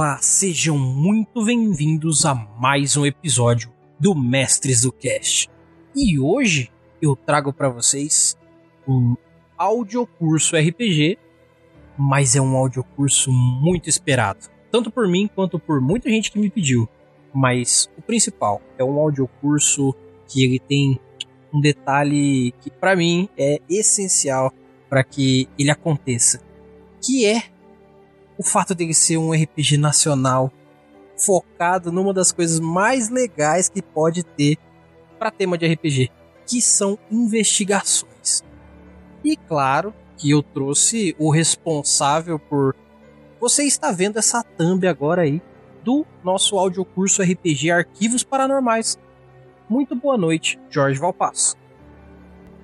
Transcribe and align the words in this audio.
Olá, 0.00 0.20
sejam 0.22 0.78
muito 0.78 1.44
bem-vindos 1.44 2.24
a 2.24 2.32
mais 2.32 2.96
um 2.96 3.04
episódio 3.04 3.68
do 3.98 4.14
Mestres 4.14 4.82
do 4.82 4.92
Cast. 4.92 5.50
E 5.92 6.20
hoje 6.20 6.70
eu 7.02 7.16
trago 7.16 7.52
para 7.52 7.68
vocês 7.68 8.38
um 8.86 9.16
audiocurso 9.56 10.54
RPG, 10.54 11.18
mas 11.98 12.36
é 12.36 12.40
um 12.40 12.56
audiocurso 12.56 13.32
muito 13.32 13.88
esperado, 13.88 14.46
tanto 14.70 14.88
por 14.88 15.08
mim 15.08 15.28
quanto 15.34 15.58
por 15.58 15.80
muita 15.80 16.08
gente 16.08 16.30
que 16.30 16.38
me 16.38 16.48
pediu. 16.48 16.88
Mas 17.34 17.90
o 17.98 18.00
principal 18.00 18.62
é 18.78 18.84
um 18.84 19.00
audiocurso 19.00 19.92
que 20.28 20.44
ele 20.44 20.60
tem 20.60 21.00
um 21.52 21.60
detalhe 21.60 22.54
que 22.60 22.70
para 22.70 22.94
mim 22.94 23.28
é 23.36 23.60
essencial 23.68 24.52
para 24.88 25.02
que 25.02 25.48
ele 25.58 25.72
aconteça, 25.72 26.40
que 27.02 27.26
é 27.26 27.57
o 28.38 28.44
fato 28.44 28.74
dele 28.74 28.94
ser 28.94 29.18
um 29.18 29.32
RPG 29.32 29.76
nacional 29.76 30.52
focado 31.16 31.90
numa 31.90 32.14
das 32.14 32.30
coisas 32.30 32.60
mais 32.60 33.08
legais 33.08 33.68
que 33.68 33.82
pode 33.82 34.22
ter 34.22 34.56
para 35.18 35.32
tema 35.32 35.58
de 35.58 35.66
RPG, 35.66 36.10
que 36.46 36.62
são 36.62 36.96
investigações. 37.10 38.44
E 39.24 39.36
claro 39.36 39.92
que 40.16 40.30
eu 40.30 40.42
trouxe 40.42 41.16
o 41.18 41.30
responsável 41.30 42.38
por 42.38 42.76
você 43.40 43.64
está 43.64 43.90
vendo 43.92 44.18
essa 44.18 44.42
thumb 44.42 44.86
agora 44.86 45.22
aí 45.22 45.42
do 45.84 46.06
nosso 46.24 46.58
audiocurso 46.58 47.22
RPG 47.22 47.70
Arquivos 47.70 48.24
Paranormais. 48.24 48.96
Muito 49.68 49.94
boa 49.94 50.16
noite, 50.16 50.58
Jorge 50.70 50.98
Valpasso. 50.98 51.56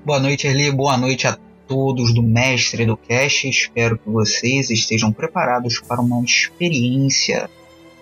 Boa 0.04 0.20
noite, 0.20 0.46
Eli. 0.46 0.70
Boa 0.72 0.96
noite 0.96 1.26
a 1.26 1.36
todos 1.66 2.14
do 2.14 2.22
Mestre 2.22 2.86
do 2.86 2.96
Cast. 2.96 3.48
Espero 3.48 3.98
que 3.98 4.08
vocês 4.08 4.70
estejam 4.70 5.12
preparados 5.12 5.80
para 5.80 6.00
uma 6.00 6.22
experiência 6.22 7.48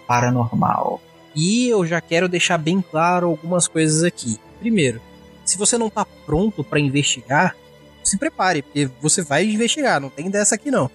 paranormal. 0.07 1.01
E 1.35 1.69
eu 1.69 1.87
já 1.87 2.01
quero 2.01 2.29
deixar 2.29 2.59
bem 2.59 2.83
claro 2.83 3.29
algumas 3.29 3.67
coisas 3.67 4.03
aqui. 4.03 4.39
Primeiro, 4.61 5.01
se 5.45 5.57
você 5.57 5.79
não 5.79 5.89
está 5.89 6.05
pronto 6.05 6.63
para 6.63 6.79
investigar, 6.79 7.57
se 8.05 8.19
prepare, 8.19 8.63
porque 8.63 8.91
você 9.01 9.23
vai 9.23 9.45
investigar, 9.45 10.01
não 10.01 10.11
tem 10.11 10.29
dessa 10.29 10.55
aqui 10.55 10.71
não. 10.71 10.91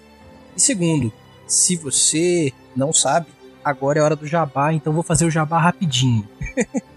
E 0.56 0.60
segundo, 0.60 1.12
se 1.46 1.76
você 1.76 2.52
não 2.76 2.92
sabe, 2.92 3.26
agora 3.64 3.98
é 3.98 4.02
hora 4.02 4.16
do 4.16 4.26
jabá, 4.26 4.72
então 4.72 4.92
vou 4.92 5.02
fazer 5.02 5.24
o 5.24 5.30
jabá 5.30 5.58
rapidinho. 5.58 6.28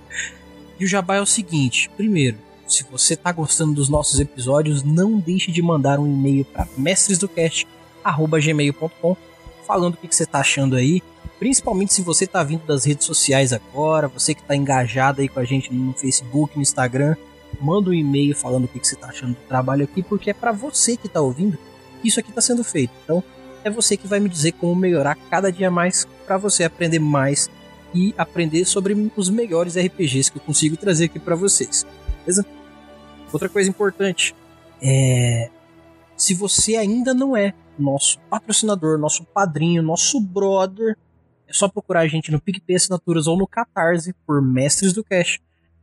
e 0.79 0.85
o 0.85 0.87
jabá 0.87 1.15
é 1.15 1.21
o 1.21 1.25
seguinte: 1.25 1.89
primeiro, 1.95 2.37
se 2.73 2.85
você 2.89 3.15
está 3.15 3.29
gostando 3.31 3.73
dos 3.73 3.89
nossos 3.89 4.19
episódios, 4.19 4.83
não 4.83 5.19
deixe 5.19 5.51
de 5.51 5.61
mandar 5.61 5.99
um 5.99 6.07
e-mail 6.07 6.45
para 6.45 6.67
mestresdocast@gmail.com 6.77 9.17
falando 9.65 9.93
o 9.93 9.97
que, 9.97 10.07
que 10.07 10.15
você 10.15 10.23
está 10.23 10.39
achando 10.39 10.75
aí, 10.75 11.03
principalmente 11.39 11.93
se 11.93 12.01
você 12.01 12.25
está 12.25 12.43
vindo 12.43 12.65
das 12.65 12.85
redes 12.85 13.05
sociais 13.05 13.53
agora, 13.53 14.07
você 14.07 14.33
que 14.33 14.41
está 14.41 14.55
engajado 14.55 15.21
aí 15.21 15.29
com 15.29 15.39
a 15.39 15.45
gente 15.45 15.73
no 15.73 15.93
Facebook, 15.93 16.55
no 16.55 16.61
Instagram, 16.61 17.15
manda 17.59 17.89
um 17.89 17.93
e-mail 17.93 18.35
falando 18.35 18.65
o 18.65 18.67
que, 18.67 18.79
que 18.79 18.87
você 18.87 18.95
está 18.95 19.07
achando 19.07 19.33
do 19.33 19.47
trabalho 19.47 19.85
aqui, 19.85 20.03
porque 20.03 20.29
é 20.29 20.33
para 20.33 20.51
você 20.51 20.97
que 20.97 21.07
está 21.07 21.21
ouvindo 21.21 21.57
que 22.01 22.07
isso 22.07 22.19
aqui 22.19 22.29
está 22.29 22.41
sendo 22.41 22.63
feito. 22.63 22.91
Então, 23.03 23.23
é 23.63 23.69
você 23.69 23.95
que 23.95 24.07
vai 24.07 24.19
me 24.19 24.27
dizer 24.27 24.53
como 24.53 24.75
melhorar 24.75 25.15
cada 25.29 25.51
dia 25.51 25.69
mais 25.69 26.07
para 26.25 26.37
você 26.37 26.63
aprender 26.63 26.99
mais 26.99 27.49
e 27.93 28.13
aprender 28.17 28.65
sobre 28.65 29.11
os 29.15 29.29
melhores 29.29 29.77
RPGs 29.77 30.31
que 30.31 30.37
eu 30.37 30.43
consigo 30.43 30.77
trazer 30.77 31.05
aqui 31.05 31.19
para 31.19 31.35
vocês. 31.35 31.85
Beleza? 32.19 32.45
Outra 33.31 33.47
coisa 33.47 33.69
importante 33.69 34.35
é 34.81 35.49
se 36.17 36.33
você 36.33 36.75
ainda 36.75 37.13
não 37.13 37.35
é 37.35 37.53
nosso 37.79 38.19
patrocinador, 38.29 38.97
nosso 38.99 39.23
padrinho, 39.23 39.81
nosso 39.81 40.19
brother, 40.19 40.97
é 41.47 41.53
só 41.53 41.67
procurar 41.67 42.01
a 42.01 42.07
gente 42.07 42.31
no 42.31 42.39
PicPay 42.39 42.75
Assinaturas 42.75 43.27
ou 43.27 43.37
no 43.37 43.47
Catarse 43.47 44.13
por 44.25 44.41
Mestres 44.41 44.93
do 44.93 45.03
Cash. 45.03 45.39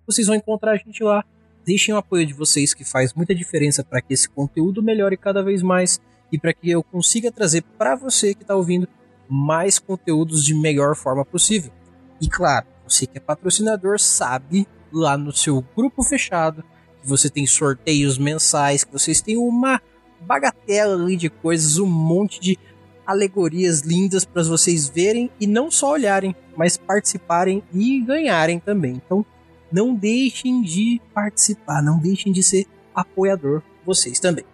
Vocês 0.06 0.26
vão 0.26 0.36
encontrar 0.36 0.72
a 0.72 0.76
gente 0.76 1.02
lá. 1.02 1.24
Deixem 1.64 1.92
o 1.92 1.98
apoio 1.98 2.24
de 2.24 2.32
vocês 2.32 2.72
que 2.72 2.84
faz 2.84 3.12
muita 3.12 3.34
diferença 3.34 3.84
para 3.84 4.00
que 4.00 4.14
esse 4.14 4.28
conteúdo 4.28 4.82
melhore 4.82 5.16
cada 5.16 5.42
vez 5.42 5.60
mais 5.60 6.00
e 6.32 6.38
para 6.38 6.54
que 6.54 6.70
eu 6.70 6.82
consiga 6.82 7.32
trazer 7.32 7.62
para 7.76 7.94
você 7.94 8.34
que 8.34 8.42
está 8.42 8.54
ouvindo 8.54 8.88
mais 9.28 9.78
conteúdos 9.78 10.44
de 10.44 10.54
melhor 10.54 10.96
forma 10.96 11.24
possível. 11.24 11.72
E 12.20 12.28
claro, 12.28 12.66
você 12.86 13.06
que 13.06 13.18
é 13.18 13.20
patrocinador 13.20 13.98
sabe 13.98 14.66
lá 14.92 15.18
no 15.18 15.32
seu 15.32 15.62
grupo 15.76 16.02
fechado 16.02 16.64
você 17.02 17.30
tem 17.30 17.46
sorteios 17.46 18.18
mensais, 18.18 18.84
que 18.84 18.92
vocês 18.92 19.20
têm 19.20 19.36
uma 19.36 19.80
bagatela 20.20 20.94
ali 20.94 21.16
de 21.16 21.30
coisas, 21.30 21.78
um 21.78 21.86
monte 21.86 22.40
de 22.40 22.58
alegorias 23.06 23.80
lindas 23.80 24.24
para 24.24 24.42
vocês 24.42 24.88
verem 24.88 25.30
e 25.40 25.46
não 25.46 25.70
só 25.70 25.92
olharem, 25.92 26.36
mas 26.56 26.76
participarem 26.76 27.62
e 27.72 28.00
ganharem 28.00 28.60
também. 28.60 29.00
Então, 29.04 29.24
não 29.72 29.94
deixem 29.94 30.62
de 30.62 31.00
participar, 31.14 31.82
não 31.82 31.98
deixem 31.98 32.32
de 32.32 32.42
ser 32.42 32.66
apoiador 32.94 33.62
vocês 33.84 34.18
também. 34.18 34.44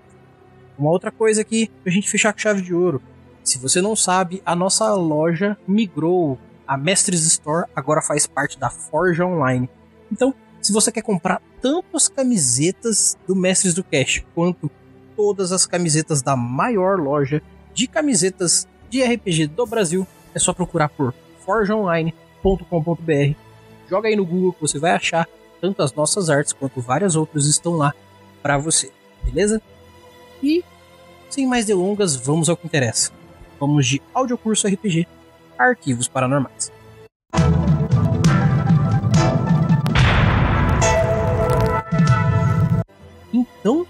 Uma 0.79 0.91
outra 0.91 1.11
coisa 1.11 1.41
aqui 1.41 1.71
pra 1.83 1.93
gente 1.93 2.09
fechar 2.09 2.33
com 2.33 2.39
chave 2.39 2.63
de 2.63 2.75
ouro. 2.75 3.03
Se 3.43 3.59
você 3.59 3.81
não 3.81 3.95
sabe, 3.95 4.43
a 4.45 4.55
nossa 4.55 4.93
loja 4.95 5.57
migrou. 5.67 6.39
A 6.67 6.77
Mestres 6.77 7.27
Store 7.27 7.69
agora 7.77 8.01
faz 8.01 8.27
parte 8.27 8.59
da 8.59 8.71
Forja 8.71 9.27
Online. 9.27 9.69
Então, 10.11 10.35
se 10.65 10.73
você 10.73 10.91
quer 10.91 11.03
comprar 11.03 11.43
tanto 11.61 11.95
as 11.95 12.09
camisetas 12.09 13.19
do 13.29 13.37
Mestres 13.37 13.75
do 13.75 13.85
Cash 13.85 14.25
quanto 14.35 14.71
todas 15.15 15.53
as 15.53 15.67
camisetas 15.67 16.23
da 16.23 16.35
maior 16.35 16.99
loja 16.99 17.43
de 17.75 17.87
camisetas 17.87 18.67
de 18.89 19.05
RPG 19.05 19.49
do 19.49 19.67
Brasil, 19.67 20.07
é 20.35 20.39
só 20.39 20.55
procurar 20.55 20.89
por 20.89 21.13
forjaonline.com.br. 21.45 23.37
Joga 23.91 24.09
aí 24.09 24.17
no 24.17 24.25
Google 24.25 24.55
que 24.55 24.63
você 24.63 24.79
vai 24.79 24.93
achar 24.93 25.29
tanto 25.61 25.83
as 25.83 25.93
nossas 25.93 26.31
artes 26.31 26.55
quanto 26.55 26.81
várias 26.81 27.15
outras 27.15 27.45
estão 27.45 27.77
lá 27.77 27.93
para 28.43 28.57
você, 28.57 28.91
beleza? 29.23 29.61
E, 30.43 30.65
sem 31.29 31.47
mais 31.47 31.67
delongas, 31.67 32.17
vamos 32.17 32.49
ao 32.49 32.57
que 32.57 32.67
interessa. 32.67 33.13
Vamos 33.61 33.87
de 33.87 34.01
audiocurso 34.15 34.67
RPG, 34.67 35.07
arquivos 35.59 36.09
paranormais. 36.09 36.73
Então, 43.35 43.85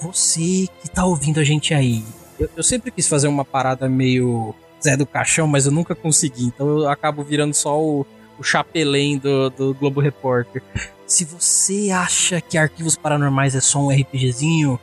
você 0.00 0.66
que 0.82 0.90
tá 0.92 1.04
ouvindo 1.04 1.38
a 1.38 1.44
gente 1.44 1.72
aí, 1.72 2.04
eu, 2.38 2.50
eu, 2.56 2.62
sempre 2.62 2.90
quis 2.90 3.06
fazer 3.06 3.28
uma 3.28 3.44
parada 3.44 3.88
meio 3.88 4.52
Zé 4.82 4.96
do 4.96 5.06
Caixão, 5.06 5.46
mas 5.46 5.66
eu 5.66 5.72
nunca 5.72 5.94
consegui, 5.94 6.46
então 6.46 6.66
eu 6.66 6.88
acabo 6.88 7.22
virando 7.22 7.54
só 7.54 7.80
o, 7.80 8.04
o 8.36 8.42
chapelém 8.42 9.16
do, 9.16 9.48
do 9.50 9.74
Globo 9.74 10.00
Repórter. 10.00 10.60
Se 11.06 11.24
você 11.24 11.90
acha 11.92 12.40
que 12.40 12.58
Arquivos 12.58 12.96
Paranormais 12.96 13.54
é 13.54 13.60
só 13.60 13.78
um 13.78 13.90
RPGzinho, 13.90 14.80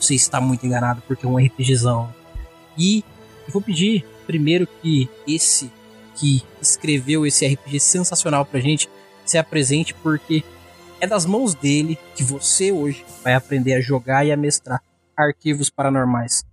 você 0.00 0.14
está 0.14 0.40
muito 0.40 0.66
enganado, 0.66 1.00
porque 1.06 1.24
é 1.24 1.28
um 1.28 1.36
RPGzão. 1.38 2.12
E 2.76 3.04
eu 3.46 3.52
vou 3.52 3.62
pedir 3.62 4.04
primeiro 4.26 4.66
que 4.82 5.08
esse 5.26 5.70
que 6.16 6.42
escreveu 6.60 7.24
esse 7.24 7.46
RPG 7.46 7.78
sensacional 7.78 8.44
pra 8.44 8.58
gente 8.58 8.88
se 9.24 9.38
apresente, 9.38 9.94
porque 9.94 10.42
é 11.00 11.06
das 11.06 11.24
mãos 11.24 11.54
dele 11.54 11.98
que 12.14 12.22
você 12.22 12.72
hoje 12.72 13.04
vai 13.22 13.34
aprender 13.34 13.74
a 13.74 13.80
jogar 13.80 14.24
e 14.26 14.32
a 14.32 14.36
mestrar 14.36 14.82
arquivos 15.16 15.70
paranormais. 15.70 16.44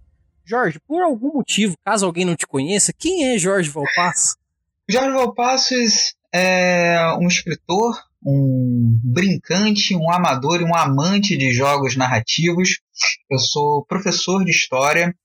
Jorge, 0.45 0.79
por 0.87 1.01
algum 1.01 1.33
motivo, 1.33 1.75
caso 1.83 2.05
alguém 2.05 2.25
não 2.25 2.35
te 2.35 2.45
conheça, 2.45 2.93
quem 2.93 3.33
é 3.33 3.37
Jorge 3.37 3.69
Valpassos? 3.69 4.35
Jorge 4.87 5.11
Valpassos 5.11 6.15
é 6.33 6.97
um 7.19 7.27
escritor, 7.27 7.95
um 8.23 8.99
brincante, 9.03 9.95
um 9.95 10.11
amador 10.11 10.61
e 10.61 10.63
um 10.63 10.75
amante 10.75 11.37
de 11.37 11.51
jogos 11.51 11.95
narrativos. 11.95 12.79
Eu 13.29 13.39
sou 13.39 13.85
professor 13.85 14.43
de 14.43 14.51
história 14.51 15.15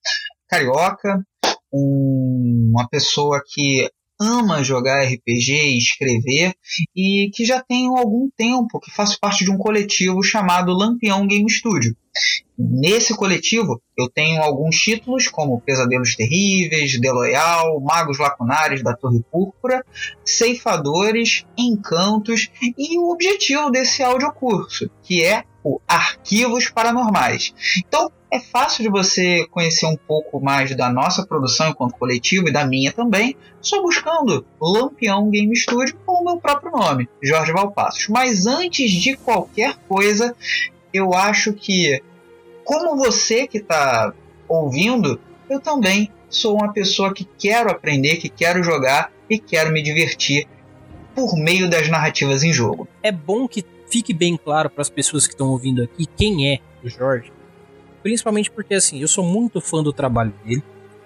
carioca, 0.49 1.23
um, 1.73 2.71
uma 2.73 2.89
pessoa 2.89 3.43
que 3.47 3.91
ama 4.21 4.63
jogar 4.63 5.03
RPG 5.03 5.79
escrever 5.79 6.55
e 6.95 7.31
que 7.33 7.45
já 7.45 7.63
tenho 7.63 7.97
algum 7.97 8.29
tempo 8.37 8.79
que 8.79 8.91
faço 8.91 9.19
parte 9.19 9.45
de 9.45 9.51
um 9.51 9.57
coletivo 9.57 10.23
chamado 10.23 10.77
Lampião 10.77 11.27
Game 11.27 11.51
Studio. 11.51 11.97
Nesse 12.59 13.17
coletivo 13.17 13.81
eu 13.97 14.11
tenho 14.11 14.43
alguns 14.43 14.77
títulos 14.77 15.29
como 15.29 15.61
Pesadelos 15.63 16.15
Terríveis, 16.15 17.01
Deloyal, 17.01 17.81
Magos 17.81 18.19
Lacunares 18.19 18.83
da 18.83 18.95
Torre 18.95 19.25
Púrpura, 19.31 19.85
Ceifadores, 20.23 21.47
Encantos 21.57 22.51
e 22.77 22.99
o 22.99 23.11
objetivo 23.11 23.71
desse 23.71 24.03
audiocurso, 24.03 24.91
que 25.03 25.25
é 25.25 25.45
o 25.65 25.81
Arquivos 25.89 26.69
Paranormais. 26.69 27.55
Então, 27.79 28.11
é 28.31 28.39
fácil 28.39 28.85
de 28.85 28.89
você 28.89 29.47
conhecer 29.51 29.87
um 29.87 29.97
pouco 29.97 30.41
mais 30.41 30.75
da 30.77 30.91
nossa 30.91 31.27
produção 31.27 31.69
enquanto 31.69 31.97
coletivo 31.97 32.49
e 32.49 32.53
da 32.53 32.65
minha 32.65 32.93
também, 32.93 33.37
só 33.61 33.83
buscando 33.83 34.47
Lampião 34.61 35.29
Game 35.31 35.55
Studio 35.57 35.97
com 36.07 36.23
o 36.23 36.25
meu 36.25 36.37
próprio 36.37 36.71
nome, 36.71 37.09
Jorge 37.21 37.53
Valpassos. 37.53 38.09
Mas 38.09 38.47
antes 38.47 38.91
de 38.91 39.17
qualquer 39.17 39.77
coisa, 39.89 40.35
eu 40.95 41.13
acho 41.13 41.53
que, 41.53 42.01
como 42.65 42.97
você 42.97 43.47
que 43.49 43.59
está 43.59 44.13
ouvindo, 44.49 45.21
eu 45.49 45.61
também 45.61 46.11
sou 46.29 46.55
uma 46.57 46.73
pessoa 46.73 47.13
que 47.13 47.27
quero 47.37 47.71
aprender, 47.71 48.17
que 48.17 48.29
quero 48.29 48.63
jogar 48.63 49.13
e 49.29 49.39
quero 49.39 49.73
me 49.73 49.83
divertir 49.83 50.47
por 51.15 51.35
meio 51.37 51.69
das 51.69 51.89
narrativas 51.89 52.45
em 52.45 52.53
jogo. 52.53 52.87
É 53.03 53.11
bom 53.11 53.49
que 53.49 53.65
fique 53.91 54.15
bem 54.15 54.37
claro 54.37 54.71
para 54.71 54.83
as 54.83 54.89
pessoas 54.89 55.27
que 55.27 55.35
estão 55.35 55.49
ouvindo 55.49 55.83
aqui 55.83 56.07
quem 56.07 56.53
é 56.53 56.61
o 56.85 56.89
Jorge. 56.89 57.33
Principalmente 58.03 58.51
porque 58.51 58.75
assim, 58.75 59.01
eu 59.01 59.09
sou 59.09 59.25
muito 59.25 59.61
fã 59.61 59.83
do 59.83 59.93
trabalho 59.93 60.33
dele. 60.45 60.63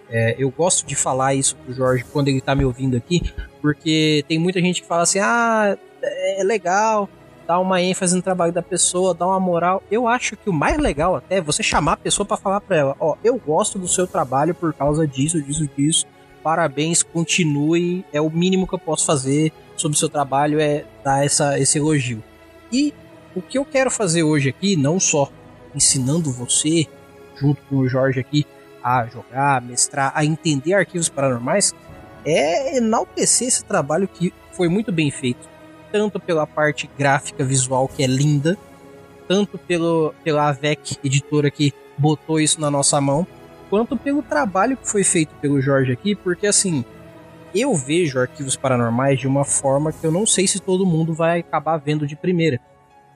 É, 0.08 0.36
eu 0.38 0.50
gosto 0.50 0.86
de 0.86 0.94
falar 0.94 1.34
isso 1.34 1.56
pro 1.56 1.72
Jorge 1.72 2.04
quando 2.12 2.28
ele 2.28 2.40
tá 2.40 2.54
me 2.54 2.64
ouvindo 2.64 2.96
aqui, 2.96 3.32
porque 3.60 4.24
tem 4.28 4.38
muita 4.38 4.60
gente 4.60 4.82
que 4.82 4.88
fala 4.88 5.02
assim: 5.02 5.18
ah, 5.18 5.76
é 6.02 6.44
legal, 6.44 7.08
dá 7.46 7.58
uma 7.58 7.80
ênfase 7.80 8.14
no 8.14 8.22
trabalho 8.22 8.52
da 8.52 8.62
pessoa, 8.62 9.14
dá 9.14 9.26
uma 9.26 9.40
moral. 9.40 9.82
Eu 9.90 10.06
acho 10.06 10.36
que 10.36 10.48
o 10.48 10.52
mais 10.52 10.78
legal 10.78 11.16
até 11.16 11.36
é 11.36 11.40
você 11.40 11.62
chamar 11.62 11.92
a 11.92 11.96
pessoa 11.96 12.26
para 12.26 12.36
falar 12.36 12.60
para 12.60 12.76
ela: 12.76 12.96
ó, 13.00 13.16
eu 13.24 13.36
gosto 13.38 13.78
do 13.78 13.88
seu 13.88 14.06
trabalho 14.06 14.54
por 14.54 14.72
causa 14.74 15.06
disso, 15.06 15.40
disso, 15.42 15.68
disso. 15.76 16.06
Parabéns, 16.42 17.02
continue. 17.02 18.04
É 18.12 18.20
o 18.20 18.28
mínimo 18.28 18.66
que 18.66 18.74
eu 18.74 18.78
posso 18.78 19.06
fazer 19.06 19.52
sobre 19.76 19.96
o 19.96 19.98
seu 19.98 20.08
trabalho 20.08 20.60
é 20.60 20.84
dar 21.02 21.24
essa, 21.24 21.58
esse 21.58 21.78
elogio. 21.78 22.22
E 22.70 22.92
o 23.34 23.40
que 23.40 23.58
eu 23.58 23.64
quero 23.64 23.90
fazer 23.90 24.22
hoje 24.22 24.50
aqui, 24.50 24.76
não 24.76 25.00
só 25.00 25.30
ensinando 25.74 26.32
você, 26.32 26.86
junto 27.36 27.60
com 27.68 27.76
o 27.76 27.88
Jorge 27.88 28.20
aqui, 28.20 28.46
a 28.82 29.06
jogar, 29.06 29.56
a 29.56 29.60
mestrar, 29.60 30.12
a 30.14 30.24
entender 30.24 30.74
arquivos 30.74 31.08
paranormais, 31.08 31.74
é 32.24 32.76
enaltecer 32.76 33.48
esse 33.48 33.64
trabalho 33.64 34.08
que 34.08 34.32
foi 34.52 34.68
muito 34.68 34.92
bem 34.92 35.10
feito. 35.10 35.48
Tanto 35.90 36.18
pela 36.20 36.46
parte 36.46 36.88
gráfica 36.98 37.44
visual, 37.44 37.88
que 37.88 38.02
é 38.02 38.06
linda, 38.06 38.58
tanto 39.28 39.56
pelo, 39.58 40.14
pela 40.22 40.48
AVEC 40.48 40.98
editora 41.04 41.50
que 41.50 41.72
botou 41.96 42.40
isso 42.40 42.60
na 42.60 42.70
nossa 42.70 43.00
mão, 43.00 43.26
quanto 43.70 43.96
pelo 43.96 44.22
trabalho 44.22 44.76
que 44.76 44.88
foi 44.88 45.04
feito 45.04 45.34
pelo 45.36 45.60
Jorge 45.60 45.92
aqui, 45.92 46.14
porque 46.14 46.46
assim, 46.46 46.84
eu 47.54 47.74
vejo 47.74 48.18
arquivos 48.18 48.56
paranormais 48.56 49.18
de 49.18 49.26
uma 49.26 49.44
forma 49.44 49.92
que 49.92 50.04
eu 50.04 50.10
não 50.10 50.26
sei 50.26 50.46
se 50.46 50.60
todo 50.60 50.84
mundo 50.84 51.14
vai 51.14 51.40
acabar 51.40 51.76
vendo 51.76 52.06
de 52.06 52.16
primeira, 52.16 52.60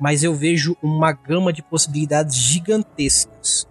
mas 0.00 0.22
eu 0.22 0.34
vejo 0.34 0.76
uma 0.82 1.12
gama 1.12 1.52
de 1.52 1.62
possibilidades 1.62 2.36
gigantescas, 2.36 3.66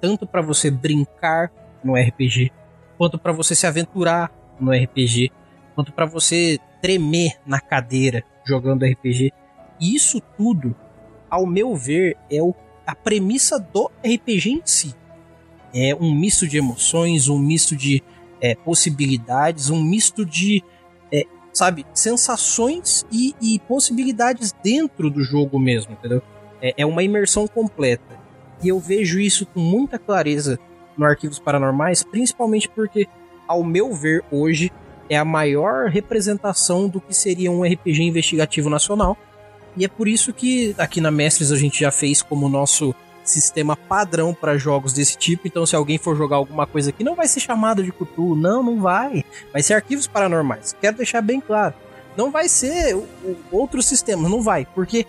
tanto 0.00 0.26
para 0.26 0.42
você 0.42 0.70
brincar 0.70 1.50
no 1.82 1.94
RPG, 1.94 2.52
quanto 2.98 3.18
para 3.18 3.32
você 3.32 3.54
se 3.54 3.66
aventurar 3.66 4.30
no 4.60 4.72
RPG, 4.72 5.30
quanto 5.74 5.92
para 5.92 6.06
você 6.06 6.58
tremer 6.82 7.32
na 7.46 7.60
cadeira 7.60 8.22
jogando 8.44 8.84
RPG. 8.84 9.32
E 9.80 9.94
isso 9.94 10.20
tudo, 10.36 10.74
ao 11.28 11.46
meu 11.46 11.74
ver, 11.74 12.16
é 12.30 12.42
o, 12.42 12.54
a 12.86 12.94
premissa 12.94 13.58
do 13.58 13.90
RPG 14.04 14.50
em 14.50 14.62
si. 14.64 14.94
É 15.72 15.94
um 15.94 16.14
misto 16.14 16.46
de 16.46 16.58
emoções, 16.58 17.28
um 17.28 17.38
misto 17.38 17.76
de 17.76 18.02
é, 18.40 18.54
possibilidades, 18.54 19.70
um 19.70 19.82
misto 19.82 20.26
de, 20.26 20.62
sabe, 21.52 21.86
sensações 21.92 23.04
e, 23.10 23.34
e, 23.40 23.58
possibilidades 23.60 24.54
dentro 24.62 25.10
do 25.10 25.22
jogo 25.22 25.58
mesmo, 25.58 25.92
entendeu? 25.92 26.22
É, 26.62 26.74
é 26.78 26.86
uma 26.86 27.02
imersão 27.02 27.46
completa. 27.46 28.18
E 28.62 28.68
eu 28.68 28.78
vejo 28.78 29.18
isso 29.18 29.46
com 29.46 29.60
muita 29.60 29.98
clareza 29.98 30.58
no 30.96 31.06
Arquivos 31.06 31.38
Paranormais, 31.38 32.02
principalmente 32.02 32.68
porque 32.68 33.08
ao 33.48 33.64
meu 33.64 33.92
ver, 33.92 34.22
hoje 34.30 34.70
é 35.08 35.16
a 35.16 35.24
maior 35.24 35.88
representação 35.88 36.88
do 36.88 37.00
que 37.00 37.12
seria 37.12 37.50
um 37.50 37.64
RPG 37.64 38.02
investigativo 38.04 38.70
nacional. 38.70 39.16
E 39.76 39.84
é 39.84 39.88
por 39.88 40.06
isso 40.06 40.32
que 40.32 40.72
aqui 40.78 41.00
na 41.00 41.10
Mestres 41.10 41.50
a 41.50 41.56
gente 41.56 41.80
já 41.80 41.90
fez 41.90 42.22
como 42.22 42.48
nosso 42.48 42.94
sistema 43.30 43.76
padrão 43.76 44.34
para 44.34 44.58
jogos 44.58 44.92
desse 44.92 45.16
tipo. 45.16 45.46
Então, 45.46 45.64
se 45.64 45.76
alguém 45.76 45.98
for 45.98 46.16
jogar 46.16 46.36
alguma 46.36 46.66
coisa 46.66 46.90
aqui, 46.90 47.04
não 47.04 47.14
vai 47.14 47.28
ser 47.28 47.40
chamado 47.40 47.82
de 47.82 47.92
Cthulhu, 47.92 48.36
não, 48.36 48.62
não 48.62 48.80
vai. 48.80 49.24
Vai 49.52 49.62
ser 49.62 49.74
arquivos 49.74 50.06
paranormais. 50.06 50.74
Quero 50.80 50.96
deixar 50.96 51.20
bem 51.20 51.40
claro. 51.40 51.74
Não 52.16 52.30
vai 52.30 52.48
ser 52.48 52.94
o, 52.94 53.06
o, 53.24 53.38
outro 53.50 53.82
sistema, 53.82 54.28
não 54.28 54.42
vai, 54.42 54.66
porque 54.74 55.06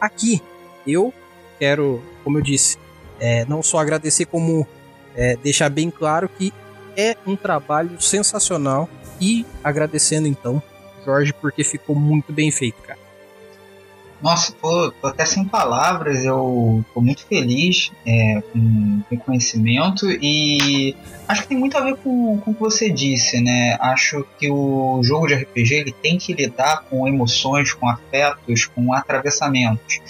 aqui 0.00 0.42
eu 0.86 1.12
quero, 1.58 2.02
como 2.24 2.38
eu 2.38 2.42
disse, 2.42 2.76
é, 3.20 3.44
não 3.46 3.62
só 3.62 3.78
agradecer, 3.78 4.26
como 4.26 4.66
é, 5.14 5.36
deixar 5.36 5.68
bem 5.68 5.90
claro 5.90 6.28
que 6.28 6.52
é 6.96 7.16
um 7.26 7.36
trabalho 7.36 8.00
sensacional 8.00 8.88
e 9.20 9.46
agradecendo 9.62 10.26
então, 10.26 10.62
Jorge, 11.04 11.32
porque 11.32 11.62
ficou 11.62 11.94
muito 11.94 12.32
bem 12.32 12.50
feito, 12.50 12.82
cara. 12.82 12.98
Nossa, 14.22 14.52
tô, 14.52 14.92
tô 14.92 15.06
até 15.06 15.24
sem 15.24 15.44
palavras, 15.44 16.24
eu 16.24 16.84
tô 16.92 17.00
muito 17.00 17.24
feliz 17.26 17.90
é, 18.06 18.42
com 18.52 19.00
o 19.10 19.18
conhecimento 19.18 20.10
e 20.10 20.94
acho 21.26 21.42
que 21.42 21.48
tem 21.48 21.58
muito 21.58 21.76
a 21.78 21.80
ver 21.80 21.96
com, 21.96 22.38
com 22.38 22.50
o 22.50 22.54
que 22.54 22.60
você 22.60 22.90
disse, 22.90 23.40
né? 23.40 23.78
Acho 23.80 24.26
que 24.38 24.50
o 24.50 25.02
jogo 25.02 25.26
de 25.26 25.34
RPG 25.34 25.74
ele 25.74 25.92
tem 25.92 26.18
que 26.18 26.34
lidar 26.34 26.82
com 26.82 27.08
emoções, 27.08 27.72
com 27.72 27.88
afetos, 27.88 28.66
com 28.66 28.92
atravessamentos. 28.92 30.00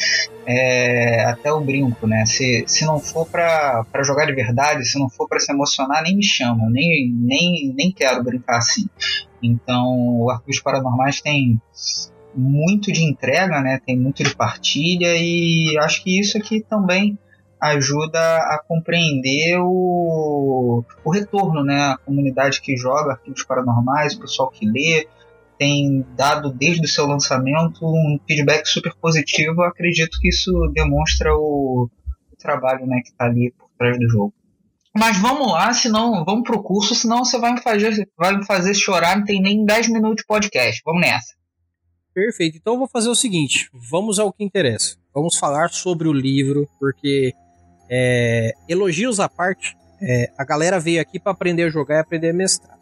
É, 0.44 1.24
até 1.26 1.52
o 1.52 1.60
brinco, 1.60 2.04
né? 2.08 2.26
Se, 2.26 2.64
se 2.66 2.84
não 2.84 2.98
for 2.98 3.28
para 3.28 3.84
jogar 4.02 4.26
de 4.26 4.32
verdade, 4.32 4.84
se 4.84 4.98
não 4.98 5.08
for 5.08 5.28
para 5.28 5.38
se 5.38 5.52
emocionar, 5.52 6.02
nem 6.02 6.16
me 6.16 6.24
chama, 6.24 6.68
nem, 6.68 7.12
nem, 7.12 7.72
nem 7.76 7.92
quero 7.92 8.24
brincar 8.24 8.58
assim. 8.58 8.88
Então, 9.40 9.86
o 10.20 10.30
Arquivos 10.30 10.60
Paranormais 10.60 11.20
tem 11.20 11.60
muito 12.34 12.92
de 12.92 13.04
entrega, 13.04 13.60
né? 13.60 13.80
Tem 13.84 13.98
muito 13.98 14.22
de 14.22 14.34
partilha 14.34 15.14
e 15.16 15.76
acho 15.78 16.02
que 16.02 16.18
isso 16.20 16.38
aqui 16.38 16.60
também 16.60 17.18
ajuda 17.60 18.18
a 18.18 18.62
compreender 18.66 19.58
o, 19.60 20.82
o 21.04 21.10
retorno, 21.10 21.62
né? 21.62 21.92
A 21.92 21.98
comunidade 21.98 22.60
que 22.60 22.76
joga 22.76 23.12
arquivos 23.12 23.42
paranormais, 23.42 24.14
o 24.14 24.20
pessoal 24.20 24.50
que 24.50 24.66
lê, 24.66 25.06
tem 25.58 26.06
dado 26.16 26.50
desde 26.50 26.86
o 26.86 26.88
seu 26.88 27.06
lançamento 27.06 27.84
um 27.84 28.18
feedback 28.26 28.66
super 28.66 28.94
positivo. 28.94 29.62
Acredito 29.62 30.18
que 30.18 30.28
isso 30.28 30.50
demonstra 30.72 31.34
o, 31.34 31.90
o 32.32 32.36
trabalho, 32.38 32.86
né, 32.86 33.00
que 33.04 33.10
está 33.10 33.26
ali 33.26 33.52
por 33.58 33.68
trás 33.78 33.98
do 33.98 34.08
jogo. 34.08 34.32
Mas 34.96 35.18
vamos 35.18 35.52
lá, 35.52 35.72
senão 35.72 36.24
vamos 36.24 36.42
pro 36.42 36.62
curso, 36.62 36.94
senão 36.94 37.24
você 37.24 37.38
vai 37.38 37.52
me 37.52 37.60
fazer, 37.60 38.08
vai 38.18 38.36
me 38.36 38.44
fazer 38.44 38.74
chorar, 38.74 39.16
não 39.16 39.24
tem 39.24 39.40
nem 39.40 39.64
10 39.64 39.88
minutos 39.88 40.22
de 40.22 40.26
podcast. 40.26 40.80
Vamos 40.84 41.02
nessa. 41.02 41.39
Perfeito. 42.14 42.56
Então 42.56 42.74
eu 42.74 42.78
vou 42.78 42.88
fazer 42.88 43.08
o 43.08 43.14
seguinte: 43.14 43.70
vamos 43.72 44.18
ao 44.18 44.32
que 44.32 44.44
interessa. 44.44 44.96
Vamos 45.14 45.36
falar 45.36 45.70
sobre 45.70 46.08
o 46.08 46.12
livro, 46.12 46.68
porque 46.78 47.34
é, 47.88 48.52
elogios 48.68 49.20
à 49.20 49.28
parte, 49.28 49.76
é, 50.00 50.30
a 50.36 50.44
galera 50.44 50.78
veio 50.78 51.00
aqui 51.00 51.18
para 51.18 51.32
aprender 51.32 51.64
a 51.64 51.70
jogar 51.70 51.96
e 51.96 52.00
aprender 52.00 52.30
a 52.30 52.34
mestrar. 52.34 52.78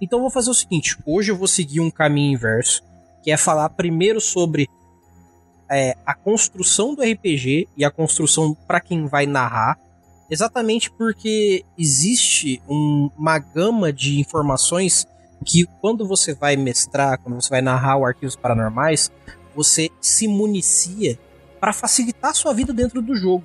Então 0.00 0.18
eu 0.18 0.22
vou 0.22 0.30
fazer 0.30 0.50
o 0.50 0.54
seguinte: 0.54 0.96
hoje 1.06 1.30
eu 1.30 1.36
vou 1.36 1.48
seguir 1.48 1.80
um 1.80 1.90
caminho 1.90 2.34
inverso, 2.34 2.82
que 3.22 3.30
é 3.30 3.36
falar 3.36 3.68
primeiro 3.70 4.20
sobre 4.20 4.68
é, 5.70 5.96
a 6.04 6.14
construção 6.14 6.94
do 6.94 7.02
RPG 7.02 7.68
e 7.76 7.84
a 7.84 7.90
construção 7.90 8.54
para 8.66 8.80
quem 8.80 9.06
vai 9.06 9.26
narrar, 9.26 9.78
exatamente 10.30 10.90
porque 10.90 11.64
existe 11.78 12.60
um, 12.68 13.10
uma 13.16 13.38
gama 13.38 13.92
de 13.92 14.20
informações 14.20 15.06
que 15.42 15.66
quando 15.80 16.06
você 16.06 16.34
vai 16.34 16.56
mestrar, 16.56 17.18
quando 17.18 17.40
você 17.40 17.48
vai 17.48 17.60
narrar 17.60 17.96
o 17.96 18.04
Arquivos 18.04 18.36
Paranormais, 18.36 19.10
você 19.54 19.90
se 20.00 20.26
municia 20.28 21.18
para 21.60 21.72
facilitar 21.72 22.30
a 22.30 22.34
sua 22.34 22.52
vida 22.52 22.72
dentro 22.72 23.00
do 23.00 23.14
jogo. 23.14 23.44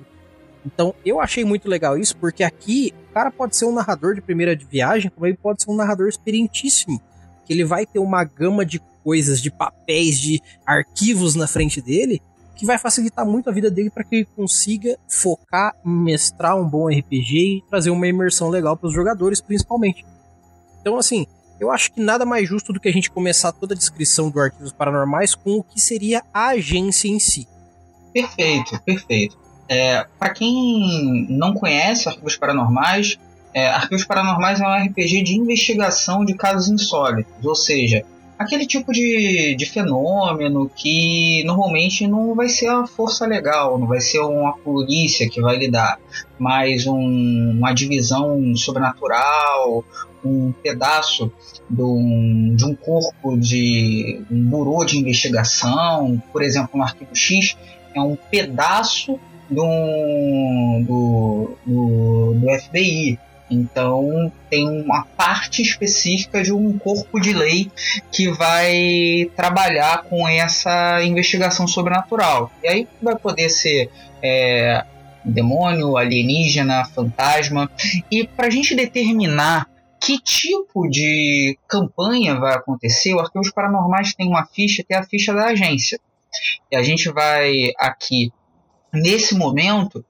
Então 0.64 0.94
eu 1.04 1.20
achei 1.20 1.44
muito 1.44 1.68
legal 1.68 1.96
isso, 1.96 2.16
porque 2.16 2.42
aqui 2.42 2.92
o 3.10 3.12
cara 3.12 3.30
pode 3.30 3.56
ser 3.56 3.64
um 3.64 3.72
narrador 3.72 4.14
de 4.14 4.20
primeira 4.20 4.56
viagem, 4.56 5.10
como 5.10 5.26
ele 5.26 5.36
pode 5.36 5.62
ser 5.62 5.70
um 5.70 5.76
narrador 5.76 6.08
experientíssimo. 6.08 7.00
Que 7.46 7.52
ele 7.52 7.64
vai 7.64 7.86
ter 7.86 7.98
uma 7.98 8.24
gama 8.24 8.64
de 8.66 8.80
coisas, 9.02 9.40
de 9.40 9.50
papéis, 9.50 10.18
de 10.18 10.40
arquivos 10.66 11.34
na 11.34 11.46
frente 11.46 11.80
dele, 11.80 12.20
que 12.54 12.66
vai 12.66 12.76
facilitar 12.76 13.24
muito 13.24 13.48
a 13.48 13.52
vida 13.52 13.70
dele 13.70 13.88
para 13.88 14.04
que 14.04 14.16
ele 14.16 14.28
consiga 14.36 14.98
focar 15.08 15.74
mestrar 15.84 16.60
um 16.60 16.68
bom 16.68 16.88
RPG 16.88 17.58
e 17.58 17.64
trazer 17.70 17.90
uma 17.90 18.06
imersão 18.06 18.50
legal 18.50 18.76
para 18.76 18.88
os 18.88 18.92
jogadores, 18.92 19.40
principalmente. 19.40 20.04
Então, 20.80 20.98
assim, 20.98 21.26
eu 21.60 21.70
acho 21.70 21.92
que 21.92 22.00
nada 22.00 22.24
mais 22.24 22.48
justo 22.48 22.72
do 22.72 22.80
que 22.80 22.88
a 22.88 22.92
gente 22.92 23.10
começar 23.10 23.52
toda 23.52 23.74
a 23.74 23.76
descrição 23.76 24.30
do 24.30 24.40
Arquivos 24.40 24.72
Paranormais 24.72 25.34
com 25.34 25.58
o 25.58 25.62
que 25.62 25.80
seria 25.80 26.22
a 26.32 26.48
agência 26.48 27.08
em 27.08 27.18
si. 27.18 27.48
Perfeito, 28.12 28.80
perfeito. 28.84 29.36
É, 29.68 30.06
para 30.18 30.30
quem 30.30 31.26
não 31.28 31.52
conhece 31.52 32.08
Arquivos 32.08 32.36
Paranormais, 32.36 33.18
é, 33.52 33.68
Arquivos 33.68 34.04
Paranormais 34.04 34.60
é 34.60 34.64
um 34.64 34.86
RPG 34.86 35.22
de 35.22 35.36
investigação 35.36 36.24
de 36.24 36.34
casos 36.34 36.68
insólitos, 36.68 37.44
ou 37.44 37.54
seja, 37.54 38.04
aquele 38.38 38.66
tipo 38.66 38.92
de, 38.92 39.54
de 39.56 39.66
fenômeno 39.66 40.70
que 40.74 41.42
normalmente 41.44 42.06
não 42.06 42.34
vai 42.34 42.48
ser 42.48 42.68
a 42.68 42.86
força 42.86 43.26
legal, 43.26 43.78
não 43.78 43.86
vai 43.86 44.00
ser 44.00 44.20
uma 44.20 44.56
polícia 44.56 45.28
que 45.28 45.40
vai 45.40 45.58
lidar, 45.58 45.98
mas 46.38 46.86
um, 46.86 47.50
uma 47.58 47.72
divisão 47.72 48.54
sobrenatural, 48.54 49.84
um 50.24 50.52
pedaço 50.52 51.32
de 51.68 51.82
um, 51.82 52.54
de 52.56 52.64
um 52.64 52.74
corpo 52.74 53.36
de 53.36 54.22
um 54.30 54.42
burô 54.44 54.84
de 54.84 54.98
investigação, 54.98 56.22
por 56.32 56.42
exemplo, 56.42 56.70
no 56.74 56.82
arquivo 56.82 57.14
X, 57.14 57.56
é 57.94 58.00
um 58.00 58.16
pedaço 58.16 59.18
do, 59.50 59.64
do, 60.86 61.56
do, 61.66 62.34
do 62.34 62.60
FBI. 62.60 63.18
Então, 63.50 64.30
tem 64.50 64.68
uma 64.68 65.04
parte 65.16 65.62
específica 65.62 66.42
de 66.42 66.52
um 66.52 66.78
corpo 66.78 67.18
de 67.18 67.32
lei 67.32 67.70
que 68.12 68.30
vai 68.30 69.30
trabalhar 69.34 70.02
com 70.02 70.28
essa 70.28 71.02
investigação 71.02 71.66
sobrenatural. 71.66 72.52
E 72.62 72.68
aí 72.68 72.88
vai 73.00 73.16
poder 73.16 73.48
ser 73.48 73.90
é, 74.22 74.84
demônio, 75.24 75.96
alienígena, 75.96 76.84
fantasma. 76.84 77.70
E 78.10 78.26
para 78.26 78.48
a 78.48 78.50
gente 78.50 78.74
determinar 78.74 79.66
que 80.08 80.18
tipo 80.18 80.88
de 80.88 81.58
campanha 81.68 82.34
vai 82.40 82.54
acontecer, 82.54 83.12
o 83.12 83.20
Arquivos 83.20 83.50
Paranormais 83.50 84.14
tem 84.14 84.26
uma 84.26 84.46
ficha 84.46 84.82
que 84.82 84.94
é 84.94 84.96
a 84.96 85.04
ficha 85.04 85.34
da 85.34 85.48
agência. 85.48 86.00
E 86.72 86.76
a 86.76 86.82
gente 86.82 87.10
vai 87.10 87.72
aqui, 87.78 88.32
nesse 88.90 89.34
momento, 89.34 90.02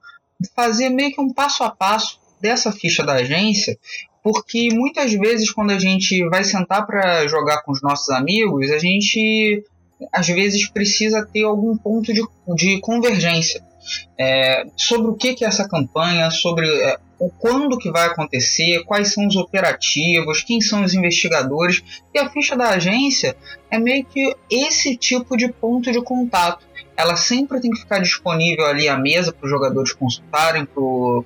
fazer 0.55 0.87
meio 0.87 1.11
que 1.11 1.19
um 1.19 1.33
passo 1.33 1.65
a 1.65 1.69
passo 1.69 2.17
dessa 2.39 2.71
ficha 2.71 3.03
da 3.03 3.15
agência, 3.15 3.77
porque 4.23 4.69
muitas 4.71 5.11
vezes 5.11 5.51
quando 5.51 5.71
a 5.71 5.79
gente 5.79 6.25
vai 6.29 6.45
sentar 6.45 6.87
para 6.87 7.27
jogar 7.27 7.61
com 7.63 7.73
os 7.73 7.81
nossos 7.81 8.09
amigos, 8.09 8.71
a 8.71 8.77
gente 8.77 9.65
às 10.13 10.29
vezes 10.29 10.69
precisa 10.69 11.25
ter 11.25 11.43
algum 11.43 11.75
ponto 11.75 12.13
de, 12.13 12.21
de 12.55 12.79
convergência 12.79 13.61
é, 14.17 14.63
sobre 14.77 15.11
o 15.11 15.15
que, 15.15 15.33
que 15.33 15.43
é 15.43 15.47
essa 15.49 15.67
campanha, 15.67 16.31
sobre 16.31 16.69
é, 16.69 16.97
o 17.19 17.29
quando 17.29 17.77
que 17.77 17.91
vai 17.91 18.07
acontecer, 18.07 18.83
quais 18.85 19.13
são 19.13 19.27
os 19.27 19.35
operativos, 19.35 20.41
quem 20.41 20.61
são 20.61 20.83
os 20.83 20.93
investigadores. 20.93 21.83
E 22.13 22.17
a 22.17 22.29
ficha 22.29 22.55
da 22.55 22.69
agência 22.69 23.35
é 23.69 23.77
meio 23.77 24.05
que 24.05 24.33
esse 24.49 24.95
tipo 24.95 25.35
de 25.35 25.51
ponto 25.51 25.91
de 25.91 26.01
contato. 26.01 26.65
Ela 26.95 27.17
sempre 27.17 27.59
tem 27.59 27.71
que 27.71 27.81
ficar 27.81 27.99
disponível 27.99 28.65
ali 28.65 28.87
à 28.87 28.97
mesa 28.97 29.33
para 29.33 29.45
os 29.45 29.51
jogadores 29.51 29.91
consultarem, 29.91 30.65
para 30.65 30.81
o 30.81 31.25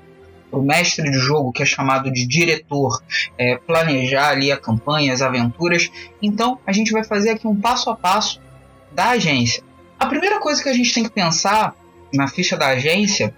mestre 0.61 1.09
de 1.09 1.17
jogo, 1.17 1.51
que 1.51 1.61
é 1.61 1.65
chamado 1.65 2.11
de 2.11 2.25
diretor, 2.25 3.01
é, 3.37 3.57
planejar 3.57 4.29
ali 4.29 4.51
a 4.51 4.57
campanha, 4.57 5.13
as 5.13 5.21
aventuras. 5.21 5.91
Então 6.21 6.59
a 6.65 6.71
gente 6.71 6.91
vai 6.91 7.03
fazer 7.03 7.29
aqui 7.29 7.47
um 7.47 7.55
passo 7.55 7.91
a 7.91 7.95
passo 7.95 8.41
da 8.91 9.09
agência. 9.09 9.63
A 9.99 10.07
primeira 10.07 10.39
coisa 10.39 10.61
que 10.61 10.69
a 10.69 10.73
gente 10.73 10.93
tem 10.93 11.03
que 11.03 11.11
pensar 11.11 11.75
na 12.11 12.27
ficha 12.27 12.57
da 12.57 12.67
agência 12.67 13.33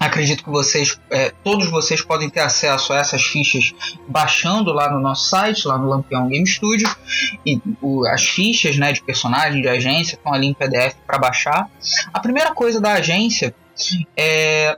Acredito 0.00 0.42
que 0.42 0.50
vocês, 0.50 0.98
é, 1.10 1.32
todos 1.42 1.70
vocês 1.70 2.02
podem 2.02 2.28
ter 2.28 2.40
acesso 2.40 2.92
a 2.92 2.98
essas 2.98 3.22
fichas 3.22 3.72
baixando 4.08 4.72
lá 4.72 4.90
no 4.90 5.00
nosso 5.00 5.28
site, 5.28 5.66
lá 5.66 5.78
no 5.78 5.88
Lampião 5.88 6.28
Game 6.28 6.46
Studio. 6.46 6.88
E 7.44 7.60
o, 7.80 8.06
as 8.06 8.24
fichas 8.24 8.76
né, 8.76 8.92
de 8.92 9.02
personagem, 9.02 9.62
de 9.62 9.68
agência, 9.68 10.16
estão 10.16 10.32
ali 10.32 10.48
em 10.48 10.54
PDF 10.54 10.96
para 11.06 11.18
baixar. 11.18 11.70
A 12.12 12.20
primeira 12.20 12.52
coisa 12.52 12.80
da 12.80 12.94
agência 12.94 13.54
é 14.16 14.76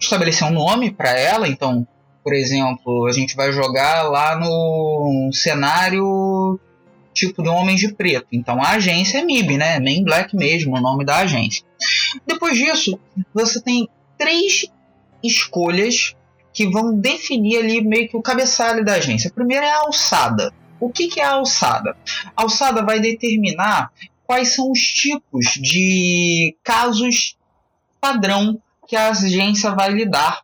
estabelecer 0.00 0.46
um 0.46 0.52
nome 0.52 0.90
para 0.90 1.10
ela. 1.10 1.46
Então, 1.46 1.86
por 2.24 2.34
exemplo, 2.34 3.06
a 3.06 3.12
gente 3.12 3.36
vai 3.36 3.52
jogar 3.52 4.02
lá 4.02 4.36
no 4.36 5.30
cenário 5.32 6.58
tipo 7.12 7.42
de 7.42 7.48
Homens 7.48 7.80
de 7.80 7.92
Preto. 7.92 8.28
Então 8.32 8.62
a 8.62 8.70
agência 8.70 9.18
é 9.18 9.24
MIB, 9.24 9.56
né? 9.58 9.80
Main 9.80 10.04
Black 10.04 10.36
mesmo, 10.36 10.76
o 10.76 10.80
nome 10.80 11.04
da 11.04 11.18
agência. 11.18 11.64
Depois 12.26 12.56
disso, 12.56 12.98
você 13.34 13.60
tem 13.60 13.88
três 14.18 14.66
escolhas 15.22 16.14
que 16.52 16.68
vão 16.68 16.98
definir 16.98 17.58
ali 17.58 17.80
meio 17.80 18.08
que 18.08 18.16
o 18.16 18.22
cabeçalho 18.22 18.84
da 18.84 18.94
agência. 18.94 19.30
A 19.30 19.32
primeira 19.32 19.64
é 19.64 19.70
a 19.70 19.80
alçada. 19.80 20.52
O 20.80 20.90
que, 20.90 21.08
que 21.08 21.20
é 21.20 21.24
a 21.24 21.34
alçada? 21.34 21.96
A 22.36 22.42
alçada 22.42 22.84
vai 22.84 23.00
determinar 23.00 23.92
quais 24.24 24.54
são 24.54 24.70
os 24.70 24.80
tipos 24.80 25.46
de 25.54 26.56
casos 26.62 27.36
padrão 28.00 28.60
que 28.88 28.96
a 28.96 29.10
agência 29.10 29.70
vai 29.72 29.90
lidar. 29.92 30.40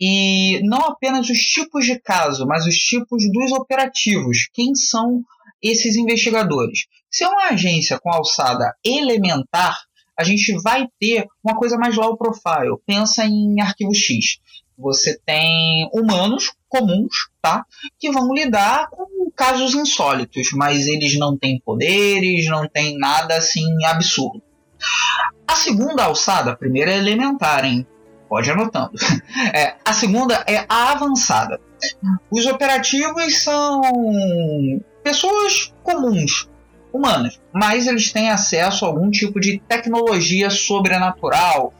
E 0.00 0.60
não 0.62 0.78
apenas 0.86 1.28
os 1.28 1.38
tipos 1.38 1.84
de 1.84 1.98
caso, 1.98 2.46
mas 2.46 2.66
os 2.66 2.76
tipos 2.76 3.24
dos 3.30 3.52
operativos. 3.52 4.48
Quem 4.52 4.74
são 4.74 5.22
esses 5.62 5.96
investigadores? 5.96 6.86
Se 7.10 7.24
é 7.24 7.28
uma 7.28 7.48
agência 7.48 7.98
com 7.98 8.12
alçada 8.12 8.72
elementar, 8.84 9.87
a 10.18 10.24
gente 10.24 10.52
vai 10.60 10.88
ter 10.98 11.26
uma 11.44 11.56
coisa 11.56 11.78
mais 11.78 11.96
low 11.96 12.16
profile. 12.16 12.76
Pensa 12.84 13.24
em 13.24 13.60
arquivo 13.60 13.94
X. 13.94 14.40
Você 14.76 15.18
tem 15.24 15.88
humanos 15.92 16.52
comuns, 16.68 17.28
tá? 17.40 17.64
Que 17.98 18.10
vão 18.10 18.32
lidar 18.32 18.88
com 18.90 19.30
casos 19.30 19.74
insólitos, 19.74 20.50
mas 20.52 20.86
eles 20.88 21.18
não 21.18 21.36
têm 21.36 21.60
poderes, 21.64 22.46
não 22.46 22.68
têm 22.68 22.98
nada 22.98 23.36
assim 23.36 23.64
absurdo. 23.86 24.42
A 25.46 25.54
segunda 25.54 26.04
alçada, 26.04 26.52
a 26.52 26.56
primeira 26.56 26.92
é 26.92 26.98
elementar, 26.98 27.64
hein? 27.64 27.86
Pode 28.28 28.50
anotando. 28.50 28.92
É, 29.54 29.76
a 29.84 29.94
segunda 29.94 30.44
é 30.46 30.66
a 30.68 30.92
avançada. 30.92 31.60
Os 32.30 32.44
operativos 32.46 33.42
são 33.42 33.80
pessoas 35.02 35.72
comuns, 35.82 36.48
mas 37.52 37.86
eles 37.86 38.12
têm 38.12 38.30
acesso 38.30 38.84
a 38.84 38.88
algum 38.88 39.10
tipo 39.10 39.40
de 39.40 39.58
tecnologia 39.68 40.50
sobrenatural, 40.50 41.72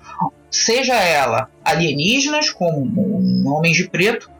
seja 0.51 0.95
ela 0.95 1.51
alienígenas, 1.65 2.51
como 2.51 3.49
homens 3.49 3.77
de 3.77 3.89
preto, 3.89 4.31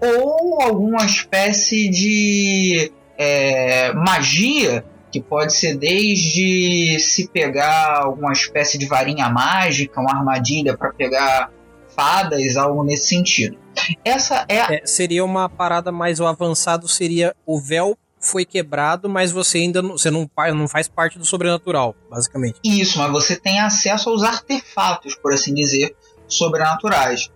ou 0.00 0.62
alguma 0.62 1.04
espécie 1.04 1.88
de 1.88 2.92
é, 3.16 3.92
magia 3.92 4.84
que 5.10 5.20
pode 5.20 5.54
ser 5.54 5.76
desde 5.76 6.98
se 7.00 7.28
pegar 7.28 8.02
alguma 8.02 8.32
espécie 8.32 8.76
de 8.76 8.86
varinha 8.86 9.28
mágica, 9.28 10.00
uma 10.00 10.14
armadilha 10.14 10.76
para 10.76 10.92
pegar 10.92 11.50
fadas, 11.94 12.56
algo 12.56 12.84
nesse 12.84 13.08
sentido. 13.08 13.58
Essa 14.04 14.44
é, 14.48 14.60
a... 14.60 14.74
é, 14.74 14.86
seria 14.86 15.24
uma 15.24 15.48
parada 15.48 15.90
mais 15.90 16.20
o 16.20 16.26
avançado 16.26 16.86
seria 16.86 17.34
o 17.46 17.60
véu 17.60 17.96
foi 18.20 18.44
quebrado, 18.44 19.08
mas 19.08 19.30
você 19.30 19.58
ainda 19.58 19.80
não, 19.80 19.96
você 19.96 20.10
não, 20.10 20.28
não 20.54 20.68
faz 20.68 20.88
parte 20.88 21.18
do 21.18 21.24
sobrenatural, 21.24 21.94
basicamente. 22.10 22.58
Isso, 22.64 22.98
mas 22.98 23.10
você 23.10 23.36
tem 23.36 23.60
acesso 23.60 24.10
aos 24.10 24.22
artefatos, 24.22 25.14
por 25.14 25.32
assim 25.32 25.54
dizer, 25.54 25.94
sobrenaturais. 26.26 27.30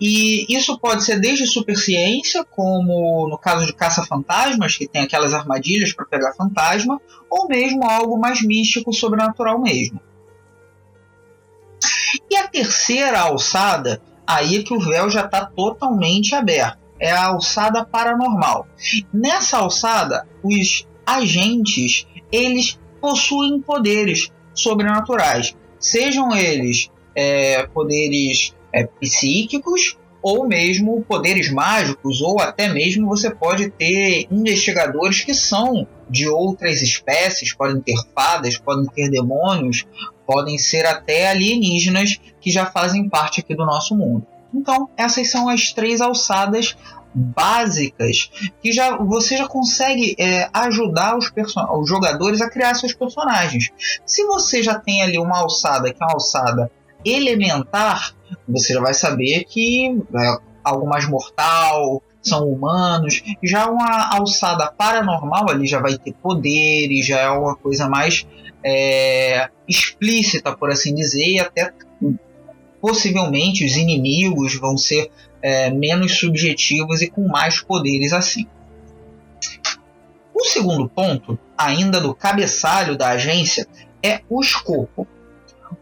E 0.00 0.46
isso 0.54 0.78
pode 0.78 1.04
ser 1.04 1.18
desde 1.18 1.46
superciência, 1.46 2.44
como 2.44 3.28
no 3.28 3.38
caso 3.38 3.66
de 3.66 3.72
caça-fantasmas, 3.72 4.76
que 4.76 4.86
tem 4.86 5.02
aquelas 5.02 5.34
armadilhas 5.34 5.92
para 5.92 6.06
pegar 6.06 6.34
fantasma, 6.34 7.00
ou 7.28 7.48
mesmo 7.48 7.84
algo 7.88 8.18
mais 8.18 8.42
místico, 8.42 8.92
sobrenatural 8.92 9.60
mesmo. 9.60 10.00
E 12.30 12.36
a 12.36 12.46
terceira 12.46 13.20
alçada, 13.20 14.00
aí 14.26 14.56
é 14.56 14.62
que 14.62 14.74
o 14.74 14.80
véu 14.80 15.10
já 15.10 15.24
está 15.24 15.44
totalmente 15.44 16.34
aberto 16.34 16.87
é 17.00 17.10
a 17.10 17.26
alçada 17.26 17.84
paranormal. 17.84 18.66
Nessa 19.12 19.58
alçada, 19.58 20.26
os 20.42 20.86
agentes 21.06 22.06
eles 22.30 22.78
possuem 23.00 23.60
poderes 23.60 24.30
sobrenaturais, 24.54 25.56
sejam 25.78 26.36
eles 26.36 26.90
é, 27.14 27.66
poderes 27.66 28.54
é, 28.72 28.84
psíquicos 28.84 29.96
ou 30.20 30.46
mesmo 30.46 31.04
poderes 31.08 31.50
mágicos, 31.50 32.20
ou 32.20 32.40
até 32.40 32.68
mesmo 32.68 33.06
você 33.06 33.30
pode 33.30 33.70
ter 33.70 34.26
investigadores 34.30 35.22
que 35.22 35.32
são 35.32 35.86
de 36.10 36.28
outras 36.28 36.82
espécies, 36.82 37.54
podem 37.54 37.80
ter 37.80 37.96
fadas, 38.14 38.58
podem 38.58 38.86
ter 38.86 39.10
demônios, 39.10 39.86
podem 40.26 40.58
ser 40.58 40.84
até 40.86 41.28
alienígenas 41.28 42.20
que 42.40 42.50
já 42.50 42.66
fazem 42.66 43.08
parte 43.08 43.40
aqui 43.40 43.54
do 43.54 43.64
nosso 43.64 43.96
mundo. 43.96 44.26
Então, 44.52 44.88
essas 44.96 45.30
são 45.30 45.48
as 45.48 45.72
três 45.72 46.00
alçadas 46.00 46.76
básicas 47.14 48.30
que 48.62 48.72
já 48.72 48.96
você 48.96 49.36
já 49.36 49.48
consegue 49.48 50.14
é, 50.18 50.48
ajudar 50.52 51.16
os, 51.16 51.30
os 51.72 51.88
jogadores 51.88 52.40
a 52.40 52.50
criar 52.50 52.74
seus 52.74 52.94
personagens. 52.94 53.70
Se 54.04 54.24
você 54.26 54.62
já 54.62 54.78
tem 54.78 55.02
ali 55.02 55.18
uma 55.18 55.38
alçada 55.38 55.92
que 55.92 56.02
é 56.02 56.06
uma 56.06 56.14
alçada 56.14 56.70
elementar, 57.04 58.14
você 58.46 58.74
já 58.74 58.80
vai 58.80 58.94
saber 58.94 59.44
que 59.44 60.00
é 60.14 60.38
algo 60.62 60.86
mais 60.86 61.08
mortal, 61.08 62.02
são 62.22 62.46
humanos. 62.48 63.22
Já 63.42 63.68
uma 63.68 64.14
alçada 64.14 64.70
paranormal 64.70 65.50
ali 65.50 65.66
já 65.66 65.80
vai 65.80 65.96
ter 65.96 66.12
poderes, 66.14 67.06
já 67.06 67.20
é 67.20 67.30
uma 67.30 67.56
coisa 67.56 67.88
mais 67.88 68.26
é, 68.62 69.48
explícita, 69.66 70.54
por 70.56 70.70
assim 70.70 70.94
dizer, 70.94 71.26
e 71.26 71.40
até 71.40 71.72
possivelmente 72.80 73.64
os 73.64 73.76
inimigos 73.76 74.54
vão 74.58 74.76
ser 74.76 75.10
é, 75.42 75.70
menos 75.70 76.18
subjetivos 76.18 77.02
e 77.02 77.08
com 77.08 77.26
mais 77.26 77.60
poderes 77.60 78.12
assim. 78.12 78.46
O 80.34 80.44
segundo 80.44 80.88
ponto, 80.88 81.38
ainda 81.56 82.00
do 82.00 82.14
cabeçalho 82.14 82.96
da 82.96 83.10
agência, 83.10 83.66
é 84.02 84.20
o 84.28 84.40
escopo. 84.40 85.06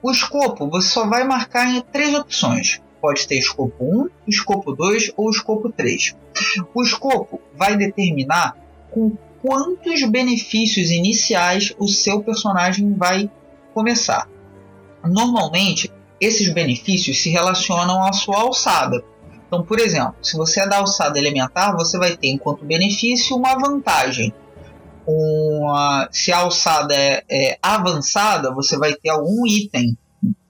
O 0.02 0.10
escopo 0.10 0.68
você 0.68 0.88
só 0.88 1.06
vai 1.06 1.24
marcar 1.24 1.68
em 1.68 1.80
três 1.80 2.14
opções. 2.14 2.80
Pode 3.00 3.26
ter 3.28 3.38
escopo 3.38 3.74
1, 3.78 4.08
escopo 4.26 4.72
2 4.72 5.12
ou 5.16 5.30
escopo 5.30 5.70
3. 5.70 6.16
O 6.74 6.82
escopo 6.82 7.40
vai 7.54 7.76
determinar 7.76 8.56
com 8.90 9.16
quantos 9.42 10.02
benefícios 10.08 10.90
iniciais 10.90 11.74
o 11.78 11.86
seu 11.86 12.22
personagem 12.22 12.94
vai 12.94 13.30
começar. 13.74 14.28
Normalmente, 15.04 15.92
esses 16.20 16.52
benefícios 16.52 17.22
se 17.22 17.30
relacionam 17.30 18.02
à 18.02 18.12
sua 18.12 18.40
alçada. 18.40 19.02
Então, 19.46 19.62
por 19.62 19.78
exemplo, 19.78 20.16
se 20.22 20.36
você 20.36 20.60
é 20.60 20.68
da 20.68 20.78
alçada 20.78 21.18
elementar, 21.18 21.76
você 21.76 21.98
vai 21.98 22.16
ter, 22.16 22.28
enquanto 22.28 22.64
benefício, 22.64 23.36
uma 23.36 23.54
vantagem. 23.54 24.32
Uma, 25.06 26.08
se 26.10 26.32
a 26.32 26.38
alçada 26.38 26.94
é, 26.94 27.24
é 27.30 27.58
avançada, 27.62 28.52
você 28.52 28.76
vai 28.76 28.94
ter 28.94 29.10
algum 29.10 29.46
item. 29.46 29.96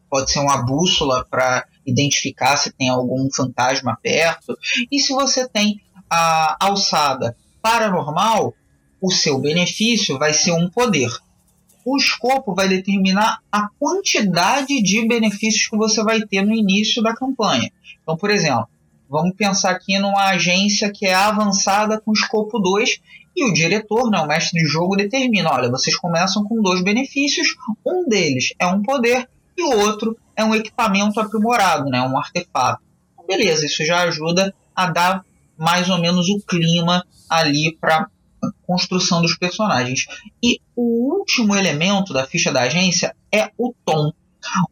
Pode 0.08 0.30
ser 0.30 0.38
uma 0.38 0.62
bússola 0.62 1.26
para 1.28 1.66
identificar 1.84 2.56
se 2.56 2.72
tem 2.72 2.88
algum 2.88 3.28
fantasma 3.30 3.98
perto. 4.02 4.56
E 4.90 4.98
se 4.98 5.12
você 5.12 5.46
tem 5.46 5.80
a 6.08 6.56
alçada 6.58 7.36
paranormal, 7.60 8.54
o 9.00 9.10
seu 9.10 9.38
benefício 9.38 10.18
vai 10.18 10.32
ser 10.32 10.52
um 10.52 10.70
poder. 10.70 11.10
O 11.86 11.96
escopo 11.96 12.52
vai 12.52 12.66
determinar 12.66 13.38
a 13.50 13.68
quantidade 13.78 14.82
de 14.82 15.06
benefícios 15.06 15.68
que 15.68 15.76
você 15.76 16.02
vai 16.02 16.20
ter 16.20 16.42
no 16.44 16.52
início 16.52 17.00
da 17.00 17.14
campanha. 17.14 17.70
Então, 18.02 18.16
por 18.16 18.28
exemplo, 18.28 18.68
vamos 19.08 19.36
pensar 19.36 19.70
aqui 19.70 19.96
numa 19.96 20.30
agência 20.30 20.90
que 20.90 21.06
é 21.06 21.14
avançada 21.14 22.00
com 22.00 22.12
escopo 22.12 22.58
2 22.58 23.00
e 23.36 23.44
o 23.44 23.52
diretor, 23.52 24.10
né, 24.10 24.18
o 24.18 24.26
mestre 24.26 24.60
de 24.60 24.66
jogo, 24.66 24.96
determina: 24.96 25.52
olha, 25.52 25.70
vocês 25.70 25.94
começam 25.94 26.42
com 26.42 26.60
dois 26.60 26.82
benefícios, 26.82 27.54
um 27.86 28.08
deles 28.08 28.52
é 28.58 28.66
um 28.66 28.82
poder 28.82 29.28
e 29.56 29.62
o 29.62 29.78
outro 29.78 30.18
é 30.34 30.42
um 30.42 30.56
equipamento 30.56 31.20
aprimorado, 31.20 31.88
né, 31.88 32.02
um 32.02 32.18
artefato. 32.18 32.82
Beleza, 33.28 33.64
isso 33.64 33.84
já 33.84 34.02
ajuda 34.02 34.52
a 34.74 34.90
dar 34.90 35.24
mais 35.56 35.88
ou 35.88 35.98
menos 35.98 36.28
o 36.28 36.40
clima 36.40 37.06
ali 37.30 37.76
para 37.80 38.08
construção 38.66 39.22
dos 39.22 39.36
personagens. 39.36 40.06
E 40.42 40.60
o 40.74 41.18
último 41.18 41.54
elemento 41.54 42.12
da 42.12 42.24
ficha 42.24 42.52
da 42.52 42.62
agência 42.62 43.14
é 43.32 43.50
o 43.58 43.74
tom. 43.84 44.12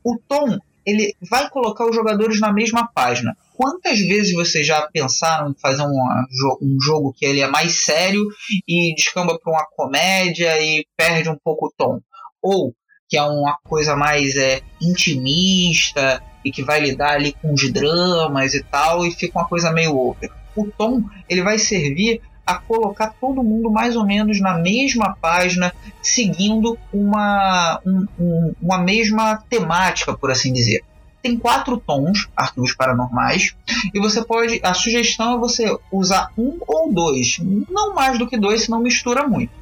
O 0.03 0.19
tom 0.29 0.59
ele 0.87 1.15
vai 1.31 1.49
colocar 1.49 1.87
os 1.87 1.97
jogadores 1.97 2.41
na 2.41 2.53
mesma 2.53 2.87
página. 2.87 3.37
Quantas 3.57 3.99
vezes 4.01 4.35
vocês 4.35 4.67
já 4.67 4.83
pensaram 4.93 5.51
em 5.51 5.55
fazer 5.55 5.83
um 5.83 6.77
jogo 6.81 7.15
que 7.17 7.25
ele 7.25 7.41
é 7.41 7.47
mais 7.47 7.85
sério 7.85 8.23
e 8.69 8.95
descamba 8.95 9.39
para 9.39 9.53
uma 9.53 9.67
comédia 9.75 10.61
e 10.61 10.85
perde 10.97 11.31
um 11.31 11.39
pouco 11.43 11.67
o 11.67 11.73
tom? 11.77 12.01
Ou 12.43 12.75
que 13.09 13.17
é 13.17 13.23
uma 13.23 13.57
coisa 13.65 13.97
mais 13.97 14.35
é, 14.37 14.61
intimista 14.81 16.23
e 16.45 16.51
que 16.51 16.63
vai 16.63 16.81
lidar 16.81 17.13
ali 17.13 17.33
com 17.33 17.55
os 17.55 17.73
dramas 17.73 18.55
e 18.55 18.63
tal 18.63 19.07
e 19.07 19.11
fica 19.13 19.39
uma 19.39 19.49
coisa 19.49 19.73
meio 19.73 19.97
over. 19.97 20.31
O 20.57 20.71
tom 20.71 21.03
ele 21.29 21.43
vai 21.43 21.59
servir 21.59 22.21
a 22.47 22.55
colocar 22.55 23.15
todo 23.21 23.43
mundo 23.43 23.71
mais 23.71 23.97
ou 23.97 24.05
menos 24.05 24.41
na 24.41 24.59
mesma 24.59 25.17
página, 25.21 25.73
seguindo 26.03 26.79
uma, 26.93 27.81
um, 27.85 28.07
um, 28.19 28.55
uma 28.61 28.79
mesma 28.79 29.37
temática, 29.49 30.15
por 30.15 30.31
assim 30.31 30.53
dizer. 30.53 30.85
Tem 31.23 31.39
quatro 31.39 31.79
tons, 31.79 32.29
arquivos 32.37 32.75
paranormais, 32.75 33.57
e 33.95 33.99
você 33.99 34.23
pode. 34.23 34.61
A 34.63 34.75
sugestão 34.75 35.37
é 35.37 35.39
você 35.39 35.75
usar 35.91 36.31
um 36.37 36.59
ou 36.67 36.93
dois, 36.93 37.39
não 37.71 37.95
mais 37.95 38.19
do 38.19 38.29
que 38.29 38.37
dois, 38.37 38.65
senão 38.65 38.81
mistura 38.81 39.27
muito. 39.27 39.53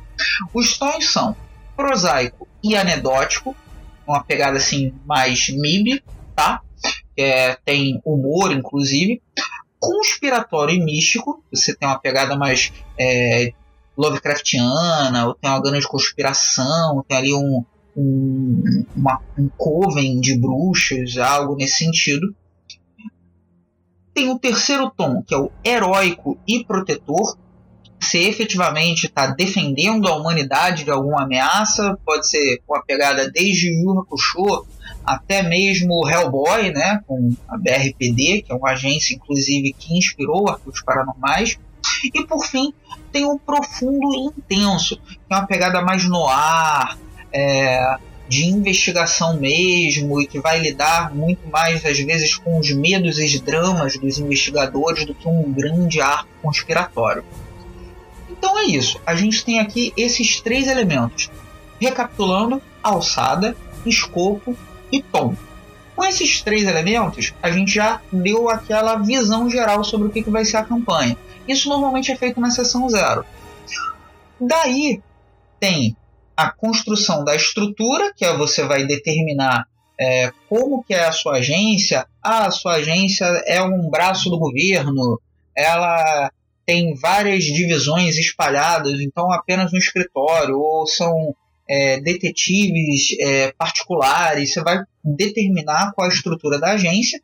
Os 0.52 0.76
tons 0.76 1.12
são 1.12 1.36
prosaico 1.76 2.48
e 2.64 2.76
anedótico, 2.76 3.54
uma 4.06 4.24
pegada 4.24 4.56
assim 4.56 4.92
mais 5.06 5.48
MIB, 5.50 6.02
tá? 6.34 6.60
É, 7.16 7.56
tem 7.64 8.00
humor, 8.04 8.50
inclusive 8.50 9.22
conspiratório 9.82 10.76
e 10.76 10.80
místico, 10.80 11.42
você 11.50 11.74
tem 11.74 11.88
uma 11.88 11.98
pegada 11.98 12.36
mais 12.36 12.72
é, 12.96 13.52
Lovecraftiana, 13.98 15.26
ou 15.26 15.34
tem 15.34 15.50
uma 15.50 15.60
grande 15.60 15.88
conspiração, 15.88 17.04
tem 17.08 17.18
ali 17.18 17.34
um, 17.34 17.64
um, 17.96 18.84
uma, 18.96 19.20
um 19.36 19.48
coven 19.48 20.20
de 20.20 20.38
bruxas, 20.38 21.18
algo 21.18 21.56
nesse 21.56 21.78
sentido. 21.78 22.32
Tem 24.14 24.30
o 24.30 24.38
terceiro 24.38 24.88
tom, 24.96 25.20
que 25.20 25.34
é 25.34 25.38
o 25.38 25.50
heróico 25.64 26.38
e 26.46 26.64
protetor. 26.64 27.36
Se 28.02 28.18
efetivamente 28.18 29.06
está 29.06 29.28
defendendo 29.28 30.08
a 30.08 30.16
humanidade 30.16 30.84
de 30.84 30.90
alguma 30.90 31.22
ameaça, 31.22 31.96
pode 32.04 32.28
ser 32.28 32.60
com 32.66 32.74
a 32.74 32.82
pegada 32.82 33.30
desde 33.30 33.68
Yu 33.68 34.00
Hakusho 34.00 34.66
até 35.04 35.42
mesmo 35.42 36.08
Hellboy, 36.08 36.72
né, 36.72 37.00
com 37.06 37.32
a 37.48 37.56
BRPD, 37.56 38.42
que 38.42 38.52
é 38.52 38.54
uma 38.54 38.70
agência 38.70 39.14
inclusive 39.14 39.74
que 39.78 39.96
inspirou 39.96 40.48
Arquivos 40.48 40.82
Paranormais. 40.82 41.58
E 42.04 42.26
por 42.26 42.44
fim, 42.44 42.72
tem 43.12 43.24
o 43.24 43.38
Profundo 43.38 44.14
e 44.14 44.26
Intenso, 44.26 44.96
que 44.96 45.18
é 45.30 45.34
uma 45.34 45.46
pegada 45.46 45.80
mais 45.82 46.04
no 46.04 46.26
ar, 46.26 46.98
é, 47.32 47.96
de 48.28 48.46
investigação 48.46 49.36
mesmo, 49.38 50.20
e 50.20 50.26
que 50.26 50.40
vai 50.40 50.58
lidar 50.58 51.14
muito 51.14 51.46
mais, 51.48 51.84
às 51.84 51.98
vezes, 51.98 52.36
com 52.36 52.58
os 52.58 52.70
medos 52.72 53.18
e 53.18 53.38
dramas 53.38 53.96
dos 53.98 54.18
investigadores 54.18 55.04
do 55.04 55.14
que 55.14 55.28
um 55.28 55.52
grande 55.52 56.00
arco 56.00 56.28
conspiratório. 56.40 57.24
Então 58.42 58.58
é 58.58 58.64
isso, 58.64 59.00
a 59.06 59.14
gente 59.14 59.44
tem 59.44 59.60
aqui 59.60 59.92
esses 59.96 60.40
três 60.40 60.66
elementos. 60.66 61.30
Recapitulando, 61.80 62.60
alçada, 62.82 63.56
escopo 63.86 64.56
e 64.90 65.00
tom. 65.00 65.36
Com 65.94 66.04
esses 66.04 66.42
três 66.42 66.66
elementos, 66.66 67.32
a 67.40 67.52
gente 67.52 67.72
já 67.72 68.00
deu 68.12 68.48
aquela 68.48 68.96
visão 68.96 69.48
geral 69.48 69.84
sobre 69.84 70.08
o 70.08 70.10
que, 70.10 70.24
que 70.24 70.30
vai 70.30 70.44
ser 70.44 70.56
a 70.56 70.64
campanha. 70.64 71.16
Isso 71.46 71.68
normalmente 71.68 72.10
é 72.10 72.16
feito 72.16 72.40
na 72.40 72.50
sessão 72.50 72.88
zero. 72.88 73.24
Daí 74.40 75.00
tem 75.60 75.96
a 76.36 76.50
construção 76.50 77.24
da 77.24 77.36
estrutura, 77.36 78.12
que 78.12 78.24
é 78.24 78.36
você 78.36 78.64
vai 78.64 78.84
determinar 78.84 79.68
é, 79.96 80.32
como 80.48 80.82
que 80.82 80.94
é 80.94 81.04
a 81.04 81.12
sua 81.12 81.34
agência. 81.34 82.08
Ah, 82.20 82.46
a 82.46 82.50
sua 82.50 82.74
agência 82.74 83.24
é 83.46 83.62
um 83.62 83.88
braço 83.88 84.28
do 84.28 84.36
governo, 84.36 85.20
ela 85.56 86.28
tem 86.64 86.94
várias 86.94 87.44
divisões 87.44 88.16
espalhadas, 88.16 89.00
então 89.00 89.32
apenas 89.32 89.72
um 89.72 89.78
escritório, 89.78 90.58
ou 90.58 90.86
são 90.86 91.34
é, 91.68 92.00
detetives 92.00 93.16
é, 93.20 93.52
particulares, 93.52 94.52
você 94.52 94.62
vai 94.62 94.78
determinar 95.04 95.92
qual 95.94 96.08
a 96.08 96.12
estrutura 96.12 96.58
da 96.58 96.72
agência, 96.72 97.20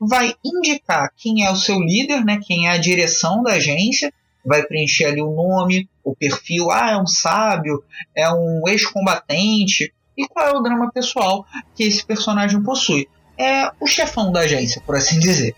vai 0.00 0.34
indicar 0.44 1.10
quem 1.16 1.44
é 1.44 1.50
o 1.50 1.56
seu 1.56 1.78
líder, 1.80 2.24
né, 2.24 2.40
quem 2.44 2.66
é 2.66 2.70
a 2.70 2.78
direção 2.78 3.42
da 3.42 3.52
agência, 3.52 4.12
vai 4.44 4.62
preencher 4.62 5.06
ali 5.06 5.22
o 5.22 5.34
nome, 5.34 5.88
o 6.02 6.14
perfil, 6.14 6.70
ah, 6.70 6.90
é 6.90 6.96
um 6.96 7.06
sábio, 7.06 7.82
é 8.14 8.30
um 8.30 8.62
ex-combatente, 8.68 9.92
e 10.16 10.28
qual 10.28 10.46
é 10.46 10.52
o 10.52 10.60
drama 10.60 10.90
pessoal 10.92 11.46
que 11.74 11.84
esse 11.84 12.04
personagem 12.04 12.62
possui. 12.62 13.08
É 13.36 13.70
o 13.80 13.86
chefão 13.86 14.30
da 14.30 14.40
agência, 14.40 14.80
por 14.84 14.94
assim 14.94 15.18
dizer. 15.18 15.56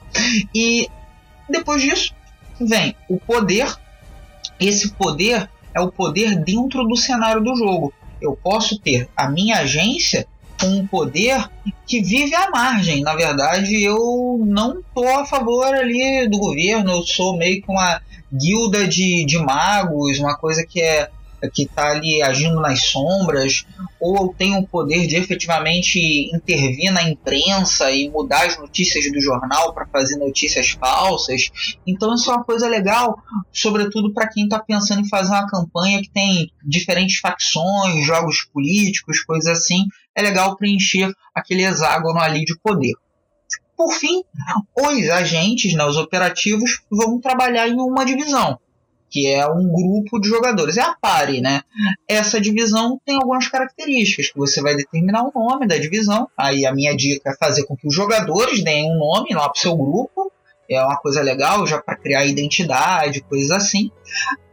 E 0.55 0.89
depois 1.49 1.83
disso 1.83 2.15
vem 2.61 2.95
o 3.09 3.19
poder. 3.19 3.75
Esse 4.59 4.93
poder 4.93 5.51
é 5.75 5.81
o 5.81 5.93
poder 5.93 6.37
dentro 6.37 6.85
do 6.85 6.97
cenário 6.97 7.43
do 7.43 7.55
jogo 7.55 7.93
eu 8.21 8.37
posso 8.37 8.79
ter 8.79 9.09
a 9.17 9.29
minha 9.29 9.59
agência 9.59 10.27
com 10.61 10.67
um 10.67 10.87
poder 10.87 11.51
que 11.87 12.03
vive 12.03 12.35
à 12.35 12.51
margem. 12.51 13.03
Na 13.03 13.15
verdade, 13.15 13.83
eu 13.83 14.43
não 14.47 14.81
estou 14.81 15.09
a 15.19 15.27
favor 15.27 15.67
ali 15.67 16.29
do 16.29 16.39
governo, 16.39 16.93
eu 16.93 17.03
sou 17.03 17.37
meio 17.37 17.63
que 17.63 17.71
uma 17.71 18.01
guilda 18.33 18.87
de, 18.89 19.25
de 19.27 19.39
magos, 19.39 20.19
uma 20.19 20.37
coisa 20.37 20.65
que 20.67 20.81
é 20.81 21.11
que 21.53 21.63
está 21.63 21.91
ali 21.91 22.23
agindo 22.23 22.61
nas 22.61 22.85
sombras, 22.85 23.67
ou 24.01 24.33
tenho 24.35 24.59
o 24.59 24.67
poder 24.67 25.07
de 25.07 25.17
efetivamente 25.17 25.99
intervir 26.35 26.93
na 26.93 27.03
imprensa 27.03 27.91
e 27.91 28.09
mudar 28.09 28.47
as 28.47 28.59
notícias 28.59 29.11
do 29.11 29.21
jornal 29.21 29.73
para 29.75 29.87
fazer 29.87 30.17
notícias 30.17 30.71
falsas. 30.71 31.51
Então 31.87 32.15
isso 32.15 32.31
é 32.31 32.35
uma 32.35 32.45
coisa 32.45 32.69
legal, 32.69 33.19
sobretudo 33.53 34.13
para 34.13 34.29
quem 34.29 34.45
está 34.45 34.59
pensando 34.59 35.01
em 35.01 35.09
fazer 35.09 35.31
uma 35.31 35.49
campanha 35.49 36.01
que 36.03 36.11
tem 36.11 36.51
diferentes 36.65 37.19
facções, 37.19 38.05
jogos 38.05 38.43
políticos, 38.53 39.23
coisas 39.25 39.59
assim. 39.59 39.85
É 40.15 40.23
legal 40.23 40.57
preencher 40.57 41.13
aquele 41.35 41.65
hexágono 41.65 42.19
ali 42.19 42.45
de 42.45 42.59
poder. 42.59 42.95
Por 43.77 43.93
fim, 43.93 44.23
os 44.75 45.11
agentes, 45.11 45.75
né, 45.75 45.85
os 45.85 45.99
operativos, 45.99 46.83
vão 46.91 47.21
trabalhar 47.21 47.69
em 47.69 47.79
uma 47.79 48.05
divisão 48.07 48.59
que 49.17 49.27
é 49.33 49.47
um 49.47 49.67
grupo 49.67 50.21
de 50.21 50.29
jogadores. 50.29 50.77
É 50.77 50.83
a 50.83 50.95
pare, 50.95 51.41
né? 51.41 51.63
Essa 52.07 52.39
divisão 52.39 53.01
tem 53.03 53.17
algumas 53.17 53.49
características 53.49 54.31
que 54.31 54.37
você 54.37 54.61
vai 54.61 54.77
determinar 54.77 55.23
o 55.23 55.33
nome 55.35 55.67
da 55.67 55.79
divisão. 55.79 56.29
Aí 56.37 56.67
a 56.67 56.75
minha 56.75 56.95
dica 56.95 57.31
é 57.31 57.37
fazer 57.39 57.65
com 57.65 57.75
que 57.75 57.89
os 57.89 57.95
jogadores 57.95 58.63
deem 58.63 58.93
um 58.93 58.99
nome 58.99 59.33
lá 59.33 59.49
para 59.49 59.57
o 59.57 59.59
seu 59.59 59.75
grupo. 59.75 60.31
É 60.71 60.83
uma 60.83 60.99
coisa 60.99 61.23
legal 61.23 61.67
já 61.67 61.81
para 61.81 61.97
criar 61.97 62.27
identidade, 62.27 63.23
coisas 63.23 63.51
assim. 63.53 63.91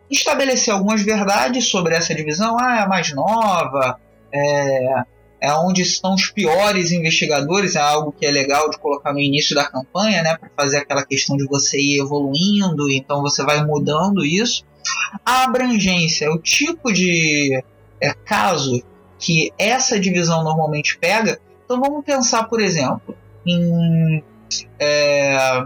Estabelecer 0.10 0.74
algumas 0.74 1.02
verdades 1.02 1.68
sobre 1.68 1.94
essa 1.94 2.16
divisão. 2.16 2.56
Ah, 2.58 2.78
é 2.78 2.80
a 2.84 2.88
mais 2.88 3.14
nova, 3.14 4.00
é, 4.34 5.04
é 5.44 5.54
onde 5.54 5.82
estão 5.82 6.14
os 6.14 6.32
piores 6.32 6.94
investigadores, 6.94 7.76
é 7.76 7.82
algo 7.82 8.14
que 8.14 8.26
é 8.26 8.32
legal 8.32 8.70
de 8.70 8.80
colocar 8.80 9.12
no 9.12 9.20
início 9.20 9.54
da 9.54 9.66
campanha, 9.66 10.24
né, 10.24 10.38
para 10.38 10.50
fazer 10.56 10.78
aquela 10.78 11.06
questão 11.06 11.36
de 11.36 11.46
você 11.46 11.78
ir 11.78 12.00
evoluindo, 12.00 12.90
então 12.90 13.22
você 13.22 13.44
vai 13.44 13.62
mudando 13.62 14.24
isso. 14.24 14.64
A 15.26 15.44
abrangência, 15.44 16.32
o 16.32 16.40
tipo 16.40 16.94
de 16.94 17.62
é, 18.00 18.14
caso 18.14 18.82
que 19.20 19.52
essa 19.58 20.00
divisão 20.00 20.46
normalmente 20.46 20.98
pega. 20.98 21.38
Então 21.66 21.78
vamos 21.82 22.06
pensar, 22.06 22.46
por 22.46 22.62
exemplo, 22.62 23.14
em 23.46 24.24
é, 24.80 25.66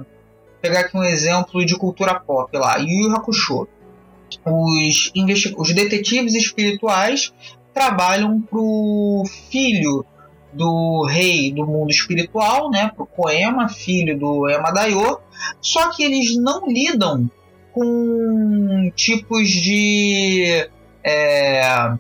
pegar 0.60 0.82
aqui 0.82 0.98
um 0.98 1.04
exemplo 1.04 1.64
de 1.64 1.78
cultura 1.78 2.20
pop 2.20 2.50
lá, 2.58 2.78
Yu 2.78 3.16
Hakusho. 3.16 3.68
Os, 4.44 5.12
os 5.56 5.74
detetives 5.74 6.34
espirituais 6.34 7.32
trabalham 7.78 8.42
pro 8.42 9.24
filho 9.52 10.04
do 10.52 11.06
rei 11.08 11.54
do 11.54 11.64
mundo 11.64 11.92
espiritual, 11.92 12.72
né, 12.72 12.92
pro 12.96 13.06
Koema, 13.06 13.70
filho 13.70 14.18
do 14.18 14.50
Ema 14.50 14.72
Daio, 14.72 15.20
só 15.62 15.92
que 15.92 16.04
eles 16.04 16.36
não 16.36 16.66
lidam 16.66 17.30
com 17.72 18.92
tipos 18.96 19.48
de 19.48 20.68
é, 21.04 21.94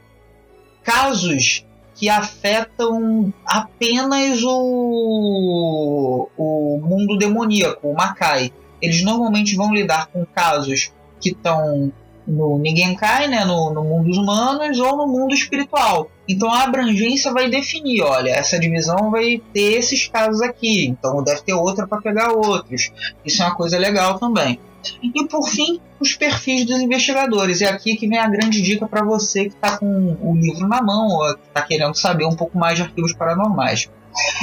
casos 0.84 1.64
que 1.94 2.10
afetam 2.10 3.32
apenas 3.46 4.42
o, 4.44 6.28
o 6.36 6.82
mundo 6.84 7.20
demoníaco, 7.20 7.88
o 7.88 7.96
Makai. 7.96 8.52
Eles 8.82 9.04
normalmente 9.04 9.56
vão 9.56 9.72
lidar 9.72 10.08
com 10.08 10.26
casos 10.26 10.92
que 11.20 11.30
estão 11.30 11.92
no 12.28 12.60
Ninguém 12.60 12.96
Cai, 12.96 13.28
né, 13.28 13.46
no, 13.46 13.72
no 13.74 13.84
mundo 13.84 14.08
dos 14.08 14.18
humanos 14.18 14.80
ou 14.80 14.98
no 14.98 15.08
mundo 15.08 15.34
espiritual. 15.34 16.12
Então 16.28 16.52
a 16.52 16.64
abrangência 16.64 17.32
vai 17.32 17.50
definir, 17.50 18.02
olha, 18.02 18.32
essa 18.32 18.60
divisão 18.60 19.10
vai 19.10 19.42
ter 19.54 19.78
esses 19.78 20.08
casos 20.08 20.42
aqui, 20.42 20.86
então 20.86 21.24
deve 21.24 21.42
ter 21.42 21.54
outra 21.54 21.88
para 21.88 22.02
pegar 22.02 22.34
outros. 22.34 22.92
Isso 23.24 23.42
é 23.42 23.46
uma 23.46 23.56
coisa 23.56 23.78
legal 23.78 24.20
também. 24.20 24.60
E 25.02 25.12
por 25.28 25.48
fim, 25.50 25.80
os 26.00 26.16
perfis 26.16 26.66
dos 26.66 26.80
investigadores. 26.80 27.62
É 27.62 27.70
aqui 27.70 27.96
que 27.96 28.08
vem 28.08 28.18
a 28.18 28.30
grande 28.30 28.62
dica 28.62 28.88
para 28.88 29.04
você 29.04 29.46
que 29.46 29.56
está 29.56 29.78
com 29.78 30.18
o 30.22 30.36
livro 30.36 30.68
na 30.68 30.82
mão 30.82 31.08
ou 31.08 31.32
está 31.32 31.62
querendo 31.62 31.96
saber 31.96 32.26
um 32.26 32.36
pouco 32.36 32.58
mais 32.58 32.76
de 32.76 32.84
arquivos 32.84 33.14
paranormais. 33.14 33.90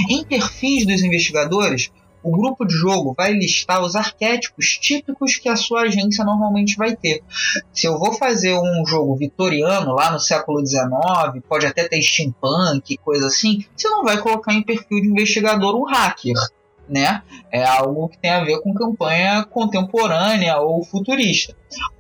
Em 0.09 0.25
perfis 0.25 0.87
dos 0.87 1.03
investigadores, 1.03 1.91
o 2.25 2.31
grupo 2.31 2.65
de 2.65 2.75
jogo 2.75 3.15
vai 3.15 3.35
listar 3.35 3.83
os 3.83 3.95
arquétipos 3.95 4.79
típicos 4.81 5.37
que 5.37 5.49
a 5.49 5.57
sua 5.57 5.83
agência 5.83 6.25
normalmente 6.25 6.75
vai 6.77 6.97
ter. 6.97 7.23
Se 7.71 7.87
eu 7.87 7.99
vou 7.99 8.15
fazer 8.15 8.55
um 8.55 8.85
jogo 8.87 9.15
vitoriano 9.15 9.93
lá 9.93 10.11
no 10.11 10.19
século 10.19 10.67
XIX, 10.67 11.45
pode 11.47 11.67
até 11.67 11.87
ter 11.87 12.01
steampunk, 12.01 12.97
coisa 13.05 13.27
assim, 13.27 13.65
você 13.77 13.89
não 13.89 14.03
vai 14.03 14.17
colocar 14.19 14.55
em 14.55 14.63
perfil 14.63 15.03
de 15.03 15.09
investigador 15.09 15.77
um 15.77 15.85
hacker. 15.85 16.35
Né? 16.89 17.23
É 17.51 17.65
algo 17.65 18.09
que 18.09 18.19
tem 18.19 18.31
a 18.31 18.45
ver 18.45 18.61
com 18.61 18.75
campanha 18.75 19.45
contemporânea 19.45 20.59
ou 20.59 20.83
futurista. 20.83 21.55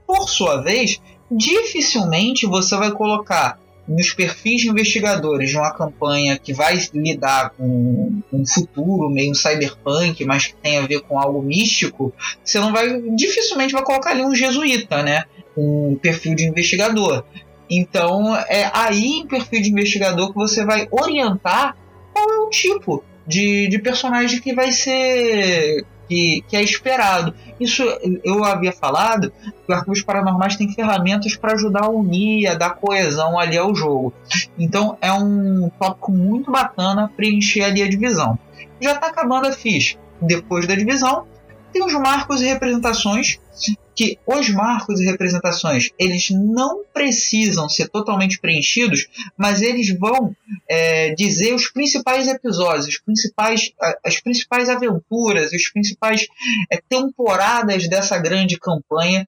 Por 0.06 0.28
sua 0.28 0.62
vez, 0.62 1.00
dificilmente 1.30 2.46
você 2.46 2.76
vai 2.76 2.90
colocar 2.92 3.58
nos 3.86 4.12
perfis 4.12 4.62
de 4.62 4.68
investigadores 4.68 5.50
de 5.50 5.56
uma 5.56 5.72
campanha 5.72 6.38
que 6.38 6.52
vai 6.52 6.78
lidar 6.94 7.50
com 7.50 8.22
um 8.32 8.46
futuro 8.46 9.10
meio 9.10 9.34
cyberpunk, 9.34 10.24
mas 10.24 10.46
que 10.46 10.54
tem 10.56 10.78
a 10.78 10.86
ver 10.86 11.00
com 11.00 11.18
algo 11.18 11.42
místico, 11.42 12.12
você 12.42 12.58
não 12.58 12.72
vai 12.72 13.00
dificilmente 13.14 13.72
vai 13.72 13.82
colocar 13.82 14.10
ali 14.10 14.24
um 14.24 14.34
jesuíta, 14.34 15.02
né? 15.02 15.24
Um 15.56 15.96
perfil 16.00 16.34
de 16.34 16.46
investigador. 16.46 17.24
Então 17.68 18.36
é 18.36 18.70
aí 18.72 19.18
em 19.18 19.26
perfil 19.26 19.62
de 19.62 19.70
investigador 19.70 20.28
que 20.28 20.38
você 20.38 20.64
vai 20.64 20.88
orientar 20.90 21.76
qual 22.12 22.30
é 22.30 22.38
o 22.38 22.50
tipo 22.50 23.04
de, 23.26 23.68
de 23.68 23.78
personagem 23.78 24.40
que 24.40 24.54
vai 24.54 24.72
ser 24.72 25.84
que, 26.08 26.42
que 26.48 26.56
é 26.56 26.62
esperado. 26.62 27.34
Isso 27.58 27.82
eu 28.24 28.44
havia 28.44 28.72
falado 28.72 29.30
que 29.30 29.72
o 29.72 29.74
Arquivos 29.74 30.02
Paranormais 30.02 30.56
tem 30.56 30.72
ferramentas 30.72 31.36
para 31.36 31.54
ajudar 31.54 31.84
a 31.84 31.90
unir, 31.90 32.46
a 32.48 32.54
dar 32.54 32.74
coesão 32.74 33.38
ali 33.38 33.56
ao 33.56 33.74
jogo. 33.74 34.12
Então 34.58 34.96
é 35.00 35.12
um 35.12 35.70
tópico 35.78 36.12
muito 36.12 36.50
bacana 36.50 37.10
preencher 37.16 37.62
ali 37.62 37.82
a 37.82 37.88
divisão. 37.88 38.38
Já 38.80 38.92
está 38.92 39.06
acabando 39.08 39.46
a 39.46 39.52
ficha. 39.52 39.98
Depois 40.20 40.66
da 40.66 40.74
divisão, 40.74 41.26
tem 41.74 41.84
os 41.84 41.92
marcos 41.94 42.40
e 42.40 42.44
representações 42.44 43.40
que 43.96 44.18
os 44.26 44.48
marcos 44.48 45.00
e 45.00 45.04
representações 45.04 45.90
eles 45.98 46.30
não 46.30 46.84
precisam 46.92 47.68
ser 47.68 47.88
totalmente 47.88 48.40
preenchidos, 48.40 49.08
mas 49.36 49.60
eles 49.60 49.96
vão 49.98 50.34
é, 50.68 51.14
dizer 51.14 51.52
os 51.52 51.70
principais 51.70 52.28
episódios, 52.28 52.86
os 52.86 52.98
principais, 52.98 53.72
as 54.04 54.20
principais 54.20 54.68
aventuras, 54.68 55.52
as 55.52 55.68
principais 55.70 56.26
é, 56.70 56.80
temporadas 56.88 57.88
dessa 57.88 58.18
grande 58.18 58.56
campanha 58.56 59.26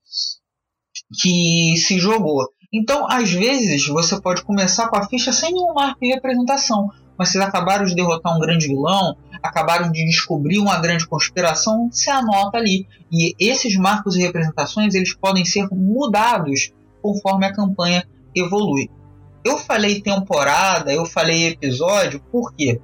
que 1.20 1.74
se 1.76 1.98
jogou. 1.98 2.48
Então, 2.72 3.06
às 3.08 3.30
vezes, 3.30 3.86
você 3.88 4.20
pode 4.20 4.42
começar 4.42 4.88
com 4.88 4.96
a 4.96 5.08
ficha 5.08 5.32
sem 5.32 5.52
nenhum 5.52 5.74
marco 5.74 6.00
de 6.00 6.12
representação, 6.12 6.90
mas 7.18 7.30
vocês 7.30 7.42
acabaram 7.42 7.84
de 7.84 7.94
derrotar 7.94 8.36
um 8.36 8.40
grande 8.40 8.66
vilão, 8.66 9.16
acabaram 9.42 9.90
de 9.90 10.04
descobrir 10.04 10.58
uma 10.58 10.80
grande 10.80 11.06
conspiração, 11.06 11.88
se 11.90 12.10
anota 12.10 12.58
ali. 12.58 12.86
E 13.10 13.34
esses 13.38 13.76
marcos 13.76 14.16
e 14.16 14.22
representações 14.22 14.94
eles 14.94 15.14
podem 15.14 15.44
ser 15.44 15.68
mudados 15.70 16.72
conforme 17.02 17.46
a 17.46 17.52
campanha 17.52 18.06
evolui. 18.34 18.88
Eu 19.44 19.58
falei 19.58 20.00
temporada, 20.00 20.92
eu 20.92 21.06
falei 21.06 21.46
episódio, 21.46 22.20
por 22.32 22.52
quê? 22.54 22.80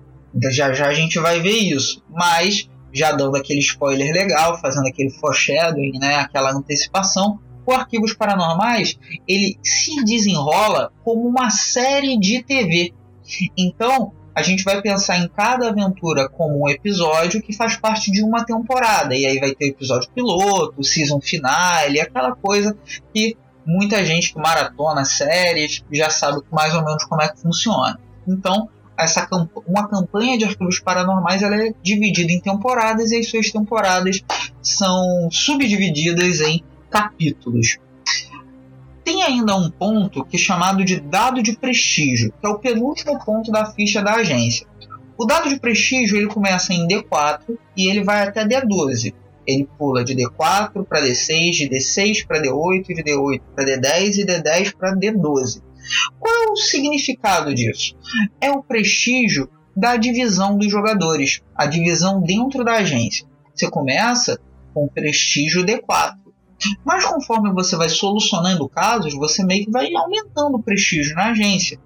Já 0.51 0.73
já 0.73 0.87
a 0.87 0.95
gente 0.95 1.19
vai 1.19 1.41
ver 1.41 1.59
isso, 1.59 2.03
mas 2.09 2.69
já 2.93 3.13
dando 3.13 3.37
aquele 3.37 3.61
spoiler 3.61 4.13
legal, 4.13 4.61
fazendo 4.61 4.87
aquele 4.87 5.11
foreshadowing, 5.11 5.99
né, 5.99 6.17
aquela 6.17 6.53
antecipação, 6.53 7.39
o 7.67 7.73
Arquivos 7.73 8.13
Paranormais 8.13 8.99
ele 9.27 9.59
se 9.63 10.05
desenrola 10.05 10.93
como 11.05 11.29
uma 11.29 11.51
série 11.51 12.19
de 12.19 12.43
TV. 12.43 12.93
Então, 13.57 14.13
a 14.35 14.43
gente 14.43 14.65
vai 14.65 14.81
pensar 14.81 15.19
em 15.19 15.29
cada 15.29 15.69
aventura 15.69 16.29
como 16.29 16.65
um 16.65 16.69
episódio 16.69 17.43
que 17.43 17.53
faz 17.53 17.77
parte 17.77 18.11
de 18.11 18.23
uma 18.23 18.45
temporada. 18.45 19.15
E 19.15 19.27
aí 19.27 19.39
vai 19.39 19.55
ter 19.55 19.69
episódio 19.69 20.11
piloto, 20.11 20.83
season 20.83 21.21
finale, 21.21 22.01
aquela 22.01 22.35
coisa 22.35 22.77
que 23.13 23.37
muita 23.67 24.05
gente 24.05 24.33
que 24.33 24.41
maratona 24.41 25.05
séries 25.05 25.85
já 25.93 26.11
sabe 26.11 26.41
mais 26.51 26.75
ou 26.75 26.85
menos 26.85 27.05
como 27.05 27.23
é 27.23 27.29
que 27.29 27.41
funciona. 27.41 27.99
Então, 28.27 28.69
essa 28.97 29.29
uma 29.67 29.89
campanha 29.89 30.39
de 30.39 30.45
arquivos 30.45 30.81
paranormais 30.81 31.43
ela 31.43 31.57
é 31.57 31.73
dividida 31.83 32.33
em 32.33 32.41
temporadas 32.41 33.11
e 33.11 33.19
as 33.19 33.29
suas 33.29 33.51
temporadas 33.51 34.23
são 34.63 35.29
subdivididas 35.31 36.41
em 36.41 36.63
capítulos. 36.91 37.79
Tem 39.05 39.23
ainda 39.23 39.57
um 39.57 39.71
ponto 39.71 40.25
que 40.25 40.37
é 40.37 40.39
chamado 40.39 40.85
de 40.85 41.01
dado 41.01 41.43
de 41.43 41.57
prestígio, 41.57 42.33
que 42.41 42.47
é 42.47 42.51
o 42.51 42.59
penúltimo 42.59 43.19
ponto 43.25 43.51
da 43.51 43.67
ficha 43.67 44.03
da 44.03 44.15
agência. 44.15 44.67
O 45.19 45.25
dado 45.25 45.49
de 45.49 45.59
prestígio 45.59 46.17
ele 46.17 46.27
começa 46.27 46.73
em 46.73 46.87
D4 46.87 47.59
e 47.77 47.89
ele 47.89 48.03
vai 48.03 48.27
até 48.27 48.47
D12. 48.47 49.15
Ele 49.47 49.69
pula 49.77 50.05
de 50.05 50.15
D4 50.15 50.85
para 50.87 51.03
D6, 51.03 51.51
de 51.51 51.69
D6 51.69 52.27
para 52.27 52.41
D8, 52.41 52.87
de 52.87 53.03
D8 53.03 53.41
para 53.55 53.65
D10 53.65 54.19
e 54.19 54.27
D10 54.27 54.75
para 54.77 54.97
D12. 54.97 55.63
Qual 56.19 56.35
é 56.45 56.51
o 56.51 56.57
significado 56.57 57.53
disso? 57.55 57.97
É 58.41 58.51
o 58.51 58.63
prestígio 58.63 59.49
da 59.77 59.97
divisão 59.97 60.57
dos 60.57 60.71
jogadores, 60.71 61.41
a 61.55 61.67
divisão 61.67 62.21
dentro 62.23 62.65
da 62.65 62.75
agência. 62.75 63.27
Você 63.55 63.69
começa 63.69 64.39
com 64.73 64.89
prestígio 64.89 65.65
D4. 65.65 66.15
Mas 66.85 67.05
conforme 67.05 67.53
você 67.53 67.77
vai 67.77 67.89
solucionando 67.89 68.69
casos, 68.69 69.15
você 69.15 69.45
meio 69.45 69.65
que 69.65 69.71
vai 69.71 69.93
aumentando 69.95 70.57
o 70.57 70.63
prestígio 70.63 71.15
na 71.15 71.31
agência. 71.31 71.79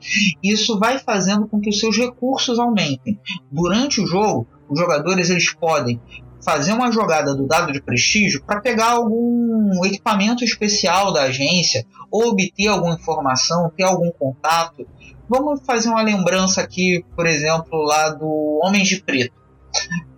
Isso 0.42 0.78
vai 0.78 0.98
fazendo 0.98 1.46
com 1.46 1.60
que 1.60 1.70
os 1.70 1.78
seus 1.78 1.96
recursos 1.96 2.58
aumentem. 2.58 3.18
Durante 3.50 4.00
o 4.00 4.06
jogo, 4.06 4.46
os 4.68 4.78
jogadores 4.78 5.30
eles 5.30 5.52
podem 5.52 6.00
fazer 6.46 6.72
uma 6.72 6.92
jogada 6.92 7.34
do 7.34 7.46
dado 7.46 7.72
de 7.72 7.82
prestígio 7.82 8.40
para 8.44 8.60
pegar 8.60 8.92
algum 8.92 9.84
equipamento 9.84 10.44
especial 10.44 11.12
da 11.12 11.22
agência 11.22 11.84
ou 12.08 12.28
obter 12.28 12.68
alguma 12.68 12.94
informação, 12.94 13.70
ter 13.76 13.82
algum 13.82 14.12
contato. 14.12 14.86
Vamos 15.28 15.60
fazer 15.66 15.88
uma 15.88 16.02
lembrança 16.02 16.60
aqui, 16.60 17.04
por 17.16 17.26
exemplo, 17.26 17.82
lá 17.82 18.10
do 18.10 18.60
Homens 18.62 18.86
de 18.86 19.02
Preto. 19.02 19.34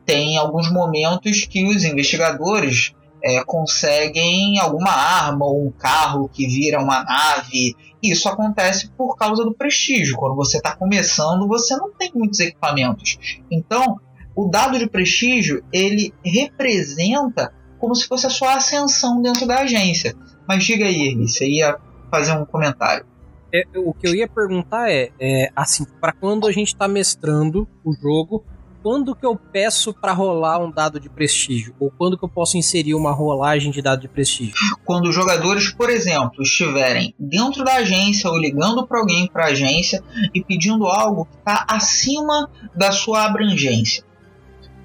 Tem 0.05 0.37
alguns 0.37 0.71
momentos 0.71 1.47
que 1.47 1.67
os 1.67 1.83
investigadores 1.83 2.93
é, 3.29 3.45
conseguem 3.45 4.59
alguma 4.59 4.91
arma 4.91 5.45
ou 5.45 5.67
um 5.67 5.71
carro 5.71 6.29
que 6.29 6.47
vira 6.47 6.83
uma 6.83 7.05
nave. 7.05 7.77
Isso 8.03 8.27
acontece 8.27 8.89
por 8.97 9.17
causa 9.17 9.45
do 9.45 9.55
prestígio. 9.55 10.17
Quando 10.17 10.35
você 10.35 10.57
está 10.57 10.75
começando, 10.75 11.47
você 11.47 11.77
não 11.77 11.93
tem 11.93 12.11
muitos 12.15 12.41
equipamentos. 12.41 13.19
Então, 13.51 14.01
o 14.35 14.49
dado 14.49 14.79
de 14.79 14.89
prestígio 14.89 15.63
ele 15.71 16.15
representa 16.25 17.53
como 17.79 17.95
se 17.95 18.09
fosse 18.09 18.27
a 18.27 18.31
sua 18.31 18.55
ascensão 18.55 19.21
dentro 19.21 19.47
da 19.47 19.61
agência. 19.61 20.15
Mas 20.49 20.65
diga 20.65 20.87
aí, 20.87 21.09
Erli, 21.09 21.29
você 21.29 21.47
ia 21.47 21.77
fazer 22.11 22.33
um 22.33 22.47
comentário. 22.47 23.05
É, 23.53 23.63
o 23.77 23.93
que 23.93 24.09
eu 24.09 24.15
ia 24.15 24.27
perguntar 24.29 24.91
é, 24.91 25.11
é 25.21 25.51
assim, 25.55 25.85
para 26.01 26.13
quando 26.13 26.47
a 26.47 26.53
gente 26.53 26.69
está 26.69 26.89
mestrando 26.89 27.69
o 27.85 27.93
jogo, 27.93 28.45
quando 28.89 29.15
que 29.15 29.27
eu 29.27 29.37
peço 29.37 29.93
para 29.93 30.15
rolar 30.15 30.59
um 30.61 30.71
dado 30.71 30.99
de 30.99 31.11
prestígio? 31.11 31.75
Ou 31.79 31.91
quando 31.91 32.17
que 32.17 32.25
eu 32.25 32.29
posso 32.29 32.57
inserir 32.57 32.95
uma 32.95 33.13
rolagem 33.13 33.71
de 33.71 33.83
dado 33.83 34.01
de 34.01 34.09
prestígio? 34.09 34.55
Quando 34.83 35.11
os 35.11 35.15
jogadores, 35.15 35.71
por 35.71 35.91
exemplo, 35.91 36.43
estiverem 36.43 37.15
dentro 37.19 37.63
da 37.63 37.75
agência 37.75 38.31
ou 38.31 38.39
ligando 38.39 38.87
para 38.87 38.99
alguém 38.99 39.29
para 39.29 39.45
a 39.45 39.49
agência 39.49 40.03
e 40.33 40.43
pedindo 40.43 40.87
algo 40.87 41.27
que 41.27 41.37
está 41.37 41.67
acima 41.69 42.49
da 42.75 42.91
sua 42.91 43.27
abrangência. 43.27 44.03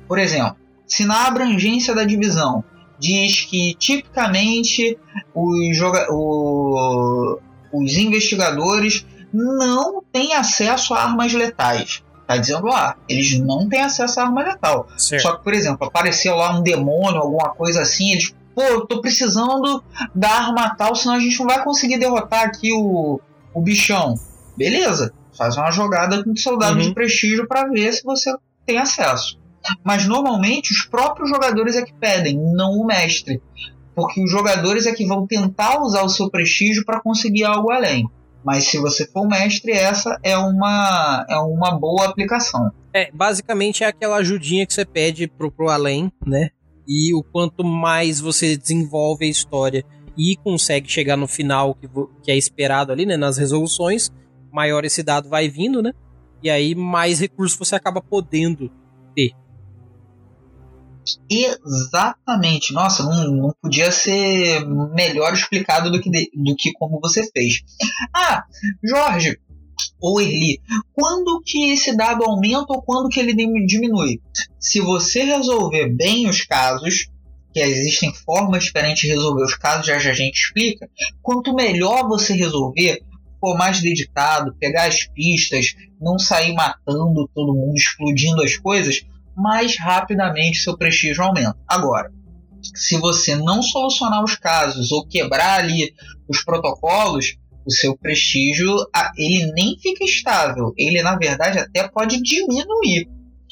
Por 0.06 0.20
exemplo, 0.20 0.58
se 0.86 1.06
na 1.06 1.26
abrangência 1.26 1.96
da 1.96 2.04
divisão 2.04 2.62
diz 3.00 3.46
que 3.46 3.74
tipicamente 3.76 5.00
os, 5.34 5.80
o, 6.10 7.40
os 7.72 7.96
investigadores 7.96 9.06
não 9.34 10.04
têm 10.12 10.34
acesso 10.34 10.94
a 10.94 11.04
armas 11.04 11.32
letais. 11.32 12.04
Tá 12.28 12.38
dizendo 12.38 12.66
lá, 12.66 12.96
eles 13.08 13.38
não 13.40 13.68
têm 13.68 13.82
acesso 13.82 14.20
a 14.20 14.24
arma 14.24 14.44
letal. 14.44 14.88
Só 15.20 15.36
que, 15.36 15.44
por 15.44 15.54
exemplo, 15.54 15.88
apareceu 15.88 16.36
lá 16.36 16.58
um 16.58 16.64
demônio, 16.64 17.22
alguma 17.22 17.50
coisa 17.50 17.82
assim, 17.82 18.12
eles, 18.12 18.34
pô, 18.56 18.62
eu 18.62 18.86
tô 18.86 19.02
precisando 19.02 19.84
da 20.16 20.30
arma 20.30 20.74
tal, 20.76 20.96
senão 20.96 21.16
a 21.16 21.20
gente 21.20 21.38
não 21.40 21.48
vai 21.48 21.64
conseguir 21.64 21.98
derrotar 21.98 22.44
aqui 22.44 22.72
o, 22.72 23.20
o 23.54 23.62
bichão. 23.62 24.16
Beleza, 24.56 25.14
faz 25.38 25.58
uma 25.58 25.72
jogada 25.72 26.24
com 26.24 26.36
soldado 26.36 26.78
uhum. 26.78 26.88
de 26.88 26.94
prestígio 26.94 27.48
para 27.48 27.68
ver 27.68 27.92
se 27.92 28.04
você 28.04 28.34
tem 28.66 28.78
acesso. 28.78 29.38
Mas 29.84 30.06
normalmente 30.06 30.72
os 30.72 30.86
próprios 30.86 31.30
jogadores 31.30 31.76
é 31.76 31.84
que 31.84 31.94
pedem, 31.94 32.38
não 32.38 32.72
o 32.72 32.86
mestre. 32.86 33.42
Porque 33.96 34.24
os 34.24 34.32
jogadores 34.32 34.86
é 34.86 34.94
que 34.94 35.06
vão 35.06 35.28
tentar 35.28 35.82
usar 35.82 36.04
o 36.04 36.10
seu 36.10 36.30
prestígio 36.30 36.84
para 36.86 37.02
conseguir 37.02 37.44
algo 37.44 37.72
além. 37.72 38.10
Mas 38.44 38.66
se 38.66 38.78
você 38.80 39.08
for 39.08 39.28
mestre, 39.28 39.72
essa 39.72 40.20
é 40.22 40.38
uma, 40.38 41.26
é 41.30 41.38
uma 41.38 41.72
boa 41.80 42.06
aplicação. 42.06 42.72
É, 42.94 43.10
basicamente 43.12 43.84
é 43.84 43.88
aquela 43.88 44.18
ajudinha 44.18 44.66
que 44.66 44.74
você 44.74 44.86
pede 44.86 45.28
pro, 45.28 45.52
pro 45.52 45.70
além, 45.70 46.12
né? 46.26 46.50
E 46.88 47.14
o 47.16 47.24
quanto 47.24 47.64
mais 47.64 48.20
você 48.20 48.58
desenvolve 48.58 49.26
a 49.26 49.30
história 49.30 49.86
e 50.18 50.36
consegue 50.36 50.92
chegar 50.92 51.16
no 51.16 51.28
final 51.28 51.74
que, 51.76 51.88
que 52.22 52.32
é 52.32 52.38
esperado 52.38 52.92
ali, 52.92 53.06
né? 53.06 53.18
Nas 53.18 53.38
resoluções, 53.38 54.12
maior 54.52 54.84
esse 54.86 55.02
dado 55.02 55.30
vai 55.30 55.48
vindo, 55.48 55.82
né? 55.82 55.94
E 56.44 56.50
aí 56.50 56.76
mais 56.76 57.20
recursos 57.20 57.58
você 57.58 57.76
acaba 57.76 58.02
podendo. 58.02 58.70
Exatamente. 61.30 62.74
Nossa, 62.74 63.04
não, 63.04 63.32
não 63.32 63.56
podia 63.62 63.92
ser 63.92 64.66
melhor 64.94 65.34
explicado 65.34 65.92
do 65.92 66.02
que, 66.02 66.10
de, 66.10 66.32
do 66.34 66.56
que 66.56 66.72
como 66.74 67.00
você 67.00 67.30
fez. 67.32 67.62
Ah, 68.16 68.44
Jorge, 68.84 69.38
ou 70.02 70.22
Erli, 70.22 70.62
quando 70.94 71.42
que 71.46 71.72
esse 71.72 71.96
dado 71.96 72.24
aumenta 72.24 72.74
ou 72.74 72.82
quando 72.82 73.10
que 73.10 73.20
ele 73.20 73.34
diminui? 73.66 74.22
Se 74.60 74.80
você 74.80 75.24
resolver 75.24 75.90
bem 75.96 76.28
os 76.28 76.42
casos, 76.42 77.08
que 77.54 77.60
existem 77.60 78.14
formas 78.14 78.66
diferentes 78.66 79.04
de 79.04 79.10
resolver 79.10 79.44
os 79.44 79.56
casos, 79.56 79.86
já, 79.86 80.00
já 80.00 80.12
a 80.12 80.14
gente 80.14 80.36
explica, 80.36 80.90
quanto 81.22 81.54
melhor 81.54 82.08
você 82.08 82.34
resolver, 82.34 83.02
for 83.40 83.58
mais 83.58 83.82
dedicado, 83.82 84.56
pegar 84.60 84.88
as 84.88 85.06
pistas, 85.06 85.76
não 86.02 86.18
sair 86.18 86.54
matando 86.54 87.30
todo 87.34 87.54
mundo, 87.54 87.76
explodindo 87.76 88.42
as 88.42 88.58
coisas, 88.58 89.06
mais 89.36 89.78
rapidamente 89.78 90.60
seu 90.60 90.78
prestígio 90.78 91.24
aumenta. 91.24 91.58
Agora, 91.68 92.12
se 92.76 92.98
você 92.98 93.36
não 93.36 93.62
solucionar 93.62 94.24
os 94.24 94.36
casos 94.36 94.92
ou 94.92 95.06
quebrar 95.06 95.60
ali 95.60 95.94
os 96.28 96.44
protocolos, 96.44 97.36
o 97.66 97.72
seu 97.72 97.98
prestígio 97.98 98.76
ele 99.18 99.52
nem 99.54 99.78
fica 99.80 100.04
estável, 100.04 100.74
ele 100.78 101.02
na 101.02 101.16
verdade 101.16 101.60
até 101.60 101.88
pode 101.88 102.22
diminuir, 102.22 103.10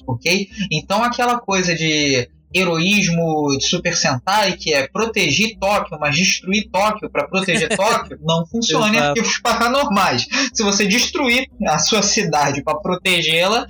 ok? 0.07 0.49
Então 0.71 1.03
aquela 1.03 1.39
coisa 1.39 1.75
de 1.75 2.29
heroísmo 2.53 3.47
de 3.57 3.65
Super 3.65 3.95
Sentai, 3.95 4.53
que 4.53 4.73
é 4.73 4.87
proteger 4.87 5.57
Tóquio, 5.59 5.97
mas 5.99 6.15
destruir 6.15 6.69
Tóquio 6.71 7.09
para 7.09 7.27
proteger 7.27 7.69
Tóquio, 7.75 8.17
não 8.21 8.45
funciona 8.45 8.87
em 8.93 8.97
arquivos 8.97 9.37
paranormais. 9.39 10.27
Se 10.53 10.63
você 10.63 10.85
destruir 10.85 11.47
a 11.67 11.79
sua 11.79 12.01
cidade 12.01 12.63
para 12.63 12.79
protegê-la, 12.79 13.67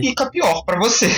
fica 0.00 0.30
pior 0.30 0.64
para 0.64 0.78
você. 0.78 1.08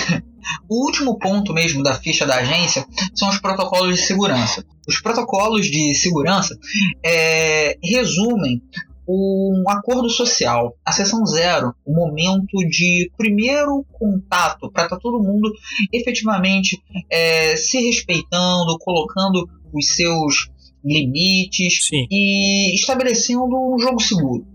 O 0.69 0.85
último 0.85 1.17
ponto 1.19 1.53
mesmo 1.53 1.83
da 1.83 1.95
ficha 1.95 2.25
da 2.25 2.35
agência 2.37 2.85
são 3.13 3.29
os 3.29 3.39
protocolos 3.39 3.95
de 3.95 4.01
segurança. 4.01 4.63
Os 4.87 5.01
protocolos 5.01 5.65
de 5.65 5.93
segurança 5.93 6.57
é, 7.03 7.77
resumem 7.83 8.61
um 9.07 9.63
acordo 9.69 10.09
social, 10.09 10.75
a 10.85 10.91
sessão 10.91 11.25
zero, 11.25 11.73
o 11.85 11.93
momento 11.93 12.57
de 12.69 13.09
primeiro 13.17 13.85
contato 13.93 14.69
para 14.71 14.83
estar 14.83 14.97
tá 14.97 15.01
todo 15.01 15.23
mundo 15.23 15.51
efetivamente 15.93 16.81
é, 17.09 17.55
se 17.55 17.79
respeitando, 17.79 18.77
colocando 18.79 19.47
os 19.73 19.95
seus 19.95 20.49
limites 20.83 21.87
Sim. 21.87 22.05
e 22.11 22.75
estabelecendo 22.75 23.55
um 23.55 23.79
jogo 23.79 23.99
seguro. 24.01 24.45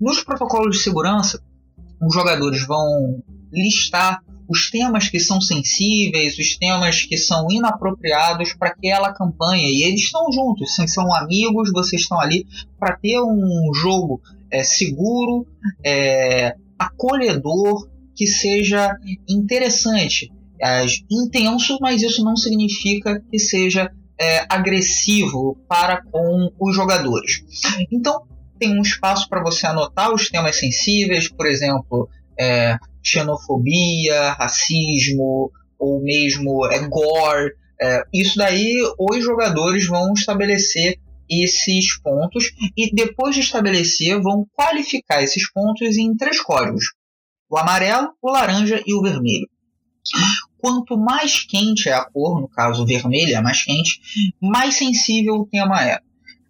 Nos 0.00 0.22
protocolos 0.22 0.76
de 0.76 0.82
segurança, 0.82 1.42
os 2.00 2.14
jogadores 2.14 2.66
vão 2.66 3.22
listar 3.54 4.22
os 4.48 4.70
temas 4.70 5.08
que 5.08 5.18
são 5.18 5.40
sensíveis, 5.40 6.38
os 6.38 6.56
temas 6.56 7.02
que 7.02 7.16
são 7.16 7.46
inapropriados 7.50 8.52
para 8.54 8.68
aquela 8.68 9.12
campanha. 9.12 9.68
E 9.68 9.84
eles 9.84 10.02
estão 10.02 10.30
juntos, 10.30 10.74
são 10.86 11.14
amigos, 11.14 11.72
vocês 11.72 12.02
estão 12.02 12.20
ali 12.20 12.46
para 12.78 12.96
ter 12.96 13.20
um 13.20 13.72
jogo 13.74 14.20
é, 14.50 14.62
seguro, 14.62 15.46
é, 15.84 16.54
acolhedor, 16.78 17.88
que 18.14 18.26
seja 18.26 18.96
interessante. 19.28 20.30
É, 20.60 20.84
intenso, 21.10 21.78
mas 21.80 22.02
isso 22.02 22.24
não 22.24 22.36
significa 22.36 23.20
que 23.30 23.38
seja 23.38 23.90
é, 24.20 24.46
agressivo 24.48 25.58
para 25.68 26.02
com 26.02 26.50
os 26.60 26.76
jogadores. 26.76 27.42
Então, 27.90 28.22
tem 28.58 28.78
um 28.78 28.82
espaço 28.82 29.28
para 29.28 29.42
você 29.42 29.66
anotar 29.66 30.12
os 30.12 30.30
temas 30.30 30.56
sensíveis, 30.56 31.28
por 31.28 31.46
exemplo, 31.46 32.08
é, 32.38 32.78
xenofobia, 33.04 34.32
racismo 34.32 35.50
ou 35.78 36.02
mesmo 36.02 36.66
é, 36.66 36.88
gore. 36.88 37.52
É, 37.80 38.02
isso 38.12 38.38
daí 38.38 38.76
os 38.98 39.22
jogadores 39.22 39.86
vão 39.86 40.12
estabelecer 40.14 40.98
esses 41.28 41.98
pontos 42.00 42.52
e 42.76 42.94
depois 42.94 43.34
de 43.34 43.40
estabelecer 43.40 44.20
vão 44.20 44.46
qualificar 44.54 45.22
esses 45.22 45.50
pontos 45.50 45.96
em 45.96 46.16
três 46.16 46.40
códigos: 46.40 46.94
o 47.50 47.58
amarelo, 47.58 48.10
o 48.22 48.30
laranja 48.30 48.82
e 48.86 48.94
o 48.94 49.02
vermelho. 49.02 49.48
Quanto 50.58 50.96
mais 50.96 51.44
quente 51.44 51.88
é 51.88 51.92
a 51.92 52.04
cor, 52.04 52.40
no 52.40 52.48
caso 52.48 52.86
vermelho 52.86 53.34
é 53.34 53.40
mais 53.40 53.62
quente, 53.62 54.00
mais 54.40 54.74
sensível 54.76 55.34
o 55.34 55.46
tema 55.46 55.82
é. 55.84 55.98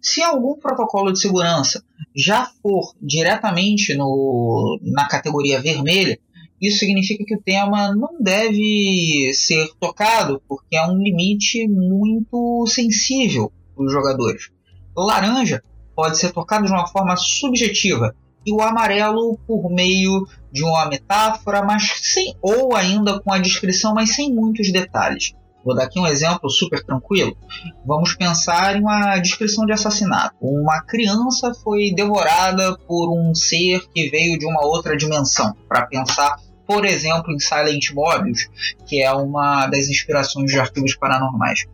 Se 0.01 0.21
algum 0.21 0.57
protocolo 0.57 1.11
de 1.11 1.19
segurança 1.19 1.83
já 2.15 2.45
for 2.61 2.93
diretamente 3.01 3.95
no, 3.95 4.79
na 4.83 5.07
categoria 5.07 5.59
vermelha, 5.59 6.19
isso 6.61 6.79
significa 6.79 7.23
que 7.25 7.35
o 7.35 7.41
tema 7.41 7.93
não 7.93 8.19
deve 8.19 9.31
ser 9.33 9.67
tocado, 9.79 10.41
porque 10.47 10.75
é 10.75 10.85
um 10.85 10.97
limite 10.97 11.67
muito 11.67 12.65
sensível 12.67 13.51
para 13.75 13.85
os 13.85 13.91
jogadores. 13.91 14.49
Laranja 14.95 15.61
pode 15.95 16.17
ser 16.17 16.31
tocado 16.31 16.65
de 16.65 16.71
uma 16.71 16.87
forma 16.87 17.15
subjetiva, 17.15 18.15
e 18.45 18.51
o 18.51 18.61
amarelo 18.61 19.37
por 19.47 19.69
meio 19.71 20.27
de 20.51 20.63
uma 20.63 20.87
metáfora, 20.87 21.63
mas 21.63 21.99
sem 22.03 22.35
ou 22.41 22.75
ainda 22.75 23.19
com 23.19 23.33
a 23.33 23.39
descrição, 23.39 23.93
mas 23.93 24.15
sem 24.15 24.31
muitos 24.31 24.71
detalhes. 24.71 25.33
Vou 25.65 25.75
dar 25.75 25.85
aqui 25.85 25.99
um 25.99 26.05
exemplo 26.05 26.47
super 26.47 26.83
tranquilo. 26.83 27.35
Vamos 27.83 28.13
pensar 28.13 28.75
em 28.75 28.81
uma 28.81 29.17
descrição 29.17 29.65
de 29.65 29.73
assassinato. 29.73 30.35
Uma 30.39 30.83
criança 30.83 31.51
foi 31.55 31.91
devorada 31.91 32.77
por 32.87 33.11
um 33.11 33.33
ser 33.33 33.81
que 33.91 34.07
veio 34.09 34.37
de 34.37 34.45
uma 34.45 34.63
outra 34.63 34.95
dimensão. 34.95 35.55
Para 35.67 35.87
pensar, 35.87 36.35
por 36.67 36.85
exemplo, 36.85 37.33
em 37.33 37.39
Silent 37.39 37.91
Mobius, 37.93 38.47
que 38.85 39.01
é 39.01 39.11
uma 39.11 39.65
das 39.65 39.89
inspirações 39.89 40.51
de 40.51 40.59
arquivos 40.59 40.95
paranormais. 40.95 41.65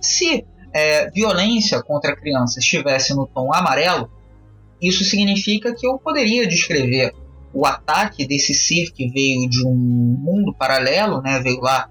Se 0.00 0.46
é, 0.72 1.10
violência 1.10 1.82
contra 1.82 2.16
crianças 2.16 2.64
estivesse 2.64 3.14
no 3.14 3.26
tom 3.26 3.52
amarelo, 3.52 4.10
isso 4.80 5.04
significa 5.04 5.74
que 5.74 5.86
eu 5.86 5.98
poderia 5.98 6.46
descrever 6.46 7.14
o 7.52 7.66
ataque 7.66 8.26
desse 8.26 8.54
ser 8.54 8.92
que 8.92 9.08
veio 9.08 9.48
de 9.48 9.66
um 9.66 9.74
mundo 9.74 10.54
paralelo, 10.54 11.22
né, 11.22 11.38
veio 11.40 11.60
lá 11.60 11.88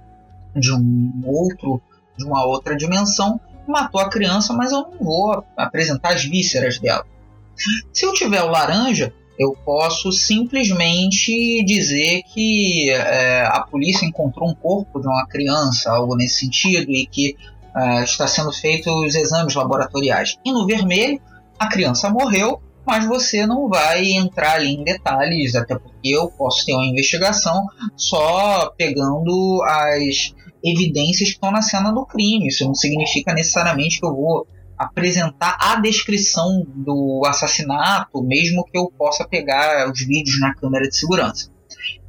de 0.55 0.73
um 0.73 1.21
outro, 1.25 1.81
de 2.17 2.25
uma 2.25 2.45
outra 2.45 2.75
dimensão, 2.75 3.39
matou 3.67 4.01
a 4.01 4.09
criança, 4.09 4.53
mas 4.53 4.71
eu 4.71 4.81
não 4.81 4.97
vou 4.99 5.43
apresentar 5.57 6.13
as 6.13 6.23
vísceras 6.23 6.79
dela. 6.79 7.05
Se 7.91 8.05
eu 8.05 8.13
tiver 8.13 8.43
o 8.43 8.49
laranja, 8.49 9.13
eu 9.37 9.55
posso 9.65 10.11
simplesmente 10.11 11.63
dizer 11.65 12.23
que 12.33 12.89
é, 12.91 13.45
a 13.45 13.61
polícia 13.61 14.05
encontrou 14.05 14.49
um 14.49 14.55
corpo 14.55 14.99
de 14.99 15.07
uma 15.07 15.25
criança, 15.27 15.91
algo 15.91 16.15
nesse 16.15 16.39
sentido, 16.39 16.89
e 16.91 17.05
que 17.05 17.35
é, 17.75 18.03
está 18.03 18.27
sendo 18.27 18.51
feito 18.53 18.89
os 18.89 19.15
exames 19.15 19.53
laboratoriais. 19.53 20.37
E 20.45 20.51
no 20.51 20.65
vermelho, 20.65 21.19
a 21.59 21.67
criança 21.67 22.09
morreu, 22.09 22.61
mas 22.85 23.05
você 23.05 23.45
não 23.45 23.67
vai 23.67 24.11
entrar 24.11 24.55
ali 24.55 24.73
em 24.73 24.83
detalhes, 24.83 25.55
até 25.55 25.77
porque 25.77 26.09
eu 26.09 26.29
posso 26.29 26.65
ter 26.65 26.73
uma 26.73 26.85
investigação 26.85 27.65
só 27.97 28.71
pegando 28.77 29.61
as 29.63 30.33
evidências 30.65 31.30
que 31.30 31.36
estão 31.36 31.51
na 31.51 31.62
cena 31.62 31.91
do 31.91 32.06
crime. 32.06 32.47
Isso 32.47 32.65
não 32.65 32.75
significa 32.75 33.34
necessariamente 33.34 33.99
que 33.99 34.06
eu 34.06 34.15
vou 34.15 34.47
apresentar 34.78 35.58
a 35.60 35.80
descrição 35.80 36.65
do 36.75 37.21
assassinato, 37.25 38.21
mesmo 38.21 38.65
que 38.65 38.78
eu 38.78 38.91
possa 38.97 39.25
pegar 39.28 39.89
os 39.89 39.99
vídeos 40.01 40.39
na 40.39 40.54
câmera 40.54 40.88
de 40.88 40.97
segurança. 40.97 41.49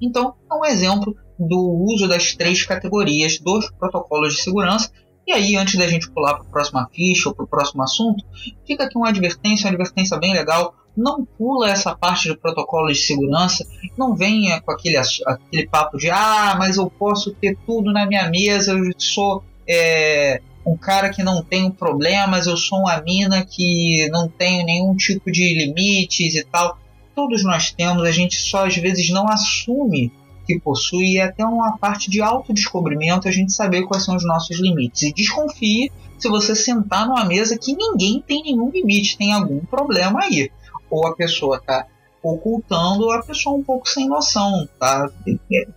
Então, 0.01 0.35
é 0.51 0.55
um 0.55 0.65
exemplo 0.65 1.17
do 1.39 1.85
uso 1.85 2.09
das 2.09 2.35
três 2.35 2.65
categorias 2.65 3.39
dos 3.39 3.71
protocolos 3.71 4.35
de 4.35 4.43
segurança 4.43 4.91
E 5.27 5.33
aí, 5.33 5.57
antes 5.57 5.77
da 5.77 5.89
gente 5.89 6.09
pular 6.11 6.35
para 6.35 6.45
a 6.45 6.51
próxima 6.51 6.89
ficha 6.93 7.29
ou 7.29 7.35
para 7.35 7.45
o 7.45 7.49
próximo 7.49 7.83
assunto, 7.83 8.25
fica 8.65 8.85
aqui 8.85 8.97
uma 8.97 9.09
advertência, 9.09 9.67
uma 9.67 9.71
advertência 9.71 10.17
bem 10.19 10.33
legal. 10.33 10.73
Não 10.97 11.25
pula 11.25 11.71
essa 11.71 11.95
parte 11.95 12.29
do 12.29 12.39
protocolo 12.39 12.89
de 12.89 12.99
segurança, 12.99 13.67
não 13.97 14.15
venha 14.15 14.61
com 14.61 14.71
aquele, 14.73 14.97
aquele 14.97 15.69
papo 15.69 15.99
de 15.99 16.11
ah, 16.11 16.57
mas 16.59 16.77
eu 16.77 16.89
posso 16.89 17.33
ter 17.35 17.57
tudo 17.67 17.93
na 17.93 18.07
minha 18.07 18.31
mesa, 18.31 18.73
eu 18.73 18.93
sou 18.97 19.45
é, 19.69 20.41
um 20.67 20.77
cara 20.77 21.11
que 21.11 21.23
não 21.23 21.43
tem 21.43 21.71
problemas, 21.71 22.47
eu 22.47 22.57
sou 22.57 22.81
uma 22.81 23.01
mina 23.03 23.45
que 23.45 24.09
não 24.11 24.29
tenho 24.29 24.65
nenhum 24.65 24.97
tipo 24.97 25.31
de 25.31 25.55
limites 25.55 26.35
e 26.35 26.45
tal. 26.45 26.79
Todos 27.15 27.45
nós 27.45 27.71
temos, 27.71 28.03
a 28.03 28.11
gente 28.11 28.37
só 28.37 28.67
às 28.67 28.77
vezes 28.77 29.11
não 29.11 29.29
assume 29.29 30.13
que 30.47 30.61
possui 30.61 31.15
e 31.15 31.19
é 31.19 31.25
até 31.25 31.45
uma 31.45 31.77
parte 31.77 32.11
de 32.11 32.21
autodescobrimento 32.23 33.27
a 33.27 33.33
gente 33.33 33.53
saber 33.53 33.83
quais 33.85 34.05
são 34.05 34.17
os 34.17 34.25
nossos 34.25 34.61
limites. 34.61 35.03
E 35.03 35.13
desconfie 35.13 35.91
se 36.19 36.29
você 36.29 36.55
sentar 36.55 37.07
numa 37.07 37.25
mesa 37.25 37.59
que 37.59 37.75
ninguém 37.75 38.23
tem 38.27 38.43
nenhum 38.43 38.71
limite, 38.71 39.19
tem 39.19 39.33
algum 39.33 39.61
problema 39.61 40.23
aí. 40.23 40.51
Ou 40.91 41.07
a 41.07 41.15
pessoa 41.15 41.57
está 41.57 41.87
ocultando 42.23 43.11
a 43.13 43.23
pessoa 43.23 43.57
um 43.57 43.63
pouco 43.63 43.89
sem 43.89 44.09
noção, 44.09 44.69
tá? 44.79 45.09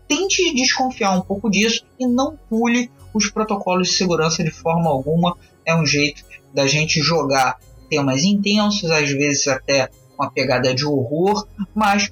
Tente 0.08 0.54
desconfiar 0.56 1.12
um 1.12 1.22
pouco 1.22 1.50
disso 1.50 1.86
e 2.00 2.08
não 2.08 2.38
pule 2.50 2.90
os 3.14 3.30
protocolos 3.30 3.90
de 3.90 3.94
segurança 3.94 4.44
de 4.44 4.52
forma 4.52 4.90
alguma. 4.90 5.38
É 5.66 5.76
um 5.76 5.86
jeito 5.86 6.24
da 6.54 6.66
gente 6.66 7.02
jogar 7.02 7.60
temas 7.90 8.24
intensos, 8.24 8.90
às 8.90 9.10
vezes 9.12 9.48
até 9.48 9.90
com 10.16 10.24
a 10.24 10.32
pegada 10.32 10.74
de 10.74 10.86
horror, 10.86 11.48
mas 11.74 12.12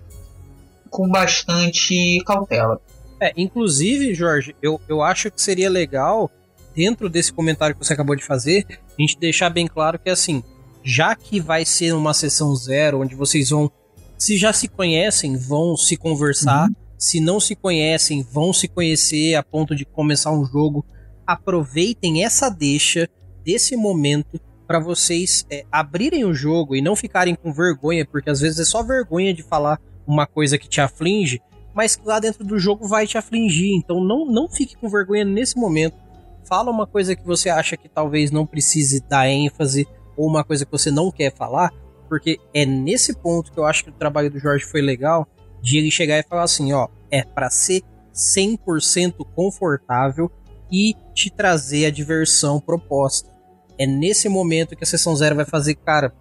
com 0.89 1.09
bastante 1.09 2.21
cautela. 2.25 2.79
É, 3.19 3.33
inclusive, 3.35 4.13
Jorge, 4.13 4.55
eu, 4.61 4.79
eu 4.87 5.01
acho 5.01 5.31
que 5.31 5.41
seria 5.41 5.69
legal, 5.69 6.29
dentro 6.75 7.09
desse 7.09 7.33
comentário 7.33 7.75
que 7.75 7.83
você 7.83 7.93
acabou 7.93 8.15
de 8.15 8.23
fazer, 8.23 8.65
a 8.69 9.01
gente 9.01 9.17
deixar 9.17 9.49
bem 9.49 9.67
claro 9.67 9.97
que 9.97 10.09
assim, 10.09 10.43
já 10.83 11.15
que 11.15 11.39
vai 11.39 11.65
ser 11.65 11.93
uma 11.93 12.13
sessão 12.13 12.55
zero, 12.55 13.01
onde 13.01 13.15
vocês 13.15 13.49
vão, 13.49 13.71
se 14.17 14.37
já 14.37 14.53
se 14.53 14.67
conhecem, 14.67 15.37
vão 15.37 15.75
se 15.75 15.97
conversar, 15.97 16.67
uhum. 16.67 16.75
se 16.97 17.19
não 17.19 17.39
se 17.39 17.55
conhecem, 17.55 18.23
vão 18.23 18.53
se 18.53 18.67
conhecer 18.67 19.35
a 19.35 19.43
ponto 19.43 19.75
de 19.75 19.85
começar 19.85 20.31
um 20.31 20.45
jogo. 20.45 20.85
Aproveitem 21.25 22.23
essa 22.23 22.49
deixa 22.49 23.09
desse 23.43 23.75
momento 23.75 24.39
para 24.67 24.79
vocês 24.79 25.45
é, 25.49 25.65
abrirem 25.71 26.25
o 26.25 26.33
jogo 26.33 26.75
e 26.75 26.81
não 26.81 26.95
ficarem 26.95 27.35
com 27.35 27.53
vergonha, 27.53 28.05
porque 28.05 28.29
às 28.29 28.41
vezes 28.41 28.59
é 28.59 28.65
só 28.65 28.83
vergonha 28.83 29.33
de 29.33 29.41
falar 29.41 29.79
uma 30.05 30.27
coisa 30.27 30.57
que 30.57 30.67
te 30.67 30.81
aflige, 30.81 31.41
mas 31.73 31.95
que 31.95 32.05
lá 32.05 32.19
dentro 32.19 32.43
do 32.43 32.59
jogo 32.59 32.87
vai 32.87 33.07
te 33.07 33.17
afligir. 33.17 33.71
Então 33.73 34.03
não, 34.03 34.25
não 34.25 34.49
fique 34.49 34.75
com 34.75 34.89
vergonha 34.89 35.23
nesse 35.23 35.57
momento. 35.57 35.95
Fala 36.43 36.71
uma 36.71 36.87
coisa 36.87 37.15
que 37.15 37.25
você 37.25 37.49
acha 37.49 37.77
que 37.77 37.89
talvez 37.89 38.31
não 38.31 38.45
precise 38.45 39.01
dar 39.01 39.29
ênfase, 39.29 39.87
ou 40.17 40.27
uma 40.27 40.43
coisa 40.43 40.65
que 40.65 40.71
você 40.71 40.91
não 40.91 41.11
quer 41.11 41.33
falar, 41.33 41.71
porque 42.09 42.39
é 42.53 42.65
nesse 42.65 43.15
ponto 43.15 43.51
que 43.51 43.59
eu 43.59 43.65
acho 43.65 43.83
que 43.83 43.89
o 43.89 43.93
trabalho 43.93 44.31
do 44.31 44.39
Jorge 44.39 44.65
foi 44.65 44.81
legal, 44.81 45.27
de 45.61 45.77
ele 45.77 45.91
chegar 45.91 46.17
e 46.17 46.23
falar 46.23 46.43
assim, 46.43 46.73
ó, 46.73 46.87
é 47.11 47.23
para 47.23 47.49
ser 47.49 47.81
100% 48.13 49.25
confortável 49.35 50.31
e 50.71 50.95
te 51.13 51.29
trazer 51.29 51.85
a 51.85 51.91
diversão 51.91 52.59
proposta. 52.59 53.29
É 53.77 53.85
nesse 53.85 54.27
momento 54.27 54.75
que 54.75 54.83
a 54.83 54.87
sessão 54.87 55.15
zero 55.15 55.35
vai 55.35 55.45
fazer, 55.45 55.75
cara, 55.75 56.13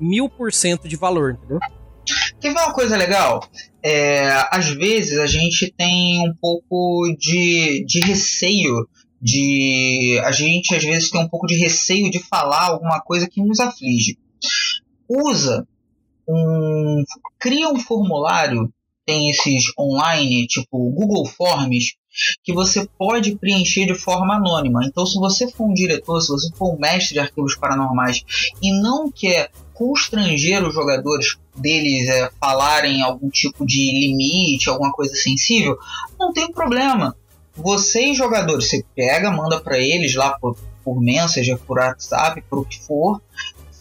mil 0.00 0.28
por 0.28 0.52
cento 0.52 0.88
de 0.88 0.96
valor, 0.96 1.32
entendeu? 1.32 1.60
Quer 2.40 2.50
uma 2.50 2.74
coisa 2.74 2.96
legal? 2.96 3.48
É, 3.82 4.28
às 4.50 4.68
vezes 4.68 5.18
a 5.18 5.26
gente 5.26 5.72
tem 5.76 6.28
um 6.28 6.34
pouco 6.40 7.14
de, 7.18 7.84
de 7.86 8.00
receio 8.00 8.86
de. 9.24 10.20
A 10.22 10.30
gente 10.30 10.74
às 10.74 10.84
vezes 10.84 11.08
tem 11.08 11.22
um 11.22 11.28
pouco 11.28 11.46
de 11.46 11.56
receio 11.56 12.10
de 12.10 12.18
falar 12.18 12.66
alguma 12.66 13.00
coisa 13.00 13.26
que 13.26 13.42
nos 13.42 13.58
aflige. 13.58 14.18
Usa 15.08 15.66
um. 16.28 17.02
Cria 17.38 17.70
um 17.70 17.80
formulário, 17.80 18.70
tem 19.06 19.30
esses 19.30 19.64
online, 19.78 20.46
tipo 20.46 20.90
Google 20.90 21.24
Forms, 21.24 21.94
que 22.42 22.52
você 22.52 22.86
pode 22.98 23.36
preencher 23.38 23.86
de 23.86 23.94
forma 23.94 24.36
anônima. 24.36 24.84
Então, 24.84 25.06
se 25.06 25.18
você 25.18 25.50
for 25.50 25.70
um 25.70 25.74
diretor, 25.74 26.20
se 26.20 26.28
você 26.28 26.54
for 26.54 26.74
um 26.74 26.78
mestre 26.78 27.14
de 27.14 27.20
arquivos 27.20 27.56
paranormais 27.56 28.22
e 28.62 28.78
não 28.78 29.10
quer 29.10 29.50
constranger 29.72 30.66
os 30.66 30.74
jogadores 30.74 31.38
deles 31.56 32.08
é, 32.08 32.30
falarem 32.38 33.02
algum 33.02 33.30
tipo 33.30 33.64
de 33.66 33.90
limite, 33.92 34.68
alguma 34.68 34.92
coisa 34.92 35.14
sensível, 35.14 35.76
não 36.18 36.32
tem 36.32 36.52
problema. 36.52 37.16
Vocês, 37.56 38.16
jogadores, 38.16 38.68
você 38.68 38.84
pega, 38.94 39.30
manda 39.30 39.60
para 39.60 39.78
eles 39.78 40.14
lá 40.14 40.38
por, 40.38 40.56
por 40.84 41.00
mensagem, 41.00 41.56
por 41.56 41.78
WhatsApp, 41.78 42.42
por 42.48 42.60
o 42.60 42.64
que 42.64 42.80
for, 42.80 43.20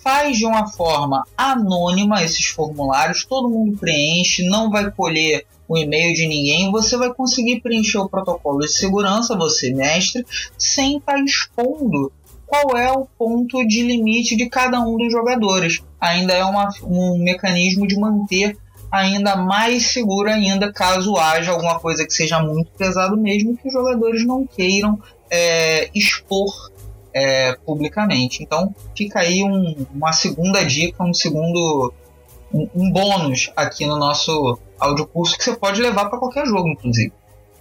faz 0.03 0.37
de 0.37 0.45
uma 0.45 0.67
forma 0.67 1.25
anônima 1.37 2.23
esses 2.23 2.45
formulários, 2.47 3.25
todo 3.25 3.49
mundo 3.49 3.77
preenche, 3.77 4.43
não 4.43 4.69
vai 4.69 4.91
colher 4.91 5.45
o 5.67 5.77
e-mail 5.77 6.13
de 6.13 6.27
ninguém, 6.27 6.69
você 6.71 6.97
vai 6.97 7.13
conseguir 7.13 7.61
preencher 7.61 7.97
o 7.97 8.09
protocolo 8.09 8.59
de 8.59 8.71
segurança, 8.71 9.35
você 9.35 9.73
mestre, 9.73 10.25
sem 10.57 10.97
estar 10.97 11.13
tá 11.13 11.23
expondo 11.23 12.11
qual 12.45 12.77
é 12.77 12.91
o 12.91 13.07
ponto 13.17 13.65
de 13.65 13.81
limite 13.81 14.35
de 14.35 14.47
cada 14.47 14.79
um 14.81 14.95
dos 14.95 15.11
jogadores. 15.11 15.81
Ainda 15.99 16.33
é 16.33 16.43
uma, 16.43 16.69
um 16.83 17.17
mecanismo 17.17 17.87
de 17.87 17.97
manter 17.97 18.57
ainda 18.93 19.35
mais 19.35 19.87
seguro 19.87 20.29
ainda 20.29 20.71
caso 20.71 21.17
haja 21.17 21.51
alguma 21.51 21.79
coisa 21.79 22.05
que 22.05 22.13
seja 22.13 22.39
muito 22.39 22.69
pesado 22.77 23.17
mesmo 23.17 23.57
que 23.57 23.67
os 23.67 23.73
jogadores 23.73 24.23
não 24.23 24.45
queiram 24.45 24.99
é, 25.31 25.89
expor 25.95 26.71
é, 27.11 27.55
publicamente. 27.65 28.43
Então 28.43 28.73
fica 28.95 29.21
aí 29.21 29.43
um, 29.43 29.87
uma 29.91 30.13
segunda 30.13 30.63
dica, 30.63 31.03
um 31.03 31.11
segundo 31.11 31.91
um, 32.53 32.69
um 32.75 32.91
bônus 32.91 33.51
aqui 33.55 33.87
no 33.87 33.97
nosso 33.97 34.59
audiocurso 34.79 35.35
que 35.35 35.43
você 35.43 35.55
pode 35.55 35.81
levar 35.81 36.07
para 36.07 36.19
qualquer 36.19 36.45
jogo, 36.45 36.69
inclusive. 36.69 37.11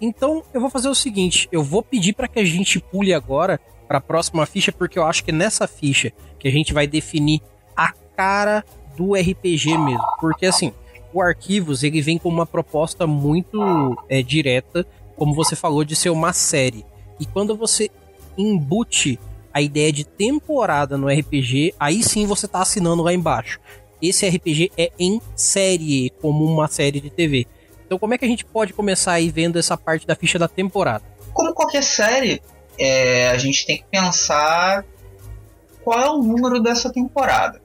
Então 0.02 0.42
eu 0.52 0.60
vou 0.60 0.68
fazer 0.68 0.90
o 0.90 0.94
seguinte, 0.94 1.48
eu 1.50 1.62
vou 1.62 1.82
pedir 1.82 2.12
para 2.12 2.28
que 2.28 2.40
a 2.40 2.44
gente 2.44 2.78
pule 2.78 3.14
agora 3.14 3.58
para 3.88 3.96
a 3.96 4.02
próxima 4.02 4.44
ficha, 4.44 4.70
porque 4.70 4.98
eu 4.98 5.04
acho 5.04 5.24
que 5.24 5.32
nessa 5.32 5.66
ficha 5.66 6.12
que 6.38 6.46
a 6.46 6.50
gente 6.50 6.74
vai 6.74 6.86
definir 6.86 7.40
a 7.74 7.90
cara 8.14 8.62
do 8.98 9.14
RPG 9.14 9.78
mesmo. 9.78 10.04
Porque 10.20 10.44
assim, 10.44 10.74
o 11.12 11.20
Arquivos 11.20 11.82
ele 11.82 12.00
vem 12.00 12.18
com 12.18 12.28
uma 12.28 12.46
proposta 12.46 13.06
muito 13.06 13.96
é, 14.08 14.22
direta, 14.22 14.86
como 15.16 15.34
você 15.34 15.54
falou, 15.54 15.84
de 15.84 15.94
ser 15.94 16.10
uma 16.10 16.32
série. 16.32 16.84
E 17.20 17.26
quando 17.26 17.56
você 17.56 17.90
embute 18.36 19.18
a 19.52 19.60
ideia 19.60 19.92
de 19.92 20.04
temporada 20.04 20.96
no 20.96 21.08
RPG, 21.08 21.74
aí 21.78 22.02
sim 22.02 22.26
você 22.26 22.46
está 22.46 22.62
assinando 22.62 23.02
lá 23.02 23.12
embaixo. 23.12 23.60
Esse 24.00 24.28
RPG 24.28 24.72
é 24.76 24.90
em 24.98 25.20
série, 25.36 26.10
como 26.20 26.44
uma 26.44 26.66
série 26.66 27.00
de 27.00 27.10
TV. 27.10 27.46
Então 27.86 27.98
como 27.98 28.14
é 28.14 28.18
que 28.18 28.24
a 28.24 28.28
gente 28.28 28.44
pode 28.44 28.72
começar 28.72 29.12
aí 29.12 29.28
vendo 29.30 29.58
essa 29.58 29.76
parte 29.76 30.06
da 30.06 30.16
ficha 30.16 30.38
da 30.38 30.48
temporada? 30.48 31.04
Como 31.32 31.52
qualquer 31.52 31.82
série, 31.82 32.42
é, 32.78 33.28
a 33.28 33.38
gente 33.38 33.66
tem 33.66 33.78
que 33.78 33.84
pensar 33.90 34.84
qual 35.84 36.00
é 36.00 36.10
o 36.10 36.22
número 36.22 36.60
dessa 36.60 36.90
temporada. 36.90 37.60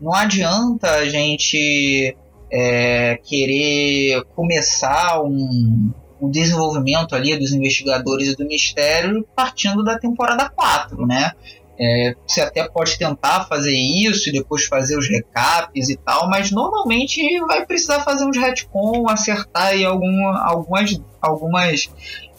Não 0.00 0.12
adianta 0.12 0.90
a 0.90 1.08
gente 1.08 2.16
é, 2.54 3.18
querer 3.24 4.22
começar 4.36 5.20
um, 5.20 5.90
um 6.20 6.30
desenvolvimento 6.30 7.16
ali 7.16 7.36
dos 7.36 7.52
investigadores 7.52 8.36
do 8.36 8.46
mistério 8.46 9.26
partindo 9.34 9.82
da 9.82 9.98
temporada 9.98 10.48
4, 10.48 11.04
né? 11.04 11.32
É, 11.76 12.14
você 12.24 12.40
até 12.40 12.68
pode 12.68 12.96
tentar 12.96 13.46
fazer 13.46 13.74
isso 13.74 14.28
e 14.28 14.32
depois 14.32 14.64
fazer 14.66 14.96
os 14.96 15.08
recaps 15.08 15.88
e 15.88 15.96
tal, 15.96 16.28
mas 16.28 16.52
normalmente 16.52 17.20
vai 17.40 17.66
precisar 17.66 18.00
fazer 18.02 18.24
uns 18.24 18.38
retcon, 18.38 19.08
acertar 19.08 19.68
aí 19.68 19.84
algum, 19.84 20.24
algumas, 20.28 21.00
algumas 21.20 21.90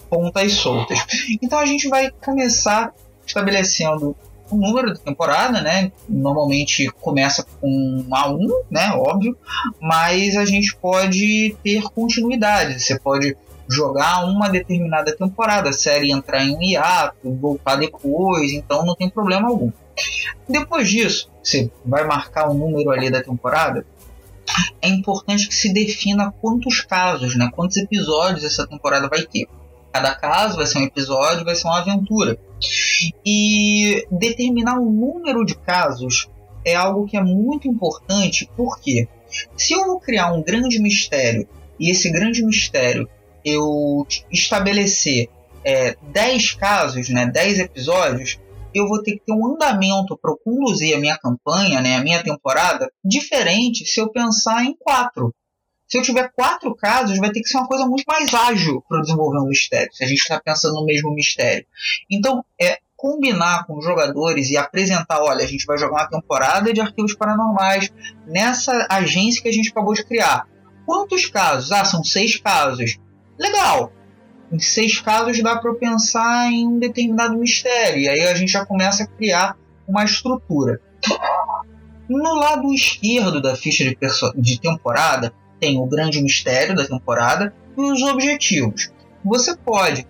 pontas 0.09 0.53
soltas. 0.53 0.99
Então 1.41 1.59
a 1.59 1.65
gente 1.65 1.89
vai 1.89 2.09
começar 2.23 2.93
estabelecendo 3.25 4.15
o 4.49 4.55
número 4.55 4.93
da 4.93 4.99
temporada, 4.99 5.61
né? 5.61 5.91
Normalmente 6.07 6.89
começa 7.01 7.45
com 7.59 8.05
A1, 8.09 8.47
né? 8.69 8.91
Óbvio, 8.93 9.37
mas 9.81 10.35
a 10.35 10.45
gente 10.45 10.75
pode 10.75 11.55
ter 11.63 11.83
continuidade. 11.83 12.79
Você 12.79 12.99
pode 12.99 13.35
jogar 13.69 14.25
uma 14.25 14.47
determinada 14.47 15.15
temporada, 15.15 15.69
a 15.69 15.73
série 15.73 16.11
entrar 16.11 16.43
em 16.43 16.55
um 16.55 16.61
hiato, 16.61 17.33
voltar 17.35 17.75
depois, 17.77 18.51
então 18.51 18.85
não 18.85 18.95
tem 18.95 19.09
problema 19.09 19.47
algum. 19.47 19.71
Depois 20.47 20.89
disso, 20.89 21.31
você 21.41 21.71
vai 21.83 22.03
marcar 22.05 22.47
o 22.47 22.51
um 22.51 22.57
número 22.57 22.91
ali 22.91 23.09
da 23.09 23.23
temporada. 23.23 23.85
É 24.81 24.87
importante 24.87 25.47
que 25.47 25.55
se 25.55 25.73
defina 25.73 26.31
quantos 26.39 26.81
casos, 26.81 27.35
né, 27.35 27.49
quantos 27.53 27.77
episódios 27.77 28.43
essa 28.43 28.67
temporada 28.67 29.09
vai 29.09 29.23
ter. 29.23 29.47
Cada 29.91 30.13
caso 30.13 30.57
vai 30.57 30.65
ser 30.65 30.79
um 30.79 30.83
episódio, 30.83 31.45
vai 31.45 31.55
ser 31.55 31.67
uma 31.67 31.79
aventura. 31.79 32.37
E 33.25 34.07
determinar 34.11 34.79
o 34.79 34.89
número 34.89 35.45
de 35.45 35.55
casos 35.55 36.29
é 36.63 36.75
algo 36.75 37.05
que 37.05 37.17
é 37.17 37.23
muito 37.23 37.67
importante, 37.67 38.49
porque 38.55 39.07
se 39.55 39.73
eu 39.73 39.85
vou 39.85 39.99
criar 39.99 40.33
um 40.33 40.41
grande 40.41 40.79
mistério 40.79 41.47
e 41.79 41.91
esse 41.91 42.09
grande 42.11 42.43
mistério 42.43 43.07
eu 43.43 44.07
estabelecer 44.31 45.29
é, 45.63 45.95
10 46.11 46.53
casos, 46.53 47.09
né, 47.09 47.25
10 47.27 47.59
episódios, 47.59 48.39
eu 48.73 48.87
vou 48.87 49.01
ter 49.01 49.13
que 49.13 49.25
ter 49.25 49.33
um 49.33 49.53
andamento 49.53 50.17
para 50.17 50.35
conduzir 50.43 50.95
a 50.95 50.99
minha 50.99 51.17
campanha, 51.17 51.81
né, 51.81 51.95
a 51.95 52.03
minha 52.03 52.23
temporada, 52.23 52.91
diferente 53.03 53.85
se 53.85 54.01
eu 54.01 54.11
pensar 54.11 54.63
em 54.63 54.75
quatro. 54.77 55.33
Se 55.87 55.99
eu 55.99 56.01
tiver 56.01 56.31
quatro 56.33 56.75
casos, 56.75 57.17
vai 57.19 57.31
ter 57.31 57.41
que 57.41 57.47
ser 57.47 57.57
uma 57.57 57.67
coisa 57.67 57.85
muito 57.85 58.03
mais 58.07 58.33
ágil 58.33 58.83
para 58.87 59.01
desenvolver 59.01 59.39
um 59.39 59.47
mistério, 59.47 59.93
se 59.93 60.03
a 60.03 60.07
gente 60.07 60.19
está 60.19 60.39
pensando 60.39 60.75
no 60.75 60.85
mesmo 60.85 61.13
mistério. 61.13 61.65
Então, 62.09 62.43
é 62.59 62.79
combinar 62.95 63.67
com 63.67 63.77
os 63.77 63.85
jogadores 63.85 64.49
e 64.49 64.57
apresentar, 64.57 65.21
olha, 65.21 65.43
a 65.43 65.47
gente 65.47 65.65
vai 65.65 65.77
jogar 65.77 66.01
uma 66.01 66.09
temporada 66.09 66.73
de 66.73 66.81
arquivos 66.81 67.13
paranormais 67.13 67.91
nessa 68.25 68.87
agência 68.89 69.43
que 69.43 69.49
a 69.49 69.53
gente 69.53 69.69
acabou 69.69 69.93
de 69.93 70.03
criar. 70.03 70.47
Quantos 70.85 71.25
casos? 71.27 71.71
Ah, 71.71 71.85
são 71.85 72.03
seis 72.03 72.37
casos. 72.37 72.97
Legal. 73.37 73.91
Em 74.51 74.59
seis 74.59 74.99
casos 74.99 75.41
dá 75.41 75.57
para 75.57 75.73
pensar 75.75 76.51
em 76.51 76.67
um 76.67 76.79
determinado 76.79 77.37
mistério. 77.37 78.01
E 78.01 78.09
aí 78.09 78.21
a 78.21 78.33
gente 78.33 78.51
já 78.51 78.65
começa 78.65 79.03
a 79.03 79.07
criar 79.07 79.57
uma 79.87 80.03
estrutura. 80.03 80.79
No 82.07 82.35
lado 82.35 82.71
esquerdo 82.73 83.41
da 83.41 83.55
ficha 83.55 83.83
de, 83.83 83.97
de 84.37 84.59
temporada, 84.59 85.33
tem 85.59 85.79
o 85.79 85.85
grande 85.85 86.21
mistério 86.21 86.75
da 86.75 86.85
temporada 86.85 87.53
e 87.77 87.81
os 87.81 88.01
objetivos. 88.03 88.91
Você 89.23 89.55
pode 89.55 90.07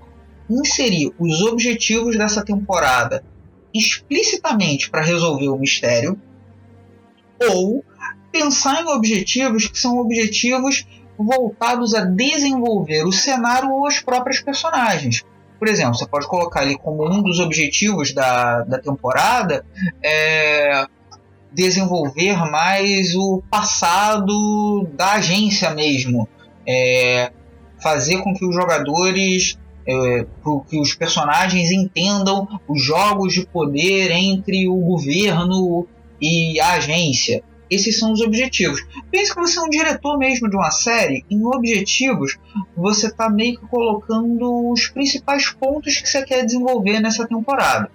inserir 0.50 1.14
os 1.18 1.41
objetivos 1.41 2.18
dessa 2.18 2.43
temporada 2.43 3.24
explicitamente 3.74 4.89
para 4.89 5.02
resolver 5.02 5.50
o 5.50 5.58
mistério 5.58 6.20
ou 7.52 7.84
pensar 8.32 8.82
em 8.82 8.88
objetivos 8.88 9.68
que 9.68 9.78
são 9.78 9.98
objetivos 9.98 10.86
voltados 11.18 11.93
a 11.93 12.04
desenvolver 12.04 13.04
o 13.06 13.12
cenário 13.12 13.72
ou 13.72 13.88
as 13.88 14.00
próprias 14.00 14.41
personagens. 14.41 15.24
Por 15.58 15.68
exemplo, 15.68 15.96
você 15.96 16.08
pode 16.08 16.28
colocar 16.28 16.62
ali 16.62 16.78
como 16.78 17.10
um 17.10 17.24
dos 17.24 17.39
objetivos 17.39 18.14
da, 18.14 18.62
da 18.64 18.78
temporada 18.80 19.66
é, 20.04 20.86
desenvolver 21.56 22.36
mais 22.51 23.16
o 23.16 23.41
passado 23.49 24.88
da 24.93 25.14
agência 25.14 25.72
mesmo. 25.72 26.28
É, 26.68 27.32
fazer 27.82 28.18
com 28.22 28.34
que 28.34 28.45
os 28.45 28.53
jogadores, 28.53 29.58
é, 29.88 30.26
que 30.70 30.80
os 30.80 30.93
personagens 30.93 31.72
entendam 31.72 32.47
os 32.68 32.84
jogos 32.84 33.34
de 33.34 33.45
poder 33.45 34.12
entre 34.12 34.68
o 34.68 34.76
governo 34.76 35.88
e 36.22 36.60
a 36.60 36.74
agência. 36.74 37.41
Esses 37.70 37.97
são 37.97 38.12
os 38.12 38.22
objetivos. 38.22 38.86
Pense 39.10 39.34
que 39.34 39.39
você 39.39 39.58
é 39.58 39.62
um 39.62 39.70
diretor 39.70 40.18
mesmo 40.18 40.49
de 40.49 40.56
uma 40.56 40.70
série. 40.72 41.26
Em 41.32 41.43
objetivos, 41.45 42.38
você 42.76 43.08
está 43.08 43.30
meio 43.30 43.60
que 43.60 43.68
colocando 43.68 44.72
os 44.72 44.88
principais 44.88 45.49
pontos 45.49 45.97
que 45.97 46.08
você 46.08 46.24
quer 46.24 46.45
desenvolver 46.45 46.99
nessa 46.99 47.28
temporada 47.28 47.89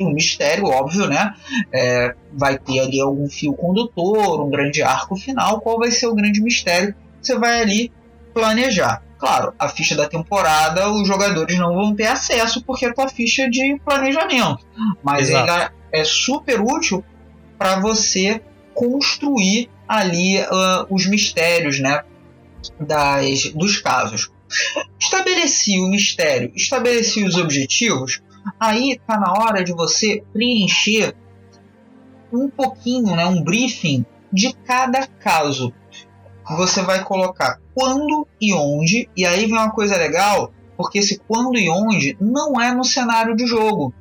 um 0.00 0.12
mistério, 0.12 0.66
óbvio, 0.66 1.06
né? 1.06 1.34
É, 1.72 2.14
vai 2.32 2.58
ter 2.58 2.80
ali 2.80 3.00
algum 3.00 3.28
fio 3.28 3.52
condutor, 3.52 4.44
um 4.44 4.50
grande 4.50 4.82
arco 4.82 5.16
final. 5.16 5.60
Qual 5.60 5.78
vai 5.78 5.90
ser 5.90 6.06
o 6.06 6.14
grande 6.14 6.40
mistério? 6.40 6.94
Você 7.20 7.38
vai 7.38 7.60
ali 7.60 7.92
planejar. 8.34 9.02
Claro, 9.18 9.54
a 9.56 9.68
ficha 9.68 9.94
da 9.94 10.08
temporada 10.08 10.90
os 10.90 11.06
jogadores 11.06 11.56
não 11.56 11.74
vão 11.74 11.94
ter 11.94 12.06
acesso 12.06 12.62
porque 12.64 12.86
é 12.86 12.92
tua 12.92 13.08
ficha 13.08 13.48
de 13.48 13.80
planejamento. 13.84 14.66
Mas 15.02 15.28
Exato. 15.28 15.48
ela 15.48 15.72
é 15.92 16.02
super 16.04 16.60
útil 16.60 17.04
para 17.56 17.78
você 17.78 18.42
construir 18.74 19.70
ali 19.86 20.40
uh, 20.40 20.86
os 20.90 21.06
mistérios, 21.06 21.78
né? 21.78 22.02
Das, 22.80 23.52
dos 23.52 23.78
casos. 23.78 24.30
Estabeleci 24.98 25.78
o 25.78 25.88
mistério, 25.88 26.52
estabeleci 26.54 27.24
os 27.24 27.36
objetivos, 27.36 28.20
Aí 28.58 28.92
está 28.92 29.18
na 29.18 29.32
hora 29.32 29.62
de 29.62 29.72
você 29.72 30.22
preencher 30.32 31.14
um 32.32 32.48
pouquinho, 32.48 33.14
né, 33.14 33.26
um 33.26 33.42
briefing 33.42 34.04
de 34.32 34.52
cada 34.64 35.06
caso. 35.06 35.72
Você 36.56 36.82
vai 36.82 37.04
colocar 37.04 37.60
quando 37.74 38.26
e 38.40 38.52
onde, 38.54 39.08
e 39.16 39.24
aí 39.24 39.46
vem 39.46 39.54
uma 39.54 39.70
coisa 39.70 39.96
legal, 39.96 40.52
porque 40.76 40.98
esse 40.98 41.20
quando 41.28 41.56
e 41.56 41.68
onde 41.68 42.16
não 42.20 42.60
é 42.60 42.74
no 42.74 42.84
cenário 42.84 43.36
de 43.36 43.46
jogo. 43.46 43.94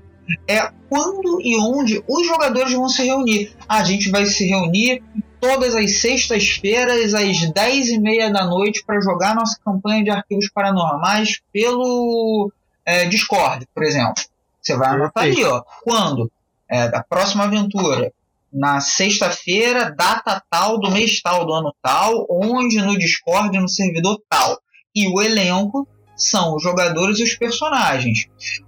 É 0.47 0.71
quando 0.89 1.41
e 1.41 1.57
onde 1.59 2.03
os 2.07 2.25
jogadores 2.25 2.73
vão 2.73 2.87
se 2.87 3.03
reunir. 3.03 3.53
A 3.67 3.83
gente 3.83 4.09
vai 4.09 4.25
se 4.25 4.45
reunir 4.47 5.03
todas 5.39 5.75
as 5.75 5.99
sextas-feiras 5.99 7.13
às 7.13 7.51
10 7.51 7.89
e 7.89 7.99
meia 7.99 8.31
da 8.31 8.45
noite 8.45 8.83
para 8.85 9.01
jogar 9.01 9.35
nossa 9.35 9.57
campanha 9.63 10.03
de 10.03 10.09
arquivos 10.09 10.49
paranormais 10.53 11.41
pelo 11.51 12.51
é, 12.85 13.05
Discord, 13.05 13.67
por 13.73 13.83
exemplo. 13.83 14.23
Você 14.61 14.75
vai 14.75 14.89
anotar 14.89 15.23
ali, 15.23 15.43
ó. 15.43 15.61
Quando? 15.83 16.31
É, 16.69 16.87
da 16.87 17.03
próxima 17.03 17.45
aventura. 17.45 18.13
Na 18.51 18.81
sexta-feira, 18.81 19.93
data 19.95 20.41
tal, 20.49 20.77
do 20.79 20.91
mês 20.91 21.21
tal, 21.21 21.45
do 21.45 21.53
ano 21.53 21.73
tal, 21.81 22.27
onde 22.29 22.81
no 22.81 22.97
Discord, 22.97 23.57
no 23.57 23.69
servidor 23.69 24.21
tal. 24.29 24.59
E 24.93 25.07
o 25.07 25.21
elenco 25.21 25.87
são 26.15 26.55
os 26.55 26.63
jogadores 26.63 27.19
e 27.19 27.23
os 27.23 27.35
personagens. 27.35 28.27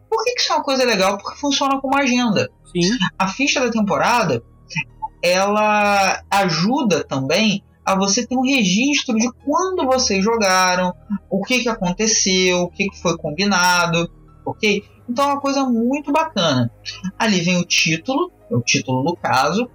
Por 0.09 0.23
que, 0.23 0.33
que 0.35 0.41
isso 0.41 0.53
é 0.53 0.55
uma 0.55 0.63
coisa 0.63 0.85
legal? 0.85 1.17
Porque 1.17 1.37
funciona 1.37 1.79
como 1.81 1.97
agenda. 1.97 2.49
Sim. 2.71 2.97
A 3.19 3.27
ficha 3.27 3.59
da 3.59 3.69
temporada 3.69 4.41
ela 5.23 6.21
ajuda 6.29 7.05
também 7.05 7.63
a 7.85 7.95
você 7.95 8.27
ter 8.27 8.35
um 8.35 8.43
registro 8.43 9.15
de 9.15 9.29
quando 9.45 9.85
vocês 9.85 10.23
jogaram, 10.23 10.93
o 11.29 11.41
que, 11.41 11.59
que 11.61 11.69
aconteceu, 11.69 12.63
o 12.63 12.69
que, 12.69 12.89
que 12.89 13.01
foi 13.01 13.17
combinado, 13.17 14.09
ok? 14.45 14.83
Então 15.13 15.29
é 15.29 15.33
uma 15.33 15.39
coisa 15.39 15.63
muito 15.63 16.11
bacana. 16.11 16.71
Ali 17.19 17.39
vem 17.41 17.61
o 17.61 17.65
título, 17.65 18.31
o 18.49 18.59
título 18.61 19.03
do 19.03 19.15
caso, 19.15 19.69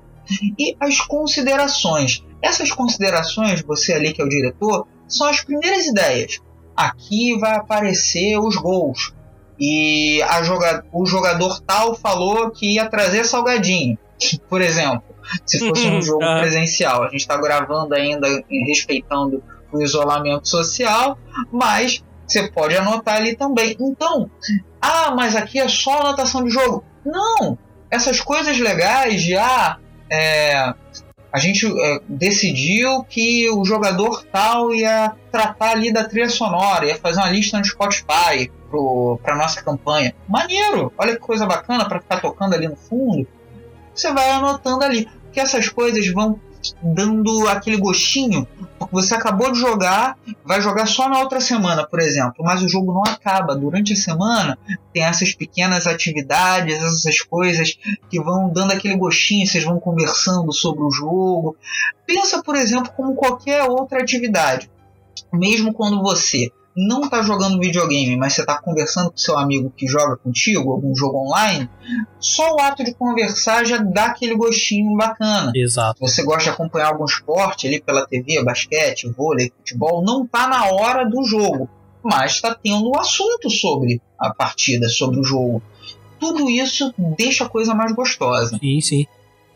e 0.59 0.76
as 0.80 1.01
considerações. 1.01 2.24
Essas 2.43 2.72
considerações, 2.72 3.62
você 3.62 3.93
ali 3.93 4.12
que 4.12 4.20
é 4.20 4.24
o 4.24 4.28
diretor, 4.28 4.89
são 5.07 5.28
as 5.28 5.41
primeiras 5.41 5.86
ideias. 5.86 6.41
Aqui 6.76 7.39
vai 7.39 7.55
aparecer 7.55 8.36
os 8.36 8.57
gols. 8.57 9.14
E 9.61 10.20
a 10.22 10.43
joga 10.43 10.84
o 10.93 11.07
jogador 11.07 11.61
tal 11.61 11.95
falou 11.95 12.51
que 12.51 12.74
ia 12.74 12.89
trazer 12.89 13.24
salgadinho, 13.24 13.97
por 14.49 14.61
exemplo. 14.61 15.05
Se 15.47 15.61
fosse 15.61 15.86
um 15.86 16.03
jogo 16.03 16.24
presencial. 16.41 17.05
A 17.05 17.11
gente 17.11 17.20
está 17.20 17.36
gravando 17.36 17.95
ainda 17.95 18.26
respeitando 18.66 19.43
o 19.72 19.80
isolamento 19.82 20.49
social, 20.49 21.16
mas 21.53 22.03
você 22.29 22.47
pode 22.49 22.76
anotar 22.76 23.16
ali 23.16 23.35
também. 23.35 23.74
Então, 23.81 24.31
ah, 24.81 25.12
mas 25.14 25.35
aqui 25.35 25.59
é 25.59 25.68
só 25.68 26.01
anotação 26.01 26.45
de 26.45 26.51
jogo. 26.51 26.85
Não! 27.05 27.59
Essas 27.91 28.20
coisas 28.20 28.59
legais 28.59 29.22
de 29.22 29.35
ah, 29.37 29.79
é, 30.11 30.74
a 31.33 31.39
gente 31.39 31.66
é, 31.66 32.01
decidiu 32.09 33.03
que 33.05 33.49
o 33.51 33.64
jogador 33.64 34.24
tal 34.24 34.74
ia 34.74 35.14
tratar 35.31 35.70
ali 35.70 35.93
da 35.93 36.05
trilha 36.05 36.29
sonora, 36.29 36.87
ia 36.87 36.97
fazer 36.97 37.20
uma 37.20 37.31
lista 37.31 37.59
no 37.59 37.64
Spotify 37.64 38.51
para 39.22 39.37
nossa 39.37 39.62
campanha. 39.62 40.14
Maneiro! 40.29 40.93
Olha 40.99 41.14
que 41.14 41.20
coisa 41.20 41.47
bacana 41.47 41.89
para 41.89 42.01
ficar 42.01 42.20
tocando 42.20 42.55
ali 42.55 42.68
no 42.68 42.76
fundo. 42.76 43.26
Você 43.95 44.12
vai 44.12 44.31
anotando 44.31 44.85
ali, 44.85 45.09
que 45.33 45.41
essas 45.41 45.68
coisas 45.68 46.07
vão 46.12 46.39
dando 46.83 47.49
aquele 47.49 47.77
gostinho, 47.77 48.47
porque 48.79 48.95
você 48.95 49.15
acabou 49.15 49.53
de 49.53 49.59
jogar, 49.59 50.17
vai 50.45 50.61
jogar 50.61 50.87
só 50.87 51.09
na 51.09 51.21
outra 51.21 51.41
semana, 51.41 51.87
por 51.87 52.01
exemplo, 52.01 52.45
mas 52.45 52.63
o 52.63 52.69
jogo 52.69 52.93
não 52.93 53.03
acaba. 53.03 53.57
Durante 53.57 53.93
a 53.93 53.97
semana 53.97 54.59
tem 54.93 55.05
essas 55.05 55.35
pequenas 55.35 55.87
atividades, 55.87 56.77
essas 56.77 57.21
coisas 57.21 57.79
que 58.09 58.21
vão 58.21 58.51
dando 58.51 58.73
aquele 58.73 58.97
gostinho, 58.97 59.47
vocês 59.47 59.65
vão 59.65 59.79
conversando 59.79 60.53
sobre 60.53 60.83
o 60.83 60.91
jogo. 60.91 61.57
Pensa, 62.07 62.43
por 62.43 62.57
exemplo, 62.57 62.93
como 62.97 63.15
qualquer 63.15 63.63
outra 63.65 64.01
atividade. 64.01 64.71
Mesmo 65.33 65.73
quando 65.75 66.01
você 66.01 66.51
não 66.79 67.03
está 67.03 67.22
jogando 67.22 67.59
videogame, 67.59 68.16
mas 68.16 68.35
você 68.35 68.43
está 68.43 68.61
conversando 68.61 69.11
com 69.11 69.16
seu 69.16 69.37
amigo 69.37 69.72
que 69.76 69.89
joga 69.89 70.16
contigo, 70.16 70.70
algum 70.70 70.95
jogo 70.95 71.18
online, 71.26 71.68
só 72.20 72.55
o 72.55 72.61
ato 72.61 72.85
de 72.85 72.95
conversar 72.95 73.66
já 73.66 73.79
dá 73.79 74.07
aquele 74.07 74.37
gostinho 74.37 74.97
bacana. 74.97 75.51
Exato. 75.57 75.99
Você 76.01 76.22
gosta 76.22 76.45
de 76.45 76.51
acompanhar 76.51 76.89
algum 76.89 77.05
esporte 77.05 77.66
ali 77.66 77.83
pela 77.83 78.07
TV, 78.07 78.45
basquete, 78.45 79.11
vôlei, 79.11 79.53
futebol, 79.57 80.05
não 80.05 80.24
está 80.24 80.47
na 80.47 80.66
hora 80.70 81.05
do 81.05 81.24
jogo, 81.24 81.68
mas 82.01 82.33
está 82.33 82.55
tendo 82.55 82.89
um 82.89 82.97
assunto 82.97 83.51
sobre 83.51 84.01
a 84.16 84.33
partida, 84.33 84.89
sobre 84.89 85.18
o 85.18 85.24
jogo. 85.24 85.61
Tudo 86.20 86.49
isso 86.49 86.95
deixa 87.16 87.45
a 87.45 87.49
coisa 87.49 87.74
mais 87.74 87.93
gostosa. 87.93 88.57
Sim, 88.57 88.81
sim. 88.81 89.07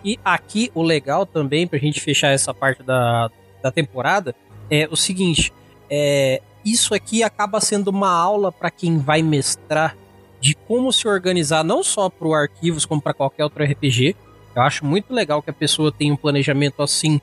E 0.04 0.18
aqui 0.24 0.72
o 0.74 0.82
legal 0.82 1.24
também, 1.24 1.68
pra 1.68 1.78
gente 1.78 2.00
fechar 2.00 2.32
essa 2.32 2.52
parte 2.52 2.82
da, 2.82 3.30
da 3.62 3.70
temporada, 3.70 4.34
é 4.68 4.88
o 4.90 4.96
seguinte: 4.96 5.52
é, 5.88 6.42
isso 6.64 6.94
aqui 6.94 7.22
acaba 7.22 7.60
sendo 7.60 7.88
uma 7.88 8.10
aula 8.10 8.52
para 8.52 8.70
quem 8.70 8.98
vai 8.98 9.22
mestrar 9.22 9.96
de 10.40 10.54
como 10.54 10.92
se 10.92 11.06
organizar, 11.06 11.62
não 11.62 11.82
só 11.82 12.08
para 12.08 12.26
o 12.26 12.34
Arquivos, 12.34 12.84
como 12.84 13.00
para 13.00 13.14
qualquer 13.14 13.44
outro 13.44 13.62
RPG. 13.64 14.16
Eu 14.54 14.62
acho 14.62 14.84
muito 14.84 15.14
legal 15.14 15.40
que 15.40 15.50
a 15.50 15.54
pessoa 15.54 15.92
tenha 15.92 16.12
um 16.12 16.16
planejamento 16.16 16.82
assim 16.82 17.20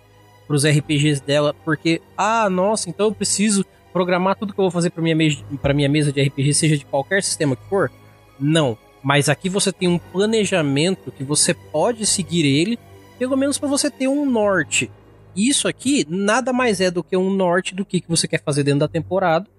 para 0.47 0.55
os 0.55 0.65
RPGs 0.65 1.21
dela, 1.21 1.53
porque, 1.65 2.01
ah, 2.17 2.49
nossa, 2.49 2.89
então 2.89 3.07
eu 3.07 3.13
preciso 3.13 3.65
programar 3.91 4.35
tudo 4.35 4.53
que 4.53 4.59
eu 4.59 4.63
vou 4.63 4.71
fazer 4.71 4.89
para 4.89 5.03
minha, 5.03 5.15
mesa, 5.15 5.43
minha 5.73 5.89
mesa 5.89 6.11
de 6.11 6.21
RPG, 6.21 6.53
seja 6.53 6.77
de 6.77 6.85
qualquer 6.85 7.21
sistema 7.21 7.55
que 7.55 7.63
for. 7.69 7.91
Não. 8.39 8.77
Mas 9.03 9.29
aqui 9.29 9.49
você 9.49 9.71
tem 9.71 9.87
um 9.87 9.99
planejamento 9.99 11.11
que 11.11 11.23
você 11.23 11.53
pode 11.53 12.05
seguir 12.05 12.45
ele, 12.45 12.79
pelo 13.17 13.37
menos 13.37 13.57
para 13.57 13.69
você 13.69 13.91
ter 13.91 14.07
um 14.07 14.25
norte. 14.25 14.89
Isso 15.35 15.67
aqui 15.67 16.05
nada 16.09 16.51
mais 16.51 16.81
é 16.81 16.89
do 16.89 17.03
que 17.03 17.15
um 17.15 17.29
norte 17.29 17.75
do 17.75 17.85
que, 17.85 18.01
que 18.01 18.09
você 18.09 18.27
quer 18.27 18.41
fazer 18.43 18.63
dentro 18.63 18.81
da 18.81 18.87
temporada, 18.87 19.49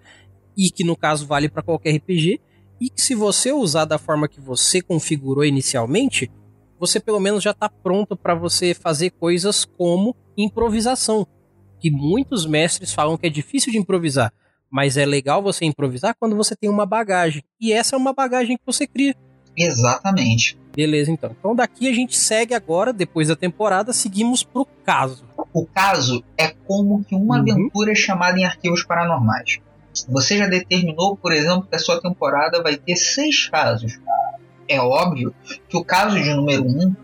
e 0.56 0.70
que 0.70 0.84
no 0.84 0.96
caso 0.96 1.26
vale 1.26 1.48
para 1.48 1.62
qualquer 1.62 1.96
RPG, 1.96 2.40
e 2.80 2.90
que 2.90 3.00
se 3.00 3.14
você 3.14 3.52
usar 3.52 3.84
da 3.84 3.98
forma 3.98 4.28
que 4.28 4.40
você 4.40 4.80
configurou 4.80 5.44
inicialmente, 5.44 6.30
você 6.78 6.98
pelo 6.98 7.20
menos 7.20 7.42
já 7.42 7.50
está 7.50 7.68
pronto 7.68 8.16
para 8.16 8.34
você 8.34 8.74
fazer 8.74 9.10
coisas 9.10 9.64
como 9.64 10.16
improvisação, 10.36 11.26
que 11.78 11.90
muitos 11.90 12.46
mestres 12.46 12.92
falam 12.92 13.16
que 13.16 13.26
é 13.26 13.30
difícil 13.30 13.70
de 13.70 13.78
improvisar, 13.78 14.32
mas 14.70 14.96
é 14.96 15.04
legal 15.04 15.42
você 15.42 15.64
improvisar 15.64 16.14
quando 16.18 16.36
você 16.36 16.56
tem 16.56 16.70
uma 16.70 16.86
bagagem, 16.86 17.42
e 17.60 17.72
essa 17.72 17.96
é 17.96 17.98
uma 17.98 18.12
bagagem 18.12 18.56
que 18.56 18.64
você 18.64 18.86
cria. 18.86 19.14
Exatamente. 19.56 20.58
Beleza, 20.74 21.10
então. 21.10 21.34
Então 21.38 21.54
daqui 21.54 21.88
a 21.88 21.92
gente 21.92 22.16
segue 22.16 22.54
agora, 22.54 22.92
depois 22.92 23.28
da 23.28 23.36
temporada, 23.36 23.92
seguimos 23.92 24.42
pro 24.42 24.64
caso. 24.84 25.24
O 25.52 25.66
caso 25.66 26.22
é 26.38 26.48
como 26.48 27.04
que 27.04 27.14
uma 27.14 27.36
uhum. 27.36 27.40
aventura 27.40 27.92
é 27.92 27.94
chamada 27.94 28.38
em 28.38 28.44
arquivos 28.44 28.84
paranormais. 28.84 29.58
Você 30.08 30.38
já 30.38 30.46
determinou, 30.46 31.16
por 31.16 31.32
exemplo, 31.32 31.66
que 31.68 31.74
a 31.74 31.78
sua 31.78 32.00
temporada 32.00 32.62
vai 32.62 32.76
ter 32.76 32.96
seis 32.96 33.48
casos. 33.48 33.98
É 34.68 34.80
óbvio 34.80 35.34
que 35.68 35.76
o 35.76 35.84
caso 35.84 36.22
de 36.22 36.32
número 36.32 36.64
um, 36.64 36.94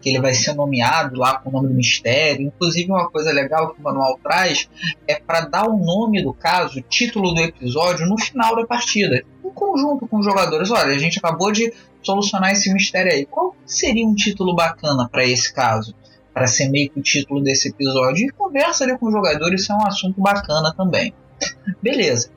que 0.00 0.08
ele 0.08 0.20
vai 0.20 0.34
ser 0.34 0.54
nomeado 0.54 1.16
lá 1.16 1.38
com 1.38 1.50
o 1.50 1.52
nome 1.52 1.68
do 1.68 1.74
mistério, 1.74 2.48
inclusive 2.48 2.90
uma 2.90 3.08
coisa 3.08 3.30
legal 3.30 3.72
que 3.72 3.80
o 3.80 3.84
manual 3.84 4.18
traz 4.20 4.68
é 5.06 5.14
para 5.14 5.42
dar 5.42 5.68
o 5.68 5.78
nome 5.78 6.20
do 6.20 6.34
caso, 6.34 6.80
o 6.80 6.82
título 6.82 7.32
do 7.32 7.40
episódio 7.40 8.08
no 8.08 8.18
final 8.18 8.56
da 8.56 8.66
partida, 8.66 9.22
em 9.44 9.50
conjunto 9.50 10.08
com 10.08 10.18
os 10.18 10.24
jogadores. 10.24 10.72
Olha, 10.72 10.92
a 10.92 10.98
gente 10.98 11.20
acabou 11.20 11.52
de 11.52 11.72
solucionar 12.02 12.50
esse 12.50 12.74
mistério 12.74 13.12
aí. 13.12 13.24
Qual 13.24 13.54
seria 13.64 14.04
um 14.04 14.16
título 14.16 14.56
bacana 14.56 15.08
para 15.08 15.24
esse 15.24 15.54
caso? 15.54 15.94
Para 16.32 16.46
ser 16.46 16.68
meio 16.68 16.90
que 16.90 17.00
o 17.00 17.02
título 17.02 17.42
desse 17.42 17.68
episódio. 17.68 18.26
E 18.26 18.30
conversa 18.30 18.84
ali 18.84 18.96
com 18.98 19.06
os 19.06 19.12
jogadores, 19.12 19.62
isso 19.62 19.72
é 19.72 19.76
um 19.76 19.86
assunto 19.86 20.20
bacana 20.20 20.72
também. 20.74 21.12
Beleza. 21.82 22.30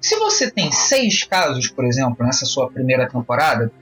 Se 0.00 0.18
você 0.18 0.50
tem 0.50 0.70
seis 0.70 1.24
casos, 1.24 1.68
por 1.68 1.84
exemplo, 1.84 2.26
nessa 2.26 2.44
sua 2.44 2.70
primeira 2.70 3.08
temporada, 3.08 3.72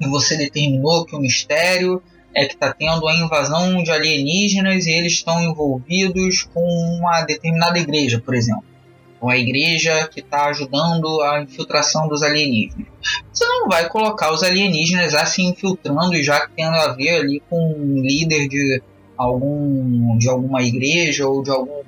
e 0.00 0.08
você 0.08 0.36
determinou 0.36 1.04
que 1.04 1.14
o 1.14 1.20
mistério 1.20 2.02
é 2.34 2.44
que 2.44 2.54
está 2.54 2.72
tendo 2.72 3.08
a 3.08 3.14
invasão 3.14 3.82
de 3.82 3.90
alienígenas 3.90 4.86
e 4.86 4.90
eles 4.90 5.14
estão 5.14 5.42
envolvidos 5.42 6.42
com 6.42 6.62
uma 6.98 7.22
determinada 7.22 7.78
igreja, 7.78 8.20
por 8.20 8.34
exemplo. 8.34 8.64
Com 9.20 9.30
a 9.30 9.36
igreja 9.36 10.08
que 10.08 10.20
está 10.20 10.46
ajudando 10.46 11.22
a 11.22 11.42
infiltração 11.42 12.08
dos 12.08 12.22
alienígenas. 12.22 12.86
Você 13.32 13.46
não 13.46 13.68
vai 13.68 13.88
colocar 13.88 14.32
os 14.32 14.42
alienígenas 14.42 15.12
já 15.12 15.24
se 15.24 15.42
infiltrando 15.42 16.14
e 16.14 16.22
já 16.22 16.48
tendo 16.54 16.74
a 16.76 16.92
ver 16.92 17.20
ali 17.20 17.42
com 17.48 17.72
um 17.72 18.00
líder 18.00 18.48
de 18.48 18.82
algum 19.16 20.18
de 20.18 20.28
alguma 20.28 20.62
igreja 20.62 21.26
ou 21.26 21.42
de 21.42 21.50
algum 21.50 21.82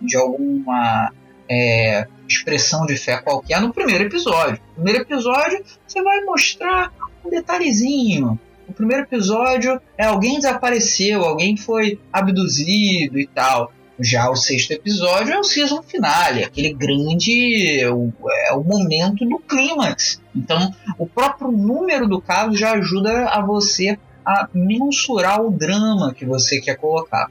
de 0.00 0.16
alguma 0.16 1.12
é, 1.48 2.06
expressão 2.28 2.86
de 2.86 2.96
fé 2.96 3.18
qualquer 3.18 3.60
no 3.60 3.72
primeiro 3.72 4.04
episódio. 4.04 4.60
No 4.68 4.74
primeiro 4.74 5.02
episódio, 5.02 5.62
você 5.86 6.02
vai 6.02 6.20
mostrar 6.22 6.92
um 7.24 7.30
detalhezinho. 7.30 8.38
O 8.68 8.72
primeiro 8.72 9.02
episódio 9.02 9.80
é 9.98 10.06
alguém 10.06 10.36
desapareceu, 10.36 11.24
alguém 11.24 11.56
foi 11.56 12.00
abduzido 12.12 13.18
e 13.18 13.26
tal. 13.26 13.72
Já 14.00 14.30
o 14.30 14.36
sexto 14.36 14.72
episódio 14.72 15.32
é 15.32 15.38
o 15.38 15.44
season 15.44 15.82
finale, 15.82 16.44
aquele 16.44 16.72
grande. 16.72 17.80
é 17.80 17.90
o 17.90 18.64
momento 18.64 19.24
do 19.24 19.38
clímax. 19.38 20.20
Então, 20.34 20.74
o 20.98 21.06
próprio 21.06 21.52
número 21.52 22.08
do 22.08 22.20
caso 22.20 22.56
já 22.56 22.72
ajuda 22.72 23.28
a 23.28 23.40
você 23.40 23.98
a 24.24 24.48
mensurar 24.54 25.40
o 25.42 25.50
drama 25.50 26.14
que 26.14 26.24
você 26.24 26.60
quer 26.60 26.76
colocar. 26.76 27.30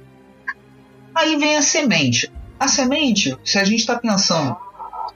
Aí 1.16 1.36
vem 1.38 1.58
a 1.58 1.62
semente. 1.62 2.32
A 2.60 2.68
semente, 2.68 3.36
se 3.44 3.58
a 3.58 3.64
gente 3.64 3.80
está 3.80 3.98
pensando 3.98 4.56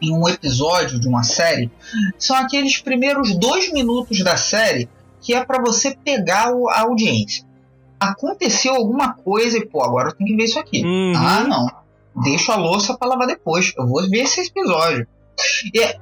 em 0.01 0.11
um 0.11 0.27
episódio 0.27 0.99
de 0.99 1.07
uma 1.07 1.23
série, 1.23 1.71
são 2.17 2.35
aqueles 2.35 2.79
primeiros 2.79 3.37
dois 3.37 3.71
minutos 3.71 4.23
da 4.23 4.35
série 4.35 4.89
que 5.21 5.33
é 5.33 5.43
para 5.43 5.61
você 5.61 5.95
pegar 6.03 6.51
a 6.69 6.81
audiência. 6.81 7.45
Aconteceu 7.99 8.75
alguma 8.75 9.13
coisa 9.13 9.57
e, 9.57 9.65
pô, 9.65 9.83
agora 9.83 10.09
eu 10.09 10.15
tenho 10.15 10.29
que 10.29 10.35
ver 10.35 10.43
isso 10.43 10.59
aqui. 10.59 10.83
Uhum. 10.83 11.13
Ah, 11.15 11.43
não. 11.43 11.67
Deixa 12.23 12.53
a 12.53 12.57
louça 12.57 12.97
para 12.97 13.09
lavar 13.09 13.27
depois. 13.27 13.73
Eu 13.77 13.87
vou 13.87 14.07
ver 14.09 14.23
esse 14.23 14.41
episódio. 14.41 15.07
E 15.73 15.79
é, 15.81 15.97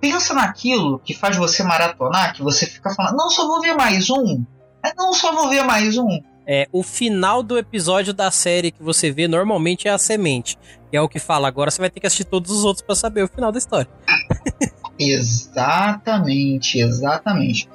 pensa 0.00 0.34
naquilo 0.34 0.98
que 0.98 1.14
faz 1.14 1.36
você 1.36 1.62
maratonar, 1.62 2.34
que 2.34 2.42
você 2.42 2.66
fica 2.66 2.90
falando, 2.90 3.16
não, 3.16 3.30
só 3.30 3.46
vou 3.46 3.60
ver 3.60 3.74
mais 3.74 4.10
um. 4.10 4.44
É, 4.84 4.92
não, 4.96 5.12
só 5.12 5.32
vou 5.32 5.48
ver 5.48 5.62
mais 5.64 5.96
um. 5.96 6.20
É, 6.46 6.68
o 6.72 6.82
final 6.82 7.42
do 7.42 7.56
episódio 7.56 8.12
da 8.12 8.30
série 8.30 8.70
que 8.70 8.82
você 8.82 9.10
vê 9.10 9.26
normalmente 9.26 9.88
é 9.88 9.90
a 9.90 9.98
semente. 9.98 10.58
Que 10.90 10.96
é 10.96 11.00
o 11.00 11.08
que 11.08 11.18
fala, 11.18 11.48
agora 11.48 11.70
você 11.70 11.80
vai 11.80 11.88
ter 11.88 12.00
que 12.00 12.06
assistir 12.06 12.24
todos 12.24 12.50
os 12.50 12.64
outros 12.64 12.84
para 12.84 12.94
saber 12.94 13.22
o 13.22 13.28
final 13.28 13.50
da 13.50 13.58
história. 13.58 13.88
exatamente, 14.98 16.80
exatamente. 16.80 17.68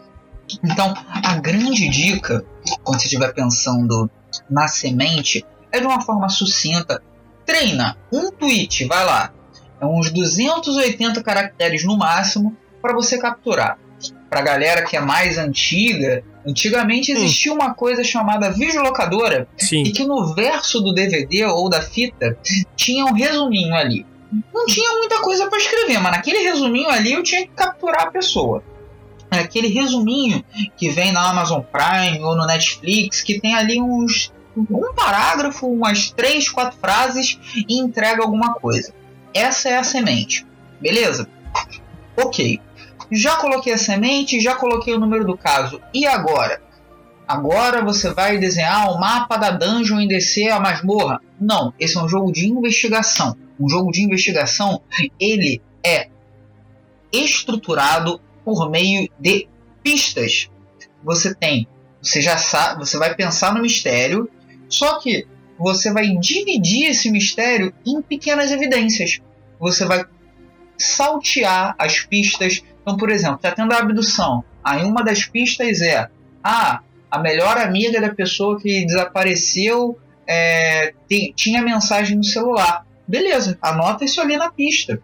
Então, 0.63 0.93
a 1.23 1.35
grande 1.35 1.87
dica, 1.89 2.45
quando 2.83 2.99
você 2.99 3.05
estiver 3.05 3.33
pensando 3.33 4.09
na 4.49 4.67
semente, 4.67 5.45
é 5.71 5.79
de 5.79 5.85
uma 5.85 6.01
forma 6.01 6.29
sucinta. 6.29 7.01
Treina 7.45 7.97
um 8.11 8.31
tweet, 8.31 8.85
vai 8.85 9.05
lá. 9.05 9.33
É 9.81 9.85
uns 9.85 10.11
280 10.11 11.23
caracteres 11.23 11.83
no 11.83 11.97
máximo 11.97 12.55
para 12.81 12.93
você 12.93 13.17
capturar. 13.17 13.77
Para 14.29 14.41
galera 14.41 14.83
que 14.83 14.95
é 14.95 15.01
mais 15.01 15.37
antiga, 15.37 16.23
Antigamente 16.45 17.11
existia 17.11 17.51
hum. 17.51 17.55
uma 17.55 17.73
coisa 17.73 18.03
chamada 18.03 18.51
videolocadora 18.51 19.47
Sim. 19.57 19.83
e 19.83 19.91
que 19.91 20.05
no 20.05 20.33
verso 20.33 20.81
do 20.81 20.93
DVD 20.93 21.45
ou 21.45 21.69
da 21.69 21.81
fita 21.81 22.37
tinha 22.75 23.05
um 23.05 23.13
resuminho 23.13 23.75
ali. 23.75 24.05
Não 24.53 24.65
tinha 24.65 24.97
muita 24.97 25.21
coisa 25.21 25.47
para 25.47 25.57
escrever, 25.57 25.99
mas 25.99 26.11
naquele 26.11 26.39
resuminho 26.39 26.89
ali 26.89 27.13
eu 27.13 27.23
tinha 27.23 27.41
que 27.41 27.51
capturar 27.55 28.03
a 28.03 28.11
pessoa. 28.11 28.63
É 29.31 29.39
aquele 29.39 29.67
resuminho 29.67 30.43
que 30.75 30.89
vem 30.89 31.11
na 31.11 31.29
Amazon 31.29 31.61
Prime 31.61 32.23
ou 32.23 32.35
no 32.35 32.45
Netflix, 32.45 33.21
que 33.21 33.39
tem 33.39 33.55
ali 33.55 33.81
uns 33.81 34.31
um 34.57 34.93
parágrafo, 34.93 35.67
umas 35.67 36.11
três, 36.11 36.49
quatro 36.49 36.77
frases 36.79 37.39
e 37.55 37.79
entrega 37.79 38.23
alguma 38.23 38.55
coisa. 38.55 38.93
Essa 39.33 39.69
é 39.69 39.77
a 39.77 39.83
semente, 39.83 40.45
beleza? 40.81 41.29
Ok 42.17 42.59
já 43.11 43.37
coloquei 43.37 43.73
a 43.73 43.77
semente, 43.77 44.39
já 44.39 44.55
coloquei 44.55 44.93
o 44.93 44.99
número 44.99 45.25
do 45.25 45.37
caso. 45.37 45.81
E 45.93 46.05
agora? 46.05 46.61
Agora 47.27 47.83
você 47.83 48.11
vai 48.11 48.37
desenhar 48.37 48.91
o 48.91 48.99
mapa 48.99 49.37
da 49.37 49.51
dungeon 49.51 50.01
e 50.01 50.07
descer 50.07 50.49
a 50.49 50.59
masmorra? 50.59 51.21
Não, 51.39 51.73
esse 51.79 51.97
é 51.97 52.01
um 52.01 52.07
jogo 52.07 52.31
de 52.31 52.47
investigação. 52.47 53.35
Um 53.59 53.69
jogo 53.69 53.91
de 53.91 54.01
investigação, 54.01 54.81
ele 55.19 55.61
é 55.83 56.09
estruturado 57.11 58.21
por 58.53 58.69
meio 58.69 59.09
de 59.19 59.47
pistas. 59.83 60.49
Você 61.03 61.33
tem, 61.33 61.67
você 62.01 62.21
já 62.21 62.37
sabe, 62.37 62.85
você 62.85 62.97
vai 62.97 63.13
pensar 63.15 63.53
no 63.53 63.61
mistério, 63.61 64.29
só 64.67 64.99
que 64.99 65.27
você 65.57 65.91
vai 65.91 66.07
dividir 66.17 66.89
esse 66.89 67.11
mistério 67.11 67.73
em 67.85 68.01
pequenas 68.01 68.51
evidências. 68.51 69.19
Você 69.59 69.85
vai 69.85 70.05
saltear 70.77 71.75
as 71.77 71.99
pistas 71.99 72.63
então, 72.89 72.97
por 72.97 73.11
exemplo, 73.11 73.35
está 73.35 73.51
tendo 73.51 73.71
a 73.71 73.77
abdução. 73.77 74.43
Aí 74.63 74.83
uma 74.83 75.03
das 75.03 75.23
pistas 75.23 75.79
é: 75.79 76.09
ah, 76.43 76.81
a 77.11 77.19
melhor 77.19 77.55
amiga 77.57 78.01
da 78.01 78.09
pessoa 78.09 78.59
que 78.59 78.83
desapareceu 78.83 79.95
é, 80.25 80.93
tem, 81.07 81.31
tinha 81.35 81.61
mensagem 81.61 82.17
no 82.17 82.23
celular. 82.23 82.85
Beleza, 83.07 83.59
anota 83.61 84.05
isso 84.05 84.19
ali 84.19 84.37
na 84.37 84.51
pista. 84.51 84.99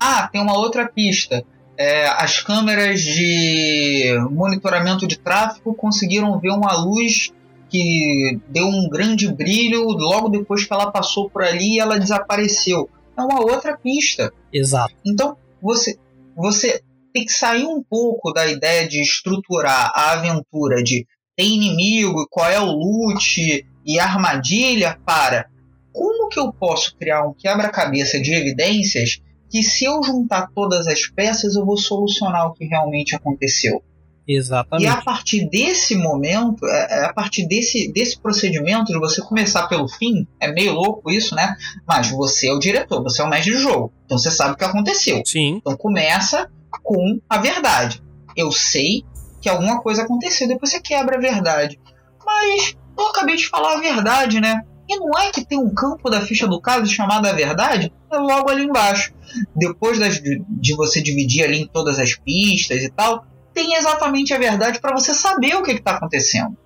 Ah, 0.00 0.26
tem 0.26 0.40
uma 0.40 0.56
outra 0.56 0.88
pista. 0.88 1.44
É, 1.76 2.06
as 2.06 2.40
câmeras 2.40 3.00
de 3.00 4.16
monitoramento 4.30 5.06
de 5.06 5.18
tráfego 5.18 5.74
conseguiram 5.74 6.38
ver 6.38 6.50
uma 6.50 6.76
luz 6.76 7.32
que 7.68 8.38
deu 8.48 8.66
um 8.66 8.88
grande 8.88 9.32
brilho 9.32 9.82
logo 9.82 10.28
depois 10.28 10.64
que 10.64 10.72
ela 10.72 10.92
passou 10.92 11.28
por 11.28 11.42
ali 11.42 11.74
e 11.74 11.80
ela 11.80 11.98
desapareceu. 11.98 12.88
É 13.16 13.22
uma 13.22 13.40
outra 13.40 13.76
pista. 13.76 14.32
Exato. 14.52 14.94
Então, 15.04 15.36
você 15.60 15.98
você 16.36 16.80
tem 17.12 17.24
que 17.24 17.32
sair 17.32 17.64
um 17.64 17.82
pouco 17.82 18.32
da 18.32 18.46
ideia 18.46 18.88
de 18.88 19.00
estruturar 19.00 19.92
a 19.94 20.12
aventura 20.12 20.82
de 20.82 21.06
tem 21.36 21.54
inimigo, 21.56 22.26
qual 22.30 22.48
é 22.50 22.60
o 22.60 22.66
loot 22.66 23.66
e 23.84 23.98
armadilha 23.98 24.98
para 25.04 25.48
como 25.92 26.28
que 26.28 26.38
eu 26.38 26.52
posso 26.52 26.96
criar 26.96 27.22
um 27.22 27.32
quebra-cabeça 27.32 28.20
de 28.20 28.34
evidências 28.34 29.20
que 29.50 29.62
se 29.62 29.84
eu 29.84 30.02
juntar 30.02 30.48
todas 30.54 30.86
as 30.86 31.06
peças 31.06 31.54
eu 31.54 31.64
vou 31.64 31.76
solucionar 31.76 32.48
o 32.48 32.52
que 32.54 32.64
realmente 32.64 33.14
aconteceu. 33.14 33.82
Exatamente. 34.26 34.86
E 34.86 34.88
a 34.88 35.02
partir 35.02 35.48
desse 35.48 35.94
momento, 35.94 36.66
é, 36.66 37.00
é 37.00 37.04
a 37.04 37.12
partir 37.12 37.46
desse, 37.46 37.92
desse 37.92 38.18
procedimento 38.18 38.86
de 38.86 38.98
você 38.98 39.20
começar 39.20 39.68
pelo 39.68 39.86
fim, 39.86 40.26
é 40.40 40.50
meio 40.50 40.72
louco 40.72 41.10
isso, 41.10 41.34
né? 41.34 41.54
Mas 41.86 42.10
você 42.10 42.48
é 42.48 42.52
o 42.52 42.58
diretor, 42.58 43.02
você 43.02 43.20
é 43.20 43.24
o 43.24 43.28
mestre 43.28 43.52
do 43.52 43.60
jogo. 43.60 43.92
Então 44.06 44.18
você 44.18 44.30
sabe 44.30 44.54
o 44.54 44.56
que 44.56 44.64
aconteceu. 44.64 45.22
Sim. 45.26 45.56
Então 45.56 45.76
começa 45.76 46.50
com 46.82 47.20
a 47.28 47.38
verdade. 47.38 48.02
eu 48.36 48.50
sei 48.50 49.04
que 49.40 49.48
alguma 49.48 49.80
coisa 49.80 50.02
aconteceu, 50.02 50.48
depois 50.48 50.70
você 50.70 50.80
quebra 50.80 51.16
a 51.16 51.20
verdade. 51.20 51.78
Mas 52.24 52.74
eu 52.98 53.06
acabei 53.08 53.36
de 53.36 53.46
falar 53.46 53.74
a 53.74 53.80
verdade, 53.80 54.40
né? 54.40 54.64
E 54.88 54.96
não 54.98 55.18
é 55.18 55.30
que 55.30 55.44
tem 55.44 55.58
um 55.58 55.72
campo 55.72 56.10
da 56.10 56.20
ficha 56.20 56.46
do 56.46 56.60
caso 56.60 56.86
chamado 56.86 57.26
a 57.26 57.32
verdade? 57.32 57.92
É 58.10 58.16
logo 58.16 58.50
ali 58.50 58.64
embaixo. 58.64 59.14
Depois 59.54 59.98
das, 59.98 60.20
de 60.20 60.76
você 60.76 61.02
dividir 61.02 61.44
ali 61.44 61.62
em 61.62 61.66
todas 61.66 61.98
as 61.98 62.14
pistas 62.14 62.82
e 62.82 62.90
tal, 62.90 63.24
tem 63.52 63.74
exatamente 63.74 64.34
a 64.34 64.38
verdade 64.38 64.80
para 64.80 64.94
você 64.94 65.14
saber 65.14 65.54
o 65.56 65.62
que 65.62 65.72
está 65.72 65.92
acontecendo. 65.92 66.56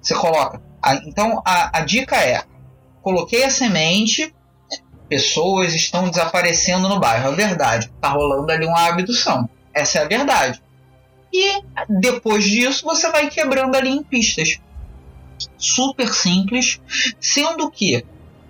Você 0.00 0.14
coloca. 0.14 0.62
A, 0.82 0.94
então 0.94 1.42
a, 1.44 1.78
a 1.78 1.80
dica 1.82 2.16
é: 2.16 2.42
coloquei 3.02 3.44
a 3.44 3.50
semente, 3.50 4.34
pessoas 5.08 5.74
estão 5.74 6.08
desaparecendo 6.08 6.88
no 6.88 6.98
bairro. 6.98 7.32
É 7.32 7.36
verdade. 7.36 7.92
Tá 8.00 8.08
rolando 8.08 8.50
ali 8.50 8.64
uma 8.64 8.86
abdução. 8.86 9.48
Essa 9.74 9.98
é 9.98 10.02
a 10.02 10.08
verdade. 10.08 10.62
E 11.32 11.62
depois 12.00 12.44
disso 12.44 12.84
você 12.84 13.10
vai 13.10 13.28
quebrando 13.28 13.76
ali 13.76 13.90
em 13.90 14.02
pistas 14.02 14.58
super 15.56 16.12
simples, 16.12 16.80
sendo 17.20 17.70
que 17.70 18.04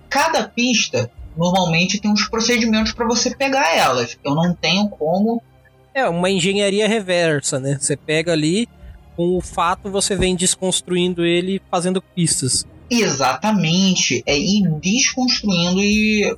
cada 0.09 0.47
pista 0.47 1.11
normalmente 1.37 1.99
tem 1.99 2.11
uns 2.11 2.27
procedimentos 2.27 2.91
para 2.91 3.07
você 3.07 3.35
pegar 3.35 3.75
elas. 3.75 4.17
Eu 4.23 4.35
não 4.35 4.53
tenho 4.53 4.89
como. 4.89 5.41
É 5.93 6.07
uma 6.07 6.29
engenharia 6.29 6.87
reversa, 6.87 7.59
né? 7.59 7.77
Você 7.79 7.95
pega 7.95 8.33
ali, 8.33 8.67
com 9.15 9.37
o 9.37 9.41
fato 9.41 9.89
você 9.89 10.15
vem 10.15 10.35
desconstruindo 10.35 11.25
ele 11.25 11.61
fazendo 11.69 12.01
pistas. 12.01 12.65
Exatamente, 12.89 14.23
é 14.25 14.37
ir 14.37 14.67
desconstruindo 14.81 15.81
e 15.81 16.35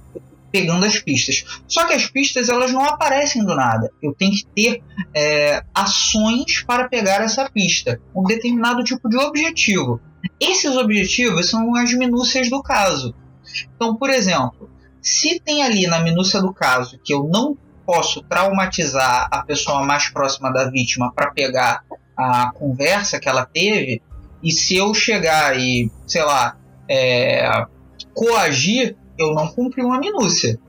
pegando 0.52 0.86
as 0.86 1.00
pistas. 1.00 1.46
Só 1.68 1.86
que 1.86 1.94
as 1.94 2.08
pistas 2.08 2.50
elas 2.50 2.72
não 2.72 2.84
aparecem 2.84 3.44
do 3.46 3.56
nada. 3.56 3.90
Eu 4.02 4.14
tenho 4.14 4.34
que 4.34 4.46
ter 4.54 4.84
é, 5.14 5.64
ações 5.74 6.62
para 6.64 6.90
pegar 6.90 7.22
essa 7.22 7.50
pista, 7.50 8.00
um 8.14 8.24
determinado 8.24 8.84
tipo 8.84 9.08
de 9.08 9.18
objetivo. 9.18 10.02
Esses 10.40 10.76
objetivos 10.76 11.50
são 11.50 11.76
as 11.76 11.94
minúcias 11.94 12.50
do 12.50 12.62
caso. 12.62 13.14
Então, 13.76 13.96
por 13.96 14.10
exemplo, 14.10 14.70
se 15.02 15.40
tem 15.40 15.64
ali 15.64 15.88
na 15.88 16.00
minúcia 16.00 16.42
do 16.42 16.54
caso 16.54 17.00
que 17.04 17.14
eu 17.14 17.24
não 17.24 17.58
posso 17.86 18.22
traumatizar 18.24 19.28
a 19.32 19.44
pessoa 19.44 19.84
mais 19.84 20.10
próxima 20.10 20.52
da 20.52 20.70
vítima 20.70 21.12
para 21.14 21.32
pegar 21.32 21.84
a 22.16 22.52
conversa 22.54 23.20
que 23.20 23.28
ela 23.28 23.46
teve, 23.46 24.02
e 24.44 24.52
se 24.52 24.76
eu 24.76 24.94
chegar 24.94 25.60
e, 25.60 25.92
sei 26.06 26.24
lá, 26.24 26.58
é, 26.88 27.66
coagir, 28.14 28.96
eu 29.18 29.34
não 29.34 29.48
cumpri 29.48 29.84
uma 29.84 30.00
minúcia. 30.00 30.60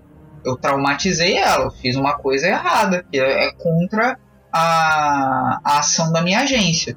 Eu 0.45 0.57
traumatizei 0.57 1.37
ela, 1.37 1.71
fiz 1.71 1.97
uma 1.97 2.15
coisa 2.15 2.49
errada, 2.49 3.05
que 3.11 3.19
é 3.19 3.53
contra 3.53 4.19
a, 4.53 5.61
a 5.65 5.79
ação 5.79 6.13
da 6.13 6.23
minha 6.23 6.41
agência. 6.41 6.97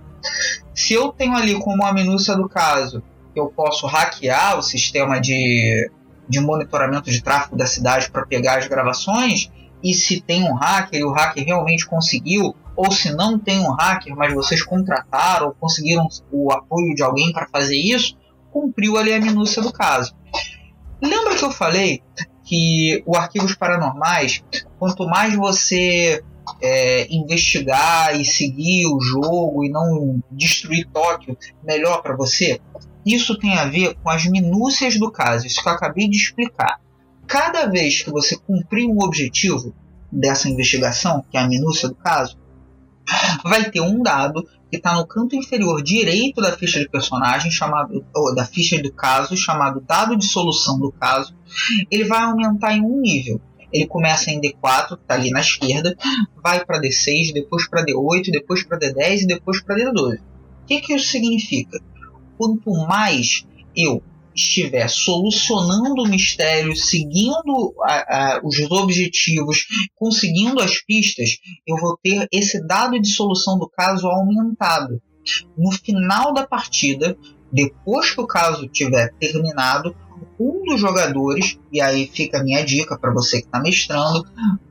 Se 0.74 0.94
eu 0.94 1.12
tenho 1.12 1.36
ali 1.36 1.56
como 1.56 1.86
a 1.86 1.94
minúcia 1.94 2.36
do 2.36 2.50
caso, 2.50 3.02
eu 3.36 3.48
posso 3.48 3.86
hackear 3.88 4.58
o 4.58 4.62
sistema 4.62 5.20
de, 5.20 5.90
de 6.28 6.40
monitoramento 6.40 7.12
de 7.12 7.22
tráfego 7.22 7.56
da 7.56 7.66
cidade 7.66 8.10
para 8.10 8.26
pegar 8.26 8.58
as 8.58 8.68
gravações, 8.68 9.52
e 9.84 9.94
se 9.94 10.22
tem 10.22 10.44
um 10.44 10.56
hacker 10.56 11.00
e 11.00 11.04
o 11.04 11.12
hacker 11.12 11.46
realmente 11.46 11.86
conseguiu, 11.86 12.56
ou 12.76 12.92
se 12.92 13.14
não 13.14 13.38
tem 13.38 13.60
um 13.60 13.72
hacker, 13.72 14.16
mas 14.16 14.34
vocês 14.34 14.64
contrataram 14.64 15.48
ou 15.48 15.54
conseguiram 15.54 16.08
o 16.32 16.52
apoio 16.52 16.96
de 16.96 17.04
alguém 17.04 17.32
para 17.32 17.48
fazer 17.48 17.78
isso, 17.78 18.18
cumpriu 18.52 18.98
ali 18.98 19.14
a 19.14 19.20
minúcia 19.20 19.62
do 19.62 19.72
caso. 19.72 20.16
Lembra 21.02 21.36
que 21.36 21.44
eu 21.44 21.52
falei 21.52 22.02
que 22.44 23.04
o 23.06 23.16
Arquivos 23.16 23.56
Paranormais, 23.56 24.44
quanto 24.80 25.08
mais 25.08 25.36
você 25.36 26.24
é, 26.62 27.08
investigar 27.14 28.20
e 28.20 28.26
seguir 28.26 28.86
o 28.88 29.00
jogo 29.00 29.64
e 29.64 29.70
não 29.70 30.22
destruir 30.32 30.88
Tóquio 30.92 31.38
melhor 31.64 32.02
para 32.02 32.16
você? 32.16 32.60
Isso 33.06 33.38
tem 33.38 33.58
a 33.58 33.66
ver 33.66 33.96
com 34.02 34.10
as 34.10 34.26
minúcias 34.26 34.98
do 34.98 35.12
caso, 35.12 35.46
isso 35.46 35.62
que 35.62 35.70
eu 35.70 35.74
acabei 35.74 36.10
de 36.10 36.18
explicar. 36.18 36.80
Cada 37.28 37.68
vez 37.68 38.02
que 38.02 38.10
você 38.10 38.38
cumprir 38.38 38.88
um 38.88 39.00
objetivo 39.00 39.74
dessa 40.12 40.50
investigação, 40.50 41.24
que 41.30 41.38
é 41.38 41.42
a 41.42 41.48
minúcia 41.48 41.88
do 41.88 41.96
caso, 41.96 42.38
vai 43.44 43.70
ter 43.70 43.82
um 43.82 44.02
dado 44.02 44.48
que 44.70 44.78
está 44.78 44.96
no 44.96 45.06
canto 45.06 45.36
inferior 45.36 45.82
direito 45.84 46.42
da 46.42 46.52
ficha 46.52 46.80
de 46.80 46.90
personagem, 46.90 47.52
chamado 47.52 48.04
da 48.36 48.46
ficha 48.46 48.82
do 48.82 48.92
caso, 48.92 49.38
chamado 49.38 49.82
dado 49.82 50.18
de 50.18 50.26
solução 50.26 50.80
do 50.80 50.92
caso. 50.92 51.36
Ele 51.92 52.04
vai 52.04 52.24
aumentar 52.24 52.74
em 52.74 52.82
um 52.82 53.00
nível. 53.00 53.40
Ele 53.76 53.88
começa 53.88 54.32
em 54.32 54.40
D4, 54.40 54.88
que 54.88 54.94
está 54.94 55.16
ali 55.16 55.30
na 55.32 55.42
esquerda, 55.42 55.98
vai 56.42 56.64
para 56.64 56.80
D6, 56.80 57.34
depois 57.34 57.68
para 57.68 57.86
D8, 57.86 58.32
depois 58.32 58.64
para 58.64 58.80
D10 58.80 59.24
e 59.24 59.28
depois 59.28 59.62
para 59.62 59.76
D12. 59.76 60.20
O 60.20 60.66
que, 60.66 60.80
que 60.80 60.94
isso 60.94 61.08
significa? 61.08 61.78
Quanto 62.38 62.72
mais 62.88 63.46
eu 63.76 64.02
estiver 64.34 64.88
solucionando 64.90 66.04
o 66.04 66.08
mistério, 66.08 66.74
seguindo 66.76 67.74
a, 67.84 68.36
a, 68.38 68.42
os 68.44 68.60
objetivos, 68.72 69.66
conseguindo 69.96 70.62
as 70.62 70.82
pistas, 70.82 71.38
eu 71.68 71.76
vou 71.76 71.98
ter 72.02 72.28
esse 72.32 72.66
dado 72.66 73.00
de 73.00 73.10
solução 73.10 73.60
do 73.60 73.70
caso 73.70 74.08
aumentado. 74.08 75.02
No 75.58 75.72
final 75.72 76.34
da 76.34 76.48
partida, 76.48 77.18
depois 77.52 78.12
que 78.12 78.22
o 78.22 78.28
caso 78.28 78.68
tiver 78.68 79.14
terminado, 79.20 79.96
um 80.40 80.64
dos 80.64 80.80
jogadores, 80.80 81.58
e 81.72 81.82
aí 81.82 82.08
fica 82.08 82.40
a 82.40 82.44
minha 82.44 82.64
dica 82.64 82.98
para 82.98 83.12
você 83.12 83.40
que 83.40 83.48
está 83.48 83.60
mestrando, 83.60 84.26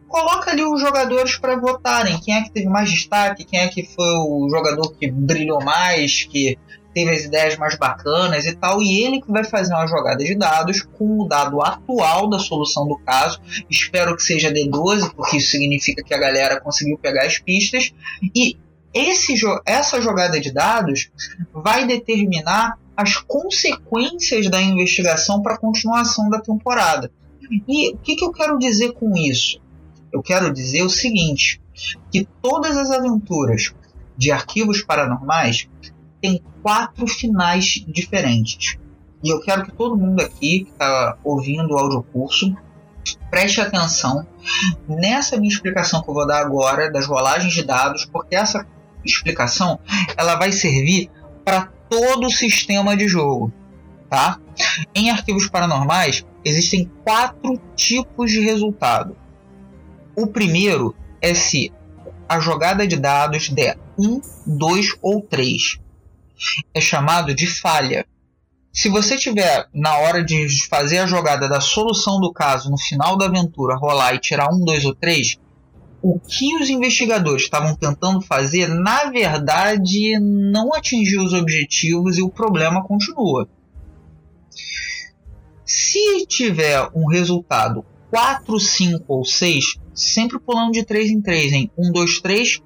coloca 0.08 0.50
ali 0.50 0.62
os 0.62 0.80
jogadores 0.80 1.36
para 1.36 1.56
votarem. 1.56 2.20
Quem 2.20 2.34
é 2.34 2.42
que 2.42 2.52
teve 2.52 2.68
mais 2.68 2.90
destaque, 2.90 3.44
quem 3.44 3.60
é 3.60 3.68
que 3.68 3.84
foi 3.84 4.16
o 4.28 4.48
jogador 4.48 4.92
que 4.92 5.10
brilhou 5.10 5.62
mais, 5.62 6.24
que 6.24 6.56
teve 6.94 7.10
as 7.10 7.24
ideias 7.24 7.56
mais 7.56 7.76
bacanas 7.76 8.46
e 8.46 8.54
tal, 8.54 8.80
e 8.80 9.02
ele 9.04 9.20
que 9.20 9.30
vai 9.30 9.42
fazer 9.42 9.74
uma 9.74 9.86
jogada 9.86 10.22
de 10.22 10.36
dados 10.36 10.82
com 10.82 11.20
o 11.20 11.26
dado 11.26 11.60
atual 11.60 12.30
da 12.30 12.38
solução 12.38 12.86
do 12.86 12.96
caso. 12.98 13.40
Espero 13.68 14.16
que 14.16 14.22
seja 14.22 14.52
D12, 14.52 15.12
porque 15.14 15.38
isso 15.38 15.50
significa 15.50 16.02
que 16.04 16.14
a 16.14 16.18
galera 16.18 16.60
conseguiu 16.60 16.96
pegar 16.96 17.24
as 17.24 17.38
pistas. 17.38 17.92
E 18.34 18.56
esse, 18.94 19.34
essa 19.66 20.00
jogada 20.00 20.40
de 20.40 20.52
dados 20.52 21.10
vai 21.52 21.84
determinar 21.84 22.78
as 22.96 23.16
consequências 23.16 24.48
da 24.50 24.60
investigação 24.60 25.42
para 25.42 25.54
a 25.54 25.58
continuação 25.58 26.28
da 26.30 26.40
temporada. 26.40 27.10
E 27.68 27.92
o 27.92 27.98
que, 27.98 28.16
que 28.16 28.24
eu 28.24 28.32
quero 28.32 28.58
dizer 28.58 28.92
com 28.92 29.16
isso? 29.16 29.60
Eu 30.12 30.22
quero 30.22 30.52
dizer 30.52 30.82
o 30.82 30.90
seguinte: 30.90 31.60
que 32.10 32.26
todas 32.40 32.76
as 32.76 32.90
aventuras 32.90 33.74
de 34.16 34.30
arquivos 34.30 34.82
paranormais 34.82 35.68
têm 36.22 36.42
quatro 36.62 37.06
finais 37.06 37.84
diferentes. 37.86 38.78
E 39.22 39.30
eu 39.30 39.40
quero 39.40 39.64
que 39.64 39.72
todo 39.72 39.96
mundo 39.96 40.20
aqui 40.20 40.64
que 40.64 40.70
está 40.70 41.18
ouvindo 41.24 41.74
o 41.74 41.78
audiocurso 41.78 42.54
preste 43.30 43.60
atenção 43.60 44.26
nessa 44.88 45.36
minha 45.36 45.52
explicação 45.52 46.02
que 46.02 46.08
eu 46.08 46.14
vou 46.14 46.26
dar 46.26 46.40
agora 46.40 46.90
das 46.90 47.06
rolagens 47.06 47.52
de 47.52 47.62
dados, 47.62 48.04
porque 48.06 48.34
essa 48.36 48.66
explicação 49.04 49.78
ela 50.16 50.36
vai 50.36 50.52
servir 50.52 51.10
para 51.44 51.66
todo 51.88 52.26
o 52.26 52.32
sistema 52.32 52.96
de 52.96 53.06
jogo, 53.06 53.52
tá? 54.08 54.38
Em 54.94 55.10
arquivos 55.10 55.48
paranormais 55.48 56.24
existem 56.44 56.90
quatro 57.04 57.60
tipos 57.76 58.30
de 58.30 58.40
resultado. 58.40 59.16
O 60.16 60.26
primeiro 60.26 60.94
é 61.20 61.34
se 61.34 61.72
a 62.28 62.40
jogada 62.40 62.86
de 62.86 62.96
dados 62.96 63.48
der 63.48 63.78
1, 63.98 64.20
2 64.46 64.96
ou 65.02 65.20
3. 65.20 65.78
É 66.72 66.80
chamado 66.80 67.34
de 67.34 67.46
falha. 67.46 68.06
Se 68.72 68.88
você 68.88 69.16
tiver 69.16 69.68
na 69.72 69.98
hora 69.98 70.24
de 70.24 70.48
fazer 70.68 70.98
a 70.98 71.06
jogada 71.06 71.48
da 71.48 71.60
solução 71.60 72.20
do 72.20 72.32
caso 72.32 72.70
no 72.70 72.78
final 72.78 73.16
da 73.16 73.26
aventura 73.26 73.76
rolar 73.76 74.14
e 74.14 74.18
tirar 74.18 74.52
1, 74.52 74.64
2 74.64 74.84
ou 74.84 74.94
3, 74.94 75.38
o 76.04 76.20
que 76.20 76.54
os 76.56 76.68
investigadores 76.68 77.44
estavam 77.44 77.74
tentando 77.74 78.20
fazer, 78.20 78.68
na 78.68 79.06
verdade, 79.06 80.20
não 80.20 80.74
atingiu 80.74 81.22
os 81.22 81.32
objetivos 81.32 82.18
e 82.18 82.22
o 82.22 82.28
problema 82.28 82.84
continua. 82.84 83.48
Se 85.64 86.26
tiver 86.26 86.90
um 86.94 87.08
resultado 87.08 87.86
4, 88.10 88.60
5 88.60 89.02
ou 89.08 89.24
6, 89.24 89.78
sempre 89.94 90.38
pulando 90.38 90.72
de 90.72 90.84
3 90.84 91.10
em 91.10 91.22
3, 91.22 91.52
em 91.54 91.70
1, 91.78 91.92
2, 91.92 92.20
3, 92.20 92.62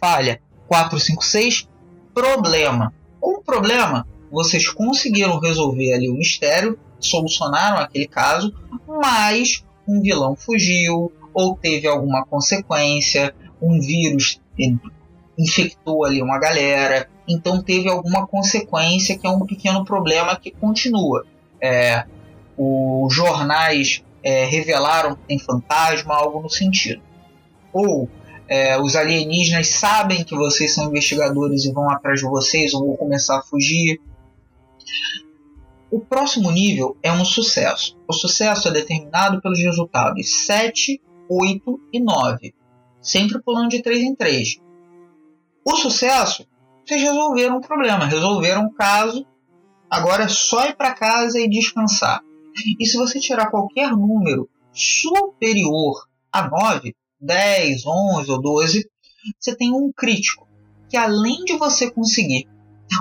falha. 0.00 0.40
4, 0.66 0.98
5, 0.98 1.22
6, 1.22 1.68
problema. 2.14 2.94
Com 3.20 3.42
problema, 3.42 4.08
vocês 4.32 4.70
conseguiram 4.70 5.38
resolver 5.38 5.92
ali 5.92 6.08
o 6.08 6.14
mistério, 6.14 6.78
solucionaram 6.98 7.76
aquele 7.76 8.08
caso, 8.08 8.54
mas 8.88 9.62
um 9.86 10.00
vilão 10.00 10.34
fugiu, 10.34 11.12
ou 11.32 11.56
teve 11.56 11.86
alguma 11.86 12.24
consequência, 12.24 13.34
um 13.60 13.80
vírus 13.80 14.40
infectou 15.38 16.04
ali 16.04 16.22
uma 16.22 16.38
galera, 16.38 17.08
então 17.26 17.62
teve 17.62 17.88
alguma 17.88 18.26
consequência 18.26 19.18
que 19.18 19.26
é 19.26 19.30
um 19.30 19.46
pequeno 19.46 19.84
problema 19.84 20.36
que 20.36 20.50
continua. 20.50 21.24
É, 21.60 22.04
os 22.56 23.14
jornais 23.14 24.04
é, 24.22 24.44
revelaram 24.44 25.14
que 25.14 25.22
tem 25.22 25.38
fantasma, 25.38 26.14
algo 26.14 26.40
no 26.40 26.50
sentido. 26.50 27.02
Ou 27.72 28.08
é, 28.48 28.78
os 28.80 28.96
alienígenas 28.96 29.68
sabem 29.68 30.24
que 30.24 30.34
vocês 30.34 30.74
são 30.74 30.88
investigadores 30.88 31.64
e 31.64 31.72
vão 31.72 31.88
atrás 31.88 32.20
de 32.20 32.26
vocês 32.26 32.74
ou 32.74 32.86
vão 32.86 32.96
começar 32.96 33.38
a 33.38 33.42
fugir. 33.42 34.00
O 35.90 36.00
próximo 36.00 36.50
nível 36.50 36.96
é 37.02 37.12
um 37.12 37.24
sucesso. 37.24 37.96
O 38.08 38.12
sucesso 38.12 38.68
é 38.68 38.72
determinado 38.72 39.40
pelos 39.40 39.58
resultados 39.58 40.46
7, 40.46 41.00
8 41.30 41.80
e 41.92 42.00
9, 42.00 42.52
sempre 43.00 43.40
pulando 43.40 43.68
de 43.68 43.82
3 43.82 44.02
em 44.02 44.14
3. 44.16 44.60
O 45.64 45.76
sucesso, 45.76 46.44
vocês 46.84 47.00
resolveram 47.00 47.58
o 47.58 47.60
problema, 47.60 48.04
resolveram 48.04 48.64
o 48.66 48.74
caso, 48.74 49.24
agora 49.88 50.24
é 50.24 50.28
só 50.28 50.66
ir 50.66 50.76
para 50.76 50.92
casa 50.92 51.38
e 51.38 51.48
descansar. 51.48 52.20
E 52.78 52.84
se 52.84 52.96
você 52.96 53.20
tirar 53.20 53.48
qualquer 53.48 53.92
número 53.92 54.50
superior 54.72 56.04
a 56.32 56.48
9, 56.48 56.96
10, 57.20 57.86
11 57.86 58.30
ou 58.30 58.40
12, 58.40 58.90
você 59.38 59.54
tem 59.54 59.72
um 59.72 59.92
crítico. 59.92 60.48
Que 60.88 60.96
além 60.96 61.44
de 61.44 61.56
você 61.56 61.88
conseguir 61.88 62.48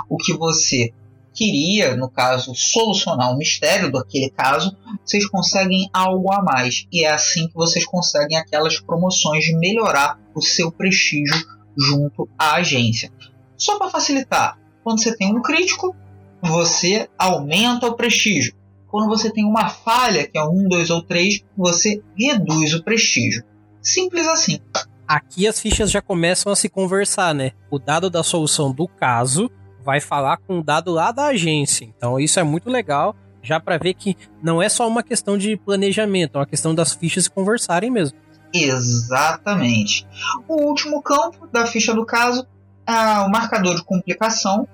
o 0.08 0.18
que 0.18 0.38
você 0.38 0.94
queria, 1.40 1.96
no 1.96 2.10
caso, 2.10 2.54
solucionar 2.54 3.32
o 3.32 3.38
mistério 3.38 3.90
daquele 3.90 4.30
caso, 4.30 4.76
vocês 5.06 5.26
conseguem 5.26 5.90
algo 5.94 6.34
a 6.34 6.44
mais. 6.44 6.86
E 6.92 7.06
é 7.06 7.10
assim 7.14 7.48
que 7.48 7.54
vocês 7.54 7.86
conseguem 7.86 8.38
aquelas 8.38 8.78
promoções 8.78 9.46
de 9.46 9.56
melhorar 9.56 10.20
o 10.36 10.42
seu 10.42 10.70
prestígio 10.70 11.48
junto 11.78 12.28
à 12.38 12.56
agência. 12.56 13.10
Só 13.56 13.78
para 13.78 13.90
facilitar, 13.90 14.60
quando 14.84 15.02
você 15.02 15.16
tem 15.16 15.34
um 15.34 15.42
crítico, 15.42 15.96
você 16.42 17.08
aumenta 17.18 17.88
o 17.88 17.96
prestígio. 17.96 18.54
Quando 18.90 19.08
você 19.08 19.32
tem 19.32 19.46
uma 19.46 19.70
falha, 19.70 20.28
que 20.28 20.38
é 20.38 20.44
um, 20.44 20.68
dois 20.68 20.90
ou 20.90 21.02
três, 21.02 21.42
você 21.56 22.02
reduz 22.18 22.74
o 22.74 22.84
prestígio. 22.84 23.46
Simples 23.82 24.28
assim. 24.28 24.60
Aqui 25.08 25.48
as 25.48 25.60
fichas 25.60 25.90
já 25.90 26.02
começam 26.02 26.52
a 26.52 26.56
se 26.56 26.68
conversar, 26.68 27.34
né? 27.34 27.52
O 27.72 27.80
dado 27.80 28.10
da 28.10 28.24
solução 28.24 28.74
do 28.74 28.88
caso 28.88 29.50
vai 29.84 30.00
falar 30.00 30.38
com 30.38 30.60
o 30.60 30.64
dado 30.64 30.92
lá 30.92 31.12
da 31.12 31.28
agência. 31.28 31.86
Então 31.86 32.20
isso 32.20 32.40
é 32.40 32.44
muito 32.44 32.70
legal, 32.70 33.16
já 33.42 33.60
para 33.60 33.78
ver 33.78 33.94
que 33.94 34.16
não 34.42 34.62
é 34.62 34.70
só 34.70 34.88
uma 34.88 35.04
questão 35.04 35.38
de 35.38 35.56
planejamento, 35.58 36.36
é 36.36 36.40
uma 36.40 36.46
questão 36.46 36.74
das 36.76 36.94
fichas 36.94 37.28
conversarem 37.28 37.90
mesmo. 37.90 38.18
Exatamente. 38.54 40.08
O 40.48 40.64
último 40.64 41.02
campo 41.02 41.48
da 41.48 41.66
ficha 41.66 41.94
do 41.94 42.06
caso 42.06 42.46
é 42.88 43.20
o 43.20 43.30
marcador 43.30 43.76
de 43.76 43.84
complicação, 43.84 44.68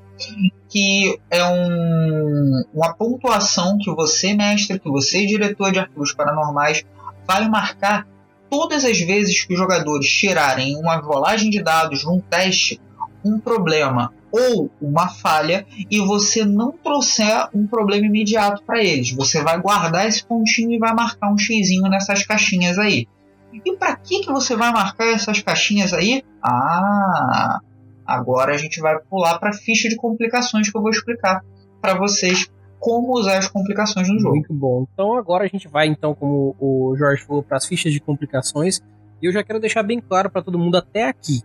que 0.70 1.20
é 1.30 1.43
um, 1.43 2.64
uma 2.74 2.93
pontuação 2.93 3.78
que 3.78 3.93
você, 3.93 4.34
mestre, 4.34 4.80
que 4.80 4.89
você, 4.89 5.26
diretor 5.26 5.72
de 5.72 5.80
arquivos 5.80 6.14
paranormais, 6.14 6.84
vai 7.28 7.47
marcar 7.49 8.08
todas 8.49 8.86
as 8.86 8.97
vezes 8.99 9.43
que 9.43 9.53
os 9.53 9.60
jogadores 9.60 10.08
tirarem 10.08 10.78
uma 10.78 10.95
rolagem 10.97 11.49
de 11.49 11.62
dados 11.62 12.06
num 12.06 12.22
teste 12.22 12.80
um 13.24 13.39
problema 13.39 14.14
ou 14.36 14.69
uma 14.81 15.07
falha 15.07 15.65
e 15.89 15.99
você 15.99 16.43
não 16.43 16.71
trouxer 16.71 17.47
um 17.53 17.65
problema 17.65 18.05
imediato 18.05 18.63
para 18.63 18.83
eles. 18.83 19.11
Você 19.11 19.41
vai 19.41 19.59
guardar 19.59 20.07
esse 20.07 20.25
pontinho 20.25 20.71
e 20.71 20.77
vai 20.77 20.93
marcar 20.93 21.31
um 21.31 21.38
xizinho 21.38 21.89
nessas 21.89 22.25
caixinhas 22.25 22.77
aí. 22.77 23.07
E 23.53 23.75
para 23.77 23.95
que, 23.95 24.19
que 24.19 24.31
você 24.31 24.55
vai 24.55 24.71
marcar 24.71 25.05
essas 25.07 25.41
caixinhas 25.41 25.93
aí? 25.93 26.23
Ah, 26.43 27.59
agora 28.05 28.53
a 28.53 28.57
gente 28.57 28.81
vai 28.81 28.99
pular 29.09 29.39
para 29.39 29.51
a 29.51 29.53
ficha 29.53 29.88
de 29.88 29.95
complicações 29.95 30.69
que 30.69 30.77
eu 30.77 30.81
vou 30.81 30.91
explicar 30.91 31.41
para 31.81 31.97
vocês 31.97 32.49
como 32.77 33.13
usar 33.13 33.38
as 33.38 33.47
complicações 33.47 34.09
no 34.09 34.19
jogo. 34.19 34.36
Muito 34.36 34.53
bom. 34.53 34.86
Então 34.93 35.15
agora 35.15 35.45
a 35.45 35.47
gente 35.47 35.67
vai 35.67 35.88
então, 35.88 36.13
como 36.13 36.55
o 36.59 36.95
Jorge 36.97 37.25
falou, 37.25 37.41
para 37.41 37.57
as 37.57 37.65
fichas 37.65 37.93
de 37.93 38.01
complicações. 38.01 38.81
E 39.21 39.27
eu 39.27 39.31
já 39.31 39.43
quero 39.43 39.59
deixar 39.59 39.83
bem 39.83 40.01
claro 40.01 40.29
para 40.29 40.41
todo 40.41 40.59
mundo 40.59 40.75
até 40.75 41.07
aqui. 41.07 41.41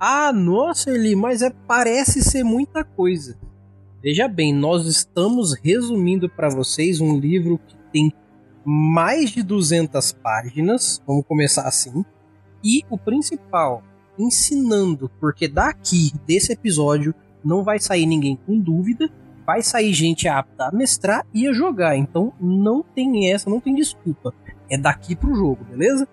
Ah, 0.00 0.32
nossa, 0.32 0.90
Eli, 0.90 1.14
mas 1.14 1.42
é 1.42 1.50
parece 1.50 2.22
ser 2.22 2.42
muita 2.42 2.82
coisa. 2.82 3.38
Veja 4.02 4.26
bem, 4.26 4.54
nós 4.54 4.86
estamos 4.86 5.54
resumindo 5.62 6.28
para 6.28 6.48
vocês 6.48 7.00
um 7.00 7.18
livro 7.18 7.60
que 7.66 7.76
tem 7.92 8.12
mais 8.64 9.30
de 9.30 9.42
200 9.42 10.12
páginas. 10.12 11.02
Vamos 11.06 11.26
começar 11.26 11.68
assim. 11.68 12.02
E 12.64 12.82
o 12.88 12.96
principal, 12.96 13.82
ensinando, 14.18 15.10
porque 15.20 15.46
daqui 15.46 16.12
desse 16.26 16.52
episódio 16.52 17.14
não 17.44 17.62
vai 17.62 17.78
sair 17.78 18.06
ninguém 18.06 18.36
com 18.46 18.58
dúvida 18.58 19.10
vai 19.50 19.62
sair 19.62 19.92
gente 19.92 20.28
apta 20.28 20.66
a 20.66 20.72
mestrar 20.72 21.26
e 21.34 21.48
a 21.48 21.52
jogar. 21.52 21.96
Então 21.96 22.32
não 22.40 22.84
tem 22.84 23.32
essa, 23.32 23.50
não 23.50 23.58
tem 23.60 23.74
desculpa. 23.74 24.32
É 24.70 24.78
daqui 24.78 25.16
pro 25.16 25.34
jogo, 25.34 25.64
beleza? 25.64 26.06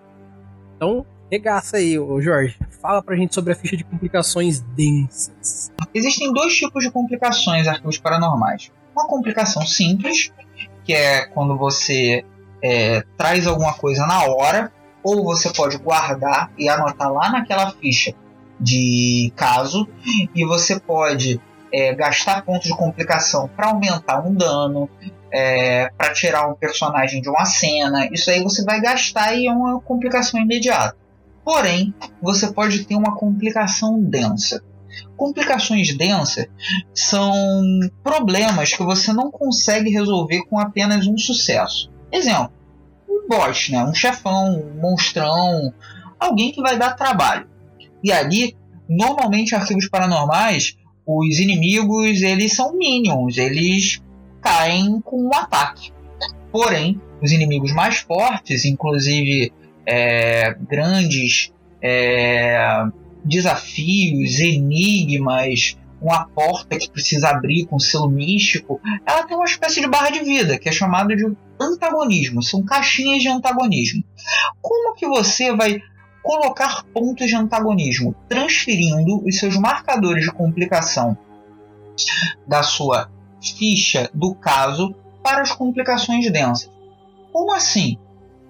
Então, 0.74 1.06
regaça 1.30 1.76
aí, 1.76 1.94
Jorge. 2.20 2.56
Fala 2.80 3.02
pra 3.02 3.16
gente 3.16 3.34
sobre 3.34 3.52
a 3.52 3.56
ficha 3.56 3.76
de 3.76 3.84
complicações 3.84 4.60
densas. 4.60 5.72
Existem 5.94 6.32
dois 6.32 6.54
tipos 6.54 6.84
de 6.84 6.90
complicações 6.90 7.66
arquivos 7.66 7.98
paranormais. 7.98 8.70
Uma 8.94 9.06
complicação 9.06 9.66
simples, 9.66 10.32
que 10.84 10.92
é 10.92 11.26
quando 11.26 11.56
você 11.56 12.24
é, 12.62 13.02
traz 13.16 13.46
alguma 13.46 13.74
coisa 13.74 14.06
na 14.06 14.24
hora, 14.24 14.72
ou 15.02 15.24
você 15.24 15.52
pode 15.52 15.78
guardar 15.78 16.50
e 16.58 16.68
anotar 16.68 17.12
lá 17.12 17.30
naquela 17.30 17.70
ficha 17.72 18.14
de 18.60 19.32
caso, 19.36 19.88
e 20.34 20.44
você 20.44 20.80
pode 20.80 21.40
é, 21.72 21.94
gastar 21.94 22.44
pontos 22.44 22.66
de 22.66 22.76
complicação 22.76 23.48
para 23.48 23.68
aumentar 23.68 24.20
um 24.26 24.34
dano, 24.34 24.88
é, 25.32 25.90
para 25.96 26.12
tirar 26.12 26.48
um 26.48 26.54
personagem 26.54 27.20
de 27.20 27.28
uma 27.28 27.44
cena. 27.44 28.08
Isso 28.12 28.30
aí 28.30 28.42
você 28.42 28.64
vai 28.64 28.80
gastar 28.80 29.34
e 29.34 29.46
é 29.46 29.52
uma 29.52 29.80
complicação 29.80 30.40
imediata. 30.40 30.96
Porém, 31.48 31.94
você 32.20 32.52
pode 32.52 32.84
ter 32.84 32.94
uma 32.94 33.16
complicação 33.16 33.98
densa. 33.98 34.62
Complicações 35.16 35.96
densas 35.96 36.46
são 36.92 37.32
problemas 38.04 38.74
que 38.74 38.82
você 38.82 39.14
não 39.14 39.30
consegue 39.30 39.88
resolver 39.88 40.42
com 40.42 40.58
apenas 40.58 41.06
um 41.06 41.16
sucesso. 41.16 41.90
Exemplo, 42.12 42.52
um 43.08 43.26
boss, 43.26 43.70
né? 43.70 43.82
um 43.82 43.94
chefão, 43.94 44.60
um 44.60 44.78
monstrão, 44.78 45.72
alguém 46.20 46.52
que 46.52 46.60
vai 46.60 46.78
dar 46.78 46.92
trabalho. 46.92 47.48
E 48.04 48.12
ali, 48.12 48.54
normalmente, 48.86 49.54
arquivos 49.54 49.88
paranormais 49.88 50.76
os 51.06 51.38
inimigos 51.38 52.20
eles 52.20 52.54
são 52.54 52.76
minions, 52.76 53.38
eles 53.38 54.02
caem 54.42 55.00
com 55.00 55.22
um 55.22 55.34
ataque. 55.34 55.92
Porém, 56.52 57.00
os 57.22 57.32
inimigos 57.32 57.72
mais 57.72 58.00
fortes, 58.00 58.66
inclusive 58.66 59.50
é, 59.88 60.54
grandes 60.68 61.50
é, 61.82 62.84
desafios, 63.24 64.38
enigmas, 64.38 65.78
uma 66.00 66.26
porta 66.26 66.78
que 66.78 66.90
precisa 66.90 67.30
abrir 67.30 67.66
com 67.66 67.78
selo 67.78 68.08
místico, 68.08 68.80
ela 69.06 69.24
tem 69.24 69.34
uma 69.34 69.46
espécie 69.46 69.80
de 69.80 69.88
barra 69.88 70.10
de 70.10 70.20
vida, 70.20 70.58
que 70.58 70.68
é 70.68 70.72
chamada 70.72 71.16
de 71.16 71.24
antagonismo. 71.58 72.42
São 72.42 72.62
caixinhas 72.62 73.22
de 73.22 73.28
antagonismo. 73.28 74.04
Como 74.60 74.94
que 74.94 75.08
você 75.08 75.56
vai 75.56 75.80
colocar 76.22 76.84
pontos 76.92 77.26
de 77.26 77.34
antagonismo, 77.34 78.14
transferindo 78.28 79.24
os 79.26 79.38
seus 79.38 79.56
marcadores 79.56 80.24
de 80.24 80.30
complicação 80.30 81.16
da 82.46 82.62
sua 82.62 83.10
ficha 83.40 84.10
do 84.12 84.34
caso 84.34 84.94
para 85.22 85.40
as 85.40 85.52
complicações 85.52 86.30
densas. 86.30 86.70
Como 87.32 87.54
assim? 87.54 87.98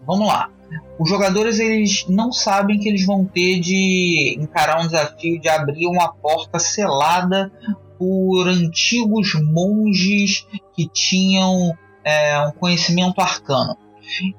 Vamos 0.05 0.27
lá. 0.27 0.51
Os 0.99 1.09
jogadores 1.09 1.59
eles 1.59 2.07
não 2.09 2.33
sabem 2.33 2.79
que 2.79 2.89
eles 2.89 3.07
vão 3.07 3.25
ter 3.25 3.61
de 3.61 4.37
encarar 4.41 4.81
um 4.81 4.87
desafio 4.87 5.41
de 5.41 5.49
abrir 5.49 5.87
uma 5.87 6.13
porta 6.13 6.59
selada 6.59 7.53
por 7.99 8.49
antigos 8.49 9.35
monges 9.35 10.47
que 10.75 10.89
tinham 10.89 11.77
é, 12.05 12.39
um 12.41 12.53
conhecimento 12.53 13.21
arcano. 13.21 13.77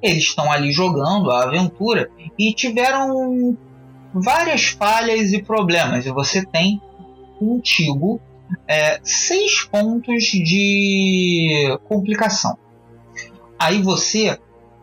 Eles 0.02 0.24
estão 0.24 0.52
ali 0.52 0.72
jogando 0.72 1.30
a 1.32 1.44
aventura 1.44 2.10
e 2.38 2.54
tiveram 2.54 3.58
várias 4.14 4.70
falhas 4.70 5.32
e 5.32 5.42
problemas. 5.42 6.06
E 6.06 6.12
você 6.12 6.46
tem 6.46 6.82
contigo 7.38 8.20
é, 8.68 9.00
seis 9.04 9.64
pontos 9.64 10.24
de 10.24 11.78
complicação. 11.88 12.58
Aí 13.58 13.82
você 13.82 14.40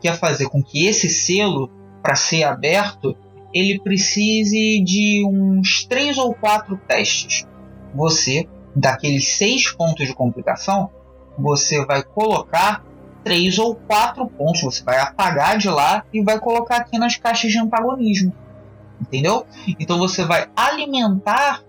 quer 0.07 0.19
fazer 0.19 0.49
com 0.49 0.63
que 0.63 0.87
esse 0.87 1.09
selo, 1.09 1.69
para 2.01 2.15
ser 2.15 2.45
aberto, 2.45 3.17
ele 3.53 3.81
precise 3.81 4.81
de 4.85 5.25
uns 5.27 5.85
três 5.85 6.17
ou 6.17 6.33
quatro 6.33 6.77
testes. 6.87 7.45
Você, 7.93 8.49
daqueles 8.75 9.29
seis 9.37 9.71
pontos 9.73 10.07
de 10.07 10.15
complicação, 10.15 10.91
você 11.37 11.85
vai 11.85 12.05
colocar 12.05 12.85
três 13.25 13.59
ou 13.59 13.75
quatro 13.75 14.29
pontos. 14.29 14.63
Você 14.63 14.85
vai 14.85 15.01
apagar 15.01 15.59
de 15.59 15.69
lá 15.69 16.05
e 16.13 16.23
vai 16.23 16.39
colocar 16.39 16.77
aqui 16.77 16.99
nas 16.99 17.17
caixas 17.17 17.51
de 17.51 17.59
antagonismo. 17.59 18.33
Entendeu? 19.01 19.45
Então 19.81 19.99
você 19.99 20.25
vai 20.25 20.49
alimentar 20.55 21.65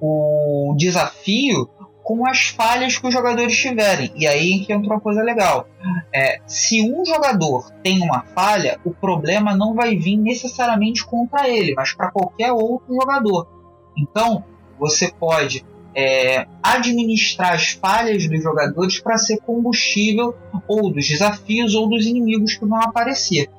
o 0.00 0.74
desafio 0.76 1.70
com 2.08 2.26
as 2.26 2.46
falhas 2.46 2.96
que 2.96 3.06
os 3.06 3.12
jogadores 3.12 3.54
tiverem. 3.54 4.10
E 4.16 4.26
aí 4.26 4.60
que 4.60 4.72
entra 4.72 4.94
uma 4.94 4.98
coisa 4.98 5.22
legal. 5.22 5.68
É, 6.10 6.40
se 6.46 6.80
um 6.80 7.04
jogador 7.04 7.70
tem 7.82 8.00
uma 8.00 8.22
falha, 8.34 8.80
o 8.82 8.94
problema 8.94 9.54
não 9.54 9.74
vai 9.74 9.94
vir 9.94 10.16
necessariamente 10.16 11.04
contra 11.04 11.46
ele, 11.46 11.74
mas 11.74 11.92
para 11.92 12.10
qualquer 12.10 12.50
outro 12.50 12.94
jogador. 12.94 13.46
Então, 13.94 14.42
você 14.78 15.12
pode 15.12 15.66
é, 15.94 16.46
administrar 16.62 17.52
as 17.52 17.72
falhas 17.72 18.26
dos 18.26 18.42
jogadores 18.42 18.98
para 18.98 19.18
ser 19.18 19.36
combustível 19.42 20.34
ou 20.66 20.90
dos 20.90 21.06
desafios 21.06 21.74
ou 21.74 21.90
dos 21.90 22.06
inimigos 22.06 22.54
que 22.54 22.64
vão 22.64 22.80
aparecer. 22.80 23.50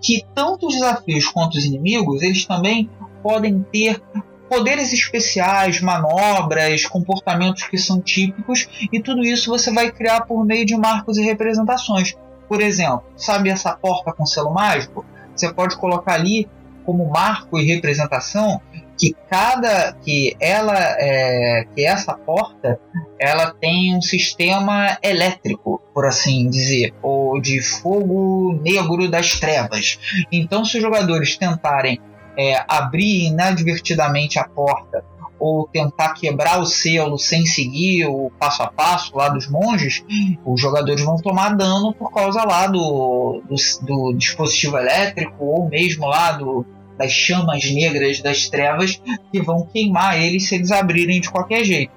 Que 0.00 0.24
tanto 0.32 0.68
os 0.68 0.74
desafios 0.74 1.26
quanto 1.26 1.58
os 1.58 1.64
inimigos, 1.64 2.22
eles 2.22 2.46
também 2.46 2.88
podem 3.20 3.66
ter 3.72 4.00
poderes 4.48 4.92
especiais, 4.92 5.80
manobras, 5.80 6.86
comportamentos 6.86 7.64
que 7.64 7.78
são 7.78 8.00
típicos, 8.00 8.68
e 8.92 9.00
tudo 9.00 9.22
isso 9.24 9.50
você 9.50 9.72
vai 9.72 9.90
criar 9.90 10.22
por 10.22 10.44
meio 10.44 10.64
de 10.64 10.76
marcos 10.76 11.18
e 11.18 11.22
representações. 11.22 12.14
Por 12.48 12.60
exemplo, 12.60 13.04
sabe 13.16 13.50
essa 13.50 13.74
porta 13.74 14.12
com 14.12 14.24
selo 14.24 14.52
mágico? 14.52 15.04
Você 15.34 15.52
pode 15.52 15.76
colocar 15.76 16.14
ali 16.14 16.48
como 16.84 17.10
marco 17.10 17.58
e 17.58 17.66
representação 17.66 18.60
que 18.98 19.14
cada 19.28 19.92
que 19.92 20.34
ela 20.40 20.78
é, 20.98 21.66
que 21.74 21.84
essa 21.84 22.14
porta 22.14 22.80
ela 23.18 23.52
tem 23.52 23.94
um 23.94 24.00
sistema 24.00 24.96
elétrico 25.02 25.82
por 25.92 26.06
assim 26.06 26.48
dizer 26.48 26.94
ou 27.02 27.40
de 27.40 27.60
fogo 27.60 28.58
negro 28.62 29.10
das 29.10 29.38
trevas 29.38 29.98
então 30.32 30.64
se 30.64 30.76
os 30.76 30.82
jogadores 30.82 31.36
tentarem 31.36 32.00
é, 32.36 32.64
abrir 32.68 33.26
inadvertidamente 33.26 34.38
a 34.38 34.44
porta 34.44 35.04
ou 35.38 35.68
tentar 35.68 36.14
quebrar 36.14 36.60
o 36.60 36.66
selo 36.66 37.18
sem 37.18 37.44
seguir 37.44 38.06
o 38.06 38.30
passo 38.38 38.62
a 38.62 38.68
passo 38.68 39.16
lá 39.16 39.28
dos 39.28 39.48
monges, 39.48 40.02
os 40.44 40.60
jogadores 40.60 41.02
vão 41.02 41.16
tomar 41.16 41.54
dano 41.54 41.92
por 41.92 42.10
causa 42.10 42.42
lá 42.44 42.66
do, 42.66 43.42
do, 43.46 43.56
do 43.86 44.12
dispositivo 44.16 44.78
elétrico 44.78 45.44
ou 45.44 45.68
mesmo 45.68 46.06
lá 46.06 46.32
do, 46.32 46.64
das 46.96 47.12
chamas 47.12 47.70
negras 47.70 48.20
das 48.20 48.48
trevas 48.48 49.00
que 49.30 49.42
vão 49.42 49.66
queimar 49.66 50.18
eles 50.18 50.48
se 50.48 50.54
eles 50.54 50.70
abrirem 50.72 51.20
de 51.20 51.30
qualquer 51.30 51.64
jeito. 51.64 51.92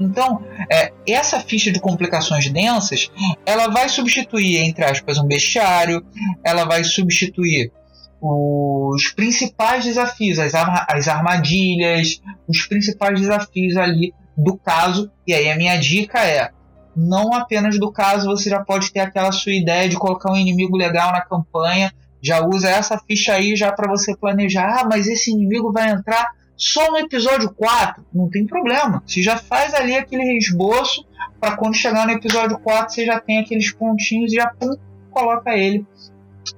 Então, 0.00 0.42
é, 0.68 0.92
essa 1.06 1.38
ficha 1.38 1.70
de 1.70 1.78
complicações 1.78 2.48
densas, 2.50 3.08
ela 3.46 3.68
vai 3.68 3.88
substituir, 3.88 4.58
entre 4.58 4.84
aspas, 4.84 5.16
um 5.18 5.26
bestiário, 5.26 6.04
ela 6.42 6.64
vai 6.64 6.82
substituir 6.82 7.70
os 8.20 9.08
principais 9.12 9.84
desafios, 9.84 10.38
as, 10.38 10.52
as 10.54 11.08
armadilhas, 11.08 12.20
os 12.46 12.66
principais 12.66 13.18
desafios 13.18 13.76
ali 13.76 14.12
do 14.36 14.56
caso. 14.56 15.10
E 15.26 15.32
aí 15.32 15.50
a 15.50 15.56
minha 15.56 15.76
dica 15.78 16.18
é: 16.20 16.50
não 16.94 17.32
apenas 17.32 17.78
do 17.78 17.90
caso, 17.90 18.26
você 18.26 18.50
já 18.50 18.60
pode 18.60 18.92
ter 18.92 19.00
aquela 19.00 19.32
sua 19.32 19.52
ideia 19.52 19.88
de 19.88 19.96
colocar 19.96 20.32
um 20.32 20.36
inimigo 20.36 20.76
legal 20.76 21.12
na 21.12 21.22
campanha. 21.22 21.92
Já 22.22 22.44
usa 22.46 22.68
essa 22.68 22.98
ficha 22.98 23.32
aí 23.32 23.56
já 23.56 23.72
para 23.72 23.88
você 23.88 24.14
planejar. 24.14 24.80
Ah, 24.80 24.88
mas 24.88 25.06
esse 25.06 25.30
inimigo 25.30 25.72
vai 25.72 25.90
entrar 25.90 26.32
só 26.54 26.90
no 26.90 26.98
episódio 26.98 27.50
4. 27.54 28.04
Não 28.12 28.28
tem 28.28 28.46
problema. 28.46 29.02
Você 29.06 29.22
já 29.22 29.38
faz 29.38 29.72
ali 29.72 29.96
aquele 29.96 30.36
esboço 30.36 31.06
para 31.40 31.56
quando 31.56 31.74
chegar 31.74 32.06
no 32.06 32.12
episódio 32.12 32.58
4 32.58 32.94
você 32.94 33.06
já 33.06 33.18
tem 33.18 33.38
aqueles 33.38 33.72
pontinhos 33.72 34.30
e 34.30 34.36
já 34.36 34.48
pum, 34.48 34.76
coloca 35.10 35.56
ele 35.56 35.86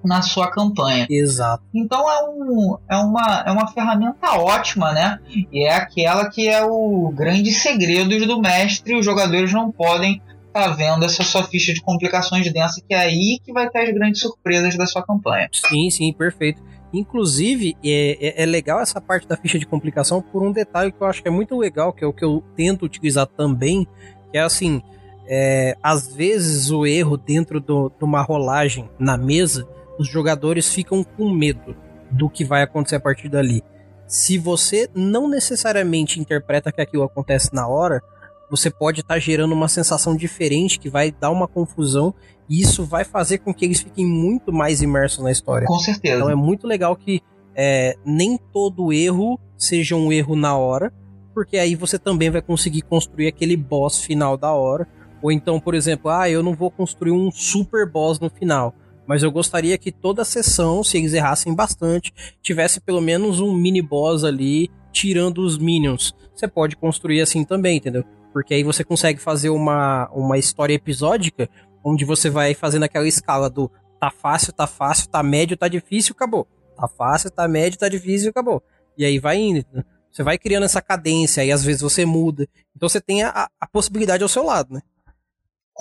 na 0.05 0.22
sua 0.22 0.51
campanha. 0.51 1.07
Exato. 1.11 1.64
Então 1.74 2.11
é, 2.11 2.24
um, 2.28 2.76
é, 2.88 2.97
uma, 2.97 3.45
é 3.47 3.51
uma 3.51 3.66
ferramenta 3.68 4.32
ótima, 4.32 4.93
né? 4.93 5.18
E 5.28 5.66
é 5.66 5.74
aquela 5.74 6.28
que 6.28 6.49
é 6.49 6.64
o 6.64 7.12
grande 7.14 7.53
segredo 7.53 8.26
do 8.26 8.40
mestre. 8.40 8.97
Os 8.97 9.05
jogadores 9.05 9.53
não 9.53 9.70
podem 9.70 10.20
estar 10.47 10.68
tá 10.68 10.74
vendo 10.74 11.05
essa 11.05 11.22
sua 11.22 11.43
ficha 11.45 11.72
de 11.72 11.80
complicações 11.80 12.51
densa, 12.53 12.82
que 12.86 12.95
é 12.95 12.99
aí 12.99 13.38
que 13.45 13.53
vai 13.53 13.68
ter 13.70 13.80
as 13.80 13.95
grandes 13.95 14.20
surpresas 14.20 14.76
da 14.76 14.86
sua 14.86 15.03
campanha. 15.03 15.49
Sim, 15.53 15.90
sim, 15.90 16.12
perfeito. 16.12 16.62
Inclusive, 16.93 17.74
é, 17.82 18.18
é, 18.20 18.43
é, 18.43 18.47
legal 18.47 18.80
essa 18.80 19.01
parte 19.01 19.26
da 19.26 19.36
ficha 19.36 19.59
de 19.59 19.64
complicação 19.64 20.20
por 20.20 20.43
um 20.43 20.53
detalhe 20.53 20.93
que 20.93 21.03
eu 21.03 21.07
acho 21.07 21.22
que 21.22 21.28
é 21.28 21.30
muito 21.30 21.57
legal, 21.57 21.93
que 21.93 22.05
é 22.05 22.07
o 22.07 22.12
que 22.12 22.24
eu 22.24 22.45
tento 22.55 22.84
utilizar 22.84 23.26
também, 23.26 23.86
que 24.30 24.36
é 24.36 24.43
assim, 24.43 24.82
é, 25.26 25.74
às 25.82 26.14
vezes 26.14 26.70
o 26.70 26.84
erro 26.84 27.16
dentro 27.16 27.61
de 27.61 28.05
uma 28.05 28.20
rolagem 28.22 28.90
na 28.99 29.16
mesa, 29.16 29.66
os 29.99 30.09
jogadores 30.09 30.72
ficam 30.72 31.05
com 31.05 31.30
medo 31.30 31.76
do 32.11 32.28
que 32.28 32.45
vai 32.45 32.62
acontecer 32.62 32.97
a 32.97 33.01
partir 33.01 33.28
dali. 33.28 33.62
Se 34.07 34.36
você 34.36 34.88
não 34.95 35.28
necessariamente 35.28 36.20
interpreta 36.20 36.72
que 36.72 36.80
aquilo 36.80 37.05
acontece 37.05 37.55
na 37.55 37.66
hora, 37.66 38.03
você 38.51 38.70
pode 38.70 39.01
estar 39.01 39.14
tá 39.14 39.20
gerando 39.20 39.53
uma 39.53 39.68
sensação 39.68 40.14
diferente 40.14 40.78
que 40.78 40.90
vai 40.90 41.11
dar 41.11 41.30
uma 41.30 41.49
confusão 41.49 42.14
e 42.49 42.61
isso 42.61 42.84
vai 42.84 43.05
fazer 43.05 43.38
com 43.38 43.55
que 43.55 43.64
eles 43.64 43.80
fiquem 43.80 44.07
muito 44.07 44.53
mais 44.53 44.82
imersos 44.82 45.24
na 45.24 45.30
história. 45.30 45.66
Com 45.66 45.78
certeza. 45.78 46.16
Então 46.16 46.28
é 46.28 46.34
muito 46.34 46.66
legal 46.66 46.95
que 46.95 47.22
é, 47.55 47.97
nem 48.05 48.38
todo 48.53 48.93
erro 48.93 49.38
seja 49.57 49.97
um 49.97 50.12
erro 50.12 50.36
na 50.36 50.57
hora, 50.57 50.93
porque 51.32 51.57
aí 51.57 51.74
você 51.74 51.99
também 51.99 52.30
vai 52.30 52.43
conseguir 52.43 52.82
construir 52.82 53.28
aquele 53.28 53.57
boss 53.57 54.01
final 54.01 54.36
da 54.36 54.53
hora 54.53 54.86
ou 55.22 55.30
então, 55.30 55.61
por 55.61 55.74
exemplo, 55.74 56.11
ah, 56.11 56.28
eu 56.28 56.43
não 56.43 56.53
vou 56.53 56.70
construir 56.70 57.12
um 57.12 57.30
super 57.30 57.88
boss 57.88 58.18
no 58.18 58.28
final. 58.28 58.74
Mas 59.07 59.23
eu 59.23 59.31
gostaria 59.31 59.77
que 59.77 59.91
toda 59.91 60.23
a 60.23 60.25
sessão, 60.25 60.83
se 60.85 60.97
eles 60.97 61.13
errassem 61.13 61.55
bastante, 61.55 62.13
tivesse 62.41 62.81
pelo 62.81 63.01
menos 63.01 63.41
um 63.41 63.53
mini 63.53 63.83
boss 63.83 64.25
ali 64.25 64.71
tirando 64.93 65.39
os 65.39 65.59
minions. 65.59 66.15
Você 66.35 66.47
pode 66.47 66.77
construir 66.77 67.21
assim 67.21 67.45
também, 67.45 67.79
entendeu? 67.79 68.05
Porque 68.33 68.55
aí 68.55 68.63
você 68.63 68.85
consegue 68.85 69.21
fazer 69.21 69.51
uma, 69.51 70.09
uma 70.13 70.39
história 70.39 70.75
episódica 70.75 71.49
onde 71.85 72.05
você 72.05 72.31
vai 72.31 72.55
fazendo 72.55 72.85
aquela 72.85 73.07
escala 73.09 73.51
do 73.51 73.71
tá 73.99 74.11
fácil, 74.11 74.53
tá 74.53 74.67
fácil, 74.67 75.09
tá 75.09 75.23
médio, 75.23 75.57
tá 75.57 75.69
difícil, 75.69 76.13
acabou. 76.13 76.47
Tá 76.77 76.89
fácil, 76.89 77.31
tá 77.31 77.47
médio, 77.47 77.79
tá 77.79 77.89
difícil, 77.89 78.31
acabou. 78.31 78.63
E 78.97 79.05
aí 79.05 79.19
vai 79.19 79.37
indo. 79.37 79.65
Você 80.11 80.23
vai 80.23 80.39
criando 80.39 80.65
essa 80.65 80.83
cadência, 80.83 81.43
aí 81.43 81.51
às 81.51 81.65
vezes 81.65 81.81
você 81.81 82.05
muda. 82.05 82.47
Então 82.77 82.89
você 82.89 83.01
tem 83.01 83.23
a, 83.23 83.49
a 83.61 83.67
possibilidade 83.67 84.23
ao 84.23 84.29
seu 84.29 84.45
lado, 84.45 84.75
né? 84.75 84.83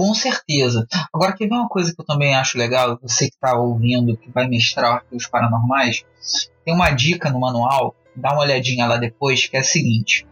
Com 0.01 0.15
certeza. 0.15 0.87
Agora, 1.13 1.31
quer 1.31 1.47
ver 1.47 1.53
uma 1.53 1.69
coisa 1.69 1.93
que 1.93 2.01
eu 2.01 2.05
também 2.05 2.33
acho 2.33 2.57
legal? 2.57 2.97
Você 3.03 3.29
que 3.29 3.35
está 3.35 3.55
ouvindo, 3.55 4.17
que 4.17 4.31
vai 4.31 4.47
mestrar 4.47 4.93
arquivos 4.93 5.27
paranormais, 5.27 6.03
tem 6.65 6.73
uma 6.73 6.89
dica 6.89 7.29
no 7.29 7.39
manual, 7.39 7.93
dá 8.15 8.31
uma 8.31 8.41
olhadinha 8.41 8.87
lá 8.87 8.97
depois, 8.97 9.45
que 9.45 9.55
é 9.55 9.59
a 9.59 9.63
seguinte: 9.63 10.25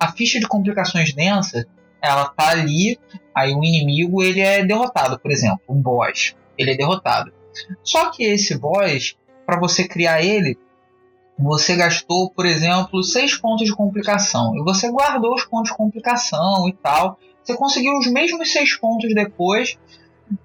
a 0.00 0.10
ficha 0.10 0.40
de 0.40 0.48
complicações 0.48 1.14
densa, 1.14 1.64
ela 2.02 2.24
tá 2.24 2.48
ali, 2.48 2.98
aí 3.32 3.54
o 3.54 3.62
inimigo 3.62 4.20
ele 4.20 4.40
é 4.40 4.64
derrotado, 4.64 5.16
por 5.20 5.30
exemplo, 5.30 5.60
um 5.68 5.80
boss, 5.80 6.34
ele 6.58 6.72
é 6.72 6.76
derrotado. 6.76 7.32
Só 7.84 8.10
que 8.10 8.24
esse 8.24 8.58
boss, 8.58 9.16
para 9.46 9.60
você 9.60 9.86
criar 9.86 10.24
ele, 10.24 10.58
você 11.38 11.76
gastou, 11.76 12.30
por 12.30 12.46
exemplo, 12.46 13.00
seis 13.04 13.36
pontos 13.36 13.64
de 13.64 13.76
complicação 13.76 14.56
e 14.56 14.64
você 14.64 14.90
guardou 14.90 15.36
os 15.36 15.44
pontos 15.44 15.70
de 15.70 15.76
complicação 15.76 16.68
e 16.68 16.72
tal 16.72 17.16
você 17.44 17.54
conseguiu 17.54 17.92
os 17.98 18.10
mesmos 18.10 18.52
seis 18.52 18.76
pontos 18.76 19.14
depois 19.14 19.78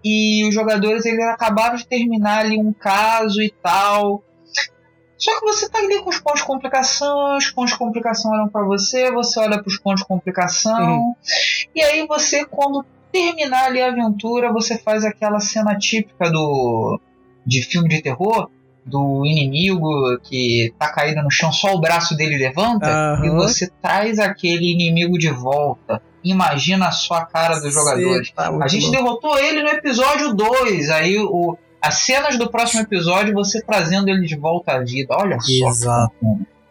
e 0.03 0.45
os 0.47 0.53
jogadores 0.53 1.05
eles 1.05 1.23
acabaram 1.25 1.75
de 1.75 1.87
terminar 1.87 2.39
ali 2.39 2.57
um 2.57 2.73
caso 2.73 3.41
e 3.41 3.49
tal. 3.49 4.23
Só 5.17 5.37
que 5.37 5.45
você 5.45 5.69
tá 5.69 5.79
ali 5.79 5.99
com 6.01 6.09
os 6.09 6.19
pontos 6.19 6.41
de 6.41 6.47
complicação, 6.47 7.37
os 7.37 7.49
pontos 7.49 7.73
de 7.73 7.77
complicação 7.77 8.31
olham 8.31 8.47
para 8.47 8.63
você, 8.63 9.11
você 9.11 9.39
olha 9.39 9.61
para 9.61 9.67
os 9.67 9.77
pontos 9.77 10.01
de 10.01 10.07
complicação, 10.07 10.99
uhum. 10.99 11.15
e 11.75 11.81
aí 11.81 12.07
você, 12.07 12.45
quando 12.45 12.85
terminar 13.11 13.65
ali 13.65 13.81
a 13.81 13.87
aventura, 13.87 14.51
você 14.53 14.77
faz 14.77 15.03
aquela 15.03 15.41
cena 15.41 15.77
típica 15.77 16.31
do 16.31 17.01
de 17.45 17.61
filme 17.63 17.89
de 17.89 18.01
terror, 18.01 18.49
do 18.85 19.25
inimigo 19.25 19.89
que 20.23 20.73
tá 20.79 20.89
caído 20.89 21.21
no 21.21 21.29
chão, 21.29 21.51
só 21.51 21.73
o 21.73 21.81
braço 21.81 22.15
dele 22.15 22.37
levanta, 22.37 23.19
uhum. 23.19 23.25
e 23.25 23.29
você 23.31 23.69
traz 23.81 24.19
aquele 24.19 24.71
inimigo 24.71 25.17
de 25.17 25.29
volta 25.29 26.01
imagina 26.23 26.91
só 26.91 27.15
a 27.15 27.25
cara 27.25 27.59
dos 27.59 27.73
jogadores. 27.73 28.31
Tá 28.31 28.49
a 28.61 28.67
gente 28.67 28.91
derrotou 28.91 29.37
ele 29.37 29.63
no 29.63 29.69
episódio 29.69 30.33
2, 30.33 30.89
aí 30.89 31.17
o, 31.19 31.57
as 31.81 31.95
cenas 31.99 32.37
do 32.37 32.49
próximo 32.49 32.81
episódio 32.81 33.33
você 33.33 33.61
trazendo 33.61 34.09
ele 34.09 34.25
de 34.25 34.35
volta 34.35 34.73
à 34.73 34.79
vida. 34.79 35.15
Olha 35.17 35.39
só. 35.39 35.69
Exato. 35.69 36.13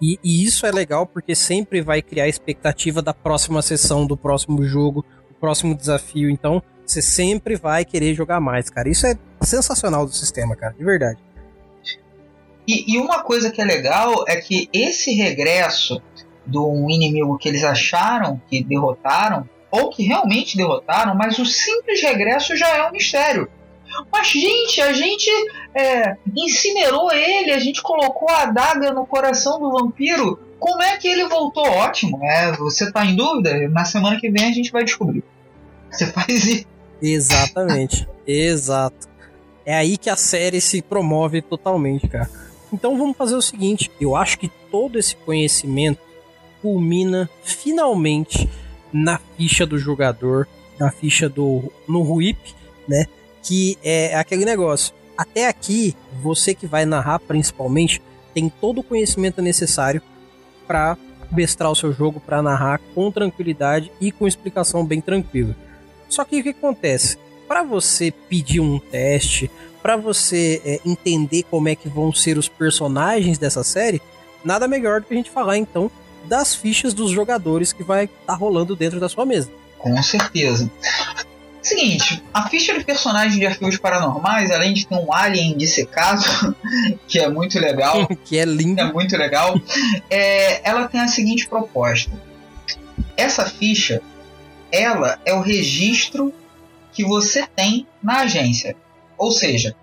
E, 0.00 0.18
e, 0.22 0.44
isso 0.44 0.64
é 0.64 0.70
legal 0.70 1.06
porque 1.06 1.34
sempre 1.34 1.80
vai 1.80 2.00
criar 2.00 2.24
a 2.24 2.28
expectativa 2.28 3.02
da 3.02 3.12
próxima 3.12 3.60
sessão, 3.62 4.06
do 4.06 4.16
próximo 4.16 4.62
jogo, 4.64 5.04
do 5.28 5.34
próximo 5.40 5.74
desafio. 5.74 6.30
Então, 6.30 6.62
você 6.86 7.02
sempre 7.02 7.56
vai 7.56 7.84
querer 7.84 8.14
jogar 8.14 8.40
mais, 8.40 8.70
cara. 8.70 8.88
Isso 8.88 9.06
é 9.06 9.18
sensacional 9.42 10.06
do 10.06 10.12
sistema, 10.12 10.54
cara, 10.54 10.74
de 10.74 10.84
verdade. 10.84 11.18
E, 12.66 12.94
e 12.94 12.98
uma 12.98 13.22
coisa 13.22 13.50
que 13.50 13.60
é 13.60 13.64
legal 13.64 14.24
é 14.28 14.36
que 14.36 14.68
esse 14.72 15.12
regresso 15.14 16.02
de 16.48 16.58
um 16.58 16.88
inimigo 16.90 17.36
que 17.38 17.48
eles 17.48 17.62
acharam 17.62 18.40
que 18.48 18.64
derrotaram, 18.64 19.48
ou 19.70 19.90
que 19.90 20.02
realmente 20.02 20.56
derrotaram, 20.56 21.14
mas 21.14 21.38
o 21.38 21.44
simples 21.44 22.00
regresso 22.00 22.56
já 22.56 22.68
é 22.68 22.88
um 22.88 22.92
mistério. 22.92 23.48
Mas, 24.12 24.28
gente, 24.28 24.80
a 24.80 24.92
gente 24.92 25.30
é, 25.74 26.16
incinerou 26.36 27.12
ele, 27.12 27.52
a 27.52 27.58
gente 27.58 27.82
colocou 27.82 28.28
a 28.30 28.42
adaga 28.42 28.92
no 28.92 29.06
coração 29.06 29.58
do 29.58 29.70
vampiro. 29.70 30.38
Como 30.58 30.82
é 30.82 30.96
que 30.96 31.08
ele 31.08 31.26
voltou? 31.26 31.64
Ótimo, 31.64 32.22
é, 32.24 32.52
você 32.52 32.90
tá 32.90 33.04
em 33.04 33.14
dúvida? 33.14 33.68
Na 33.68 33.84
semana 33.84 34.18
que 34.18 34.30
vem 34.30 34.46
a 34.46 34.52
gente 34.52 34.72
vai 34.72 34.84
descobrir. 34.84 35.22
Você 35.90 36.06
faz 36.06 36.46
isso. 36.46 36.66
Exatamente, 37.00 38.08
exato. 38.26 39.08
É 39.64 39.74
aí 39.74 39.96
que 39.96 40.10
a 40.10 40.16
série 40.16 40.60
se 40.60 40.82
promove 40.82 41.42
totalmente, 41.42 42.08
cara. 42.08 42.28
Então 42.72 42.98
vamos 42.98 43.16
fazer 43.16 43.36
o 43.36 43.42
seguinte: 43.42 43.90
eu 44.00 44.16
acho 44.16 44.38
que 44.38 44.48
todo 44.70 44.98
esse 44.98 45.14
conhecimento 45.16 46.00
culmina 46.62 47.28
finalmente 47.42 48.48
na 48.92 49.20
ficha 49.36 49.66
do 49.66 49.78
jogador, 49.78 50.48
na 50.78 50.90
ficha 50.90 51.28
do 51.28 51.72
no 51.88 52.02
RUIP, 52.02 52.54
né? 52.86 53.06
Que 53.42 53.78
é 53.82 54.14
aquele 54.14 54.44
negócio. 54.44 54.94
Até 55.16 55.48
aqui, 55.48 55.96
você 56.22 56.54
que 56.54 56.66
vai 56.66 56.84
narrar 56.86 57.18
principalmente 57.18 58.00
tem 58.32 58.48
todo 58.48 58.80
o 58.80 58.84
conhecimento 58.84 59.42
necessário 59.42 60.00
para 60.66 60.96
mestrar 61.30 61.70
o 61.70 61.74
seu 61.74 61.92
jogo, 61.92 62.20
para 62.20 62.42
narrar 62.42 62.80
com 62.94 63.10
tranquilidade 63.10 63.90
e 64.00 64.12
com 64.12 64.26
explicação 64.26 64.84
bem 64.84 65.00
tranquila. 65.00 65.56
Só 66.08 66.24
que 66.24 66.40
o 66.40 66.42
que 66.42 66.50
acontece? 66.50 67.18
Para 67.46 67.62
você 67.62 68.10
pedir 68.10 68.60
um 68.60 68.78
teste, 68.78 69.50
para 69.82 69.96
você 69.96 70.60
é, 70.64 70.80
entender 70.84 71.44
como 71.44 71.68
é 71.68 71.74
que 71.74 71.88
vão 71.88 72.12
ser 72.12 72.38
os 72.38 72.48
personagens 72.48 73.38
dessa 73.38 73.64
série, 73.64 74.00
nada 74.44 74.68
melhor 74.68 75.00
do 75.00 75.06
que 75.06 75.14
a 75.14 75.16
gente 75.16 75.30
falar 75.30 75.56
então 75.56 75.90
das 76.24 76.54
fichas 76.54 76.94
dos 76.94 77.10
jogadores 77.10 77.72
que 77.72 77.82
vai 77.82 78.04
estar 78.04 78.16
tá 78.26 78.34
rolando 78.34 78.76
dentro 78.76 79.00
da 79.00 79.08
sua 79.08 79.24
mesa. 79.24 79.50
Com 79.78 80.02
certeza. 80.02 80.70
Seguinte, 81.60 82.22
a 82.32 82.48
ficha 82.48 82.78
de 82.78 82.84
personagem 82.84 83.38
de 83.38 83.46
arquivos 83.46 83.76
paranormais, 83.76 84.50
além 84.50 84.72
de 84.72 84.86
ter 84.86 84.94
um 84.94 85.12
alien 85.12 85.56
dissecado, 85.56 86.22
que 87.06 87.18
é 87.18 87.28
muito 87.28 87.58
legal, 87.58 88.06
que 88.24 88.38
é 88.38 88.44
lindo, 88.44 88.80
é 88.80 88.92
muito 88.92 89.16
legal, 89.16 89.60
é, 90.08 90.66
ela 90.68 90.88
tem 90.88 91.00
a 91.00 91.08
seguinte 91.08 91.48
proposta. 91.48 92.10
Essa 93.16 93.44
ficha, 93.44 94.00
ela 94.72 95.18
é 95.24 95.34
o 95.34 95.40
registro 95.40 96.32
que 96.92 97.04
você 97.04 97.46
tem 97.54 97.86
na 98.02 98.20
agência. 98.20 98.76
Ou 99.16 99.30
seja, 99.30 99.74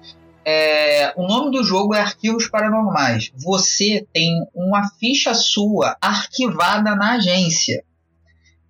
é, 0.45 1.11
o 1.17 1.27
nome 1.27 1.49
do 1.49 1.63
jogo 1.63 1.95
é 1.95 1.99
Arquivos 1.99 2.47
Paranormais. 2.47 3.31
Você 3.35 4.05
tem 4.13 4.45
uma 4.53 4.87
ficha 4.99 5.33
sua 5.33 5.97
arquivada 5.99 6.95
na 6.95 7.13
agência. 7.13 7.83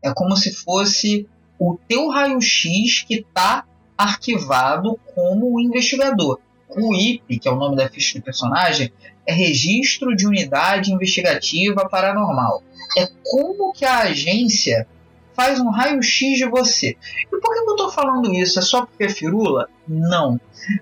É 0.02 0.14
como 0.14 0.38
se 0.38 0.54
fosse 0.54 1.28
o 1.60 1.78
teu 1.88 2.10
raio-x 2.10 3.04
que 3.06 3.16
está 3.16 3.66
arquivado 3.98 4.98
como 5.14 5.60
investigador. 5.60 6.40
O 6.70 6.96
IP, 6.96 7.40
que 7.40 7.48
é 7.48 7.52
o 7.52 7.58
nome 7.58 7.76
da 7.76 7.90
ficha 7.90 8.20
do 8.20 8.24
personagem, 8.24 8.92
é 9.26 9.34
Registro 9.34 10.16
de 10.16 10.26
Unidade 10.26 10.94
Investigativa 10.94 11.90
Paranormal. 11.90 12.64
É 12.98 13.10
como 13.24 13.74
que 13.74 13.84
a 13.84 14.00
agência 14.00 14.88
faz 15.36 15.60
um 15.60 15.70
raio-x 15.70 16.38
de 16.38 16.46
você. 16.46 16.96
E 17.32 17.38
por 17.40 17.54
que 17.54 17.60
eu 17.60 17.72
estou 17.72 17.92
falando 17.92 18.34
isso? 18.34 18.60
É 18.60 18.62
só 18.62 18.86
porque 18.86 19.04
é 19.04 19.10
firula? 19.10 19.70
Não. 19.88 20.40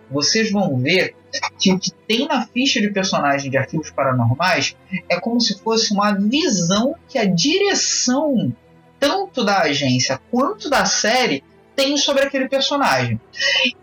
Vocês 0.10 0.52
vão 0.52 0.78
ver 0.78 1.16
que 1.58 1.72
o 1.72 1.80
que 1.80 1.92
tem 2.08 2.28
na 2.28 2.46
ficha 2.46 2.80
de 2.80 2.90
personagem 2.90 3.50
de 3.50 3.58
arquivos 3.58 3.90
paranormais 3.90 4.76
é 5.10 5.20
como 5.20 5.42
se 5.42 5.60
fosse 5.60 5.92
uma 5.92 6.14
visão 6.14 6.96
que 7.10 7.18
a 7.18 7.26
direção, 7.26 8.54
tanto 9.00 9.44
da 9.44 9.62
agência 9.62 10.20
quanto 10.30 10.70
da 10.70 10.86
série, 10.86 11.44
tem 11.76 11.98
sobre 11.98 12.24
aquele 12.24 12.48
personagem. 12.48 13.20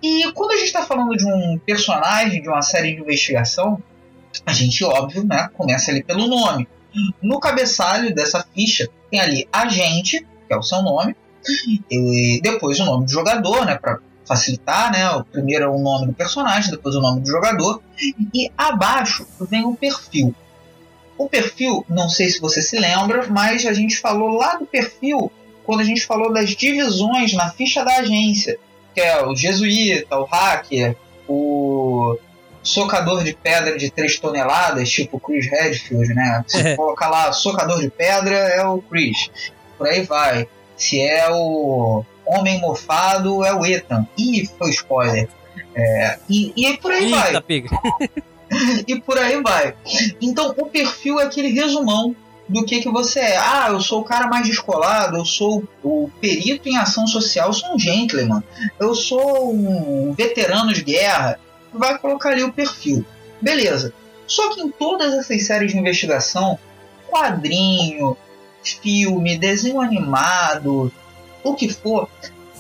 E 0.03 0.31
quando 0.33 0.53
a 0.53 0.57
gente 0.57 0.67
está 0.67 0.83
falando 0.83 1.17
de 1.17 1.27
um 1.27 1.59
personagem, 1.59 2.41
de 2.41 2.49
uma 2.49 2.63
série 2.63 2.95
de 2.95 3.01
investigação, 3.01 3.83
a 4.47 4.53
gente, 4.53 4.85
óbvio, 4.85 5.25
né, 5.25 5.51
começa 5.55 5.91
ali 5.91 6.03
pelo 6.03 6.29
nome. 6.29 6.69
No 7.23 7.41
cabeçalho 7.41 8.15
dessa 8.15 8.45
ficha 8.55 8.89
tem 9.11 9.21
ali 9.21 9.49
agente, 9.53 10.25
que 10.51 10.55
é 10.55 10.57
o 10.57 10.63
seu 10.65 10.83
nome, 10.83 11.15
e 11.89 12.41
depois 12.43 12.81
o 12.81 12.85
nome 12.85 13.05
do 13.05 13.13
jogador, 13.13 13.65
né, 13.65 13.79
para 13.79 14.01
facilitar, 14.27 14.91
né? 14.91 15.09
O 15.11 15.25
primeiro 15.25 15.65
é 15.65 15.69
o 15.69 15.79
nome 15.79 16.09
do 16.09 16.13
personagem, 16.13 16.73
depois 16.73 16.97
o 16.97 17.01
nome 17.01 17.21
do 17.21 17.29
jogador, 17.29 17.81
e 18.35 18.51
abaixo 18.59 19.25
vem 19.49 19.65
o 19.65 19.77
perfil. 19.77 20.35
O 21.17 21.29
perfil, 21.29 21.87
não 21.89 22.09
sei 22.09 22.29
se 22.31 22.41
você 22.41 22.61
se 22.61 22.77
lembra, 22.81 23.29
mas 23.29 23.65
a 23.65 23.73
gente 23.73 23.97
falou 23.99 24.37
lá 24.37 24.57
do 24.57 24.67
perfil 24.67 25.31
quando 25.65 25.83
a 25.83 25.85
gente 25.85 26.05
falou 26.05 26.33
das 26.33 26.51
divisões 26.51 27.33
na 27.33 27.51
ficha 27.51 27.85
da 27.85 27.99
agência, 27.99 28.59
que 28.93 29.01
é 29.01 29.25
o 29.25 29.37
jesuíta, 29.37 30.19
o 30.19 30.25
hacker, 30.25 30.97
o 31.29 32.19
socador 32.61 33.23
de 33.23 33.35
pedra 33.35 33.79
de 33.79 33.89
3 33.89 34.19
toneladas, 34.19 34.91
tipo 34.91 35.21
Chris 35.21 35.49
Redfield, 35.49 36.13
né? 36.13 36.45
Se 36.49 36.59
é. 36.59 36.77
colocar 36.77 37.09
lá 37.09 37.33
socador 37.33 37.81
de 37.81 37.89
pedra 37.89 38.35
é 38.35 38.65
o 38.67 38.83
Chris 38.83 39.31
por 39.81 39.89
aí 39.89 40.03
vai. 40.03 40.47
Se 40.77 41.01
é 41.01 41.27
o 41.31 42.05
Homem 42.27 42.61
Mofado, 42.61 43.43
é 43.43 43.55
o 43.55 43.65
Ethan. 43.65 44.07
Ih, 44.19 44.47
foi 44.59 44.71
spoiler. 44.71 45.27
É, 45.75 46.19
e, 46.29 46.53
e 46.55 46.77
por 46.77 46.93
aí 46.93 47.05
Eita, 47.07 47.17
vai. 47.17 47.41
Piga. 47.41 47.71
e 48.87 49.01
por 49.01 49.19
aí 49.19 49.41
vai. 49.41 49.75
Então, 50.21 50.55
o 50.59 50.67
perfil 50.67 51.19
é 51.19 51.25
aquele 51.25 51.49
resumão 51.49 52.15
do 52.47 52.63
que, 52.67 52.81
que 52.81 52.91
você 52.91 53.21
é. 53.21 53.39
Ah, 53.39 53.69
eu 53.71 53.81
sou 53.81 54.03
o 54.03 54.05
cara 54.05 54.27
mais 54.27 54.47
descolado, 54.47 55.17
eu 55.17 55.25
sou 55.25 55.65
o 55.83 56.11
perito 56.21 56.69
em 56.69 56.77
ação 56.77 57.07
social, 57.07 57.49
eu 57.49 57.55
sou 57.55 57.75
um 57.75 57.79
gentleman, 57.79 58.43
eu 58.79 58.95
sou 58.95 59.55
um 59.55 60.13
veterano 60.13 60.75
de 60.75 60.83
guerra. 60.83 61.41
Vai 61.73 61.97
colocar 61.99 62.31
ali 62.31 62.43
o 62.43 62.53
perfil. 62.53 63.03
Beleza. 63.41 63.95
Só 64.27 64.51
que 64.51 64.61
em 64.61 64.71
todas 64.71 65.15
essas 65.15 65.47
séries 65.47 65.73
de 65.73 65.79
investigação, 65.79 66.59
quadrinho, 67.09 68.17
filme, 68.63 69.39
desenho 69.39 69.81
animado, 69.81 70.93
o 71.43 71.55
que 71.55 71.69
for, 71.69 72.09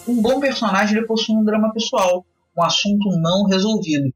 um 0.07 0.20
bom 0.20 0.40
personagem 0.40 0.96
ele 0.96 1.07
possui 1.07 1.36
um 1.36 1.44
drama 1.44 1.72
pessoal, 1.72 2.24
um 2.57 2.62
assunto 2.62 3.11
não 3.20 3.44
resolvido 3.44 4.12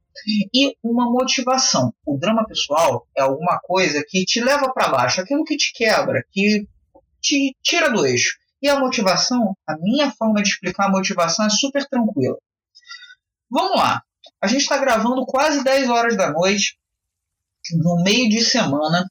e 0.52 0.76
uma 0.82 1.10
motivação. 1.10 1.92
O 2.06 2.18
drama 2.18 2.46
pessoal 2.46 3.06
é 3.16 3.22
alguma 3.22 3.58
coisa 3.62 4.04
que 4.06 4.24
te 4.24 4.40
leva 4.40 4.72
para 4.72 4.88
baixo, 4.88 5.20
aquilo 5.20 5.44
que 5.44 5.56
te 5.56 5.72
quebra, 5.72 6.24
que 6.30 6.66
te 7.20 7.56
tira 7.62 7.90
do 7.90 8.06
eixo. 8.06 8.36
E 8.62 8.68
a 8.68 8.78
motivação, 8.78 9.54
a 9.66 9.76
minha 9.78 10.10
forma 10.10 10.42
de 10.42 10.48
explicar 10.48 10.86
a 10.86 10.90
motivação 10.90 11.46
é 11.46 11.50
super 11.50 11.86
tranquila. 11.86 12.36
Vamos 13.50 13.76
lá. 13.76 14.02
A 14.40 14.46
gente 14.46 14.62
está 14.62 14.78
gravando 14.78 15.26
quase 15.26 15.62
10 15.62 15.90
horas 15.90 16.16
da 16.16 16.32
noite, 16.32 16.78
no 17.72 18.02
meio 18.02 18.28
de 18.28 18.42
semana, 18.42 19.06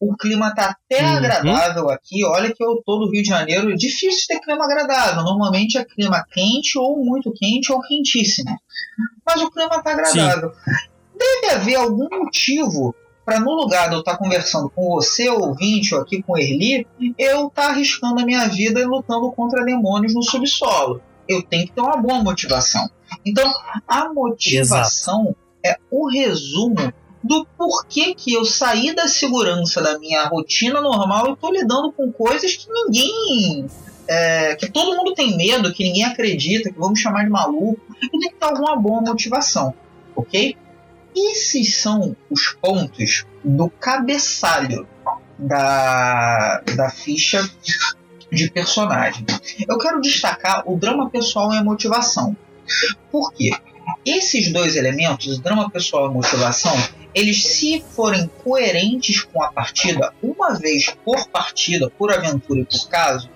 o 0.00 0.16
clima 0.16 0.54
tá 0.54 0.76
até 0.76 1.02
uhum. 1.02 1.16
agradável 1.16 1.90
aqui. 1.90 2.24
Olha 2.24 2.52
que 2.54 2.62
eu 2.62 2.82
tô 2.84 2.98
no 2.98 3.10
Rio 3.10 3.22
de 3.22 3.28
Janeiro. 3.28 3.72
É 3.72 3.74
difícil 3.74 4.26
ter 4.28 4.40
clima 4.40 4.64
agradável. 4.64 5.22
Normalmente 5.22 5.78
é 5.78 5.84
clima 5.84 6.24
quente 6.30 6.78
ou 6.78 7.04
muito 7.04 7.32
quente 7.32 7.72
ou 7.72 7.80
quentíssimo. 7.80 8.56
Mas 9.24 9.42
o 9.42 9.50
clima 9.50 9.82
tá 9.82 9.92
agradável. 9.92 10.52
Sim. 10.52 10.94
Deve 11.18 11.54
haver 11.54 11.74
algum 11.76 12.08
motivo 12.10 12.94
para 13.24 13.40
no 13.40 13.52
lugar 13.52 13.88
de 13.88 13.94
eu 13.94 14.00
estar 14.00 14.12
tá 14.12 14.18
conversando 14.18 14.68
com 14.68 14.90
você, 14.90 15.30
ouvinte, 15.30 15.94
ou 15.94 16.02
aqui 16.02 16.22
com 16.22 16.34
o 16.34 16.38
Erli, 16.38 16.86
eu 17.18 17.46
estar 17.46 17.62
tá 17.62 17.68
arriscando 17.70 18.20
a 18.20 18.24
minha 18.24 18.46
vida 18.48 18.80
e 18.80 18.84
lutando 18.84 19.32
contra 19.32 19.64
demônios 19.64 20.14
no 20.14 20.22
subsolo. 20.22 21.00
Eu 21.26 21.42
tenho 21.42 21.66
que 21.66 21.72
ter 21.72 21.80
uma 21.80 21.96
boa 21.96 22.22
motivação. 22.22 22.86
Então, 23.24 23.50
a 23.88 24.12
motivação 24.12 25.22
Exato. 25.22 25.36
é 25.64 25.76
o 25.90 26.06
resumo 26.06 26.92
do 27.24 27.46
porquê 27.56 28.14
que 28.14 28.34
eu 28.34 28.44
saí 28.44 28.94
da 28.94 29.08
segurança 29.08 29.80
da 29.80 29.98
minha 29.98 30.26
rotina 30.26 30.78
normal 30.82 31.32
e 31.32 31.36
tô 31.36 31.50
lidando 31.50 31.90
com 31.90 32.12
coisas 32.12 32.54
que 32.54 32.70
ninguém. 32.70 33.66
É, 34.06 34.54
que 34.56 34.70
todo 34.70 34.94
mundo 34.94 35.14
tem 35.14 35.34
medo, 35.34 35.72
que 35.72 35.82
ninguém 35.82 36.04
acredita, 36.04 36.70
que 36.70 36.78
vamos 36.78 37.00
chamar 37.00 37.24
de 37.24 37.30
maluco, 37.30 37.80
e 38.02 38.10
tem 38.10 38.20
que 38.20 38.34
ter 38.34 38.44
alguma 38.44 38.76
boa 38.76 39.00
motivação, 39.00 39.72
ok? 40.14 40.54
Esses 41.16 41.76
são 41.76 42.14
os 42.28 42.48
pontos 42.60 43.24
do 43.42 43.70
cabeçalho 43.70 44.86
da, 45.38 46.60
da 46.76 46.90
ficha 46.90 47.48
de 48.30 48.50
personagem. 48.50 49.24
Eu 49.66 49.78
quero 49.78 50.02
destacar 50.02 50.64
o 50.66 50.76
drama 50.76 51.08
pessoal 51.08 51.54
e 51.54 51.56
a 51.56 51.64
motivação. 51.64 52.36
Por 53.10 53.32
quê? 53.32 53.52
Esses 54.04 54.52
dois 54.52 54.76
elementos, 54.76 55.38
drama 55.38 55.70
pessoal 55.70 56.10
e 56.10 56.12
motivação, 56.12 56.76
eles 57.14 57.44
se 57.44 57.82
forem 57.90 58.28
coerentes 58.42 59.22
com 59.22 59.42
a 59.42 59.52
partida, 59.52 60.12
uma 60.22 60.54
vez 60.54 60.92
por 61.04 61.28
partida, 61.28 61.90
por 61.90 62.12
aventura 62.12 62.60
e 62.60 62.64
por 62.64 62.88
caso, 62.88 63.30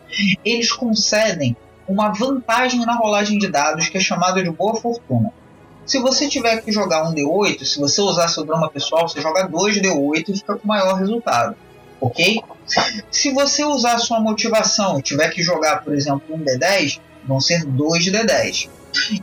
eles 0.44 0.72
concedem 0.72 1.56
uma 1.86 2.10
vantagem 2.12 2.80
na 2.80 2.96
rolagem 2.96 3.38
de 3.38 3.48
dados 3.48 3.88
que 3.88 3.96
é 3.96 4.00
chamada 4.00 4.42
de 4.42 4.50
boa 4.50 4.74
fortuna. 4.74 5.32
Se 5.86 5.98
você 5.98 6.28
tiver 6.28 6.60
que 6.60 6.70
jogar 6.70 7.08
um 7.08 7.14
D8, 7.14 7.64
se 7.64 7.78
você 7.78 8.02
usar 8.02 8.28
seu 8.28 8.44
drama 8.44 8.68
pessoal, 8.68 9.08
você 9.08 9.22
joga 9.22 9.48
2 9.48 9.78
D8 9.78 10.28
e 10.28 10.36
fica 10.36 10.56
com 10.56 10.68
maior 10.68 10.94
resultado. 10.94 11.56
Ok? 12.00 12.42
Se 13.10 13.32
você 13.32 13.64
usar 13.64 13.98
sua 13.98 14.20
motivação 14.20 14.98
e 14.98 15.02
tiver 15.02 15.30
que 15.30 15.42
jogar, 15.42 15.82
por 15.82 15.94
exemplo, 15.94 16.22
um 16.28 16.44
D10, 16.44 17.00
vão 17.26 17.40
ser 17.40 17.64
2 17.64 18.04
D10. 18.04 18.68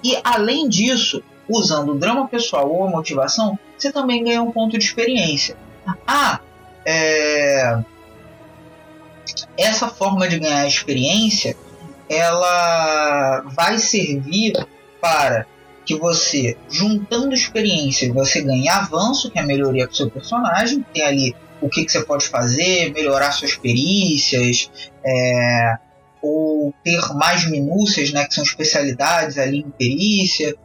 E 0.04 0.18
além 0.24 0.68
disso, 0.68 1.24
usando 1.48 1.90
o 1.90 1.96
drama 1.96 2.28
pessoal 2.28 2.72
ou 2.72 2.86
a 2.86 2.90
motivação, 2.90 3.58
você 3.78 3.92
também 3.92 4.24
ganha 4.24 4.42
um 4.42 4.52
ponto 4.52 4.78
de 4.78 4.86
experiência. 4.86 5.56
Ah, 6.08 6.40
é... 6.86 7.80
essa 9.58 9.88
forma 9.88 10.28
de 10.28 10.40
ganhar 10.40 10.66
experiência, 10.68 11.56
ela 12.10 13.42
vai 13.56 13.78
servir 13.78 14.54
para 15.00 15.46
que 15.86 15.96
você, 15.96 16.58
juntando 16.70 17.34
experiência, 17.34 18.12
você 18.12 18.42
ganhe 18.42 18.68
avanço, 18.68 19.30
que 19.30 19.38
é 19.38 19.42
a 19.42 19.46
melhoria 19.46 19.88
do 19.88 19.96
seu 19.96 20.10
personagem, 20.10 20.84
tem 20.92 21.04
ali 21.04 21.36
o 21.62 21.70
que, 21.70 21.86
que 21.86 21.92
você 21.92 22.04
pode 22.04 22.28
fazer, 22.28 22.92
melhorar 22.92 23.32
suas 23.32 23.56
perícias, 23.56 24.70
é, 25.06 25.78
ou 26.22 26.74
ter 26.84 27.00
mais 27.14 27.50
minúcias, 27.50 28.12
né, 28.12 28.26
que 28.26 28.34
são 28.34 28.44
especialidades 28.44 29.38
ali 29.38 29.60
em 29.60 29.70
perícia. 29.70 30.56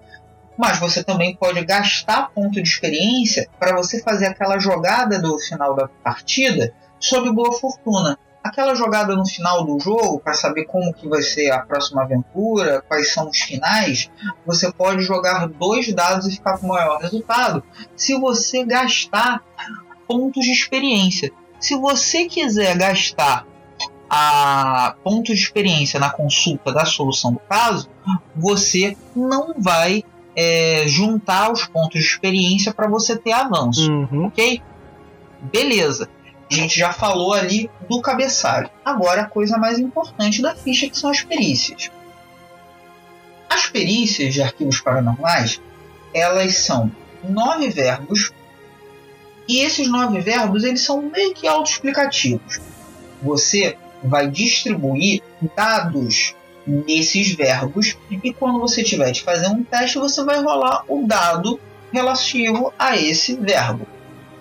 Mas 0.61 0.79
você 0.79 1.03
também 1.03 1.35
pode 1.35 1.65
gastar 1.65 2.29
ponto 2.35 2.63
de 2.63 2.69
experiência 2.69 3.49
para 3.59 3.75
você 3.75 4.03
fazer 4.03 4.27
aquela 4.27 4.59
jogada 4.59 5.19
do 5.19 5.39
final 5.39 5.75
da 5.75 5.89
partida 5.89 6.75
sob 6.99 7.33
boa 7.33 7.59
fortuna. 7.59 8.19
Aquela 8.45 8.75
jogada 8.75 9.17
no 9.17 9.27
final 9.27 9.65
do 9.65 9.81
jogo 9.81 10.21
para 10.21 10.35
saber 10.35 10.67
como 10.67 10.93
que 10.93 11.09
vai 11.09 11.23
ser 11.23 11.51
a 11.51 11.61
próxima 11.61 12.03
aventura, 12.03 12.85
quais 12.87 13.11
são 13.11 13.31
os 13.31 13.41
finais, 13.41 14.11
você 14.45 14.71
pode 14.71 15.01
jogar 15.01 15.49
dois 15.49 15.91
dados 15.95 16.27
e 16.27 16.33
ficar 16.33 16.59
com 16.59 16.67
maior 16.67 17.01
resultado 17.01 17.65
se 17.97 18.21
você 18.21 18.63
gastar 18.63 19.43
pontos 20.07 20.45
de 20.45 20.53
experiência. 20.53 21.33
Se 21.59 21.75
você 21.75 22.27
quiser 22.27 22.77
gastar 22.77 23.47
a 24.11 24.95
pontos 25.03 25.39
de 25.39 25.43
experiência 25.43 25.99
na 25.99 26.11
consulta 26.11 26.71
da 26.71 26.85
solução 26.85 27.33
do 27.33 27.39
caso, 27.49 27.89
você 28.37 28.95
não 29.17 29.55
vai 29.57 30.05
é, 30.35 30.85
juntar 30.87 31.53
os 31.53 31.65
pontos 31.67 32.01
de 32.01 32.07
experiência 32.07 32.73
para 32.73 32.89
você 32.89 33.17
ter 33.17 33.33
avanço, 33.33 33.91
uhum. 33.91 34.27
ok? 34.27 34.63
Beleza. 35.53 36.09
A 36.51 36.55
gente 36.55 36.79
já 36.79 36.93
falou 36.93 37.33
ali 37.33 37.71
do 37.89 38.01
cabeçalho. 38.01 38.71
Agora 38.85 39.23
a 39.23 39.27
coisa 39.27 39.57
mais 39.57 39.79
importante 39.79 40.43
da 40.43 40.55
ficha 40.55 40.89
que 40.89 40.99
são 40.99 41.11
as 41.11 41.23
perícias. 41.23 41.91
As 43.49 43.67
perícias 43.67 44.35
de 44.35 44.43
arquivos 44.43 44.81
paranormais, 44.81 45.61
elas 46.13 46.57
são 46.57 46.91
nove 47.23 47.69
verbos 47.69 48.33
e 49.47 49.61
esses 49.61 49.89
nove 49.89 50.21
verbos 50.21 50.65
eles 50.65 50.83
são 50.83 51.03
meio 51.03 51.35
que 51.35 51.47
autoexplicativos. 51.47 52.61
Você 53.23 53.77
vai 54.03 54.29
distribuir 54.29 55.23
dados 55.55 56.35
nesses 56.71 57.35
verbos 57.35 57.97
e 58.11 58.33
quando 58.33 58.61
você 58.61 58.83
tiver 58.85 59.11
de 59.11 59.23
fazer 59.23 59.49
um 59.49 59.65
teste 59.65 59.99
você 59.99 60.23
vai 60.23 60.41
rolar 60.41 60.85
o 60.89 61.07
dado 61.07 61.59
relativo 61.93 62.73
a 62.79 62.97
esse 62.97 63.35
verbo. 63.35 63.87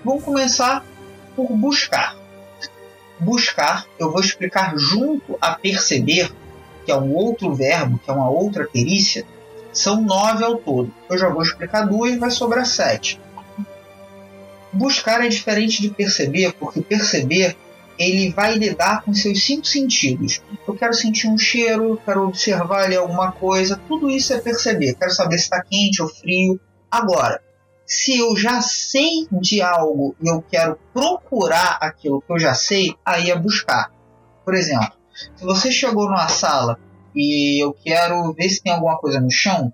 Vamos 0.06 0.24
começar 0.24 0.86
por 1.36 1.48
buscar. 1.52 2.16
Buscar 3.20 3.86
eu 3.98 4.12
vou 4.12 4.22
explicar 4.22 4.78
junto 4.78 5.38
a 5.42 5.56
perceber, 5.56 6.32
que 6.86 6.92
é 6.92 6.96
um 6.96 7.14
outro 7.14 7.54
verbo, 7.54 8.00
que 8.00 8.10
é 8.10 8.14
uma 8.14 8.30
outra 8.30 8.68
perícia. 8.68 9.26
São 9.74 10.02
nove 10.02 10.44
ao 10.44 10.56
todo. 10.56 10.94
Eu 11.10 11.18
já 11.18 11.30
vou 11.30 11.42
explicar 11.42 11.86
duas, 11.86 12.18
vai 12.18 12.32
sobrar 12.32 12.66
sete. 12.66 13.20
Buscar 14.72 15.26
é 15.26 15.28
diferente 15.28 15.82
de 15.82 15.90
perceber, 15.90 16.54
porque 16.54 16.82
perceber 16.82 17.58
ele 18.00 18.32
vai 18.32 18.56
lidar 18.56 19.04
com 19.04 19.14
seus 19.14 19.44
cinco 19.44 19.68
sentidos. 19.68 20.42
Eu 20.66 20.74
quero 20.74 20.94
sentir 20.94 21.28
um 21.28 21.38
cheiro, 21.38 22.02
quero 22.06 22.24
observar 22.24 22.86
ali 22.86 22.96
alguma 22.96 23.34
coisa, 23.34 23.80
tudo 23.90 24.10
isso 24.10 24.34
é 24.34 24.40
perceber. 24.40 24.96
Quero 24.96 25.12
saber 25.12 25.38
se 25.38 25.44
está 25.44 25.62
quente 25.62 26.02
ou 26.02 26.08
frio. 26.08 26.58
Agora, 26.90 27.42
se 27.86 28.18
eu 28.18 28.38
já 28.38 28.62
sei 28.62 29.28
de 29.30 29.62
algo 29.62 30.16
e 30.22 30.32
eu 30.32 30.42
quero 30.42 30.80
procurar 30.94 31.78
aquilo 31.82 32.22
que 32.22 32.32
eu 32.32 32.40
já 32.40 32.54
sei, 32.54 32.96
aí 33.06 33.30
é 33.30 33.38
buscar. 33.38 33.92
Por 34.46 34.56
exemplo, 34.56 34.94
se 35.36 35.44
você 35.44 35.70
chegou 35.70 36.06
numa 36.06 36.30
sala 36.30 36.80
e 37.14 37.62
eu 37.62 37.74
quero 37.74 38.32
ver 38.34 38.50
se 38.50 38.64
tem 38.64 38.72
alguma 38.72 38.98
coisa 38.98 39.20
no 39.20 39.30
chão, 39.30 39.74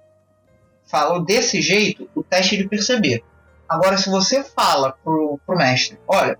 falo 0.88 1.20
desse 1.20 1.62
jeito 1.62 2.10
o 2.16 2.24
teste 2.24 2.58
de 2.58 2.68
perceber. 2.68 3.24
Agora, 3.70 3.98
se 3.98 4.10
você 4.10 4.44
fala 4.44 4.98
pro, 5.04 5.40
pro 5.46 5.58
mestre, 5.58 6.00
olha, 6.08 6.40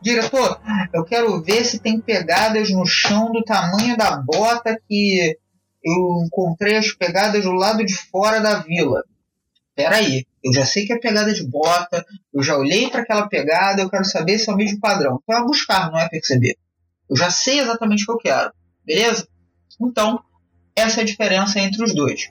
diretor, 0.00 0.60
eu 0.92 1.04
quero 1.04 1.42
ver 1.42 1.64
se 1.64 1.78
tem 1.78 2.00
pegadas 2.00 2.70
no 2.70 2.86
chão 2.86 3.30
do 3.32 3.42
tamanho 3.42 3.96
da 3.96 4.16
bota 4.16 4.78
que 4.88 5.36
eu 5.82 6.24
encontrei 6.26 6.76
as 6.76 6.92
pegadas 6.92 7.44
do 7.44 7.52
lado 7.52 7.84
de 7.84 7.94
fora 7.94 8.40
da 8.40 8.60
vila. 8.60 9.02
Peraí, 9.74 10.26
eu 10.44 10.52
já 10.52 10.66
sei 10.66 10.86
que 10.86 10.92
é 10.92 10.98
pegada 10.98 11.32
de 11.32 11.46
bota, 11.46 12.04
eu 12.32 12.42
já 12.42 12.56
olhei 12.56 12.90
para 12.90 13.02
aquela 13.02 13.28
pegada, 13.28 13.80
eu 13.80 13.90
quero 13.90 14.04
saber 14.04 14.38
se 14.38 14.50
é 14.50 14.52
o 14.52 14.56
mesmo 14.56 14.80
padrão. 14.80 15.20
Então 15.22 15.38
é 15.38 15.44
buscar, 15.44 15.90
não 15.90 15.98
é 15.98 16.08
perceber. 16.08 16.56
Eu 17.08 17.16
já 17.16 17.30
sei 17.30 17.60
exatamente 17.60 18.02
o 18.02 18.06
que 18.06 18.12
eu 18.12 18.18
quero, 18.18 18.52
beleza? 18.84 19.26
Então, 19.80 20.22
essa 20.76 21.00
é 21.00 21.02
a 21.02 21.06
diferença 21.06 21.58
entre 21.58 21.82
os 21.82 21.94
dois. 21.94 22.30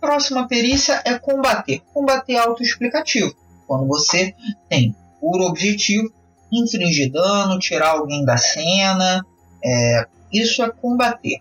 Próxima 0.00 0.48
perícia 0.48 1.00
é 1.04 1.16
combater. 1.18 1.80
Combater 1.94 2.34
é 2.34 2.38
autoexplicativo. 2.38 3.34
Quando 3.66 3.86
você 3.86 4.34
tem 4.68 4.94
por 5.20 5.40
objetivo 5.40 6.12
infligir 6.52 7.10
dano, 7.10 7.58
tirar 7.58 7.92
alguém 7.92 8.24
da 8.24 8.36
cena, 8.36 9.24
é, 9.64 10.06
isso 10.32 10.62
é 10.62 10.70
combater. 10.70 11.40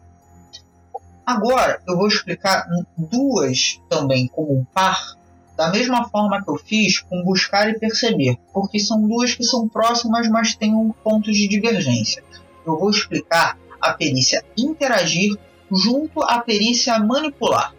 Agora 1.26 1.82
eu 1.88 1.98
vou 1.98 2.08
explicar 2.08 2.68
duas 2.98 3.80
também 3.90 4.28
como 4.28 4.60
um 4.60 4.66
par, 4.66 5.16
da 5.56 5.70
mesma 5.70 6.10
forma 6.10 6.44
que 6.44 6.50
eu 6.50 6.58
fiz 6.58 7.00
com 7.00 7.24
buscar 7.24 7.70
e 7.70 7.78
perceber, 7.78 8.38
porque 8.54 8.80
são 8.80 9.08
duas 9.08 9.36
que 9.36 9.44
são 9.44 9.68
próximas, 9.68 10.28
mas 10.30 10.56
têm 10.56 10.76
um 10.76 10.92
ponto 10.92 11.32
de 11.32 11.48
divergência. 11.48 12.24
Eu 12.66 12.80
vou 12.80 12.90
explicar 12.90 13.58
a 13.80 13.94
perícia 13.94 14.44
interagir 14.58 15.36
junto 15.72 16.22
à 16.22 16.40
perícia 16.40 16.98
manipular. 17.00 17.74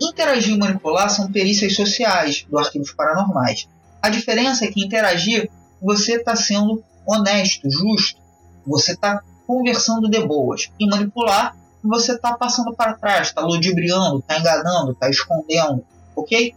Interagir 0.00 0.54
e 0.54 0.58
manipular 0.58 1.10
são 1.10 1.30
perícias 1.30 1.74
sociais 1.74 2.46
do 2.48 2.58
Arquivos 2.58 2.92
Paranormais. 2.92 3.68
A 4.00 4.08
diferença 4.08 4.64
é 4.64 4.68
que 4.68 4.82
interagir 4.82 5.50
você 5.80 6.16
está 6.16 6.36
sendo 6.36 6.82
honesto, 7.06 7.70
justo, 7.70 8.20
você 8.66 8.92
está 8.92 9.22
conversando 9.46 10.08
de 10.08 10.20
boas. 10.20 10.70
E 10.78 10.86
manipular 10.86 11.56
você 11.82 12.12
está 12.12 12.34
passando 12.34 12.74
para 12.74 12.94
trás, 12.94 13.28
está 13.28 13.40
ludibriando, 13.40 14.18
está 14.18 14.38
enganando, 14.38 14.92
está 14.92 15.08
escondendo, 15.08 15.84
ok? 16.14 16.54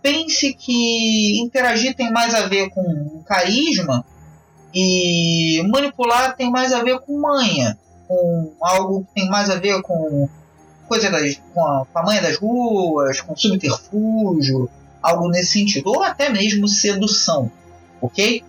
Pense 0.00 0.54
que 0.54 1.40
interagir 1.42 1.94
tem 1.94 2.10
mais 2.10 2.34
a 2.34 2.48
ver 2.48 2.70
com 2.70 3.22
carisma 3.26 4.04
e 4.74 5.62
manipular 5.68 6.34
tem 6.34 6.50
mais 6.50 6.72
a 6.72 6.82
ver 6.82 6.98
com 7.00 7.20
manha, 7.20 7.78
com 8.08 8.52
algo 8.60 9.04
que 9.04 9.20
tem 9.20 9.28
mais 9.28 9.50
a 9.50 9.56
ver 9.56 9.82
com 9.82 10.28
coisa 10.88 11.10
das, 11.10 11.40
com, 11.54 11.64
a, 11.64 11.86
com 11.86 11.98
a 11.98 12.02
manha 12.02 12.22
das 12.22 12.36
ruas, 12.36 13.20
com 13.20 13.36
subterfúgio, 13.36 14.68
algo 15.02 15.28
nesse 15.28 15.52
sentido, 15.52 15.90
ou 15.90 16.02
até 16.02 16.28
mesmo 16.28 16.66
sedução, 16.66 17.50
ok? 18.00 18.42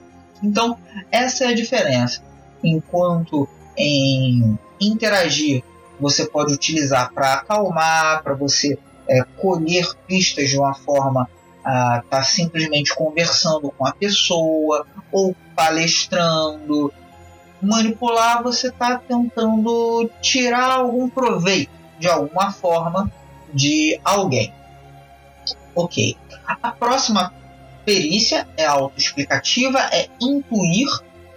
Então, 0.43 0.77
essa 1.11 1.45
é 1.45 1.47
a 1.47 1.55
diferença. 1.55 2.21
Enquanto 2.63 3.47
em 3.77 4.57
interagir 4.79 5.63
você 5.99 6.25
pode 6.27 6.53
utilizar 6.53 7.13
para 7.13 7.33
acalmar, 7.33 8.21
para 8.23 8.33
você 8.33 8.77
é, 9.07 9.23
colher 9.37 9.87
pistas 10.05 10.49
de 10.49 10.57
uma 10.57 10.73
forma 10.73 11.29
a 11.63 12.03
tá 12.09 12.21
simplesmente 12.21 12.93
conversando 12.93 13.71
com 13.71 13.85
a 13.85 13.93
pessoa 13.93 14.85
ou 15.11 15.33
palestrando. 15.55 16.93
Manipular, 17.61 18.43
você 18.43 18.67
está 18.67 18.97
tentando 18.97 20.09
tirar 20.21 20.71
algum 20.71 21.09
proveito 21.09 21.71
de 21.97 22.09
alguma 22.09 22.51
forma 22.51 23.09
de 23.53 23.97
alguém. 24.03 24.53
Ok. 25.73 26.17
A 26.45 26.71
próxima 26.71 27.33
perícia 27.85 28.47
é 28.57 28.65
autoexplicativa, 28.65 29.80
é 29.91 30.10
intuir, 30.22 30.88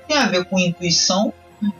tem 0.06 0.16
a 0.16 0.26
ver 0.26 0.44
com 0.46 0.58
intuição. 0.58 1.32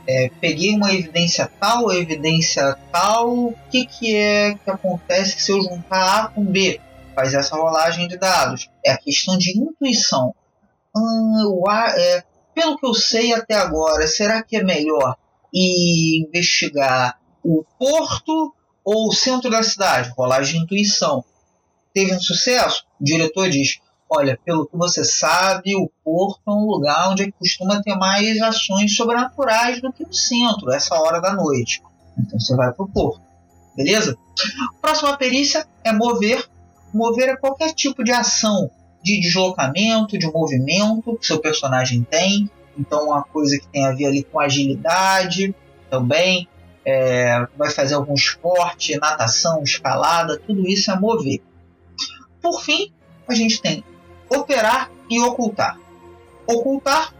É, 0.06 0.30
peguei 0.40 0.74
uma 0.74 0.93
evidência 0.93 1.51
tal, 1.60 1.93
evidência 1.93 2.76
tal, 2.90 3.28
o 3.28 3.55
que, 3.70 3.84
que 3.86 4.16
é 4.16 4.55
que 4.55 4.70
acontece 4.70 5.38
se 5.38 5.52
eu 5.52 5.62
juntar 5.62 6.24
A 6.24 6.28
com 6.28 6.44
B? 6.44 6.80
Faz 7.14 7.34
essa 7.34 7.56
rolagem 7.56 8.09
de 8.09 8.16
dados. 8.16 8.70
É 8.84 8.90
a 8.90 8.98
questão 8.98 9.36
de 9.36 9.59
intuição. 9.59 10.34
Hum, 10.97 11.62
é, 11.94 12.24
pelo 12.55 12.78
que 12.78 12.86
eu 12.86 12.94
sei 12.94 13.34
até 13.34 13.55
agora, 13.55 14.06
será 14.06 14.43
que 14.43 14.56
é 14.56 14.64
melhor 14.64 15.16
investigar 15.52 17.18
o 17.43 17.64
porto 17.78 18.55
ou 18.84 19.09
o 19.09 19.12
centro 19.12 19.51
da 19.51 19.62
cidade, 19.62 20.12
rolagem 20.16 20.59
de 20.59 20.64
intuição. 20.64 21.24
Teve 21.93 22.14
um 22.14 22.20
sucesso? 22.20 22.84
O 23.01 23.05
diretor 23.05 23.48
diz: 23.48 23.80
Olha, 24.08 24.38
pelo 24.44 24.66
que 24.66 24.76
você 24.76 25.04
sabe, 25.04 25.74
o 25.74 25.90
porto 26.04 26.40
é 26.46 26.50
um 26.50 26.66
lugar 26.66 27.10
onde 27.10 27.32
costuma 27.32 27.82
ter 27.82 27.96
mais 27.96 28.40
ações 28.40 28.94
sobrenaturais 28.94 29.80
do 29.82 29.92
que 29.92 30.04
o 30.04 30.12
centro, 30.12 30.70
essa 30.70 30.94
hora 30.94 31.20
da 31.20 31.34
noite. 31.34 31.82
Então 32.16 32.38
você 32.38 32.54
vai 32.54 32.72
para 32.72 32.84
o 32.84 32.88
porto. 32.88 33.20
Beleza? 33.76 34.16
Próxima 34.80 35.16
perícia 35.16 35.66
é 35.84 35.92
mover. 35.92 36.48
Mover 36.94 37.30
é 37.30 37.36
qualquer 37.36 37.74
tipo 37.74 38.04
de 38.04 38.12
ação 38.12 38.70
de 39.02 39.20
deslocamento, 39.20 40.18
de 40.18 40.26
movimento 40.26 41.16
que 41.16 41.26
seu 41.26 41.40
personagem 41.40 42.02
tem. 42.02 42.50
Então, 42.78 43.06
uma 43.06 43.22
coisa 43.22 43.58
que 43.58 43.66
tem 43.68 43.86
a 43.86 43.92
ver 43.92 44.06
ali 44.06 44.22
com 44.22 44.40
agilidade 44.40 45.54
também. 45.90 46.48
É, 46.84 47.44
vai 47.56 47.70
fazer 47.70 47.94
algum 47.94 48.14
esporte, 48.14 48.96
natação, 48.96 49.62
escalada, 49.64 50.38
tudo 50.38 50.68
isso 50.68 50.90
é 50.90 50.98
mover. 50.98 51.42
Por 52.40 52.62
fim, 52.62 52.92
a 53.26 53.34
gente 53.34 53.60
tem 53.60 53.82
operar 54.28 54.90
e 55.08 55.20
ocultar. 55.20 55.78
Ocultar 56.46 57.14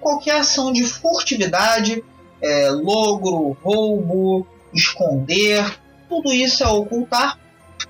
qualquer 0.00 0.40
ação 0.40 0.72
de 0.72 0.84
furtividade, 0.84 2.02
é, 2.40 2.70
logro, 2.70 3.56
roubo, 3.62 4.46
esconder, 4.72 5.78
tudo 6.08 6.32
isso 6.32 6.62
é 6.62 6.68
ocultar. 6.68 7.38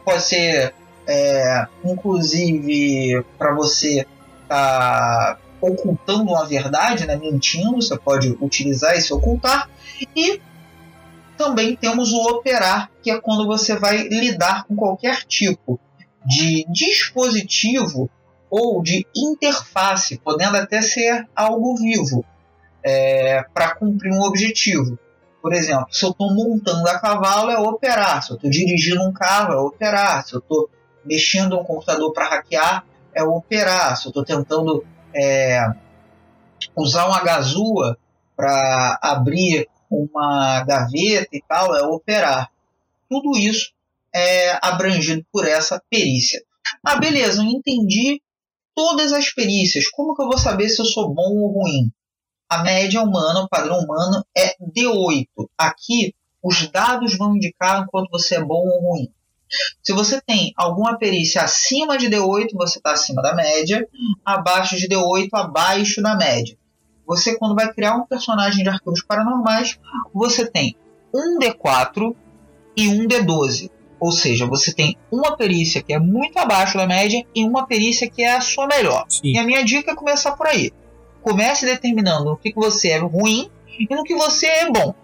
Pode 0.04 0.22
ser, 0.22 0.74
é, 1.06 1.66
inclusive, 1.84 3.24
para 3.38 3.54
você 3.54 4.06
estar 4.42 5.34
tá 5.34 5.38
ocultando 5.60 6.30
uma 6.30 6.46
verdade, 6.46 7.06
né, 7.06 7.16
mentindo, 7.16 7.82
você 7.82 7.96
pode 7.98 8.36
utilizar 8.40 8.96
esse 8.96 9.12
ocultar. 9.12 9.68
E 10.14 10.40
também 11.36 11.76
temos 11.76 12.12
o 12.12 12.20
operar, 12.30 12.90
que 13.02 13.10
é 13.10 13.20
quando 13.20 13.46
você 13.46 13.76
vai 13.76 14.08
lidar 14.08 14.64
com 14.64 14.74
qualquer 14.74 15.24
tipo 15.24 15.78
de 16.26 16.66
dispositivo 16.70 18.10
ou 18.50 18.82
de 18.82 19.06
interface, 19.14 20.18
podendo 20.18 20.56
até 20.56 20.80
ser 20.82 21.26
algo 21.34 21.76
vivo, 21.76 22.24
é, 22.82 23.42
para 23.52 23.74
cumprir 23.74 24.12
um 24.12 24.22
objetivo. 24.22 24.98
Por 25.40 25.52
exemplo, 25.52 25.86
se 25.90 26.04
eu 26.04 26.10
estou 26.10 26.34
montando 26.34 26.88
a 26.88 26.98
cavalo, 26.98 27.50
é 27.50 27.58
operar. 27.58 28.22
Se 28.22 28.32
eu 28.32 28.36
estou 28.36 28.50
dirigindo 28.50 29.02
um 29.02 29.12
carro, 29.12 29.52
é 29.52 29.56
operar. 29.56 30.26
Se 30.26 30.34
eu 30.34 30.40
estou 30.40 30.68
mexendo 31.04 31.58
um 31.58 31.64
computador 31.64 32.12
para 32.12 32.28
hackear, 32.28 32.84
é 33.14 33.22
operar. 33.22 33.96
Se 33.96 34.06
eu 34.06 34.10
estou 34.10 34.24
tentando 34.24 34.84
é, 35.14 35.64
usar 36.76 37.06
uma 37.06 37.22
gazua 37.22 37.96
para 38.36 38.98
abrir 39.02 39.68
uma 39.90 40.62
gaveta 40.64 41.28
e 41.32 41.42
tal, 41.46 41.74
é 41.76 41.82
operar. 41.82 42.50
Tudo 43.08 43.36
isso 43.38 43.72
é 44.14 44.58
abrangido 44.62 45.24
por 45.32 45.46
essa 45.46 45.82
perícia. 45.88 46.42
Ah, 46.84 46.96
beleza, 46.96 47.42
eu 47.42 47.46
entendi 47.46 48.20
todas 48.78 49.12
as 49.12 49.34
perícias. 49.34 49.90
Como 49.90 50.14
que 50.14 50.22
eu 50.22 50.28
vou 50.28 50.38
saber 50.38 50.68
se 50.68 50.80
eu 50.80 50.86
sou 50.86 51.12
bom 51.12 51.32
ou 51.32 51.52
ruim? 51.52 51.90
A 52.48 52.62
média 52.62 53.02
humana, 53.02 53.40
o 53.40 53.48
padrão 53.48 53.80
humano 53.80 54.24
é 54.36 54.54
D8. 54.72 55.26
Aqui, 55.58 56.14
os 56.40 56.70
dados 56.70 57.18
vão 57.18 57.34
indicar 57.34 57.86
quanto 57.88 58.08
você 58.08 58.36
é 58.36 58.40
bom 58.40 58.54
ou 58.54 58.92
ruim. 58.92 59.08
Se 59.82 59.92
você 59.92 60.20
tem 60.20 60.52
alguma 60.56 60.96
perícia 60.96 61.42
acima 61.42 61.98
de 61.98 62.08
D8, 62.08 62.50
você 62.54 62.78
está 62.78 62.92
acima 62.92 63.20
da 63.20 63.34
média. 63.34 63.84
Abaixo 64.24 64.76
de 64.76 64.86
D8, 64.86 65.28
abaixo 65.32 66.00
da 66.00 66.14
média. 66.14 66.56
Você, 67.04 67.36
quando 67.36 67.56
vai 67.56 67.72
criar 67.72 67.96
um 67.96 68.06
personagem 68.06 68.62
de 68.62 68.68
arquivos 68.68 69.02
paranormais, 69.02 69.76
você 70.14 70.48
tem 70.48 70.76
um 71.12 71.36
D4 71.40 72.14
e 72.76 72.86
um 72.86 73.08
D12. 73.08 73.72
Ou 74.00 74.12
seja, 74.12 74.46
você 74.46 74.72
tem 74.72 74.96
uma 75.10 75.36
perícia 75.36 75.82
que 75.82 75.92
é 75.92 75.98
muito 75.98 76.38
abaixo 76.38 76.78
da 76.78 76.86
média 76.86 77.24
e 77.34 77.44
uma 77.44 77.66
perícia 77.66 78.08
que 78.08 78.22
é 78.22 78.36
a 78.36 78.40
sua 78.40 78.66
melhor. 78.66 79.04
Sim. 79.08 79.32
E 79.32 79.38
a 79.38 79.44
minha 79.44 79.64
dica 79.64 79.92
é 79.92 79.94
começar 79.94 80.32
por 80.32 80.46
aí. 80.46 80.72
Comece 81.20 81.66
determinando 81.66 82.26
no 82.26 82.36
que, 82.36 82.52
que 82.52 82.58
você 82.58 82.88
é 82.90 82.98
ruim 82.98 83.50
e 83.66 83.92
no 83.92 84.04
que 84.04 84.14
você 84.14 84.46
é 84.46 84.70
bom. 84.70 84.94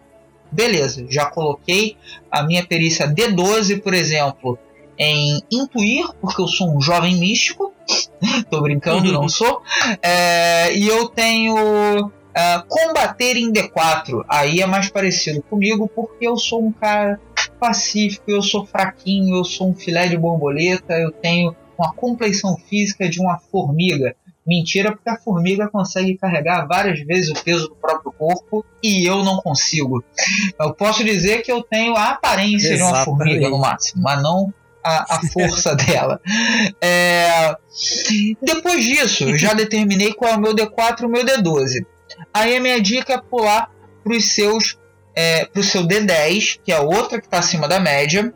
Beleza, 0.50 1.04
já 1.08 1.26
coloquei 1.26 1.96
a 2.30 2.44
minha 2.44 2.64
perícia 2.64 3.08
D12, 3.08 3.82
por 3.82 3.92
exemplo, 3.92 4.56
em 4.96 5.40
intuir, 5.50 6.06
porque 6.20 6.40
eu 6.40 6.46
sou 6.46 6.76
um 6.76 6.80
jovem 6.80 7.16
místico. 7.16 7.72
Tô 8.48 8.60
brincando, 8.62 9.12
não 9.12 9.28
sou. 9.28 9.62
É, 10.00 10.72
e 10.72 10.86
eu 10.86 11.08
tenho 11.08 12.06
uh, 12.34 12.66
combater 12.68 13.36
em 13.36 13.52
D4. 13.52 14.24
Aí 14.28 14.60
é 14.60 14.66
mais 14.66 14.88
parecido 14.88 15.42
comigo, 15.42 15.88
porque 15.88 16.26
eu 16.26 16.36
sou 16.36 16.64
um 16.64 16.72
cara 16.72 17.20
pacífico, 17.64 18.30
eu 18.30 18.42
sou 18.42 18.66
fraquinho, 18.66 19.36
eu 19.36 19.44
sou 19.44 19.70
um 19.70 19.74
filé 19.74 20.06
de 20.06 20.18
borboleta, 20.18 20.92
eu 20.98 21.10
tenho 21.10 21.56
uma 21.78 21.94
compleição 21.94 22.58
física 22.68 23.08
de 23.08 23.18
uma 23.18 23.38
formiga. 23.38 24.14
Mentira, 24.46 24.92
porque 24.92 25.08
a 25.08 25.16
formiga 25.16 25.66
consegue 25.68 26.18
carregar 26.18 26.66
várias 26.66 27.00
vezes 27.00 27.30
o 27.30 27.42
peso 27.42 27.68
do 27.68 27.74
próprio 27.76 28.12
corpo 28.12 28.62
e 28.82 29.08
eu 29.08 29.24
não 29.24 29.38
consigo. 29.38 30.04
Eu 30.60 30.74
posso 30.74 31.02
dizer 31.02 31.40
que 31.40 31.50
eu 31.50 31.62
tenho 31.62 31.96
a 31.96 32.10
aparência 32.10 32.74
Exatamente. 32.74 32.92
de 32.92 32.98
uma 32.98 33.04
formiga 33.04 33.48
no 33.48 33.58
máximo, 33.58 34.02
mas 34.02 34.22
não 34.22 34.52
a, 34.84 35.14
a 35.16 35.20
força 35.32 35.74
dela. 35.74 36.20
É... 36.82 37.56
Depois 38.42 38.84
disso, 38.84 39.24
eu 39.24 39.38
já 39.38 39.54
determinei 39.54 40.12
qual 40.12 40.32
é 40.32 40.36
o 40.36 40.40
meu 40.40 40.54
D4 40.54 41.00
e 41.00 41.06
o 41.06 41.08
meu 41.08 41.24
D12. 41.24 41.86
Aí 42.32 42.58
a 42.58 42.60
minha 42.60 42.78
dica 42.78 43.14
é 43.14 43.18
pular 43.18 43.70
para 44.04 44.14
os 44.14 44.34
seus 44.34 44.76
é, 45.14 45.44
para 45.44 45.60
o 45.60 45.64
seu 45.64 45.86
D10, 45.86 46.60
que 46.64 46.72
é 46.72 46.80
outra 46.80 47.20
que 47.20 47.26
está 47.26 47.38
acima 47.38 47.68
da 47.68 47.78
média. 47.78 48.32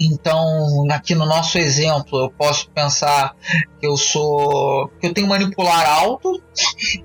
Então, 0.00 0.86
aqui 0.90 1.14
no 1.14 1.26
nosso 1.26 1.58
exemplo, 1.58 2.20
eu 2.20 2.30
posso 2.30 2.70
pensar 2.70 3.36
que 3.78 3.86
eu 3.86 3.96
sou. 3.98 4.88
que 4.98 5.06
eu 5.06 5.12
tenho 5.12 5.28
manipular 5.28 5.86
alto, 5.86 6.42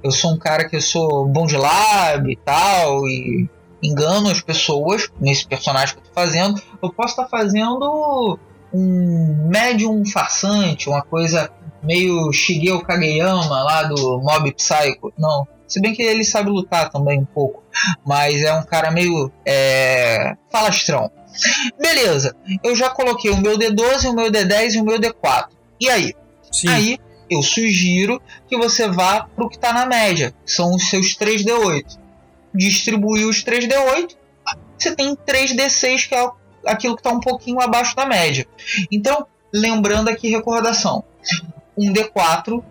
eu 0.01 0.11
sou 0.11 0.31
um 0.31 0.38
cara 0.38 0.69
que 0.69 0.77
eu 0.77 0.81
sou 0.81 1.27
bom 1.27 1.45
de 1.45 1.57
lab 1.57 2.31
e 2.31 2.38
tal, 2.38 3.05
e 3.05 3.49
engano 3.84 4.30
as 4.30 4.39
pessoas 4.39 5.09
nesse 5.19 5.45
personagem 5.45 5.95
que 5.95 6.01
eu 6.01 6.05
tô 6.05 6.13
fazendo. 6.13 6.61
Eu 6.81 6.89
posso 6.89 7.09
estar 7.09 7.23
tá 7.23 7.30
fazendo 7.30 8.39
um 8.73 9.47
médium 9.49 10.05
farsante, 10.05 10.88
uma 10.88 11.01
coisa 11.01 11.51
meio 11.84 12.31
Shigeo 12.31 12.81
Kageyama 12.81 13.63
lá 13.63 13.84
do 13.84 14.19
Mob 14.19 14.53
Psycho. 14.53 15.13
Não, 15.17 15.45
se 15.68 15.82
bem 15.82 15.94
que 15.94 16.02
ele 16.02 16.24
sabe 16.24 16.50
lutar 16.50 16.90
também 16.90 17.20
um 17.20 17.26
pouco. 17.26 17.64
Mas 18.06 18.44
é 18.44 18.54
um 18.54 18.64
cara 18.64 18.92
meio 18.92 19.32
é, 19.46 20.36
falastrão. 20.52 21.12
Beleza, 21.80 22.36
eu 22.64 22.76
já 22.76 22.90
coloquei 22.90 23.32
o 23.32 23.38
meu 23.38 23.58
D12, 23.58 24.10
o 24.10 24.16
meu 24.16 24.32
D10 24.32 24.76
e 24.76 24.80
o 24.80 24.86
meu 24.86 25.00
D4. 25.00 25.50
E 25.80 25.90
aí? 25.90 26.14
Sim. 26.52 26.70
Aí 26.70 27.00
eu 27.30 27.42
sugiro 27.42 28.22
que 28.48 28.58
você 28.58 28.88
vá 28.88 29.24
para 29.24 29.46
o 29.46 29.50
que 29.50 29.56
está 29.56 29.74
na 29.74 29.86
média, 29.86 30.34
que 30.46 30.52
são 30.52 30.74
os 30.74 30.90
seus 30.90 31.18
3D8. 31.18 31.98
Distribuir 32.54 33.28
os 33.28 33.44
3D8, 33.44 34.16
você 34.78 34.96
tem 34.96 35.16
3D6, 35.16 36.08
que 36.08 36.16
é 36.16 36.30
aquilo 36.66 36.96
que 36.96 37.02
está 37.02 37.12
um 37.12 37.20
pouquinho 37.20 37.60
abaixo 37.62 37.96
da 37.96 38.06
média. 38.06 38.48
Então, 38.92 39.28
lembrando 39.54 40.10
aqui, 40.10 40.30
recordação: 40.30 41.04
um 41.78 41.92
D4, 41.92 42.64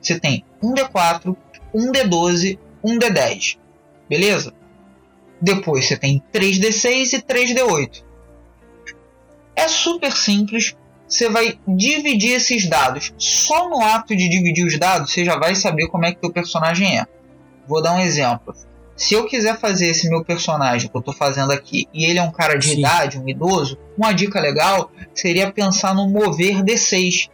você 0.00 0.18
tem 0.18 0.44
um 0.62 0.74
D4, 0.74 1.36
um 1.74 1.90
D12, 1.92 2.58
um 2.82 2.98
D10. 2.98 3.58
Beleza? 4.08 4.52
Depois 5.40 5.86
você 5.86 5.96
tem 5.96 6.22
3D6 6.32 7.14
e 7.14 7.22
3D8. 7.22 8.04
É 9.56 9.68
super 9.68 10.12
simples. 10.12 10.76
Você 11.08 11.28
vai 11.28 11.58
dividir 11.66 12.32
esses 12.34 12.68
dados. 12.68 13.12
Só 13.18 13.68
no 13.68 13.80
ato 13.80 14.14
de 14.14 14.28
dividir 14.28 14.64
os 14.64 14.78
dados 14.78 15.12
você 15.12 15.24
já 15.24 15.36
vai 15.36 15.54
saber 15.54 15.88
como 15.88 16.06
é 16.06 16.12
que 16.12 16.24
o 16.24 16.32
personagem 16.32 16.98
é. 16.98 17.06
Vou 17.66 17.82
dar 17.82 17.94
um 17.94 18.00
exemplo. 18.00 18.54
Se 18.96 19.14
eu 19.14 19.26
quiser 19.26 19.58
fazer 19.58 19.86
esse 19.86 20.08
meu 20.10 20.22
personagem 20.22 20.88
que 20.88 20.94
eu 20.94 21.00
estou 21.00 21.14
fazendo 21.14 21.52
aqui 21.52 21.88
e 21.92 22.04
ele 22.04 22.18
é 22.18 22.22
um 22.22 22.30
cara 22.30 22.58
de 22.58 22.66
Sim. 22.66 22.80
idade, 22.80 23.18
um 23.18 23.28
idoso, 23.28 23.78
uma 23.96 24.12
dica 24.12 24.38
legal 24.38 24.92
seria 25.14 25.50
pensar 25.50 25.94
no 25.94 26.08
mover 26.08 26.62
D6. 26.62 27.30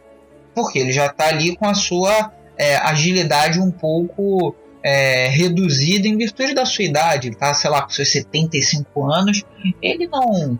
Porque 0.55 0.79
ele 0.79 0.91
já 0.91 1.07
está 1.07 1.27
ali 1.27 1.55
com 1.55 1.67
a 1.67 1.73
sua 1.73 2.31
é, 2.57 2.75
agilidade 2.77 3.59
um 3.59 3.71
pouco 3.71 4.55
é, 4.83 5.27
reduzida 5.27 6.07
em 6.07 6.17
virtude 6.17 6.53
da 6.53 6.65
sua 6.65 6.85
idade, 6.85 7.35
tá? 7.35 7.53
Sei 7.53 7.69
lá, 7.69 7.81
com 7.81 7.89
seus 7.89 8.09
75 8.09 9.11
anos, 9.11 9.43
ele 9.81 10.07
não 10.07 10.59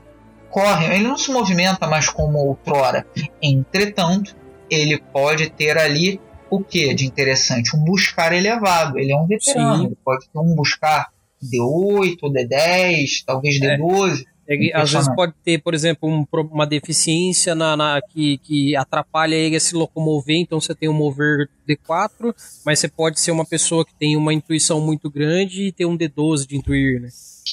corre, 0.49 0.95
ele 0.95 1.07
não 1.07 1.17
se 1.17 1.31
movimenta 1.31 1.87
mais 1.87 2.09
como 2.09 2.37
outrora. 2.39 3.05
Entretanto, 3.41 4.35
ele 4.69 4.97
pode 4.97 5.49
ter 5.49 5.77
ali 5.77 6.19
o 6.49 6.63
que 6.63 6.93
de 6.93 7.05
interessante? 7.05 7.75
Um 7.75 7.83
buscar 7.83 8.33
elevado. 8.33 8.97
Ele 8.97 9.11
é 9.11 9.15
um 9.15 9.27
veterano, 9.27 9.77
Sim. 9.77 9.85
ele 9.87 9.97
pode 10.03 10.29
ter 10.29 10.39
um 10.39 10.55
buscar 10.55 11.07
D8, 11.43 12.17
D10, 12.21 13.23
talvez 13.25 13.59
D12. 13.59 14.21
É. 14.21 14.36
É, 14.47 14.71
às 14.73 14.91
vezes 14.91 15.13
pode 15.13 15.33
ter, 15.43 15.61
por 15.61 15.73
exemplo, 15.73 16.09
um, 16.09 16.25
uma 16.51 16.65
deficiência 16.65 17.53
na, 17.53 17.75
na, 17.75 18.01
que, 18.01 18.37
que 18.37 18.75
atrapalha 18.75 19.35
ele 19.35 19.57
a 19.57 19.59
se 19.59 19.75
locomover, 19.75 20.37
então 20.37 20.61
você 20.61 20.73
tem 20.73 20.87
um 20.87 20.93
mover 20.93 21.49
D4, 21.67 22.33
mas 22.65 22.79
você 22.79 22.87
pode 22.87 23.19
ser 23.19 23.31
uma 23.31 23.45
pessoa 23.45 23.85
que 23.85 23.93
tem 23.93 24.15
uma 24.15 24.33
intuição 24.33 24.79
muito 24.79 25.09
grande 25.09 25.63
e 25.63 25.71
ter 25.71 25.85
um 25.85 25.97
D12 25.97 26.47
de 26.47 26.55
intuir, 26.55 27.01
né? 27.01 27.09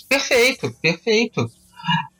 Perfeito, 0.08 0.72
perfeito. 0.80 1.50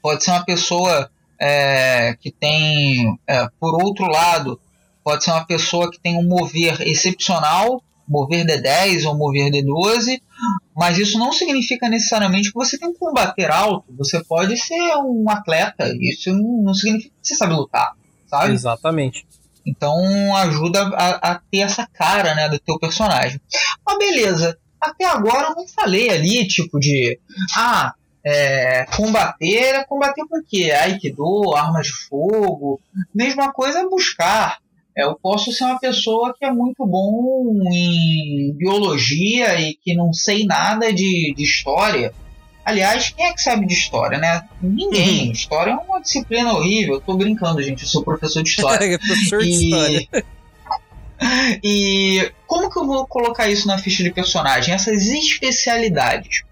Pode 0.02 0.24
ser 0.24 0.32
uma 0.32 0.44
pessoa 0.44 1.10
é, 1.40 2.16
que 2.20 2.32
tem, 2.32 3.18
é, 3.28 3.46
por 3.60 3.80
outro 3.82 4.06
lado, 4.06 4.60
pode 5.04 5.22
ser 5.22 5.30
uma 5.30 5.46
pessoa 5.46 5.90
que 5.90 6.00
tem 6.00 6.16
um 6.18 6.26
mover 6.26 6.80
excepcional, 6.82 7.82
mover 8.06 8.44
D10 8.46 9.06
ou 9.06 9.16
mover 9.16 9.50
D12, 9.50 10.20
mas 10.76 10.98
isso 10.98 11.18
não 11.18 11.32
significa 11.32 11.88
necessariamente 11.88 12.48
que 12.48 12.54
você 12.54 12.78
tem 12.78 12.92
que 12.92 12.98
combater 12.98 13.50
alto. 13.50 13.94
Você 13.96 14.22
pode 14.24 14.56
ser 14.56 14.96
um 14.96 15.24
atleta, 15.28 15.92
isso 16.00 16.32
não 16.32 16.74
significa 16.74 17.14
que 17.20 17.28
você 17.28 17.34
sabe 17.34 17.54
lutar. 17.54 17.92
sabe? 18.26 18.52
Exatamente. 18.52 19.26
Então 19.66 20.36
ajuda 20.36 20.82
a, 20.88 21.32
a, 21.32 21.40
ter 21.50 21.58
essa 21.58 21.86
cara, 21.86 22.34
né, 22.34 22.48
do 22.48 22.58
teu 22.58 22.78
personagem. 22.78 23.40
Mas 23.86 23.98
beleza, 23.98 24.58
até 24.80 25.06
agora 25.06 25.48
eu 25.48 25.54
não 25.54 25.66
falei 25.66 26.10
ali, 26.10 26.46
tipo 26.46 26.78
de. 26.78 27.18
Ah, 27.56 27.94
é, 28.22 28.86
combater 28.96 29.74
é 29.74 29.84
combater 29.84 30.24
com 30.26 30.38
o 30.38 30.44
quê? 30.44 30.70
Aikido, 30.70 31.54
armas 31.54 31.86
de 31.86 31.92
fogo. 31.92 32.80
Mesma 33.14 33.52
coisa 33.52 33.80
é 33.80 33.88
buscar. 33.88 34.58
É, 34.96 35.02
eu 35.04 35.16
posso 35.16 35.52
ser 35.52 35.64
uma 35.64 35.78
pessoa 35.78 36.34
que 36.38 36.44
é 36.44 36.52
muito 36.52 36.86
bom 36.86 37.52
em 37.72 38.54
biologia 38.56 39.60
e 39.60 39.74
que 39.74 39.94
não 39.94 40.12
sei 40.12 40.46
nada 40.46 40.92
de, 40.92 41.34
de 41.36 41.42
história. 41.42 42.14
Aliás, 42.64 43.10
quem 43.10 43.26
é 43.26 43.32
que 43.32 43.42
sabe 43.42 43.66
de 43.66 43.74
história, 43.74 44.18
né? 44.18 44.48
Ninguém. 44.62 45.26
Uhum. 45.26 45.32
História 45.32 45.72
é 45.72 45.74
uma 45.74 46.00
disciplina 46.00 46.54
horrível. 46.54 46.94
Eu 46.94 47.00
tô 47.00 47.16
brincando, 47.16 47.62
gente. 47.62 47.82
Eu 47.82 47.88
sou 47.88 48.04
professor 48.04 48.42
de 48.42 48.50
história. 48.50 48.98
professor 49.04 49.42
de 49.42 49.48
e... 49.48 49.64
história. 49.64 50.08
e 51.62 52.32
como 52.46 52.70
que 52.70 52.78
eu 52.78 52.86
vou 52.86 53.06
colocar 53.06 53.50
isso 53.50 53.66
na 53.66 53.76
ficha 53.76 54.02
de 54.02 54.12
personagem? 54.12 54.72
Essas 54.72 55.08
especialidades. 55.08 56.44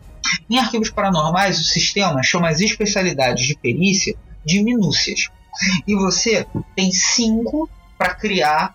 Em 0.51 0.59
arquivos 0.59 0.91
paranormais, 0.91 1.61
o 1.61 1.65
sistema 1.65 2.23
chama 2.23 2.49
as 2.49 2.61
especialidades 2.61 3.47
de 3.47 3.57
perícia 3.57 4.15
de 4.45 4.63
minúcias. 4.63 5.29
E 5.87 5.95
você 5.95 6.47
tem 6.75 6.91
cinco 6.91 7.71
para 8.03 8.17
criar 8.17 8.75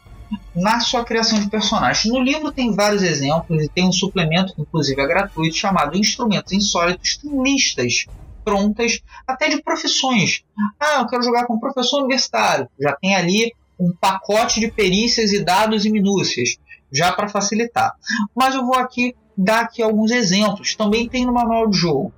na 0.55 0.79
sua 0.79 1.03
criação 1.03 1.39
de 1.39 1.49
personagens. 1.49 2.05
No 2.11 2.21
livro 2.21 2.51
tem 2.51 2.73
vários 2.73 3.03
exemplos 3.03 3.61
e 3.61 3.67
tem 3.67 3.85
um 3.85 3.91
suplemento 3.91 4.55
que 4.55 4.61
inclusive 4.61 5.01
é 5.01 5.05
gratuito 5.05 5.55
chamado 5.55 5.97
Instrumentos 5.97 6.53
Insólitos, 6.53 7.17
tem 7.17 7.43
listas 7.43 8.05
prontas 8.43 9.01
até 9.27 9.49
de 9.49 9.61
profissões. 9.61 10.43
Ah, 10.79 10.99
eu 11.01 11.07
quero 11.07 11.23
jogar 11.23 11.45
com 11.45 11.59
professor 11.59 11.99
universitário. 11.99 12.69
Já 12.79 12.95
tem 12.95 13.15
ali 13.15 13.53
um 13.77 13.93
pacote 13.93 14.61
de 14.61 14.71
perícias 14.71 15.33
e 15.33 15.43
dados 15.43 15.85
e 15.85 15.91
minúcias, 15.91 16.55
já 16.91 17.11
para 17.11 17.27
facilitar. 17.27 17.93
Mas 18.33 18.55
eu 18.55 18.65
vou 18.65 18.75
aqui 18.75 19.13
dar 19.37 19.65
aqui 19.65 19.83
alguns 19.83 20.11
exemplos. 20.11 20.75
Também 20.75 21.09
tem 21.09 21.25
no 21.25 21.33
manual 21.33 21.69
de 21.69 21.77
jogo. 21.77 22.13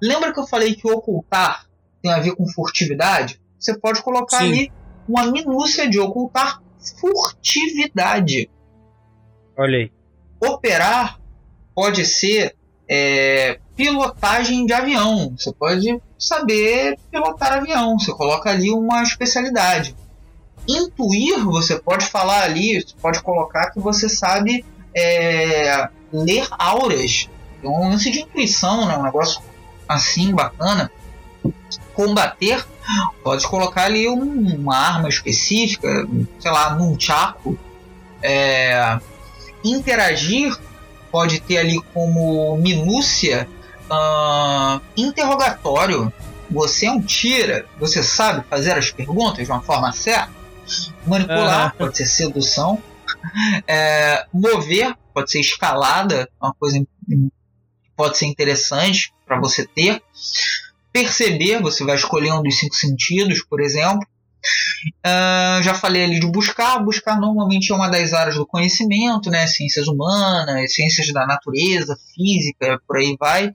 Lembra 0.00 0.32
que 0.32 0.38
eu 0.38 0.46
falei 0.46 0.74
que 0.74 0.88
ocultar 0.88 1.66
tem 2.00 2.12
a 2.12 2.20
ver 2.20 2.36
com 2.36 2.46
furtividade? 2.46 3.40
Você 3.58 3.76
pode 3.76 4.02
colocar 4.02 4.38
Sim. 4.38 4.44
ali 4.44 4.72
uma 5.08 5.26
minúcia 5.26 5.88
de 5.88 5.98
ocultar 5.98 6.62
furtividade. 7.00 8.50
Olha 9.56 9.78
aí. 9.78 9.92
Operar 10.40 11.18
pode 11.74 12.04
ser 12.04 12.54
é, 12.88 13.58
pilotagem 13.76 14.66
de 14.66 14.72
avião. 14.72 15.34
Você 15.36 15.52
pode 15.52 16.00
saber 16.18 16.98
pilotar 17.10 17.54
avião. 17.54 17.98
Você 17.98 18.12
coloca 18.12 18.50
ali 18.50 18.70
uma 18.70 19.02
especialidade. 19.02 19.96
Intuir, 20.68 21.44
você 21.44 21.78
pode 21.78 22.06
falar 22.06 22.42
ali, 22.42 22.80
você 22.80 22.94
pode 23.00 23.22
colocar 23.22 23.70
que 23.70 23.80
você 23.80 24.08
sabe 24.08 24.64
é, 24.94 25.88
ler 26.12 26.46
auras. 26.50 27.28
É 27.62 27.66
um 27.66 27.90
lance 27.90 28.10
de 28.10 28.20
intuição, 28.20 28.86
né? 28.86 28.96
um 28.96 29.02
negócio 29.02 29.42
assim 29.88 30.34
bacana. 30.34 30.90
Combater 31.94 32.66
Pode 33.22 33.46
colocar 33.46 33.84
ali 33.84 34.08
um, 34.08 34.56
uma 34.56 34.76
arma 34.76 35.08
específica, 35.08 36.06
sei 36.38 36.50
lá, 36.50 36.74
num 36.74 36.98
chaco. 36.98 37.58
É, 38.22 38.98
interagir 39.64 40.56
pode 41.10 41.40
ter 41.40 41.58
ali 41.58 41.80
como 41.92 42.56
minúcia 42.56 43.48
uh, 43.90 44.80
interrogatório. 44.96 46.12
Você 46.50 46.86
é 46.86 46.90
um 46.90 47.00
tira, 47.00 47.66
você 47.78 48.02
sabe 48.02 48.44
fazer 48.48 48.72
as 48.72 48.90
perguntas 48.90 49.46
de 49.46 49.50
uma 49.50 49.62
forma 49.62 49.92
certa. 49.92 50.32
Manipular 51.06 51.72
uhum. 51.72 51.78
pode 51.78 51.96
ser 51.96 52.06
sedução. 52.06 52.82
É, 53.66 54.26
mover 54.32 54.94
pode 55.14 55.30
ser 55.30 55.40
escalada, 55.40 56.28
uma 56.40 56.52
coisa 56.54 56.84
pode 57.96 58.18
ser 58.18 58.26
interessante 58.26 59.14
para 59.24 59.38
você 59.38 59.66
ter 59.66 60.02
perceber, 60.94 61.60
você 61.60 61.84
vai 61.84 61.96
escolher 61.96 62.32
um 62.32 62.42
dos 62.42 62.56
cinco 62.56 62.76
sentidos, 62.76 63.42
por 63.42 63.60
exemplo. 63.60 64.06
Uh, 65.04 65.60
já 65.62 65.74
falei 65.74 66.04
ali 66.04 66.20
de 66.20 66.26
buscar. 66.28 66.78
Buscar 66.78 67.18
normalmente 67.18 67.72
é 67.72 67.74
uma 67.74 67.88
das 67.88 68.12
áreas 68.12 68.36
do 68.36 68.46
conhecimento, 68.46 69.28
né? 69.28 69.44
Ciências 69.48 69.88
humanas, 69.88 70.72
ciências 70.72 71.12
da 71.12 71.26
natureza, 71.26 71.98
física, 72.14 72.80
por 72.86 72.98
aí 72.98 73.16
vai. 73.18 73.52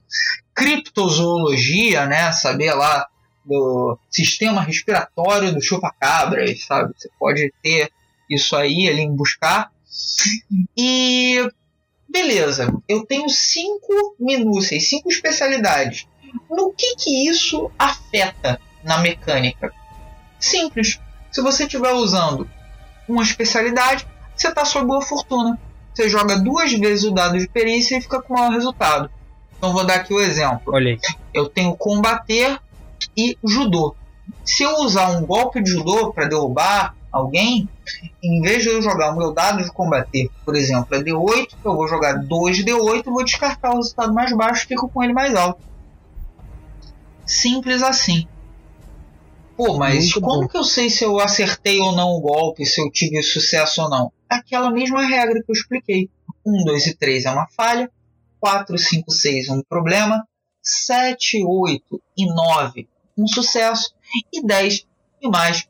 Criptozoologia, 0.54 2.06
né? 2.06 2.30
Saber 2.32 2.74
lá 2.74 3.06
do 3.46 3.98
sistema 4.10 4.60
respiratório 4.60 5.54
do 5.54 5.62
chupacabras, 5.62 6.66
sabe? 6.66 6.92
Você 6.94 7.08
pode 7.18 7.50
ter 7.62 7.90
isso 8.28 8.54
aí 8.54 8.86
ali 8.86 9.00
em 9.00 9.16
buscar. 9.16 9.70
E 10.76 11.48
beleza, 12.06 12.70
eu 12.86 13.06
tenho 13.06 13.28
cinco 13.30 14.16
minúcias, 14.18 14.88
cinco 14.88 15.08
especialidades. 15.08 16.06
No 16.50 16.72
que, 16.72 16.96
que 16.96 17.28
isso 17.28 17.70
afeta 17.78 18.60
na 18.82 18.98
mecânica? 18.98 19.72
Simples. 20.38 21.00
Se 21.30 21.40
você 21.42 21.64
estiver 21.64 21.92
usando 21.92 22.48
uma 23.08 23.22
especialidade, 23.22 24.06
você 24.34 24.48
está 24.48 24.64
sob 24.64 24.86
boa 24.86 25.02
fortuna. 25.02 25.58
Você 25.94 26.08
joga 26.08 26.38
duas 26.38 26.72
vezes 26.72 27.04
o 27.04 27.10
dado 27.10 27.38
de 27.38 27.48
perícia 27.48 27.98
e 27.98 28.00
fica 28.00 28.22
com 28.22 28.34
o 28.34 28.36
maior 28.36 28.52
resultado. 28.52 29.10
Então 29.56 29.72
vou 29.72 29.84
dar 29.84 29.96
aqui 29.96 30.14
o 30.14 30.20
exemplo. 30.20 30.72
Olhei. 30.72 30.98
Eu 31.34 31.48
tenho 31.48 31.76
combater 31.76 32.58
e 33.16 33.36
judô. 33.44 33.94
Se 34.44 34.62
eu 34.62 34.78
usar 34.78 35.10
um 35.10 35.26
golpe 35.26 35.62
de 35.62 35.70
judô 35.70 36.12
para 36.12 36.26
derrubar 36.26 36.94
alguém, 37.12 37.68
em 38.22 38.40
vez 38.40 38.62
de 38.62 38.70
eu 38.70 38.80
jogar 38.80 39.12
o 39.12 39.16
meu 39.16 39.32
dado 39.32 39.62
de 39.62 39.70
combater, 39.70 40.30
por 40.44 40.54
exemplo, 40.56 40.94
é 40.94 41.00
D8, 41.00 41.48
eu 41.64 41.74
vou 41.74 41.88
jogar 41.88 42.14
2D8 42.20 43.02
e 43.06 43.10
vou 43.10 43.24
descartar 43.24 43.72
o 43.72 43.76
resultado 43.76 44.14
mais 44.14 44.34
baixo 44.34 44.64
e 44.64 44.68
fico 44.68 44.88
com 44.88 45.02
ele 45.02 45.12
mais 45.12 45.34
alto. 45.34 45.60
Simples 47.30 47.80
assim. 47.80 48.26
Pô, 49.56 49.76
mas 49.78 50.04
Muito 50.04 50.20
como 50.20 50.40
bom. 50.42 50.48
que 50.48 50.56
eu 50.56 50.64
sei 50.64 50.90
se 50.90 51.04
eu 51.04 51.20
acertei 51.20 51.78
ou 51.78 51.92
não 51.92 52.08
o 52.10 52.20
golpe, 52.20 52.66
se 52.66 52.80
eu 52.82 52.90
tive 52.90 53.22
sucesso 53.22 53.82
ou 53.82 53.88
não? 53.88 54.12
Aquela 54.28 54.68
mesma 54.70 55.06
regra 55.06 55.40
que 55.40 55.50
eu 55.50 55.54
expliquei. 55.54 56.10
1, 56.44 56.64
2 56.64 56.86
e 56.88 56.96
3 56.96 57.26
é 57.26 57.30
uma 57.30 57.46
falha, 57.46 57.88
4, 58.40 58.76
5, 58.76 59.12
6 59.12 59.48
é 59.48 59.52
um 59.52 59.62
problema, 59.62 60.26
7, 60.60 61.44
8 61.44 62.02
e 62.16 62.26
9 62.26 62.88
um 63.16 63.28
sucesso, 63.28 63.92
e 64.32 64.44
10 64.44 64.86
e 65.22 65.28
mais 65.28 65.68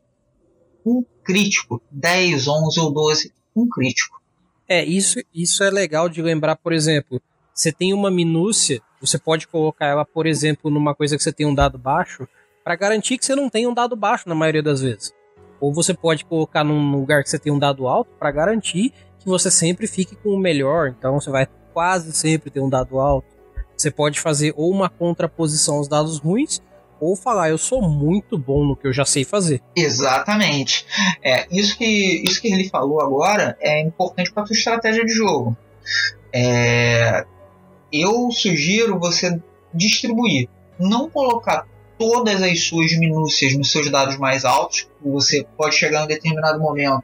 um 0.85 1.03
crítico. 1.23 1.81
10, 1.91 2.47
11 2.47 2.79
ou 2.79 2.91
12, 2.91 3.33
um 3.55 3.67
crítico. 3.69 4.19
É, 4.67 4.83
isso, 4.83 5.19
isso 5.33 5.63
é 5.63 5.69
legal 5.69 6.07
de 6.09 6.21
lembrar, 6.21 6.55
por 6.55 6.73
exemplo, 6.73 7.21
você 7.53 7.71
tem 7.71 7.93
uma 7.93 8.09
minúcia 8.09 8.81
você 9.01 9.17
pode 9.17 9.47
colocar 9.47 9.87
ela, 9.87 10.05
por 10.05 10.27
exemplo, 10.27 10.69
numa 10.69 10.93
coisa 10.93 11.17
que 11.17 11.23
você 11.23 11.33
tem 11.33 11.45
um 11.45 11.55
dado 11.55 11.77
baixo, 11.77 12.27
para 12.63 12.75
garantir 12.75 13.17
que 13.17 13.25
você 13.25 13.33
não 13.33 13.49
tem 13.49 13.65
um 13.65 13.73
dado 13.73 13.95
baixo 13.95 14.29
na 14.29 14.35
maioria 14.35 14.61
das 14.61 14.81
vezes. 14.81 15.11
Ou 15.59 15.73
você 15.73 15.93
pode 15.93 16.23
colocar 16.23 16.63
num 16.63 16.91
lugar 16.91 17.23
que 17.23 17.29
você 17.29 17.39
tem 17.39 17.51
um 17.51 17.57
dado 17.57 17.87
alto 17.87 18.11
para 18.19 18.31
garantir 18.31 18.93
que 19.17 19.25
você 19.25 19.49
sempre 19.49 19.87
fique 19.87 20.15
com 20.15 20.29
o 20.29 20.39
melhor. 20.39 20.89
Então 20.89 21.19
você 21.19 21.31
vai 21.31 21.47
quase 21.73 22.13
sempre 22.13 22.51
ter 22.51 22.59
um 22.59 22.69
dado 22.69 22.99
alto. 22.99 23.27
Você 23.75 23.89
pode 23.89 24.19
fazer 24.19 24.53
ou 24.55 24.69
uma 24.69 24.89
contraposição 24.89 25.77
aos 25.77 25.87
dados 25.87 26.19
ruins, 26.19 26.61
ou 26.99 27.15
falar, 27.15 27.49
eu 27.49 27.57
sou 27.57 27.81
muito 27.81 28.37
bom 28.37 28.63
no 28.63 28.75
que 28.75 28.87
eu 28.87 28.93
já 28.93 29.03
sei 29.03 29.23
fazer. 29.23 29.59
Exatamente. 29.75 30.85
É, 31.23 31.47
isso 31.49 31.75
que, 31.75 32.23
isso 32.23 32.39
que 32.39 32.53
ele 32.53 32.69
falou 32.69 33.01
agora 33.01 33.57
é 33.59 33.81
importante 33.81 34.31
para 34.31 34.45
sua 34.45 34.55
estratégia 34.55 35.03
de 35.03 35.11
jogo. 35.11 35.57
É, 36.31 37.25
eu 37.91 38.31
sugiro 38.31 38.99
você 38.99 39.39
distribuir, 39.73 40.49
não 40.79 41.09
colocar 41.09 41.67
todas 41.97 42.41
as 42.41 42.63
suas 42.63 42.97
minúcias 42.97 43.55
nos 43.55 43.71
seus 43.71 43.89
dados 43.89 44.17
mais 44.17 44.43
altos, 44.43 44.89
você 45.03 45.45
pode 45.55 45.75
chegar 45.75 46.01
em 46.01 46.03
um 46.05 46.07
determinado 46.07 46.59
momento 46.59 47.03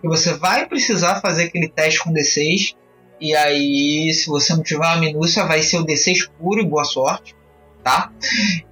que 0.00 0.08
você 0.08 0.32
vai 0.32 0.66
precisar 0.66 1.20
fazer 1.20 1.44
aquele 1.44 1.68
teste 1.68 2.02
com 2.02 2.12
D6, 2.12 2.74
e 3.20 3.36
aí, 3.36 4.12
se 4.14 4.28
você 4.28 4.54
não 4.54 4.62
tiver 4.62 4.86
uma 4.86 4.96
minúcia, 4.96 5.44
vai 5.44 5.62
ser 5.62 5.76
o 5.76 5.84
D6 5.84 6.30
puro 6.38 6.62
e 6.62 6.66
boa 6.66 6.84
sorte, 6.84 7.36
tá? 7.84 8.10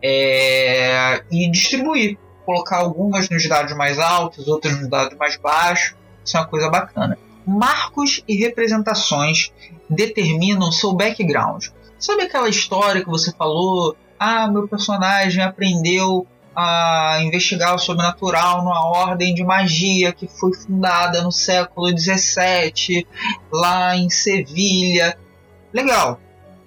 É... 0.02 1.22
E 1.30 1.51
distribuir, 1.51 2.16
colocar 2.47 2.78
algumas 2.78 3.28
nos 3.28 3.47
dados 3.47 3.76
mais 3.76 3.98
altos, 3.98 4.48
outras 4.48 4.80
nos 4.80 4.89
dados 4.89 5.18
mais 5.18 5.36
baixos, 5.36 5.94
isso 6.24 6.36
é 6.36 6.40
uma 6.40 6.47
coisa 6.47 6.70
bacana. 6.70 7.18
Marcos 7.48 8.22
e 8.28 8.36
representações 8.36 9.50
determinam 9.88 10.70
seu 10.70 10.92
background. 10.92 11.68
Sabe 11.98 12.24
aquela 12.24 12.48
história 12.48 13.02
que 13.02 13.08
você 13.08 13.32
falou? 13.32 13.96
Ah, 14.18 14.46
meu 14.48 14.68
personagem 14.68 15.42
aprendeu 15.42 16.26
a 16.54 17.20
investigar 17.22 17.74
o 17.74 17.78
sobrenatural 17.78 18.58
numa 18.58 18.84
ordem 18.84 19.34
de 19.34 19.42
magia 19.42 20.12
que 20.12 20.26
foi 20.26 20.52
fundada 20.52 21.22
no 21.22 21.32
século 21.32 21.88
XVII, 21.96 23.06
lá 23.50 23.96
em 23.96 24.10
Sevilha. 24.10 25.16
Legal. 25.72 26.20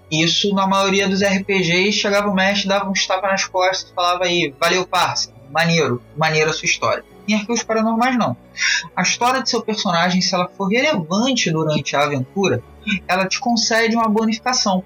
Isso 0.09 0.51
na 0.55 0.65
maioria 0.65 1.07
dos 1.07 1.21
RPGs 1.21 1.93
chegava 1.93 2.27
o 2.27 2.33
mestre, 2.33 2.67
dava 2.67 2.89
um 2.89 2.93
tapa 2.93 3.27
nas 3.27 3.45
costas 3.45 3.91
e 3.91 3.93
falava 3.93 4.23
aí, 4.23 4.53
valeu 4.59 4.85
parça, 4.87 5.31
maneiro, 5.51 6.01
maneiro 6.17 6.49
a 6.49 6.53
sua 6.53 6.65
história. 6.65 7.03
Em 7.31 7.35
arquivos 7.35 7.63
paranormais, 7.63 8.17
não. 8.17 8.35
A 8.95 9.01
história 9.01 9.41
de 9.41 9.49
seu 9.49 9.61
personagem, 9.61 10.21
se 10.21 10.35
ela 10.35 10.49
for 10.49 10.67
relevante 10.67 11.49
durante 11.49 11.95
a 11.95 12.03
aventura, 12.03 12.61
ela 13.07 13.25
te 13.25 13.39
concede 13.39 13.95
uma 13.95 14.09
bonificação. 14.09 14.83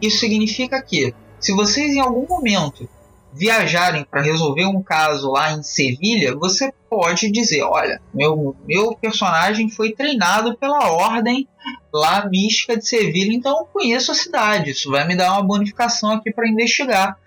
Isso 0.00 0.20
significa 0.20 0.80
que, 0.80 1.12
se 1.40 1.52
vocês 1.52 1.92
em 1.92 2.00
algum 2.00 2.26
momento 2.26 2.88
viajarem 3.32 4.04
para 4.04 4.20
resolver 4.20 4.66
um 4.66 4.82
caso 4.82 5.30
lá 5.30 5.52
em 5.52 5.62
Sevilha, 5.62 6.36
você 6.36 6.72
pode 6.88 7.30
dizer: 7.30 7.62
olha, 7.62 8.00
meu, 8.12 8.54
meu 8.66 8.94
personagem 8.94 9.68
foi 9.68 9.92
treinado 9.92 10.56
pela 10.56 10.90
ordem 10.90 11.48
lá 11.92 12.28
mística 12.28 12.76
de 12.76 12.86
Sevilha, 12.86 13.34
então 13.34 13.58
eu 13.58 13.64
conheço 13.64 14.12
a 14.12 14.14
cidade. 14.14 14.70
Isso 14.70 14.90
vai 14.90 15.06
me 15.06 15.16
dar 15.16 15.32
uma 15.32 15.42
bonificação 15.42 16.12
aqui 16.12 16.32
para 16.32 16.48
investigar. 16.48 17.18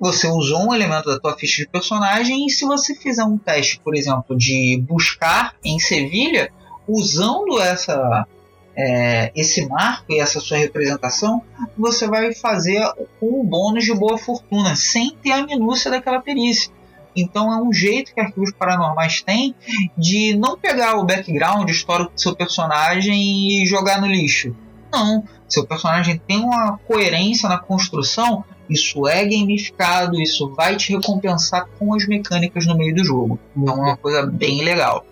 Você 0.00 0.26
usou 0.26 0.70
um 0.70 0.74
elemento 0.74 1.10
da 1.10 1.20
tua 1.20 1.36
ficha 1.36 1.62
de 1.62 1.68
personagem 1.68 2.46
e 2.46 2.50
se 2.50 2.64
você 2.64 2.94
fizer 2.94 3.22
um 3.22 3.36
teste, 3.36 3.78
por 3.80 3.94
exemplo, 3.94 4.36
de 4.36 4.82
buscar 4.88 5.54
em 5.62 5.78
Sevilha, 5.78 6.50
usando 6.88 7.60
essa 7.60 8.26
é, 8.74 9.30
esse 9.34 9.66
marco 9.68 10.10
e 10.10 10.18
essa 10.18 10.40
sua 10.40 10.56
representação, 10.56 11.42
você 11.76 12.08
vai 12.08 12.32
fazer 12.32 12.80
um 13.20 13.44
bônus 13.44 13.84
de 13.84 13.94
boa 13.94 14.16
fortuna, 14.16 14.74
sem 14.74 15.14
ter 15.22 15.32
a 15.32 15.44
minúcia 15.44 15.90
daquela 15.90 16.20
perícia. 16.20 16.72
Então 17.14 17.52
é 17.52 17.60
um 17.60 17.72
jeito 17.72 18.14
que 18.14 18.20
arquivos 18.20 18.52
paranormais 18.52 19.20
têm 19.20 19.54
de 19.98 20.34
não 20.36 20.56
pegar 20.56 20.96
o 20.96 21.04
background 21.04 21.68
histórico 21.68 22.14
do 22.14 22.20
seu 22.20 22.34
personagem 22.34 23.62
e 23.62 23.66
jogar 23.66 24.00
no 24.00 24.06
lixo. 24.06 24.56
Não, 24.92 25.24
seu 25.48 25.66
personagem 25.66 26.20
tem 26.26 26.38
uma 26.38 26.78
coerência 26.86 27.48
na 27.48 27.58
construção, 27.58 28.44
isso 28.70 29.06
é 29.06 29.24
gamificado, 29.24 30.20
isso 30.20 30.54
vai 30.54 30.76
te 30.76 30.92
recompensar 30.92 31.66
com 31.78 31.94
as 31.94 32.06
mecânicas 32.06 32.66
no 32.66 32.76
meio 32.76 32.94
do 32.94 33.04
jogo. 33.04 33.38
Então 33.56 33.74
é 33.74 33.80
uma 33.88 33.96
coisa 33.96 34.24
bem 34.24 34.62
legal. 34.62 35.04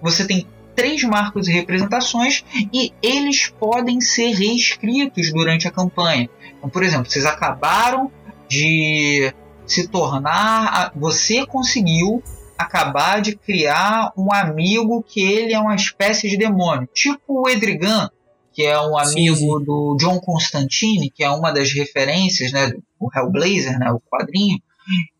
Você 0.00 0.26
tem 0.26 0.46
três 0.74 1.02
marcos 1.02 1.48
e 1.48 1.52
representações 1.52 2.44
e 2.72 2.92
eles 3.02 3.52
podem 3.58 4.00
ser 4.00 4.32
reescritos 4.32 5.32
durante 5.32 5.68
a 5.68 5.70
campanha. 5.70 6.30
Então, 6.56 6.70
por 6.70 6.82
exemplo, 6.82 7.10
vocês 7.10 7.26
acabaram 7.26 8.10
de 8.48 9.32
se 9.66 9.88
tornar. 9.88 10.92
Você 10.96 11.46
conseguiu 11.46 12.22
acabar 12.56 13.20
de 13.20 13.36
criar 13.36 14.12
um 14.16 14.32
amigo 14.32 15.02
que 15.02 15.20
ele 15.20 15.52
é 15.52 15.58
uma 15.58 15.74
espécie 15.74 16.28
de 16.28 16.36
demônio, 16.36 16.88
tipo 16.94 17.42
o 17.42 17.48
Edrigan, 17.48 18.08
que 18.52 18.62
é 18.62 18.78
um 18.80 18.96
amigo 18.96 19.36
sim, 19.36 19.58
sim. 19.58 19.64
do 19.64 19.96
John 19.98 20.20
Constantine, 20.20 21.10
que 21.10 21.24
é 21.24 21.30
uma 21.30 21.52
das 21.52 21.72
referências, 21.72 22.52
né, 22.52 22.68
do 22.68 23.10
Hellblazer, 23.14 23.78
né, 23.78 23.90
o 23.90 24.00
quadrinho. 24.00 24.58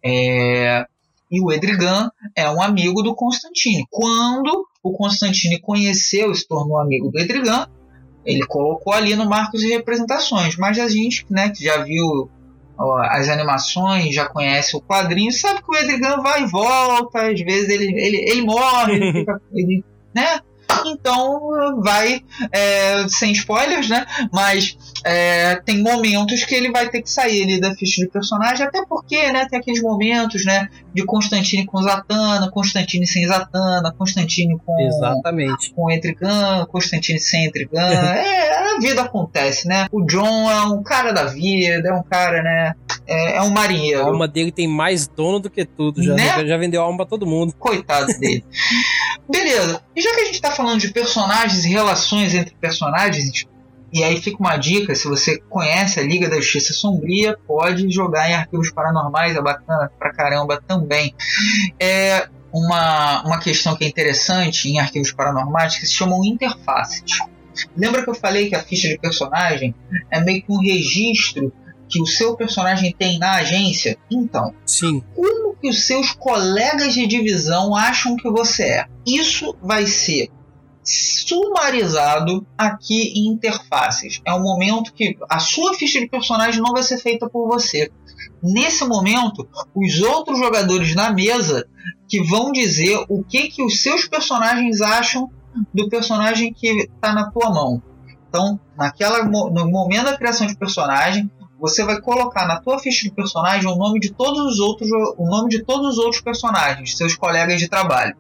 É, 0.05 0.85
e 1.31 1.41
o 1.41 1.51
Edrigan 1.51 2.11
é 2.37 2.51
um 2.51 2.61
amigo 2.61 3.03
do 3.03 3.15
Constantine. 3.15 3.87
Quando 3.91 4.67
o 4.83 4.93
Constantine 4.93 5.61
conheceu 5.61 6.31
e 6.31 6.37
se 6.37 6.47
tornou 6.47 6.79
amigo 6.79 7.11
do 7.11 7.19
Edrigan, 7.19 7.67
ele 8.25 8.45
colocou 8.47 8.93
ali 8.93 9.17
no 9.17 9.29
Marcos 9.29 9.63
e 9.63 9.69
Representações. 9.69 10.57
Mas 10.57 10.79
a 10.79 10.89
gente, 10.89 11.25
né, 11.31 11.51
que 11.51 11.65
já 11.65 11.79
viu 11.79 12.31
ó, 12.79 12.99
as 13.03 13.29
animações, 13.29 14.15
já 14.15 14.27
conhece 14.27 14.77
o 14.77 14.81
quadrinho, 14.81 15.33
sabe 15.33 15.63
que 15.63 15.71
o 15.71 15.77
Edrigan 15.77 16.21
vai 16.21 16.43
e 16.43 16.47
volta, 16.47 17.31
às 17.31 17.41
vezes 17.41 17.69
ele, 17.69 17.87
ele, 17.95 18.31
ele 18.31 18.43
morre, 18.43 18.97
ele 18.97 19.13
fica, 19.13 19.41
ele, 19.53 19.85
né? 20.15 20.41
Então 20.87 21.81
vai, 21.83 22.23
é, 22.51 23.07
sem 23.09 23.33
spoilers, 23.33 23.89
né? 23.89 24.07
Mas 24.33 24.77
é, 25.05 25.57
tem 25.57 25.83
momentos 25.83 26.45
que 26.45 26.55
ele 26.55 26.71
vai 26.71 26.89
ter 26.89 27.03
que 27.03 27.11
sair 27.11 27.43
ali 27.43 27.61
da 27.61 27.75
ficha 27.75 28.03
de 28.03 28.09
personagem, 28.09 28.67
até 28.67 28.85
porque, 28.87 29.33
né? 29.33 29.47
Tem 29.49 29.59
aqueles 29.59 29.83
momentos, 29.83 30.45
né? 30.45 30.69
De 30.95 31.05
Constantine 31.05 31.67
com 31.67 31.83
Zatanna, 31.83 32.51
Constantine 32.51 33.07
sem 33.07 33.27
Zatanna, 33.27 33.93
Constantine 33.97 34.59
com. 34.65 34.79
Exatamente. 34.81 35.73
Com 35.75 35.91
Etrigan, 35.91 36.67
Constantine 36.67 37.19
sem 37.19 37.47
Etrigan. 37.47 37.81
é, 37.91 38.75
a 38.77 38.79
vida 38.81 39.03
acontece, 39.03 39.67
né? 39.67 39.87
O 39.91 40.05
John 40.05 40.51
é 40.51 40.63
um 40.67 40.83
cara 40.83 41.13
da 41.13 41.25
vida, 41.25 41.89
é 41.89 41.93
um 41.93 42.03
cara, 42.03 42.43
né? 42.43 42.75
É, 43.07 43.37
é 43.37 43.43
um 43.43 43.51
marinheiro. 43.51 44.03
A 44.03 44.07
alma 44.07 44.29
dele 44.29 44.53
tem 44.53 44.69
mais 44.69 45.07
dono 45.09 45.41
do 45.41 45.51
que 45.51 45.65
tudo, 45.65 46.03
já, 46.03 46.15
né? 46.15 46.47
já 46.47 46.57
vendeu 46.57 46.81
a 46.81 46.85
alma 46.85 46.99
pra 46.99 47.07
todo 47.07 47.27
mundo. 47.27 47.53
Coitado 47.59 48.07
dele. 48.19 48.45
Beleza. 49.29 49.83
E 49.95 50.01
já 50.01 50.15
que 50.15 50.21
a 50.21 50.25
gente 50.27 50.41
tá 50.41 50.51
falando 50.51 50.81
de 50.81 50.89
personagens 50.89 51.65
e 51.65 51.69
relações 51.69 52.35
entre 52.35 52.55
personagens, 52.55 53.47
e 53.93 54.03
aí 54.03 54.21
fica 54.21 54.39
uma 54.39 54.57
dica, 54.57 54.95
se 54.95 55.07
você 55.07 55.39
conhece 55.39 56.01
a 56.01 56.03
Liga 56.03 56.29
da 56.29 56.37
Justiça 56.37 56.73
Sombria, 56.73 57.37
pode 57.47 57.91
jogar 57.91 58.31
em 58.31 58.35
arquivos 58.35 58.73
paranormais, 58.73 59.37
é 59.37 59.43
bacana 59.43 59.91
pra 59.99 60.13
caramba 60.13 60.63
também. 60.67 61.15
É 61.79 62.27
uma, 62.53 63.23
uma 63.23 63.39
questão 63.39 63.77
que 63.77 63.85
é 63.85 63.89
interessante 63.89 64.69
em 64.69 64.79
arquivos 64.79 65.13
paranormais 65.13 65.77
que 65.77 65.87
se 65.87 65.93
chamam 65.93 66.25
interfaces. 66.25 67.19
Lembra 67.77 68.03
que 68.03 68.09
eu 68.09 68.15
falei 68.15 68.49
que 68.49 68.55
a 68.55 68.63
ficha 68.63 68.89
de 68.89 68.99
personagem 68.99 69.75
é 70.11 70.21
meio 70.21 70.43
que 70.43 70.51
um 70.51 70.61
registro 70.61 71.53
que 71.87 72.01
o 72.01 72.07
seu 72.07 72.35
personagem 72.35 72.95
tem 72.99 73.19
na 73.19 73.33
agência? 73.35 73.99
Então, 74.11 74.55
Sim. 74.65 75.03
como 75.15 75.55
que 75.57 75.69
os 75.69 75.85
seus 75.85 76.13
colegas 76.13 76.95
de 76.95 77.07
divisão 77.07 77.77
acham 77.77 78.17
que 78.17 78.31
você 78.31 78.63
é? 78.63 78.87
Isso 79.07 79.55
vai 79.63 79.87
ser 79.87 80.31
sumarizado 80.85 82.47
aqui 82.57 83.13
em 83.15 83.29
interfaces. 83.29 84.21
É 84.25 84.33
um 84.33 84.43
momento 84.43 84.93
que 84.93 85.17
a 85.29 85.39
sua 85.39 85.75
ficha 85.75 86.01
de 86.01 86.09
personagem 86.09 86.61
não 86.61 86.73
vai 86.73 86.83
ser 86.83 86.99
feita 86.99 87.29
por 87.29 87.47
você. 87.47 87.91
Nesse 88.43 88.85
momento, 88.85 89.49
os 89.75 90.01
outros 90.01 90.39
jogadores 90.39 90.95
na 90.95 91.13
mesa 91.13 91.67
que 92.09 92.23
vão 92.23 92.53
dizer 92.53 93.05
o 93.09 93.23
que 93.23 93.49
que 93.49 93.63
os 93.63 93.81
seus 93.83 94.07
personagens 94.07 94.81
acham 94.81 95.31
do 95.73 95.89
personagem 95.89 96.53
que 96.53 96.69
está 96.83 97.13
na 97.13 97.31
tua 97.31 97.51
mão. 97.51 97.83
Então, 98.29 98.59
naquela 98.77 99.25
no 99.25 99.71
momento 99.71 100.07
da 100.07 100.17
criação 100.17 100.47
de 100.47 100.57
personagem, 100.57 101.31
você 101.61 101.85
vai 101.85 102.01
colocar 102.01 102.47
na 102.47 102.59
tua 102.61 102.79
ficha 102.79 103.03
de 103.03 103.15
personagem 103.15 103.71
o 103.71 103.77
nome 103.77 104.01
de 104.01 104.13
todos 104.13 104.41
os 104.41 104.59
outros 104.59 104.91
o 104.91 105.25
nome 105.25 105.49
de 105.49 105.63
todos 105.63 105.93
os 105.93 105.99
outros 105.99 106.21
personagens, 106.21 106.97
seus 106.97 107.15
colegas 107.15 107.61
de 107.61 107.69
trabalho. 107.69 108.17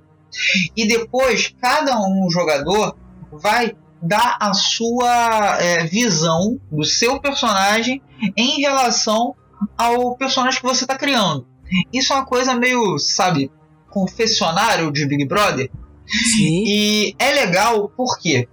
E 0.76 0.86
depois 0.86 1.54
cada 1.60 1.98
um 2.00 2.28
jogador 2.30 2.96
vai 3.32 3.76
dar 4.02 4.36
a 4.40 4.52
sua 4.52 5.58
é, 5.60 5.84
visão 5.84 6.60
do 6.70 6.84
seu 6.84 7.20
personagem 7.20 8.02
em 8.36 8.60
relação 8.60 9.34
ao 9.76 10.16
personagem 10.16 10.60
que 10.60 10.66
você 10.66 10.84
está 10.84 10.96
criando. 10.96 11.46
Isso 11.92 12.12
é 12.12 12.16
uma 12.16 12.26
coisa 12.26 12.54
meio, 12.54 12.98
sabe, 12.98 13.50
confessionário 13.90 14.90
de 14.90 15.06
Big 15.06 15.24
Brother. 15.26 15.70
Sim. 16.06 16.64
E 16.66 17.14
é 17.18 17.32
legal 17.32 17.88
por 17.88 18.18
quê? 18.18 18.48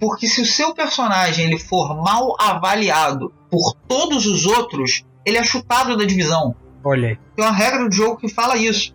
Porque 0.00 0.26
se 0.26 0.40
o 0.40 0.46
seu 0.46 0.74
personagem 0.74 1.46
ele 1.46 1.58
for 1.58 1.94
mal 2.02 2.34
avaliado 2.40 3.32
por 3.50 3.74
todos 3.86 4.26
os 4.26 4.46
outros, 4.46 5.04
ele 5.24 5.38
é 5.38 5.44
chutado 5.44 5.96
da 5.96 6.04
divisão. 6.04 6.54
Olha. 6.84 7.18
Tem 7.34 7.44
uma 7.44 7.54
regra 7.54 7.88
do 7.88 7.94
jogo 7.94 8.16
que 8.16 8.28
fala 8.28 8.56
isso. 8.56 8.94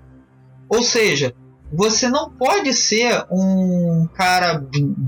Ou 0.69 0.83
seja, 0.83 1.35
você 1.71 2.09
não 2.09 2.29
pode 2.29 2.73
ser 2.73 3.25
um 3.31 4.07
cara 4.13 4.61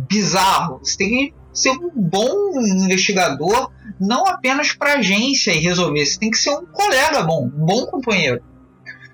bizarro. 0.09 0.79
Você 0.81 0.97
tem 0.97 1.09
que 1.09 1.33
ser 1.53 1.71
um 1.71 1.91
bom 1.95 2.51
investigador, 2.59 3.69
não 3.99 4.25
apenas 4.25 4.71
para 4.73 4.93
agência 4.93 5.51
e 5.51 5.59
resolver. 5.59 6.05
Você 6.05 6.17
tem 6.17 6.31
que 6.31 6.37
ser 6.37 6.51
um 6.51 6.65
colega 6.65 7.21
bom, 7.23 7.45
um 7.45 7.65
bom 7.65 7.85
companheiro. 7.87 8.41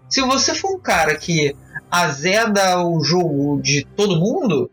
Se 0.07 0.21
você 0.21 0.53
for 0.53 0.75
um 0.75 0.79
cara 0.79 1.15
que 1.15 1.55
azeda 1.89 2.83
o 2.83 3.03
jogo 3.03 3.61
de 3.61 3.85
todo 3.95 4.19
mundo, 4.19 4.69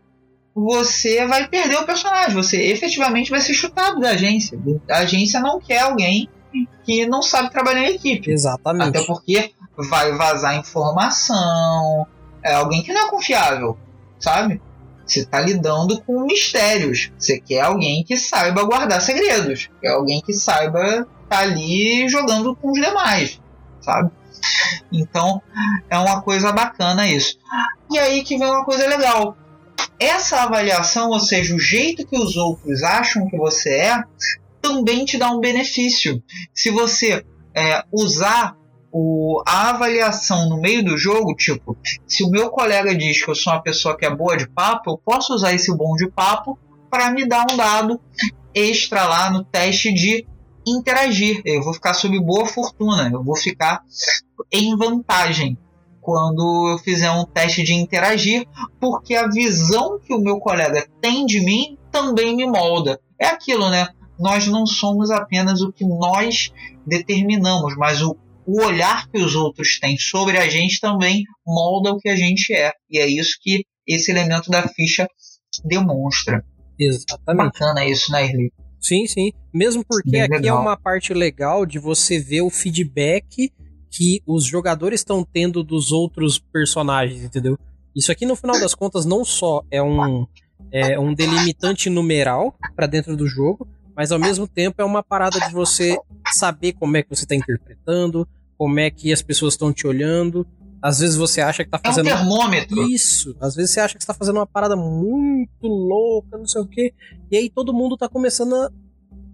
você 0.53 1.25
vai 1.27 1.47
perder 1.47 1.77
o 1.77 1.85
personagem. 1.85 2.35
Você 2.35 2.61
efetivamente 2.71 3.31
vai 3.31 3.41
ser 3.41 3.53
chutado 3.53 3.99
da 3.99 4.11
agência. 4.11 4.59
A 4.89 4.99
agência 4.99 5.39
não 5.39 5.59
quer 5.59 5.81
alguém 5.81 6.29
que 6.83 7.05
não 7.05 7.21
sabe 7.21 7.51
trabalhar 7.51 7.89
em 7.89 7.95
equipe. 7.95 8.31
Exatamente. 8.31 8.97
Até 8.97 9.03
porque 9.03 9.51
vai 9.89 10.11
vazar 10.13 10.57
informação, 10.57 12.07
é 12.47 12.53
alguém 12.53 12.81
que 12.81 12.93
não 12.93 13.07
é 13.07 13.09
confiável, 13.09 13.77
sabe? 14.19 14.61
Você 15.05 15.21
está 15.21 15.39
lidando 15.39 16.01
com 16.01 16.25
mistérios. 16.25 17.11
Você 17.17 17.39
quer 17.39 17.61
alguém 17.61 18.03
que 18.03 18.17
saiba 18.17 18.63
guardar 18.63 19.01
segredos. 19.01 19.69
Quer 19.81 19.89
alguém 19.89 20.21
que 20.21 20.33
saiba 20.33 20.83
estar 20.83 21.07
tá 21.29 21.39
ali 21.39 22.07
jogando 22.09 22.55
com 22.55 22.71
os 22.71 22.79
demais, 22.79 23.39
sabe? 23.81 24.11
Então 24.91 25.41
é 25.89 25.97
uma 25.97 26.21
coisa 26.21 26.51
bacana 26.51 27.07
isso. 27.07 27.37
E 27.91 27.97
aí 27.97 28.23
que 28.23 28.37
vem 28.37 28.47
uma 28.47 28.65
coisa 28.65 28.87
legal. 28.87 29.37
Essa 29.99 30.43
avaliação, 30.43 31.09
ou 31.09 31.19
seja, 31.19 31.55
o 31.55 31.59
jeito 31.59 32.05
que 32.05 32.17
os 32.17 32.35
outros 32.35 32.83
acham 32.83 33.27
que 33.27 33.37
você 33.37 33.69
é, 33.69 34.03
também 34.61 35.05
te 35.05 35.17
dá 35.17 35.31
um 35.31 35.39
benefício. 35.39 36.21
Se 36.53 36.69
você 36.69 37.25
é, 37.55 37.83
usar 37.91 38.55
o, 38.99 39.43
a 39.45 39.69
avaliação 39.69 40.49
no 40.49 40.59
meio 40.59 40.83
do 40.83 40.97
jogo, 40.97 41.35
tipo, 41.35 41.77
se 42.07 42.23
o 42.23 42.31
meu 42.31 42.49
colega 42.49 42.95
diz 42.95 43.23
que 43.23 43.29
eu 43.29 43.35
sou 43.35 43.53
uma 43.53 43.61
pessoa 43.61 43.95
que 43.95 44.03
é 44.03 44.15
boa 44.15 44.35
de 44.35 44.49
papo, 44.49 44.89
eu 44.89 44.97
posso 44.97 45.35
usar 45.35 45.53
esse 45.53 45.71
bom 45.75 45.95
de 45.95 46.09
papo 46.09 46.57
para 46.89 47.11
me 47.11 47.27
dar 47.27 47.45
um 47.51 47.55
dado 47.55 48.01
extra 48.55 49.05
lá 49.05 49.29
no 49.29 49.43
teste 49.43 49.93
de 49.93 50.25
interagir. 50.65 51.43
Eu 51.45 51.61
vou 51.61 51.75
ficar 51.75 51.93
sob 51.93 52.19
boa 52.19 52.47
fortuna, 52.47 53.07
eu 53.13 53.23
vou 53.23 53.37
ficar 53.37 53.83
em 54.51 54.75
vantagem 54.75 55.55
quando 56.01 56.71
eu 56.71 56.79
fizer 56.79 57.11
um 57.11 57.25
teste 57.25 57.63
de 57.63 57.75
interagir, 57.75 58.47
porque 58.79 59.13
a 59.13 59.27
visão 59.27 59.99
que 59.99 60.13
o 60.13 60.19
meu 60.19 60.39
colega 60.39 60.87
tem 60.99 61.23
de 61.25 61.39
mim 61.39 61.77
também 61.91 62.35
me 62.35 62.47
molda. 62.47 62.99
É 63.19 63.27
aquilo, 63.27 63.69
né? 63.69 63.89
Nós 64.17 64.47
não 64.47 64.65
somos 64.65 65.11
apenas 65.11 65.61
o 65.61 65.71
que 65.71 65.85
nós 65.85 66.51
determinamos, 66.85 67.75
mas 67.75 68.01
o, 68.01 68.17
o 68.47 68.63
olhar 68.63 69.09
que 69.11 69.19
os 69.19 69.35
outros 69.35 69.77
têm 69.77 69.97
sobre 69.97 70.37
a 70.37 70.47
gente 70.47 70.79
também 70.79 71.23
molda 71.45 71.91
o 71.91 71.97
que 71.97 72.07
a 72.07 72.15
gente 72.15 72.53
é. 72.53 72.71
E 72.89 72.97
é 72.97 73.05
isso 73.05 73.37
que 73.41 73.65
esse 73.85 74.09
elemento 74.09 74.49
da 74.49 74.65
ficha 74.69 75.05
demonstra. 75.65 76.43
Exatamente. 76.79 77.51
Bacana 77.51 77.85
isso, 77.85 78.09
né, 78.11 78.25
Irli? 78.25 78.53
Sim, 78.79 79.05
sim. 79.05 79.33
Mesmo 79.53 79.83
porque 79.85 80.11
Bem 80.11 80.21
aqui 80.21 80.33
é 80.33 80.37
legal. 80.37 80.57
é 80.57 80.61
uma 80.61 80.77
parte 80.77 81.13
legal 81.13 81.65
de 81.65 81.77
você 81.77 82.19
ver 82.19 82.41
o 82.41 82.49
feedback 82.49 83.51
que 83.91 84.21
os 84.25 84.45
jogadores 84.45 85.01
estão 85.01 85.25
tendo 85.25 85.61
dos 85.61 85.91
outros 85.91 86.39
personagens, 86.39 87.23
entendeu? 87.23 87.57
Isso 87.93 88.11
aqui, 88.11 88.25
no 88.25 88.35
final 88.35 88.57
das 88.59 88.73
contas, 88.75 89.05
não 89.05 89.25
só 89.25 89.63
é 89.71 89.81
um, 89.81 90.25
é 90.71 90.97
um 90.97 91.13
delimitante 91.13 91.89
numeral 91.89 92.55
para 92.75 92.87
dentro 92.87 93.17
do 93.17 93.27
jogo, 93.27 93.67
mas 93.95 94.11
ao 94.11 94.19
mesmo 94.19 94.47
tempo 94.47 94.81
é 94.81 94.85
uma 94.85 95.01
parada 95.01 95.39
de 95.39 95.51
você 95.51 95.97
saber 96.31 96.73
como 96.73 96.95
é 96.95 97.01
que 97.01 97.09
você 97.09 97.23
está 97.23 97.35
interpretando, 97.35 98.27
como 98.57 98.79
é 98.79 98.89
que 98.89 99.13
as 99.13 99.21
pessoas 99.21 99.53
estão 99.53 99.71
te 99.71 99.85
olhando. 99.85 100.45
Às 100.81 100.99
vezes 100.99 101.15
você 101.15 101.41
acha 101.41 101.63
que 101.63 101.69
tá 101.69 101.79
fazendo. 101.83 102.09
É 102.09 102.13
um 102.13 102.17
termômetro. 102.17 102.89
Isso. 102.89 103.35
Às 103.39 103.55
vezes 103.55 103.71
você 103.71 103.79
acha 103.79 103.95
que 103.95 104.03
está 104.03 104.13
fazendo 104.13 104.37
uma 104.37 104.47
parada 104.47 104.75
muito 104.75 105.67
louca, 105.67 106.37
não 106.37 106.47
sei 106.47 106.61
o 106.61 106.67
quê. 106.67 106.93
E 107.31 107.37
aí 107.37 107.49
todo 107.49 107.73
mundo 107.73 107.97
tá 107.97 108.07
começando 108.07 108.53
a 108.55 108.71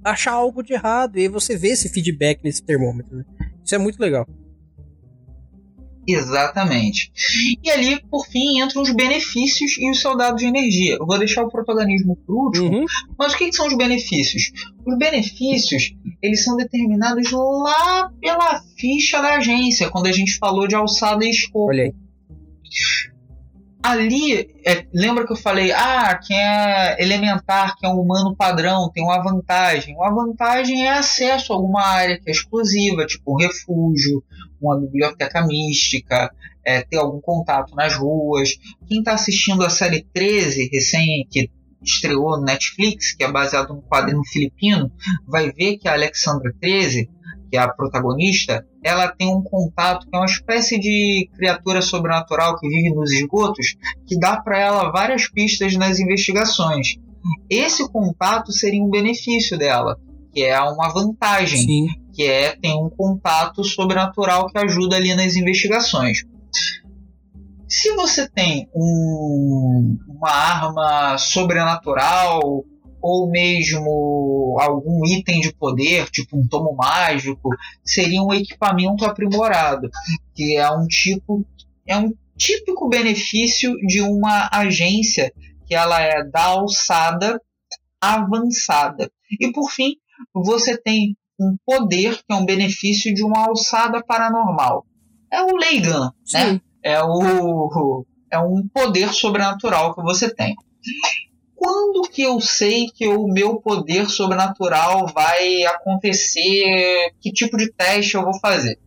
achar 0.04 0.34
algo 0.34 0.64
de 0.64 0.74
errado. 0.74 1.18
E 1.18 1.22
aí 1.22 1.28
você 1.28 1.58
vê 1.58 1.70
esse 1.70 1.90
feedback 1.90 2.44
nesse 2.44 2.64
termômetro. 2.64 3.18
Né? 3.18 3.26
Isso 3.64 3.76
é 3.76 3.78
muito 3.78 4.00
legal. 4.00 4.28
Exatamente. 6.08 7.12
E 7.64 7.70
ali, 7.70 8.02
por 8.10 8.26
fim, 8.28 8.62
entram 8.62 8.82
os 8.82 8.94
benefícios 8.94 9.78
e 9.78 9.90
os 9.90 10.02
soldados 10.02 10.42
de 10.42 10.48
energia. 10.48 10.98
Eu 11.00 11.06
vou 11.06 11.18
deixar 11.18 11.44
o 11.44 11.50
protagonismo 11.50 12.16
por 12.26 12.36
último, 12.36 12.80
uhum. 12.80 12.86
mas 13.18 13.34
o 13.34 13.38
que, 13.38 13.50
que, 13.50 13.56
são 13.56 13.68
os 13.68 13.78
benefícios? 13.78 14.52
Os 14.86 14.98
benefícios, 14.98 15.96
eles 16.22 16.44
são 16.44 16.58
determinados 16.58 17.32
lá 17.32 18.12
pela 18.20 18.62
ficha 18.78 19.22
da 19.22 19.36
agência, 19.36 19.90
quando 19.90 20.08
a 20.08 20.12
gente 20.12 20.38
falou 20.38 20.68
de 20.68 20.76
alçada 20.76 21.26
e 21.26 21.30
escopo. 21.30 21.70
Olha 21.70 21.84
aí 21.84 21.94
ali, 23.84 24.48
é, 24.66 24.88
lembra 24.94 25.26
que 25.28 25.34
eu 25.34 25.38
falei, 25.38 25.74
ah, 25.74 26.18
quem 26.26 26.40
é 26.40 26.96
elementar, 27.04 27.76
quem 27.76 27.90
é 27.90 27.94
um 27.94 28.00
humano 28.00 28.34
padrão, 28.34 28.90
tem 28.94 29.04
uma 29.04 29.22
vantagem. 29.22 29.94
Uma 29.96 30.10
vantagem 30.10 30.88
é 30.88 30.92
acesso 30.92 31.52
a 31.52 31.56
alguma 31.58 31.84
área 31.84 32.18
que 32.18 32.30
é 32.30 32.32
exclusiva, 32.32 33.06
tipo 33.06 33.34
um 33.34 33.38
refúgio, 33.38 34.24
uma 34.62 34.80
biblioteca 34.80 35.46
mística, 35.46 36.34
é, 36.66 36.82
ter 36.82 36.98
algum 36.98 37.20
contato 37.20 37.76
nas 37.76 37.94
ruas. 37.96 38.52
Quem 38.88 39.00
está 39.00 39.14
assistindo 39.16 39.66
a 39.66 39.70
série 39.70 40.08
13, 40.14 40.70
recém 40.72 41.28
que 41.30 41.52
estreou 41.84 42.40
no 42.40 42.46
Netflix, 42.46 43.14
que 43.14 43.26
é 43.26 43.32
baseado 43.32 43.74
no 43.74 43.82
quadrinho 43.82 44.24
filipino, 44.24 44.90
vai 45.28 45.52
ver 45.52 45.78
que 45.78 45.90
a 45.90 45.94
Alexandra 45.94 46.54
13 46.62 47.10
que 47.54 47.58
é 47.58 47.60
a 47.60 47.68
protagonista, 47.68 48.66
ela 48.84 49.08
tem 49.10 49.28
um 49.28 49.44
contato 49.44 50.08
que 50.08 50.16
é 50.16 50.18
uma 50.18 50.26
espécie 50.26 50.80
de 50.80 51.30
criatura 51.36 51.84
sobrenatural 51.84 52.58
que 52.58 52.68
vive 52.68 52.90
nos 52.90 53.12
esgotos, 53.12 53.76
que 54.08 54.18
dá 54.18 54.42
para 54.42 54.58
ela 54.58 54.92
várias 54.92 55.30
pistas 55.30 55.76
nas 55.76 56.00
investigações. 56.00 56.96
Esse 57.48 57.88
contato 57.92 58.52
seria 58.52 58.84
um 58.84 58.90
benefício 58.90 59.56
dela, 59.56 60.00
que 60.34 60.42
é 60.42 60.60
uma 60.62 60.90
vantagem, 60.92 61.60
Sim. 61.60 61.88
que 62.12 62.24
é 62.24 62.56
tem 62.60 62.76
um 62.76 62.90
contato 62.90 63.64
sobrenatural 63.64 64.48
que 64.48 64.58
ajuda 64.58 64.96
ali 64.96 65.14
nas 65.14 65.36
investigações. 65.36 66.24
Se 67.70 67.94
você 67.94 68.28
tem 68.28 68.68
um, 68.76 69.96
uma 70.10 70.32
arma 70.32 71.20
sobrenatural 71.20 72.66
ou 73.04 73.30
mesmo 73.30 74.58
algum 74.62 75.06
item 75.06 75.42
de 75.42 75.54
poder, 75.54 76.10
tipo 76.10 76.38
um 76.38 76.48
tomo 76.48 76.74
mágico, 76.74 77.50
seria 77.84 78.24
um 78.24 78.34
equipamento 78.34 79.04
aprimorado, 79.04 79.90
que 80.34 80.56
é 80.56 80.72
um 80.72 80.88
tipo 80.88 81.46
é 81.86 81.98
um 81.98 82.14
típico 82.38 82.88
benefício 82.88 83.76
de 83.86 84.02
uma 84.02 84.50
agência 84.54 85.34
que 85.66 85.76
ela 85.76 86.02
é 86.02 86.24
da 86.24 86.46
alçada 86.46 87.42
avançada. 88.00 89.12
E 89.38 89.52
por 89.52 89.70
fim, 89.70 89.96
você 90.34 90.78
tem 90.78 91.18
um 91.38 91.58
poder 91.66 92.16
que 92.18 92.32
é 92.32 92.36
um 92.36 92.46
benefício 92.46 93.14
de 93.14 93.22
uma 93.22 93.48
alçada 93.48 94.02
paranormal. 94.02 94.86
É 95.30 95.42
o 95.42 95.58
Leigan, 95.58 96.14
né? 96.32 96.62
É 96.82 97.04
o 97.04 98.06
é 98.32 98.40
um 98.40 98.66
poder 98.74 99.14
sobrenatural 99.14 99.94
que 99.94 100.02
você 100.02 100.34
tem 100.34 100.56
quando 101.64 102.10
que 102.10 102.22
eu 102.22 102.42
sei 102.42 102.88
que 102.88 103.08
o 103.08 103.26
meu 103.26 103.56
poder 103.56 104.10
sobrenatural 104.10 105.08
vai 105.08 105.64
acontecer? 105.64 107.14
Que 107.22 107.32
tipo 107.32 107.56
de 107.56 107.72
teste 107.72 108.16
eu 108.16 108.24
vou 108.24 108.38
fazer? 108.38 108.78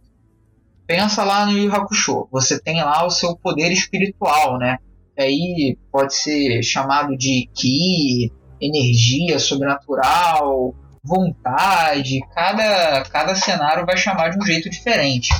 Pensa 0.86 1.24
lá 1.24 1.46
no 1.46 1.52
Yu 1.52 1.74
Hakusho. 1.74 2.28
Você 2.30 2.60
tem 2.60 2.82
lá 2.82 3.06
o 3.06 3.10
seu 3.10 3.34
poder 3.34 3.72
espiritual, 3.72 4.58
né? 4.58 4.76
Aí 5.18 5.78
pode 5.90 6.14
ser 6.14 6.62
chamado 6.62 7.16
de 7.16 7.48
Ki, 7.54 8.30
energia 8.60 9.38
sobrenatural, 9.38 10.74
vontade. 11.02 12.20
Cada, 12.34 13.04
cada 13.04 13.34
cenário 13.34 13.86
vai 13.86 13.96
chamar 13.96 14.28
de 14.28 14.38
um 14.38 14.42
jeito 14.42 14.68
diferente. 14.68 15.30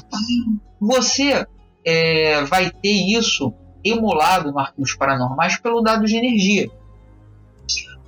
Você 0.81 1.47
é, 1.85 2.43
vai 2.45 2.71
ter 2.71 3.15
isso 3.15 3.53
emulado 3.85 4.51
no 4.51 4.59
Arquivos 4.59 4.95
Paranormais 4.95 5.59
pelo 5.59 5.83
dado 5.83 6.07
de 6.07 6.17
energia. 6.17 6.71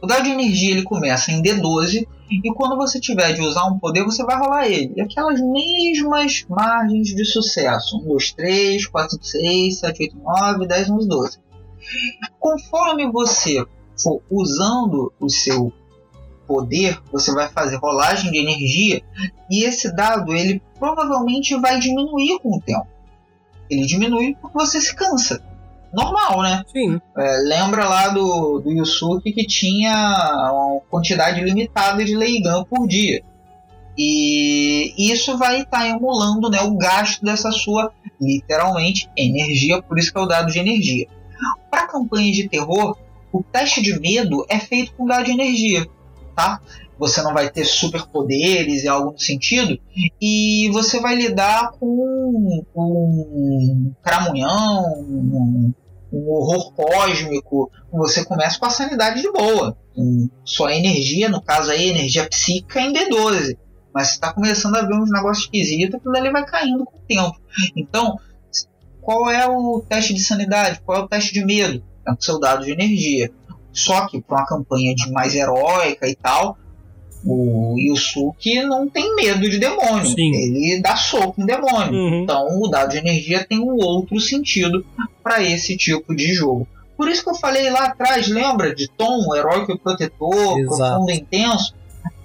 O 0.00 0.06
dado 0.06 0.24
de 0.24 0.30
energia 0.30 0.72
ele 0.72 0.82
começa 0.82 1.32
em 1.32 1.42
D12 1.42 2.06
e 2.30 2.52
quando 2.54 2.76
você 2.76 3.00
tiver 3.00 3.32
de 3.32 3.40
usar 3.40 3.64
um 3.66 3.78
poder, 3.78 4.04
você 4.04 4.22
vai 4.24 4.38
rolar 4.38 4.68
ele. 4.68 4.92
E 4.96 5.00
aquelas 5.00 5.40
mesmas 5.40 6.44
margens 6.48 7.08
de 7.08 7.24
sucesso. 7.24 7.98
1, 7.98 8.04
2, 8.06 8.32
3, 8.32 8.86
4, 8.86 9.10
5, 9.10 9.24
6, 9.24 9.78
7, 9.78 10.02
8, 10.02 10.18
9, 10.18 10.66
10, 10.66 10.90
11, 10.90 11.08
12. 11.08 11.38
Conforme 12.38 13.10
você 13.10 13.64
for 14.00 14.22
usando 14.30 15.12
o 15.18 15.28
seu 15.28 15.72
poder, 16.46 17.00
você 17.12 17.32
vai 17.32 17.48
fazer 17.48 17.76
rolagem 17.76 18.30
de 18.30 18.38
energia 18.38 19.02
e 19.50 19.64
esse 19.64 19.94
dado 19.94 20.32
ele 20.32 20.62
provavelmente 20.78 21.58
vai 21.60 21.78
diminuir 21.78 22.38
com 22.40 22.56
o 22.56 22.60
tempo. 22.60 22.86
Ele 23.68 23.84
diminui 23.84 24.34
porque 24.40 24.56
você 24.56 24.80
se 24.80 24.94
cansa 24.94 25.42
normal, 25.92 26.42
né? 26.42 26.62
Sim. 26.66 27.00
É, 27.16 27.38
lembra 27.42 27.88
lá 27.88 28.08
do, 28.08 28.60
do 28.60 28.70
Yusuke 28.70 29.32
que 29.32 29.46
tinha 29.46 29.92
uma 30.52 30.80
quantidade 30.90 31.40
limitada 31.40 32.04
de 32.04 32.16
Leigan 32.16 32.64
por 32.64 32.86
dia. 32.86 33.22
E 33.96 34.94
isso 34.96 35.36
vai 35.36 35.62
estar 35.62 35.80
tá 35.80 35.88
emulando 35.88 36.48
né, 36.48 36.62
o 36.62 36.76
gasto 36.76 37.24
dessa 37.24 37.50
sua, 37.50 37.92
literalmente, 38.20 39.10
energia, 39.16 39.82
por 39.82 39.98
isso 39.98 40.12
que 40.12 40.18
é 40.18 40.22
o 40.22 40.26
dado 40.26 40.52
de 40.52 40.58
energia. 40.60 41.08
Para 41.68 41.88
campanhas 41.88 42.36
de 42.36 42.48
terror, 42.48 42.96
o 43.32 43.42
teste 43.42 43.82
de 43.82 43.98
medo 43.98 44.46
é 44.48 44.58
feito 44.60 44.92
com 44.94 45.04
dado 45.04 45.24
de 45.24 45.32
energia, 45.32 45.84
tá? 46.36 46.60
Você 46.98 47.22
não 47.22 47.32
vai 47.32 47.48
ter 47.48 47.64
superpoderes 47.64 48.82
e 48.82 48.88
algo 48.88 49.12
no 49.12 49.18
sentido, 49.18 49.78
e 50.20 50.68
você 50.72 51.00
vai 51.00 51.14
lidar 51.14 51.70
com 51.78 52.64
um 52.74 53.92
cramunhão, 54.02 54.82
um, 55.00 55.72
um 56.12 56.30
horror 56.30 56.72
cósmico, 56.72 57.70
você 57.92 58.24
começa 58.24 58.58
com 58.58 58.66
a 58.66 58.70
sanidade 58.70 59.22
de 59.22 59.30
boa. 59.30 59.76
Sua 60.44 60.74
energia, 60.74 61.28
no 61.28 61.42
caso 61.42 61.70
aí, 61.70 61.88
energia 61.88 62.28
psíquica 62.28 62.80
em 62.80 62.92
D12. 62.92 63.56
Mas 63.94 64.08
você 64.08 64.14
está 64.14 64.32
começando 64.32 64.76
a 64.76 64.82
ver 64.82 64.94
uns 64.94 65.10
negócios 65.10 65.44
esquisitos, 65.46 65.94
aquilo 65.94 66.16
ali 66.16 66.30
vai 66.30 66.44
caindo 66.44 66.84
com 66.84 66.96
o 66.96 67.00
tempo. 67.00 67.40
Então, 67.76 68.16
qual 69.00 69.30
é 69.30 69.46
o 69.46 69.82
teste 69.88 70.14
de 70.14 70.22
sanidade? 70.22 70.80
Qual 70.84 70.98
é 70.98 71.00
o 71.02 71.08
teste 71.08 71.32
de 71.32 71.44
medo? 71.44 71.82
É 72.06 72.12
o 72.12 72.16
seu 72.20 72.38
dado 72.38 72.64
de 72.64 72.72
energia. 72.72 73.32
Só 73.72 74.06
que 74.06 74.20
para 74.20 74.38
uma 74.38 74.46
campanha 74.46 74.94
de 74.94 75.10
mais 75.10 75.34
heróica 75.34 76.08
e 76.08 76.14
tal, 76.14 76.56
o 77.24 77.76
Yusuke 77.78 78.62
não 78.62 78.88
tem 78.88 79.14
medo 79.14 79.48
de 79.48 79.58
demônio. 79.58 80.06
Sim. 80.06 80.34
Ele 80.34 80.80
dá 80.80 80.96
soco 80.96 81.40
em 81.40 81.46
demônio. 81.46 81.92
Uhum. 81.92 82.22
Então 82.22 82.60
o 82.60 82.68
dado 82.68 82.90
de 82.90 82.98
energia 82.98 83.44
tem 83.44 83.58
um 83.58 83.76
outro 83.76 84.20
sentido 84.20 84.84
para 85.22 85.42
esse 85.42 85.76
tipo 85.76 86.14
de 86.14 86.32
jogo. 86.32 86.66
Por 86.96 87.08
isso 87.08 87.22
que 87.22 87.30
eu 87.30 87.34
falei 87.34 87.70
lá 87.70 87.86
atrás, 87.86 88.26
lembra 88.26 88.74
de 88.74 88.88
tom, 88.88 89.34
heróico 89.34 89.72
e 89.72 89.78
protetor, 89.78 90.58
Exato. 90.58 90.76
profundo 90.76 91.10
e 91.10 91.14
intenso? 91.14 91.74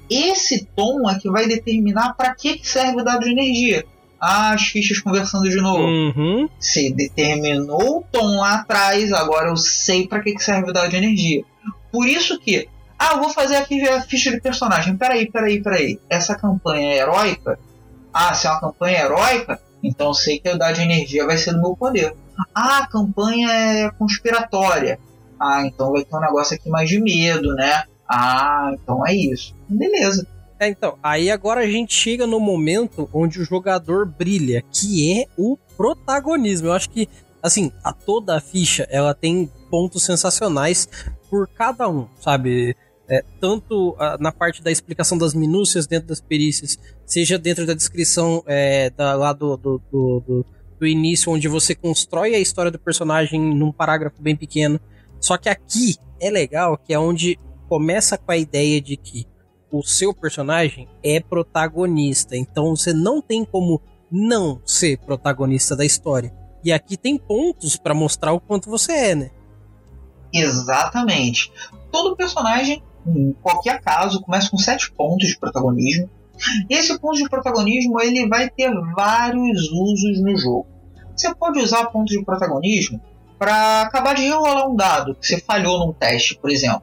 Esse 0.10 0.68
tom 0.76 1.10
é 1.10 1.20
que 1.20 1.30
vai 1.30 1.48
determinar 1.48 2.14
para 2.14 2.34
que 2.34 2.60
serve 2.64 3.02
o 3.02 3.04
dado 3.04 3.22
de 3.22 3.32
energia. 3.32 3.86
Ah, 4.20 4.54
as 4.54 4.64
fichas 4.64 5.00
conversando 5.00 5.50
de 5.50 5.58
novo. 5.58 5.84
Uhum. 5.84 6.50
Você 6.58 6.92
determinou 6.92 8.00
o 8.00 8.04
tom 8.12 8.38
lá 8.38 8.56
atrás, 8.56 9.12
agora 9.12 9.50
eu 9.50 9.58
sei 9.58 10.08
para 10.08 10.22
que 10.22 10.40
serve 10.40 10.72
o 10.72 10.74
dado 10.74 10.90
de 10.90 10.96
energia. 10.96 11.44
Por 11.92 12.08
isso 12.08 12.40
que 12.40 12.68
ah, 13.04 13.14
eu 13.14 13.20
vou 13.20 13.30
fazer 13.30 13.58
aqui 13.58 13.88
a 13.88 14.02
ficha 14.02 14.32
de 14.32 14.40
personagem. 14.40 14.96
Peraí, 14.96 15.30
peraí, 15.30 15.62
peraí. 15.62 16.00
Essa 16.10 16.36
campanha 16.36 16.94
é 16.94 16.98
heróica? 17.00 17.60
Ah, 18.14 18.34
se 18.34 18.48
é 18.48 18.52
uma 18.52 18.62
campanha 18.62 19.00
heróica, 19.00 19.60
Então 19.84 20.08
eu 20.08 20.14
sei 20.14 20.40
que 20.40 20.50
o 20.50 20.58
dado 20.58 20.76
de 20.76 20.82
energia 20.82 21.26
vai 21.26 21.38
ser 21.38 21.52
do 21.52 21.62
meu 21.62 21.76
poder. 21.76 22.16
Ah, 22.56 22.80
a 22.80 22.88
campanha 22.88 23.52
é 23.52 23.92
conspiratória. 23.92 24.98
Ah, 25.40 25.66
então 25.66 25.92
vai 25.92 26.06
ter 26.06 26.16
um 26.16 26.22
negócio 26.22 26.56
aqui 26.56 26.70
mais 26.70 26.88
de 26.88 27.02
medo, 27.02 27.54
né? 27.54 27.84
Ah, 28.08 28.72
então 28.74 29.06
é 29.06 29.14
isso. 29.14 29.54
Beleza. 29.68 30.26
É, 30.60 30.70
então, 30.70 30.98
aí 31.04 31.30
agora 31.30 31.62
a 31.62 31.68
gente 31.68 31.94
chega 31.94 32.26
no 32.26 32.40
momento 32.40 33.10
onde 33.12 33.42
o 33.42 33.46
jogador 33.46 34.06
brilha, 34.06 34.64
que 34.72 35.20
é 35.20 35.26
o 35.38 35.58
protagonismo. 35.76 36.68
Eu 36.68 36.74
acho 36.74 36.90
que, 36.90 37.10
assim, 37.42 37.70
a 37.84 37.92
toda 37.92 38.38
a 38.38 38.40
ficha, 38.40 38.88
ela 38.90 39.14
tem 39.14 39.52
pontos 39.70 40.06
sensacionais 40.06 40.88
por 41.30 41.50
cada 41.50 41.90
um, 41.90 42.08
sabe? 42.22 42.78
É, 43.10 43.24
tanto 43.40 43.96
a, 44.00 44.18
na 44.18 44.32
parte 44.32 44.64
da 44.64 44.72
explicação 44.72 45.18
das 45.18 45.34
minúcias 45.34 45.86
dentro 45.86 46.08
das 46.08 46.22
perícias, 46.22 46.78
seja 47.06 47.38
dentro 47.38 47.66
da 47.66 47.74
descrição 47.74 48.44
é, 48.48 48.90
da, 48.90 49.14
lá 49.16 49.34
do, 49.34 49.58
do, 49.58 49.82
do, 49.92 50.46
do, 50.80 50.88
início, 50.88 51.32
onde 51.32 51.48
você 51.48 51.76
constrói 51.76 52.34
a 52.34 52.40
história 52.40 52.72
do 52.72 52.80
personagem 52.80 53.42
num 53.42 53.72
parágrafo 53.72 54.22
bem 54.22 54.36
pequeno. 54.36 54.80
Só 55.20 55.38
que 55.38 55.50
aqui 55.50 55.98
é 56.20 56.30
legal, 56.30 56.78
que 56.78 56.94
é 56.94 57.00
onde 57.00 57.38
começa 57.68 58.18
com 58.18 58.32
a 58.32 58.38
ideia 58.38 58.80
de 58.80 58.96
que 58.96 59.26
o 59.72 59.84
seu 59.84 60.14
personagem 60.14 60.88
é 61.04 61.20
protagonista. 61.20 62.38
Então 62.38 62.76
você 62.76 62.94
não 62.94 63.22
tem 63.22 63.44
como 63.44 63.82
não 64.10 64.62
ser 64.66 64.98
protagonista 65.00 65.76
da 65.76 65.84
história. 65.84 66.34
E 66.64 66.72
aqui 66.72 66.96
tem 66.96 67.18
pontos 67.18 67.76
para 67.76 67.94
mostrar 67.94 68.32
o 68.32 68.40
quanto 68.40 68.70
você 68.70 68.92
é, 68.92 69.16
né? 69.16 69.32
Exatamente. 70.34 71.52
Todo 71.92 72.16
personagem, 72.16 72.82
em 73.06 73.34
qualquer 73.42 73.82
caso, 73.82 74.22
começa 74.22 74.50
com 74.50 74.58
sete 74.58 74.92
pontos 74.92 75.28
de 75.28 75.38
protagonismo. 75.38 76.10
E 76.70 76.74
esse 76.74 76.98
ponto 77.00 77.18
de 77.18 77.30
protagonismo 77.30 78.02
ele 78.02 78.28
vai 78.28 78.50
ter 78.50 78.72
vários 78.96 79.70
usos 79.72 80.22
no 80.22 80.36
jogo. 80.38 80.68
Você 81.16 81.34
pode 81.36 81.60
usar 81.60 81.86
pontos 81.88 82.16
de 82.16 82.24
protagonismo 82.24 83.00
para 83.38 83.82
acabar 83.82 84.16
de 84.16 84.24
enrolar 84.24 84.70
um 84.70 84.76
dado 84.76 85.16
que 85.16 85.28
você 85.28 85.40
falhou 85.40 85.86
num 85.86 85.94
teste, 85.94 86.38
por 86.40 86.50
exemplo. 86.50 86.82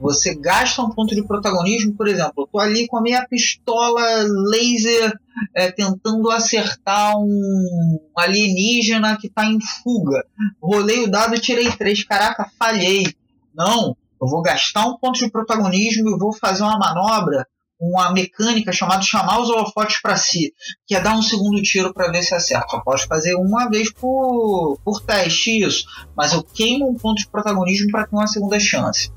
Você 0.00 0.34
gasta 0.34 0.82
um 0.82 0.90
ponto 0.90 1.14
de 1.14 1.22
protagonismo, 1.24 1.94
por 1.94 2.08
exemplo, 2.08 2.32
eu 2.38 2.46
tô 2.48 2.58
ali 2.58 2.88
com 2.88 2.96
a 2.96 3.00
minha 3.00 3.24
pistola 3.26 4.02
laser 4.50 5.16
é, 5.54 5.70
tentando 5.70 6.28
acertar 6.28 7.16
um 7.16 8.00
alienígena 8.16 9.16
que 9.16 9.28
está 9.28 9.44
em 9.46 9.58
fuga. 9.60 10.24
Rolei 10.60 11.04
o 11.04 11.10
dado 11.10 11.36
e 11.36 11.40
tirei 11.40 11.70
três. 11.70 12.02
Caraca, 12.02 12.50
falhei. 12.58 13.06
Não, 13.54 13.96
eu 14.22 14.28
vou 14.28 14.40
gastar 14.40 14.86
um 14.86 14.96
ponto 14.96 15.18
de 15.18 15.30
protagonismo 15.30 16.08
e 16.08 16.18
vou 16.18 16.32
fazer 16.32 16.62
uma 16.62 16.78
manobra, 16.78 17.46
uma 17.80 18.12
mecânica 18.12 18.72
chamada 18.72 19.02
chamar 19.02 19.40
os 19.40 19.50
holofotes 19.50 20.00
para 20.00 20.16
si, 20.16 20.54
que 20.86 20.94
é 20.94 21.00
dar 21.00 21.16
um 21.16 21.22
segundo 21.22 21.60
tiro 21.60 21.92
para 21.92 22.12
ver 22.12 22.22
se 22.22 22.34
acerta. 22.34 22.68
Só 22.70 22.80
pode 22.80 23.06
fazer 23.06 23.34
uma 23.34 23.68
vez 23.68 23.92
por, 23.92 24.78
por 24.84 25.00
teste 25.00 25.64
isso, 25.64 25.84
mas 26.16 26.32
eu 26.32 26.44
queimo 26.44 26.88
um 26.88 26.94
ponto 26.94 27.18
de 27.18 27.28
protagonismo 27.28 27.90
para 27.90 28.06
ter 28.06 28.14
uma 28.14 28.28
segunda 28.28 28.60
chance 28.60 29.10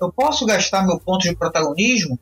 eu 0.00 0.12
posso 0.12 0.46
gastar 0.46 0.86
meu 0.86 0.98
ponto 0.98 1.22
de 1.22 1.34
protagonismo 1.34 2.18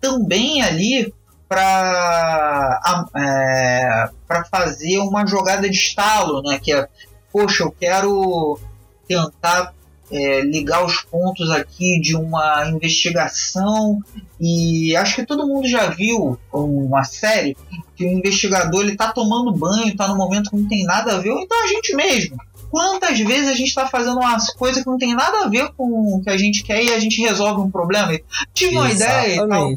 também 0.00 0.62
ali 0.62 1.12
para 1.48 2.80
é, 3.16 4.10
para 4.26 4.44
fazer 4.44 4.98
uma 4.98 5.26
jogada 5.26 5.68
de 5.68 5.76
estalo, 5.76 6.42
né? 6.42 6.58
Que 6.58 6.72
é, 6.72 6.88
poxa, 7.32 7.64
eu 7.64 7.70
quero 7.70 8.58
tentar 9.06 9.72
é, 10.10 10.40
ligar 10.40 10.84
os 10.84 11.02
pontos 11.02 11.50
aqui 11.50 12.00
de 12.00 12.16
uma 12.16 12.68
investigação 12.68 14.00
e 14.40 14.96
acho 14.96 15.16
que 15.16 15.26
todo 15.26 15.46
mundo 15.46 15.68
já 15.68 15.88
viu 15.88 16.38
uma 16.52 17.04
série 17.04 17.56
que 17.96 18.04
o 18.04 18.08
investigador 18.08 18.82
ele 18.82 18.96
tá 18.96 19.12
tomando 19.12 19.52
banho, 19.52 19.96
tá 19.96 20.08
no 20.08 20.16
momento 20.16 20.50
que 20.50 20.56
não 20.56 20.68
tem 20.68 20.84
nada 20.84 21.16
a 21.16 21.18
ver, 21.18 21.30
ou 21.30 21.40
então 21.40 21.62
a 21.62 21.66
gente 21.66 21.94
mesmo 21.94 22.36
quantas 22.70 23.18
vezes 23.18 23.48
a 23.48 23.54
gente 23.54 23.68
está 23.68 23.86
fazendo 23.86 24.18
umas 24.18 24.50
coisas 24.50 24.82
que 24.82 24.88
não 24.88 24.98
tem 24.98 25.14
nada 25.14 25.44
a 25.44 25.48
ver 25.48 25.72
com 25.76 26.16
o 26.16 26.22
que 26.22 26.30
a 26.30 26.36
gente 26.36 26.62
quer 26.62 26.82
e 26.82 26.92
a 26.92 26.98
gente 26.98 27.20
resolve 27.20 27.60
um 27.60 27.70
problema. 27.70 28.18
Tive 28.52 28.76
uma 28.76 28.90
ideia 28.90 29.34
e 29.36 29.48
tal. 29.48 29.74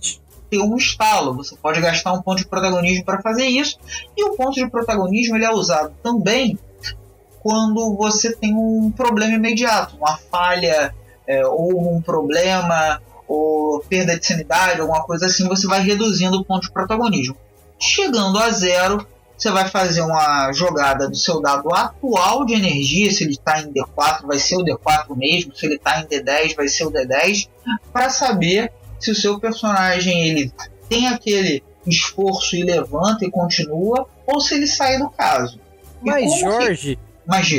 Tem 0.50 0.62
um 0.62 0.76
estalo, 0.76 1.34
você 1.34 1.56
pode 1.56 1.80
gastar 1.80 2.12
um 2.12 2.22
ponto 2.22 2.40
de 2.40 2.48
protagonismo 2.48 3.06
para 3.06 3.22
fazer 3.22 3.46
isso. 3.46 3.80
E 4.18 4.24
o 4.26 4.36
ponto 4.36 4.54
de 4.54 4.70
protagonismo 4.70 5.38
ele 5.38 5.46
é 5.46 5.52
usado 5.52 5.94
também 6.04 6.60
quando 7.42 7.96
você 7.96 8.36
tem 8.36 8.56
um 8.56 8.92
problema 8.92 9.34
imediato, 9.34 9.98
uma 9.98 10.18
falha 10.18 10.94
é, 11.28 11.46
ou 11.46 11.96
um 11.96 12.02
problema 12.02 13.02
ou 13.28 13.80
perda 13.88 14.20
de 14.20 14.26
sanidade, 14.26 14.82
alguma 14.82 15.04
coisa 15.04 15.26
assim, 15.26 15.48
você 15.48 15.66
vai 15.66 15.82
reduzindo 15.82 16.38
o 16.38 16.46
ponto 16.46 16.64
de 16.64 16.72
protagonismo. 16.72 17.36
Chegando 17.80 18.38
a 18.38 18.50
zero, 18.50 19.08
você 19.38 19.50
vai 19.50 19.68
fazer 19.68 20.02
uma 20.02 20.52
jogada 20.54 21.10
do 21.10 21.16
seu 21.16 21.42
dado 21.42 21.74
atual 21.74 22.46
de 22.46 22.54
energia, 22.54 23.10
se 23.12 23.24
ele 23.24 23.34
está 23.34 23.60
em 23.60 23.72
D4, 23.72 24.28
vai 24.28 24.38
ser 24.38 24.58
o 24.58 24.64
D4 24.64 25.16
mesmo, 25.16 25.56
se 25.56 25.66
ele 25.66 25.76
está 25.76 26.00
em 26.00 26.06
D10, 26.06 26.56
vai 26.56 26.68
ser 26.68 26.86
o 26.86 26.92
D10, 26.92 27.48
para 27.92 28.10
saber 28.10 28.72
se 29.00 29.10
o 29.10 29.16
seu 29.16 29.40
personagem 29.40 30.28
ele 30.28 30.54
tem 30.88 31.08
aquele 31.08 31.64
esforço 31.88 32.56
e 32.56 32.62
levanta 32.62 33.26
e 33.26 33.32
continua, 33.32 34.08
ou 34.28 34.40
se 34.40 34.54
ele 34.54 34.68
sai 34.68 35.00
do 35.00 35.10
caso. 35.10 35.60
Mas, 36.04 36.40
Jorge, 36.40 36.96
que... 36.98 37.11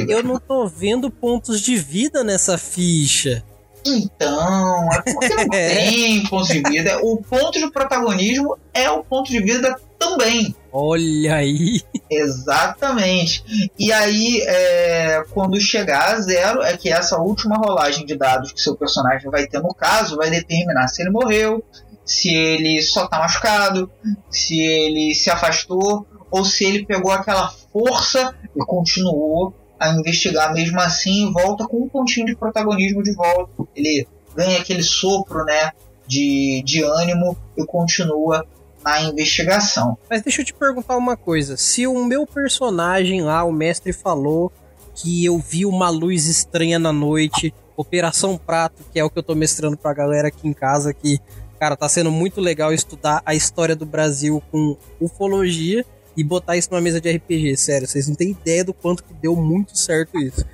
eu 0.09 0.23
não 0.23 0.39
tô 0.39 0.67
vendo 0.67 1.11
pontos 1.11 1.61
de 1.61 1.77
vida 1.77 2.23
nessa 2.25 2.59
ficha. 2.59 3.45
Então, 3.87 4.89
é 4.93 5.03
porque 5.03 5.35
não 5.35 5.49
tem 5.51 6.23
pontos 6.25 6.49
de 6.49 6.63
vida. 6.63 6.99
O 7.03 7.23
ponto 7.23 7.59
de 7.59 7.71
protagonismo 7.71 8.57
é 8.73 8.91
o 8.91 9.03
ponto 9.03 9.31
de 9.31 9.41
vida 9.41 9.75
também. 9.99 10.55
Olha 10.73 11.37
aí! 11.37 11.83
Exatamente. 12.11 13.71
E 13.79 13.93
aí, 13.93 14.41
é, 14.47 15.25
quando 15.33 15.61
chegar 15.61 16.15
a 16.15 16.21
zero, 16.21 16.63
é 16.63 16.77
que 16.77 16.89
essa 16.91 17.19
última 17.19 17.57
rolagem 17.57 18.07
de 18.07 18.15
dados 18.17 18.53
que 18.53 18.61
seu 18.61 18.77
personagem 18.77 19.31
vai 19.31 19.47
ter 19.47 19.61
no 19.61 19.75
caso 19.75 20.17
vai 20.17 20.31
determinar 20.31 20.89
se 20.89 21.03
ele 21.03 21.11
morreu, 21.11 21.65
se 22.05 22.33
ele 22.35 22.81
só 22.83 23.07
tá 23.07 23.19
machucado, 23.19 23.91
se 24.31 24.61
ele 24.61 25.15
se 25.15 25.31
afastou, 25.31 26.07
ou 26.31 26.45
se 26.45 26.65
ele 26.65 26.87
pegou 26.87 27.13
aquela 27.13 27.53
força 27.73 28.35
e 28.55 28.65
continuou 28.65 29.55
a 29.79 29.91
investigar 29.91 30.53
mesmo 30.55 30.79
assim 30.81 31.29
e 31.29 31.33
volta 31.33 31.67
com 31.67 31.79
um 31.79 31.89
pontinho 31.89 32.27
de 32.27 32.37
protagonismo 32.37 33.03
de 33.03 33.13
volta. 33.15 33.65
Ele 33.75 34.07
ganha 34.37 34.59
aquele 34.59 34.83
sopro, 34.83 35.45
né? 35.45 35.73
De, 36.07 36.63
de 36.65 36.83
ânimo 36.83 37.37
e 37.57 37.65
continua 37.65 38.47
na 38.85 39.01
investigação. 39.03 39.97
Mas 40.11 40.23
deixa 40.23 40.43
eu 40.43 40.45
te 40.45 40.53
perguntar 40.53 40.97
uma 40.97 41.17
coisa: 41.17 41.57
se 41.57 41.87
o 41.87 42.05
meu 42.05 42.27
personagem 42.27 43.23
lá, 43.23 43.45
o 43.45 43.53
mestre, 43.53 43.93
falou 43.93 44.53
que 44.95 45.25
eu 45.25 45.39
vi 45.39 45.65
uma 45.65 45.89
luz 45.89 46.27
estranha 46.27 46.79
na 46.79 46.93
noite, 46.93 47.55
Operação 47.77 48.37
Prato, 48.37 48.85
que 48.93 48.99
é 48.99 49.05
o 49.05 49.09
que 49.09 49.19
eu 49.19 49.23
tô 49.23 49.35
mestrando 49.35 49.77
pra 49.77 49.95
galera 49.95 50.29
aqui 50.29 50.47
em 50.47 50.53
casa, 50.53 50.93
que, 50.93 51.19
cara, 51.59 51.77
tá 51.77 51.89
sendo 51.89 52.11
muito 52.11 52.41
legal 52.41 52.73
estudar 52.73 53.23
a 53.25 53.35
história 53.35 53.75
do 53.75 53.87
Brasil 53.87 54.43
com 54.51 54.77
ufologia 55.01 55.85
e 56.17 56.23
botar 56.23 56.57
isso 56.57 56.69
numa 56.71 56.81
mesa 56.81 57.01
de 57.01 57.11
RPG, 57.11 57.57
sério, 57.57 57.89
vocês 57.89 58.09
não 58.09 58.15
têm 58.15 58.31
ideia 58.31 58.65
do 58.65 58.75
quanto 58.75 59.05
que 59.05 59.15
deu 59.15 59.35
muito 59.35 59.77
certo 59.77 60.19
isso. 60.19 60.45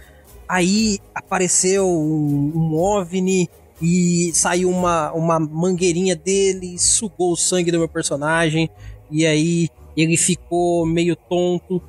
Aí 0.49 0.99
apareceu 1.15 1.87
um, 1.87 2.53
um 2.55 2.75
OVNI 2.77 3.51
e 3.81 4.31
saiu 4.35 4.71
uma, 4.71 5.13
uma 5.13 5.39
mangueirinha 5.39 6.17
dele, 6.17 6.79
sugou 6.79 7.33
o 7.33 7.37
sangue 7.37 7.71
do 7.71 7.79
meu 7.79 7.89
personagem, 7.89 8.71
e 9.11 9.27
aí 9.27 9.69
ele 9.97 10.17
ficou 10.17 10.87
meio 10.87 11.17
tonto. 11.17 11.83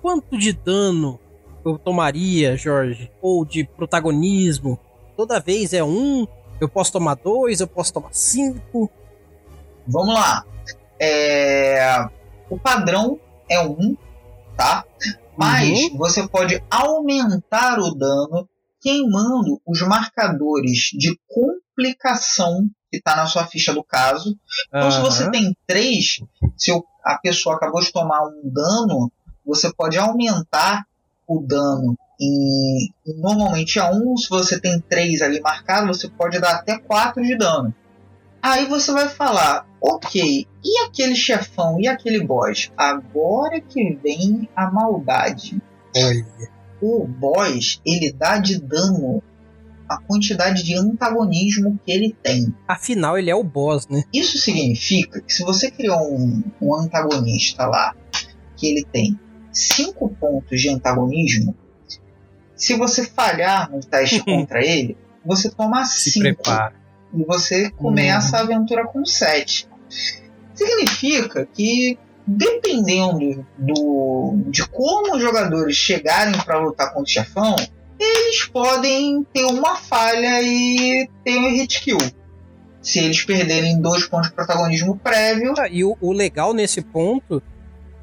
Quanto 0.00 0.38
de 0.38 0.52
dano 0.52 1.18
eu 1.64 1.78
tomaria, 1.78 2.56
Jorge? 2.56 3.10
Ou 3.20 3.44
de 3.44 3.64
protagonismo? 3.64 4.78
Toda 5.16 5.40
vez 5.40 5.72
é 5.72 5.82
um, 5.82 6.26
eu 6.60 6.68
posso 6.68 6.92
tomar 6.92 7.14
dois, 7.14 7.60
eu 7.60 7.66
posso 7.66 7.92
tomar 7.92 8.12
cinco. 8.12 8.90
Vamos 9.86 10.14
lá. 10.14 10.44
É... 10.98 12.08
O 12.48 12.58
padrão 12.58 13.18
é 13.50 13.60
um, 13.60 13.96
tá? 14.56 14.84
Mas 15.36 15.90
uhum. 15.90 15.98
você 15.98 16.26
pode 16.26 16.62
aumentar 16.70 17.78
o 17.78 17.94
dano 17.94 18.48
queimando 18.80 19.60
os 19.66 19.82
marcadores 19.82 20.90
de 20.96 21.18
complicação 21.28 22.68
que 22.90 22.98
está 22.98 23.16
na 23.16 23.26
sua 23.26 23.46
ficha 23.46 23.74
do 23.74 23.82
caso. 23.82 24.36
Então, 24.68 24.84
uhum. 24.84 24.90
se 24.90 25.00
você 25.00 25.30
tem 25.30 25.56
três, 25.66 26.20
se 26.56 26.72
a 27.04 27.18
pessoa 27.18 27.56
acabou 27.56 27.80
de 27.80 27.92
tomar 27.92 28.22
um 28.22 28.42
dano, 28.44 29.10
você 29.44 29.72
pode 29.74 29.98
aumentar 29.98 30.84
o 31.26 31.40
dano 31.40 31.96
em, 32.20 32.90
normalmente 33.20 33.78
a 33.78 33.90
um. 33.90 34.16
Se 34.16 34.28
você 34.28 34.60
tem 34.60 34.80
três 34.80 35.20
ali 35.20 35.40
marcado, 35.40 35.88
você 35.88 36.08
pode 36.08 36.38
dar 36.38 36.56
até 36.56 36.78
quatro 36.78 37.22
de 37.22 37.36
dano. 37.36 37.74
Aí 38.48 38.66
você 38.66 38.92
vai 38.92 39.08
falar, 39.08 39.66
ok, 39.80 40.46
e 40.64 40.78
aquele 40.84 41.16
chefão, 41.16 41.80
e 41.80 41.88
aquele 41.88 42.24
boss? 42.24 42.70
Agora 42.76 43.60
que 43.60 43.98
vem 44.02 44.48
a 44.54 44.70
maldade. 44.70 45.60
Olha 45.96 46.24
o 46.80 47.06
boss 47.06 47.80
ele 47.84 48.12
dá 48.12 48.38
de 48.38 48.60
dano 48.60 49.22
a 49.88 49.98
quantidade 49.98 50.64
de 50.64 50.74
antagonismo 50.74 51.78
que 51.84 51.92
ele 51.92 52.14
tem. 52.20 52.52
Afinal, 52.66 53.16
ele 53.16 53.30
é 53.30 53.34
o 53.34 53.44
boss, 53.44 53.86
né? 53.88 54.02
Isso 54.12 54.36
significa 54.36 55.20
que 55.20 55.32
se 55.32 55.44
você 55.44 55.70
criou 55.70 56.12
um, 56.12 56.42
um 56.60 56.74
antagonista 56.74 57.66
lá 57.66 57.94
que 58.56 58.66
ele 58.66 58.84
tem 58.84 59.18
cinco 59.52 60.08
pontos 60.08 60.60
de 60.60 60.68
antagonismo, 60.68 61.54
se 62.56 62.74
você 62.74 63.04
falhar 63.04 63.70
no 63.70 63.80
teste 63.80 64.20
contra 64.24 64.64
ele, 64.64 64.96
você 65.24 65.48
toma 65.50 65.84
Se 65.84 66.10
5. 66.10 66.22
prepara. 66.22 66.74
E 67.14 67.24
você 67.24 67.70
começa 67.70 68.36
a 68.36 68.40
aventura 68.40 68.86
com 68.86 69.04
7. 69.04 69.68
Significa 70.54 71.46
que, 71.52 71.98
dependendo 72.26 73.46
do, 73.58 74.34
de 74.48 74.66
como 74.68 75.16
os 75.16 75.22
jogadores 75.22 75.76
chegarem 75.76 76.38
para 76.40 76.58
lutar 76.58 76.88
contra 76.88 77.02
o 77.02 77.06
chefão, 77.06 77.56
eles 77.98 78.44
podem 78.46 79.26
ter 79.32 79.44
uma 79.44 79.76
falha 79.76 80.42
e 80.42 81.08
ter 81.24 81.38
um 81.38 81.50
hit 81.50 81.80
kill. 81.80 81.98
Se 82.80 83.00
eles 83.00 83.22
perderem 83.24 83.80
dois 83.80 84.06
pontos 84.06 84.28
de 84.28 84.34
protagonismo 84.34 84.96
prévio, 84.98 85.54
Ah, 85.58 85.68
E 85.68 85.82
o, 85.84 85.96
o 86.00 86.12
legal 86.12 86.54
nesse 86.54 86.80
ponto 86.82 87.42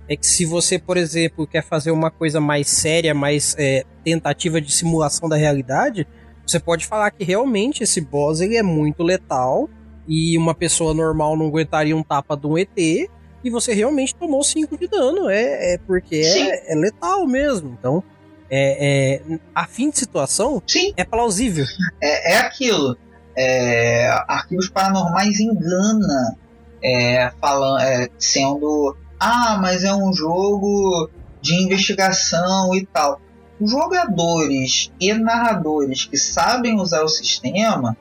é 0.09 0.15
que 0.17 0.25
se 0.25 0.45
você, 0.45 0.77
por 0.77 0.97
exemplo, 0.97 1.47
quer 1.47 1.63
fazer 1.63 1.91
uma 1.91 2.11
coisa 2.11 2.41
mais 2.41 2.67
séria, 2.67 3.13
mais 3.13 3.55
é, 3.57 3.85
tentativa 4.03 4.59
de 4.59 4.71
simulação 4.71 5.29
da 5.29 5.37
realidade, 5.37 6.05
você 6.45 6.59
pode 6.59 6.85
falar 6.85 7.11
que 7.11 7.23
realmente 7.23 7.83
esse 7.83 8.01
boss 8.01 8.41
ele 8.41 8.57
é 8.57 8.63
muito 8.63 9.03
letal 9.03 9.69
e 10.07 10.37
uma 10.37 10.53
pessoa 10.53 10.93
normal 10.93 11.37
não 11.37 11.47
aguentaria 11.47 11.95
um 11.95 12.03
tapa 12.03 12.35
de 12.35 12.47
um 12.47 12.57
ET 12.57 12.77
e 12.77 13.49
você 13.49 13.73
realmente 13.73 14.15
tomou 14.15 14.43
5 14.43 14.77
de 14.77 14.87
dano. 14.87 15.29
É, 15.29 15.75
é 15.75 15.77
porque 15.77 16.15
é, 16.15 16.73
é 16.73 16.75
letal 16.75 17.25
mesmo. 17.25 17.75
Então, 17.79 18.03
é, 18.49 19.21
é, 19.29 19.39
a 19.53 19.65
fim 19.65 19.89
de 19.89 19.97
situação, 19.97 20.61
sim, 20.67 20.93
é 20.95 21.03
plausível. 21.03 21.65
é, 22.01 22.33
é 22.33 22.37
aquilo. 22.37 22.97
É, 23.35 24.07
arquivos 24.27 24.69
paranormais 24.69 25.39
engana, 25.39 26.37
é, 26.83 27.31
falando, 27.41 27.81
é, 27.81 28.07
sendo 28.19 28.95
ah, 29.19 29.57
mas 29.59 29.83
é 29.83 29.93
um 29.93 30.13
jogo 30.13 31.09
de 31.41 31.55
investigação 31.55 32.75
e 32.75 32.85
tal. 32.85 33.19
Jogadores 33.65 34.91
e 34.99 35.13
narradores 35.13 36.05
que 36.05 36.17
sabem 36.17 36.79
usar 36.79 37.03
o 37.03 37.07
sistema 37.07 37.95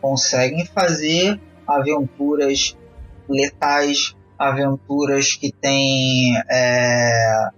conseguem 0.00 0.66
fazer 0.66 1.40
aventuras 1.66 2.76
letais, 3.28 4.14
aventuras 4.38 5.34
que 5.34 5.52
têm 5.52 6.36
é, 6.50 7.48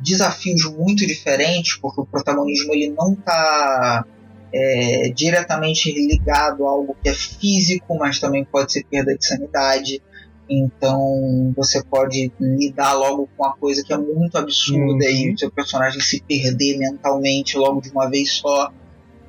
desafios 0.00 0.64
muito 0.64 1.06
diferentes, 1.06 1.76
porque 1.76 2.00
o 2.00 2.06
protagonismo 2.06 2.74
ele 2.74 2.90
não 2.90 3.12
está 3.12 4.04
é, 4.52 5.10
diretamente 5.14 5.92
ligado 5.92 6.66
a 6.66 6.70
algo 6.70 6.96
que 7.02 7.08
é 7.08 7.14
físico, 7.14 7.96
mas 7.96 8.18
também 8.18 8.44
pode 8.44 8.72
ser 8.72 8.84
perda 8.84 9.16
de 9.16 9.26
sanidade. 9.26 10.02
Então 10.48 11.52
você 11.56 11.82
pode 11.82 12.30
lidar 12.38 12.92
logo 12.94 13.28
com 13.36 13.44
uma 13.44 13.56
coisa 13.56 13.82
que 13.82 13.92
é 13.92 13.96
muito 13.96 14.36
absurda 14.36 15.04
Uhum. 15.04 15.10
e 15.10 15.32
o 15.32 15.38
seu 15.38 15.50
personagem 15.50 16.00
se 16.00 16.22
perder 16.22 16.78
mentalmente 16.78 17.56
logo 17.56 17.80
de 17.80 17.90
uma 17.90 18.10
vez 18.10 18.32
só. 18.32 18.70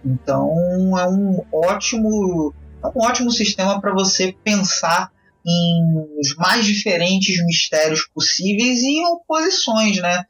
Então 0.03 0.97
é 0.99 1.07
um 1.07 1.41
ótimo, 1.51 2.53
é 2.83 2.87
um 2.87 3.01
ótimo 3.01 3.31
sistema 3.31 3.79
para 3.79 3.93
você 3.93 4.35
pensar 4.43 5.11
em 5.45 6.05
os 6.19 6.35
mais 6.35 6.65
diferentes 6.65 7.43
mistérios 7.45 8.07
possíveis 8.13 8.81
e 8.81 9.03
oposições, 9.05 10.01
né? 10.01 10.23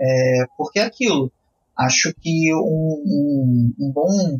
É, 0.00 0.44
porque 0.56 0.78
é 0.78 0.84
aquilo. 0.84 1.32
Acho 1.76 2.12
que 2.20 2.54
um, 2.54 3.02
um, 3.06 3.74
um 3.78 3.92
bom 3.92 4.38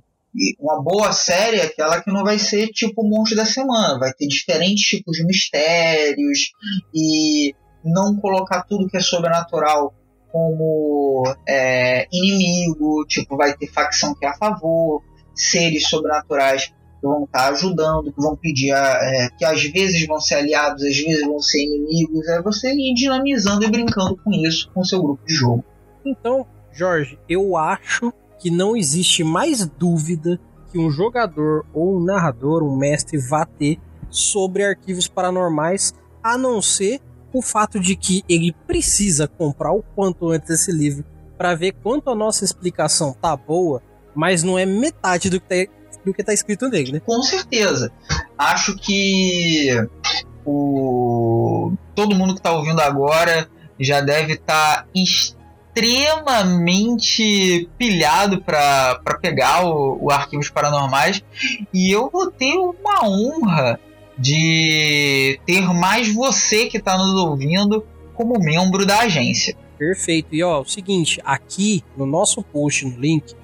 uma 0.61 0.83
boa 0.83 1.13
série 1.13 1.59
é 1.59 1.65
aquela 1.65 2.01
que 2.01 2.11
não 2.11 2.25
vai 2.25 2.39
ser 2.39 2.69
tipo 2.69 3.03
o 3.03 3.09
monstro 3.09 3.37
da 3.37 3.45
semana, 3.45 3.99
vai 3.99 4.13
ter 4.13 4.27
diferentes 4.27 4.85
tipos 4.85 5.17
de 5.17 5.25
mistérios 5.27 6.53
e 6.95 7.55
não 7.85 8.17
colocar 8.17 8.63
tudo 8.65 8.89
que 8.89 8.97
é 8.97 9.01
sobrenatural 9.01 9.95
como 10.31 11.25
é, 11.49 12.07
inimigo, 12.13 13.05
tipo, 13.07 13.37
vai 13.37 13.57
ter 13.57 13.67
facção 13.69 14.15
que 14.15 14.27
é 14.27 14.29
a 14.29 14.35
favor, 14.37 15.03
seres 15.35 15.89
sobrenaturais 15.89 16.67
que 16.67 17.07
vão 17.07 17.25
estar 17.25 17.49
ajudando, 17.53 18.13
que 18.13 18.21
vão 18.21 18.37
pedir, 18.37 18.73
a- 18.73 18.99
é, 19.03 19.29
que 19.39 19.45
às 19.45 19.63
vezes 19.65 20.07
vão 20.07 20.21
ser 20.21 20.35
aliados, 20.35 20.83
às 20.85 20.97
vezes 20.97 21.21
vão 21.27 21.41
ser 21.41 21.63
inimigos, 21.65 22.29
é 22.29 22.43
você 22.43 22.73
ir 22.73 22.95
dinamizando 22.95 23.65
e 23.65 23.71
brincando 23.71 24.17
com 24.23 24.31
isso 24.33 24.71
com 24.75 24.85
seu 24.85 25.01
grupo 25.01 25.25
de 25.27 25.33
jogo. 25.35 25.65
Então, 26.05 26.47
Jorge, 26.73 27.19
eu 27.29 27.57
acho 27.57 28.13
que 28.39 28.51
não 28.51 28.77
existe 28.77 29.25
mais 29.25 29.67
dúvida 29.67 30.41
que 30.71 30.79
um 30.79 30.91
jogador 30.91 31.65
ou 31.73 31.97
um 31.97 32.05
narrador, 32.05 32.63
um 32.63 32.77
mestre, 32.77 33.19
vá 33.19 33.45
ter 33.45 33.79
sobre 34.11 34.65
arquivos 34.65 35.09
paranormais, 35.09 35.95
a 36.23 36.37
não 36.37 36.61
ser 36.63 37.01
o 37.33 37.43
fato 37.43 37.79
de 37.79 37.95
que 37.97 38.23
ele 38.29 38.55
precisa 38.67 39.29
comprar 39.29 39.73
o 39.73 39.83
quanto 39.95 40.31
antes 40.31 40.51
esse 40.51 40.73
livro 40.73 41.05
para 41.37 41.55
ver 41.55 41.73
quanto 41.83 42.11
a 42.11 42.15
nossa 42.15 42.45
explicação 42.45 43.13
tá 43.13 43.37
boa, 43.37 43.83
mas 44.15 44.43
não 44.43 44.59
é 44.59 44.67
metade 44.67 45.31
do 45.31 45.41
que 45.41 45.67
tá, 45.67 45.73
do 46.05 46.13
que 46.13 46.25
tá 46.25 46.33
escrito 46.33 46.69
nele, 46.69 46.93
né? 46.93 47.01
Com 47.01 47.23
certeza. 47.23 47.93
Acho 48.37 48.77
que 48.77 49.69
o 50.45 51.73
todo 51.95 52.17
mundo 52.17 52.35
que 52.35 52.41
está 52.41 52.53
ouvindo 52.53 52.81
agora 52.81 53.49
já 53.79 54.01
deve 54.01 54.35
estar 54.35 54.89
extremamente 55.79 57.69
pilhado 57.79 58.43
para 58.43 59.01
pegar 59.21 59.65
o, 59.65 59.99
o 60.03 60.11
Arquivos 60.11 60.51
Paranormais 60.51 61.23
e 61.73 61.91
eu 61.91 62.11
vou 62.11 62.31
ter 62.31 62.55
uma 62.57 63.09
honra 63.09 63.79
de 64.19 65.39
ter 65.47 65.63
mais 65.73 66.13
você 66.13 66.67
que 66.67 66.79
está 66.79 66.99
nos 66.99 67.15
ouvindo 67.15 67.87
como 68.15 68.39
membro 68.41 68.85
da 68.85 69.01
agência. 69.01 69.57
Perfeito. 69.79 70.35
E 70.35 70.43
ó, 70.43 70.61
o 70.61 70.69
seguinte, 70.69 71.21
aqui 71.25 71.85
no 71.97 72.05
nosso 72.05 72.43
post, 72.43 72.85
no 72.85 72.99
link, 72.99 73.35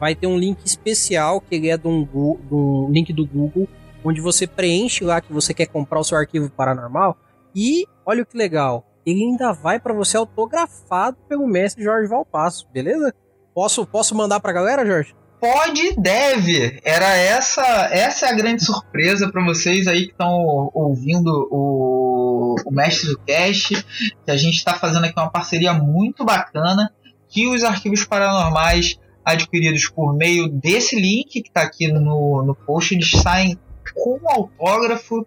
vai 0.00 0.16
ter 0.16 0.26
um 0.26 0.36
link 0.36 0.58
especial 0.64 1.40
que 1.40 1.54
ele 1.54 1.68
é 1.68 1.78
um 1.84 2.90
link 2.90 3.12
do 3.12 3.24
Google, 3.24 3.68
onde 4.04 4.20
você 4.20 4.44
preenche 4.46 5.04
lá 5.04 5.20
que 5.20 5.32
você 5.32 5.54
quer 5.54 5.66
comprar 5.66 6.00
o 6.00 6.04
seu 6.04 6.18
arquivo 6.18 6.50
paranormal. 6.50 7.16
E 7.54 7.86
olha 8.04 8.24
que 8.24 8.36
legal, 8.36 8.84
ele 9.06 9.22
ainda 9.22 9.52
vai 9.52 9.78
para 9.78 9.92
você 9.92 10.16
autografado 10.16 11.16
pelo 11.28 11.46
mestre 11.46 11.84
Jorge 11.84 12.08
Valpasso, 12.08 12.68
beleza? 12.72 13.14
Posso, 13.54 13.86
posso 13.86 14.14
mandar 14.14 14.40
pra 14.40 14.52
galera, 14.52 14.84
Jorge? 14.84 15.14
Pode 15.40 15.88
e 15.88 15.96
deve. 15.96 16.80
Era 16.82 17.16
essa, 17.16 17.62
essa 17.92 18.26
é 18.26 18.30
a 18.30 18.34
grande 18.34 18.64
surpresa 18.64 19.30
para 19.30 19.44
vocês 19.44 19.86
aí 19.86 20.06
que 20.06 20.12
estão 20.12 20.70
ouvindo 20.72 21.48
o, 21.50 22.54
o 22.64 22.70
Mestre 22.72 23.10
do 23.10 23.18
Cast, 23.18 23.84
que 24.24 24.30
a 24.30 24.36
gente 24.36 24.56
está 24.56 24.74
fazendo 24.74 25.04
aqui 25.04 25.20
uma 25.20 25.30
parceria 25.30 25.74
muito 25.74 26.24
bacana, 26.24 26.90
que 27.28 27.46
os 27.46 27.62
arquivos 27.62 28.04
paranormais 28.04 28.98
adquiridos 29.22 29.88
por 29.88 30.14
meio 30.14 30.48
desse 30.48 30.96
link 30.96 31.42
que 31.42 31.48
está 31.48 31.62
aqui 31.62 31.92
no, 31.92 32.42
no 32.42 32.54
post, 32.54 32.94
eles 32.94 33.10
saem 33.10 33.58
com 33.94 34.18
autógrafo 34.28 35.26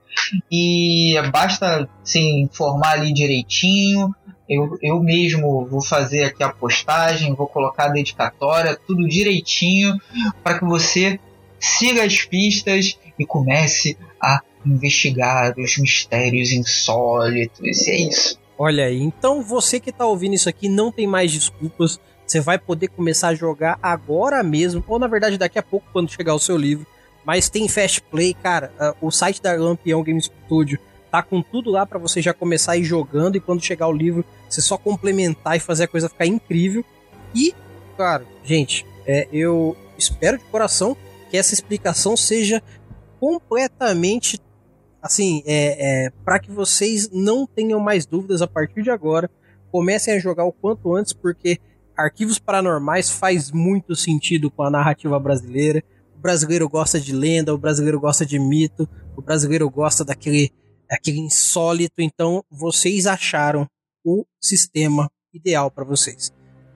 e 0.52 1.16
basta 1.32 1.90
se 2.04 2.20
informar 2.20 2.94
ali 2.94 3.14
direitinho. 3.14 4.14
Eu, 4.50 4.78
eu 4.82 5.02
mesmo 5.02 5.66
vou 5.66 5.82
fazer 5.82 6.24
aqui 6.24 6.44
a 6.44 6.50
postagem, 6.50 7.34
vou 7.34 7.48
colocar 7.48 7.86
a 7.86 7.90
dedicatória, 7.90 8.80
tudo 8.88 9.08
direitinho 9.08 9.98
para 10.44 10.60
que 10.60 10.66
você 10.66 11.20
siga 11.60 12.04
as 12.04 12.24
pistas 12.24 12.98
e 13.18 13.26
comece 13.26 13.98
a 14.22 14.42
investigar 14.66 15.54
os 15.58 15.78
mistérios 15.78 16.52
insólitos. 16.52 17.88
E 17.88 17.92
é 17.92 18.10
isso. 18.10 18.40
Olha 18.58 18.86
aí, 18.86 19.02
então 19.02 19.44
você 19.44 19.80
que 19.80 19.92
tá 19.92 20.06
ouvindo 20.06 20.34
isso 20.34 20.50
aqui 20.50 20.68
não 20.68 20.92
tem 20.92 21.06
mais 21.06 21.32
desculpas. 21.32 22.00
Você 22.26 22.42
vai 22.42 22.58
poder 22.58 22.90
começar 22.90 23.30
a 23.30 23.36
jogar 23.36 23.80
agora 23.82 24.44
mesmo, 24.44 24.84
ou 24.88 25.00
na 25.00 25.08
verdade 25.08 25.38
daqui 25.38 25.60
a 25.60 25.64
pouco 25.64 25.88
quando 25.94 26.12
chegar 26.12 26.34
o 26.34 26.40
seu 26.40 26.58
livro. 26.58 26.86
Mas 27.28 27.50
tem 27.50 27.68
Fast 27.68 28.02
Play, 28.04 28.34
cara. 28.34 28.72
ah, 28.80 28.96
o 29.02 29.12
site 29.12 29.42
da 29.42 29.52
Lampião 29.54 30.02
Game 30.02 30.22
Studio 30.22 30.80
tá 31.12 31.22
com 31.22 31.42
tudo 31.42 31.70
lá 31.70 31.86
pra 31.86 32.00
você 32.00 32.22
já 32.22 32.34
começar 32.34 32.72
a 32.72 32.78
ir 32.78 32.86
jogando 32.86 33.36
e 33.36 33.42
quando 33.42 33.62
chegar 33.62 33.90
o 33.90 33.92
livro 33.92 34.24
você 34.50 34.62
só 34.62 34.78
complementar 34.78 35.58
e 35.58 35.60
fazer 35.60 35.84
a 35.84 35.88
coisa 35.90 36.08
ficar 36.08 36.26
incrível. 36.26 36.86
E, 37.36 37.54
claro, 37.98 38.26
gente, 38.46 38.86
é, 39.06 39.28
eu 39.30 39.76
espero 39.98 40.38
de 40.38 40.46
coração 40.46 40.96
que 41.30 41.36
essa 41.36 41.54
explicação 41.54 42.16
seja 42.16 42.64
completamente 43.20 44.40
assim, 45.02 45.44
é, 45.46 46.06
é, 46.06 46.10
para 46.24 46.40
que 46.40 46.50
vocês 46.50 47.10
não 47.12 47.46
tenham 47.46 47.80
mais 47.80 48.06
dúvidas 48.06 48.42
a 48.42 48.48
partir 48.48 48.84
de 48.84 48.90
agora, 48.90 49.30
comecem 49.70 50.14
a 50.14 50.20
jogar 50.20 50.46
o 50.46 50.54
quanto 50.54 50.96
antes, 50.96 51.12
porque 51.12 51.60
Arquivos 51.96 52.40
Paranormais 52.40 53.10
faz 53.10 53.52
muito 53.52 53.96
sentido 53.96 54.50
com 54.50 54.64
a 54.64 54.70
narrativa 54.70 55.20
brasileira. 55.20 55.84
O 56.18 56.22
brasileiro 56.22 56.68
gosta 56.68 57.00
de 57.00 57.14
lenda, 57.14 57.54
o 57.54 57.58
brasileiro 57.58 58.00
gosta 58.00 58.26
de 58.26 58.40
mito, 58.40 58.90
o 59.16 59.22
brasileiro 59.22 59.70
gosta 59.70 60.04
daquele, 60.04 60.52
daquele 60.90 61.20
insólito. 61.20 62.00
Então, 62.00 62.44
vocês 62.50 63.06
acharam 63.06 63.68
o 64.04 64.26
sistema 64.42 65.10
ideal 65.34 65.70
para 65.70 65.84
vocês. 65.86 66.32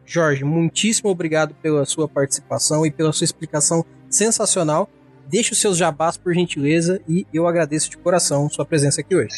Jorge, 0.05 0.43
muitíssimo 0.43 1.09
obrigado 1.09 1.55
pela 1.55 1.85
sua 1.85 2.07
participação 2.07 2.85
e 2.85 2.91
pela 2.91 3.13
sua 3.13 3.26
explicação 3.26 3.85
sensacional. 4.09 4.89
Deixe 5.27 5.53
os 5.53 5.59
seus 5.59 5.77
jabás 5.77 6.18
por 6.18 6.34
gentileza 6.34 7.01
e 7.07 7.26
eu 7.34 7.47
agradeço 7.47 7.89
de 7.89 7.97
coração 7.97 8.49
sua 8.49 8.65
presença 8.65 9.01
aqui 9.01 9.15
hoje. 9.15 9.35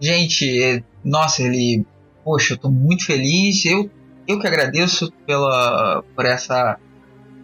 Gente, 0.00 0.62
é- 0.62 0.82
nossa, 1.04 1.42
ele. 1.42 1.86
Poxa, 2.24 2.54
eu 2.54 2.58
tô 2.58 2.70
muito 2.70 3.06
feliz. 3.06 3.64
Eu 3.64 3.88
eu 4.26 4.40
que 4.40 4.46
agradeço 4.46 5.12
pela, 5.24 6.02
por 6.14 6.24
essa 6.26 6.78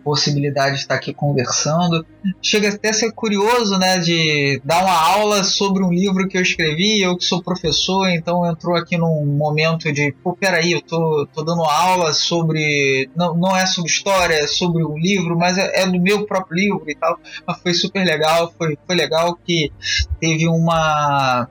possibilidade 0.02 0.74
de 0.74 0.80
estar 0.82 0.94
aqui 0.94 1.12
conversando. 1.12 2.04
Chega 2.40 2.68
até 2.68 2.90
a 2.90 2.92
ser 2.92 3.12
curioso, 3.12 3.78
né, 3.78 3.98
de 3.98 4.60
dar 4.64 4.82
uma 4.82 4.96
aula 4.96 5.42
sobre 5.44 5.82
um 5.82 5.92
livro 5.92 6.28
que 6.28 6.36
eu 6.36 6.42
escrevi, 6.42 7.00
eu 7.00 7.16
que 7.16 7.24
sou 7.24 7.42
professor, 7.42 8.08
então 8.08 8.46
entrou 8.46 8.76
aqui 8.76 8.96
num 8.96 9.24
momento 9.24 9.92
de, 9.92 10.12
pô, 10.22 10.34
peraí, 10.34 10.72
eu 10.72 10.82
tô, 10.82 11.26
tô 11.32 11.42
dando 11.42 11.62
aula 11.62 12.12
sobre, 12.12 13.10
não, 13.16 13.34
não 13.34 13.56
é 13.56 13.66
sobre 13.66 13.90
história, 13.90 14.34
é 14.34 14.46
sobre 14.46 14.84
um 14.84 14.98
livro, 14.98 15.36
mas 15.36 15.58
é, 15.58 15.82
é 15.82 15.86
do 15.86 16.00
meu 16.00 16.26
próprio 16.26 16.56
livro 16.56 16.84
e 16.86 16.94
tal, 16.94 17.18
mas 17.46 17.60
foi 17.60 17.74
super 17.74 18.04
legal, 18.04 18.52
foi, 18.56 18.76
foi 18.86 18.96
legal 18.96 19.38
que 19.44 19.72
teve 20.20 20.46
uma 20.48 21.48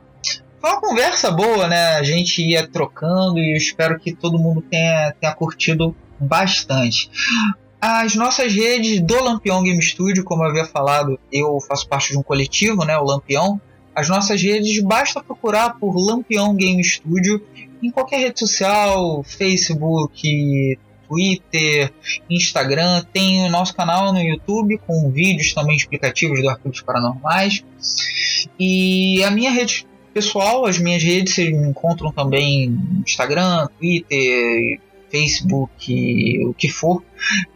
foi 0.61 0.69
uma 0.69 0.79
conversa 0.79 1.31
boa, 1.31 1.67
né? 1.67 1.95
A 1.95 2.03
gente 2.03 2.43
ia 2.43 2.67
trocando 2.67 3.39
e 3.39 3.53
eu 3.53 3.57
espero 3.57 3.99
que 3.99 4.13
todo 4.13 4.37
mundo 4.37 4.61
tenha, 4.61 5.11
tenha 5.19 5.33
curtido 5.33 5.95
bastante. 6.19 7.09
As 7.81 8.13
nossas 8.13 8.53
redes 8.53 9.01
do 9.01 9.23
Lampião 9.23 9.63
Game 9.63 9.81
Studio, 9.81 10.23
como 10.23 10.43
eu 10.43 10.49
havia 10.49 10.65
falado, 10.65 11.19
eu 11.31 11.59
faço 11.59 11.87
parte 11.87 12.11
de 12.11 12.17
um 12.19 12.21
coletivo, 12.21 12.85
né, 12.85 12.95
o 12.95 13.03
Lampião. 13.03 13.59
As 13.95 14.07
nossas 14.07 14.39
redes, 14.39 14.81
basta 14.83 15.23
procurar 15.23 15.79
por 15.79 15.95
Lampião 15.97 16.55
Game 16.55 16.83
Studio 16.83 17.43
em 17.81 17.89
qualquer 17.89 18.19
rede 18.19 18.39
social, 18.39 19.23
Facebook, 19.23 20.77
Twitter, 21.09 21.91
Instagram, 22.29 23.03
tem 23.11 23.43
o 23.45 23.49
nosso 23.49 23.75
canal 23.75 24.13
no 24.13 24.19
YouTube 24.19 24.79
com 24.85 25.09
vídeos 25.09 25.51
também 25.51 25.75
explicativos 25.75 26.39
do 26.39 26.49
Arquivos 26.49 26.81
Paranormais. 26.81 27.65
E 28.59 29.23
a 29.23 29.31
minha 29.31 29.49
rede 29.49 29.87
pessoal, 30.13 30.65
as 30.65 30.77
minhas 30.77 31.01
redes 31.01 31.33
vocês 31.33 31.51
me 31.51 31.67
encontram 31.67 32.11
também 32.11 32.69
no 32.69 33.01
Instagram, 33.01 33.67
Twitter, 33.79 34.79
Facebook, 35.11 36.45
o 36.47 36.53
que 36.53 36.69
for, 36.69 37.03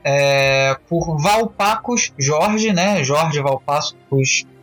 é, 0.04 0.78
por 0.88 1.18
Valpacos 1.22 2.12
Jorge, 2.20 2.74
né? 2.74 3.04
Jorge 3.04 3.42
Valpacos 3.42 3.96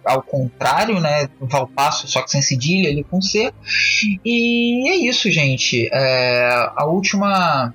ao 0.05 0.23
contrário, 0.23 1.01
né? 1.01 1.29
Valpasso, 1.41 2.07
só 2.09 2.23
que 2.23 2.31
sem 2.31 2.43
cedilha, 2.43 2.91
ali 2.91 3.05
com 3.05 3.21
C. 3.21 3.53
E 4.25 4.91
é 4.91 4.97
isso, 4.97 5.31
gente. 5.31 5.89
É, 5.93 6.71
a 6.77 6.85
última 6.87 7.75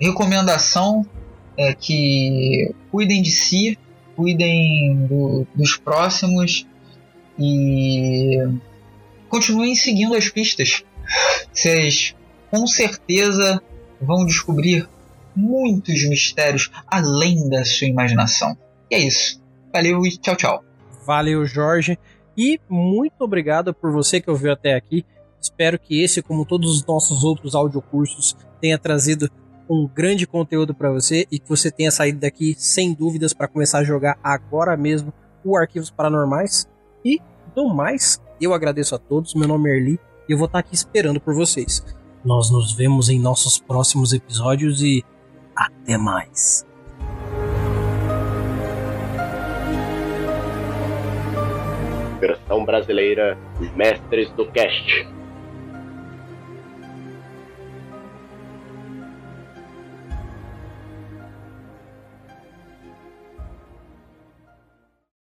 recomendação 0.00 1.06
é 1.56 1.74
que 1.74 2.74
cuidem 2.90 3.22
de 3.22 3.30
si, 3.30 3.78
cuidem 4.16 5.06
do, 5.06 5.46
dos 5.54 5.76
próximos 5.76 6.66
e 7.38 8.36
continuem 9.28 9.74
seguindo 9.74 10.14
as 10.14 10.28
pistas. 10.28 10.82
Vocês 11.52 12.14
com 12.50 12.66
certeza 12.66 13.62
vão 14.00 14.24
descobrir 14.24 14.88
muitos 15.34 16.08
mistérios 16.08 16.70
além 16.86 17.48
da 17.48 17.64
sua 17.64 17.86
imaginação. 17.86 18.56
E 18.90 18.94
é 18.94 18.98
isso. 18.98 19.40
Valeu 19.72 20.04
e 20.04 20.16
tchau, 20.16 20.36
tchau. 20.36 20.64
Valeu, 21.06 21.44
Jorge. 21.44 21.98
E 22.36 22.60
muito 22.68 23.20
obrigado 23.22 23.72
por 23.74 23.92
você 23.92 24.20
que 24.20 24.30
ouviu 24.30 24.52
até 24.52 24.74
aqui. 24.74 25.04
Espero 25.40 25.78
que 25.78 26.02
esse, 26.02 26.22
como 26.22 26.44
todos 26.44 26.76
os 26.76 26.86
nossos 26.86 27.24
outros 27.24 27.54
audiocursos, 27.54 28.36
tenha 28.60 28.78
trazido 28.78 29.30
um 29.68 29.86
grande 29.86 30.26
conteúdo 30.26 30.74
para 30.74 30.90
você 30.90 31.26
e 31.30 31.38
que 31.38 31.48
você 31.48 31.70
tenha 31.70 31.90
saído 31.90 32.18
daqui 32.18 32.54
sem 32.58 32.92
dúvidas 32.92 33.32
para 33.32 33.46
começar 33.46 33.78
a 33.78 33.84
jogar 33.84 34.18
agora 34.22 34.76
mesmo 34.76 35.12
o 35.44 35.56
Arquivos 35.56 35.90
Paranormais. 35.90 36.68
E 37.04 37.20
do 37.54 37.68
mais, 37.68 38.20
eu 38.40 38.52
agradeço 38.52 38.94
a 38.94 38.98
todos. 38.98 39.34
Meu 39.34 39.48
nome 39.48 39.70
é 39.70 39.76
Erli 39.76 40.00
e 40.28 40.32
eu 40.32 40.38
vou 40.38 40.46
estar 40.46 40.58
aqui 40.58 40.74
esperando 40.74 41.20
por 41.20 41.34
vocês. 41.34 41.84
Nós 42.24 42.50
nos 42.50 42.72
vemos 42.72 43.08
em 43.08 43.18
nossos 43.18 43.58
próximos 43.58 44.12
episódios 44.12 44.82
e 44.82 45.02
até 45.56 45.96
mais. 45.96 46.66
Versão 52.20 52.64
brasileira 52.64 53.38
Mestres 53.74 54.30
do 54.32 54.44
Cast. 54.52 55.19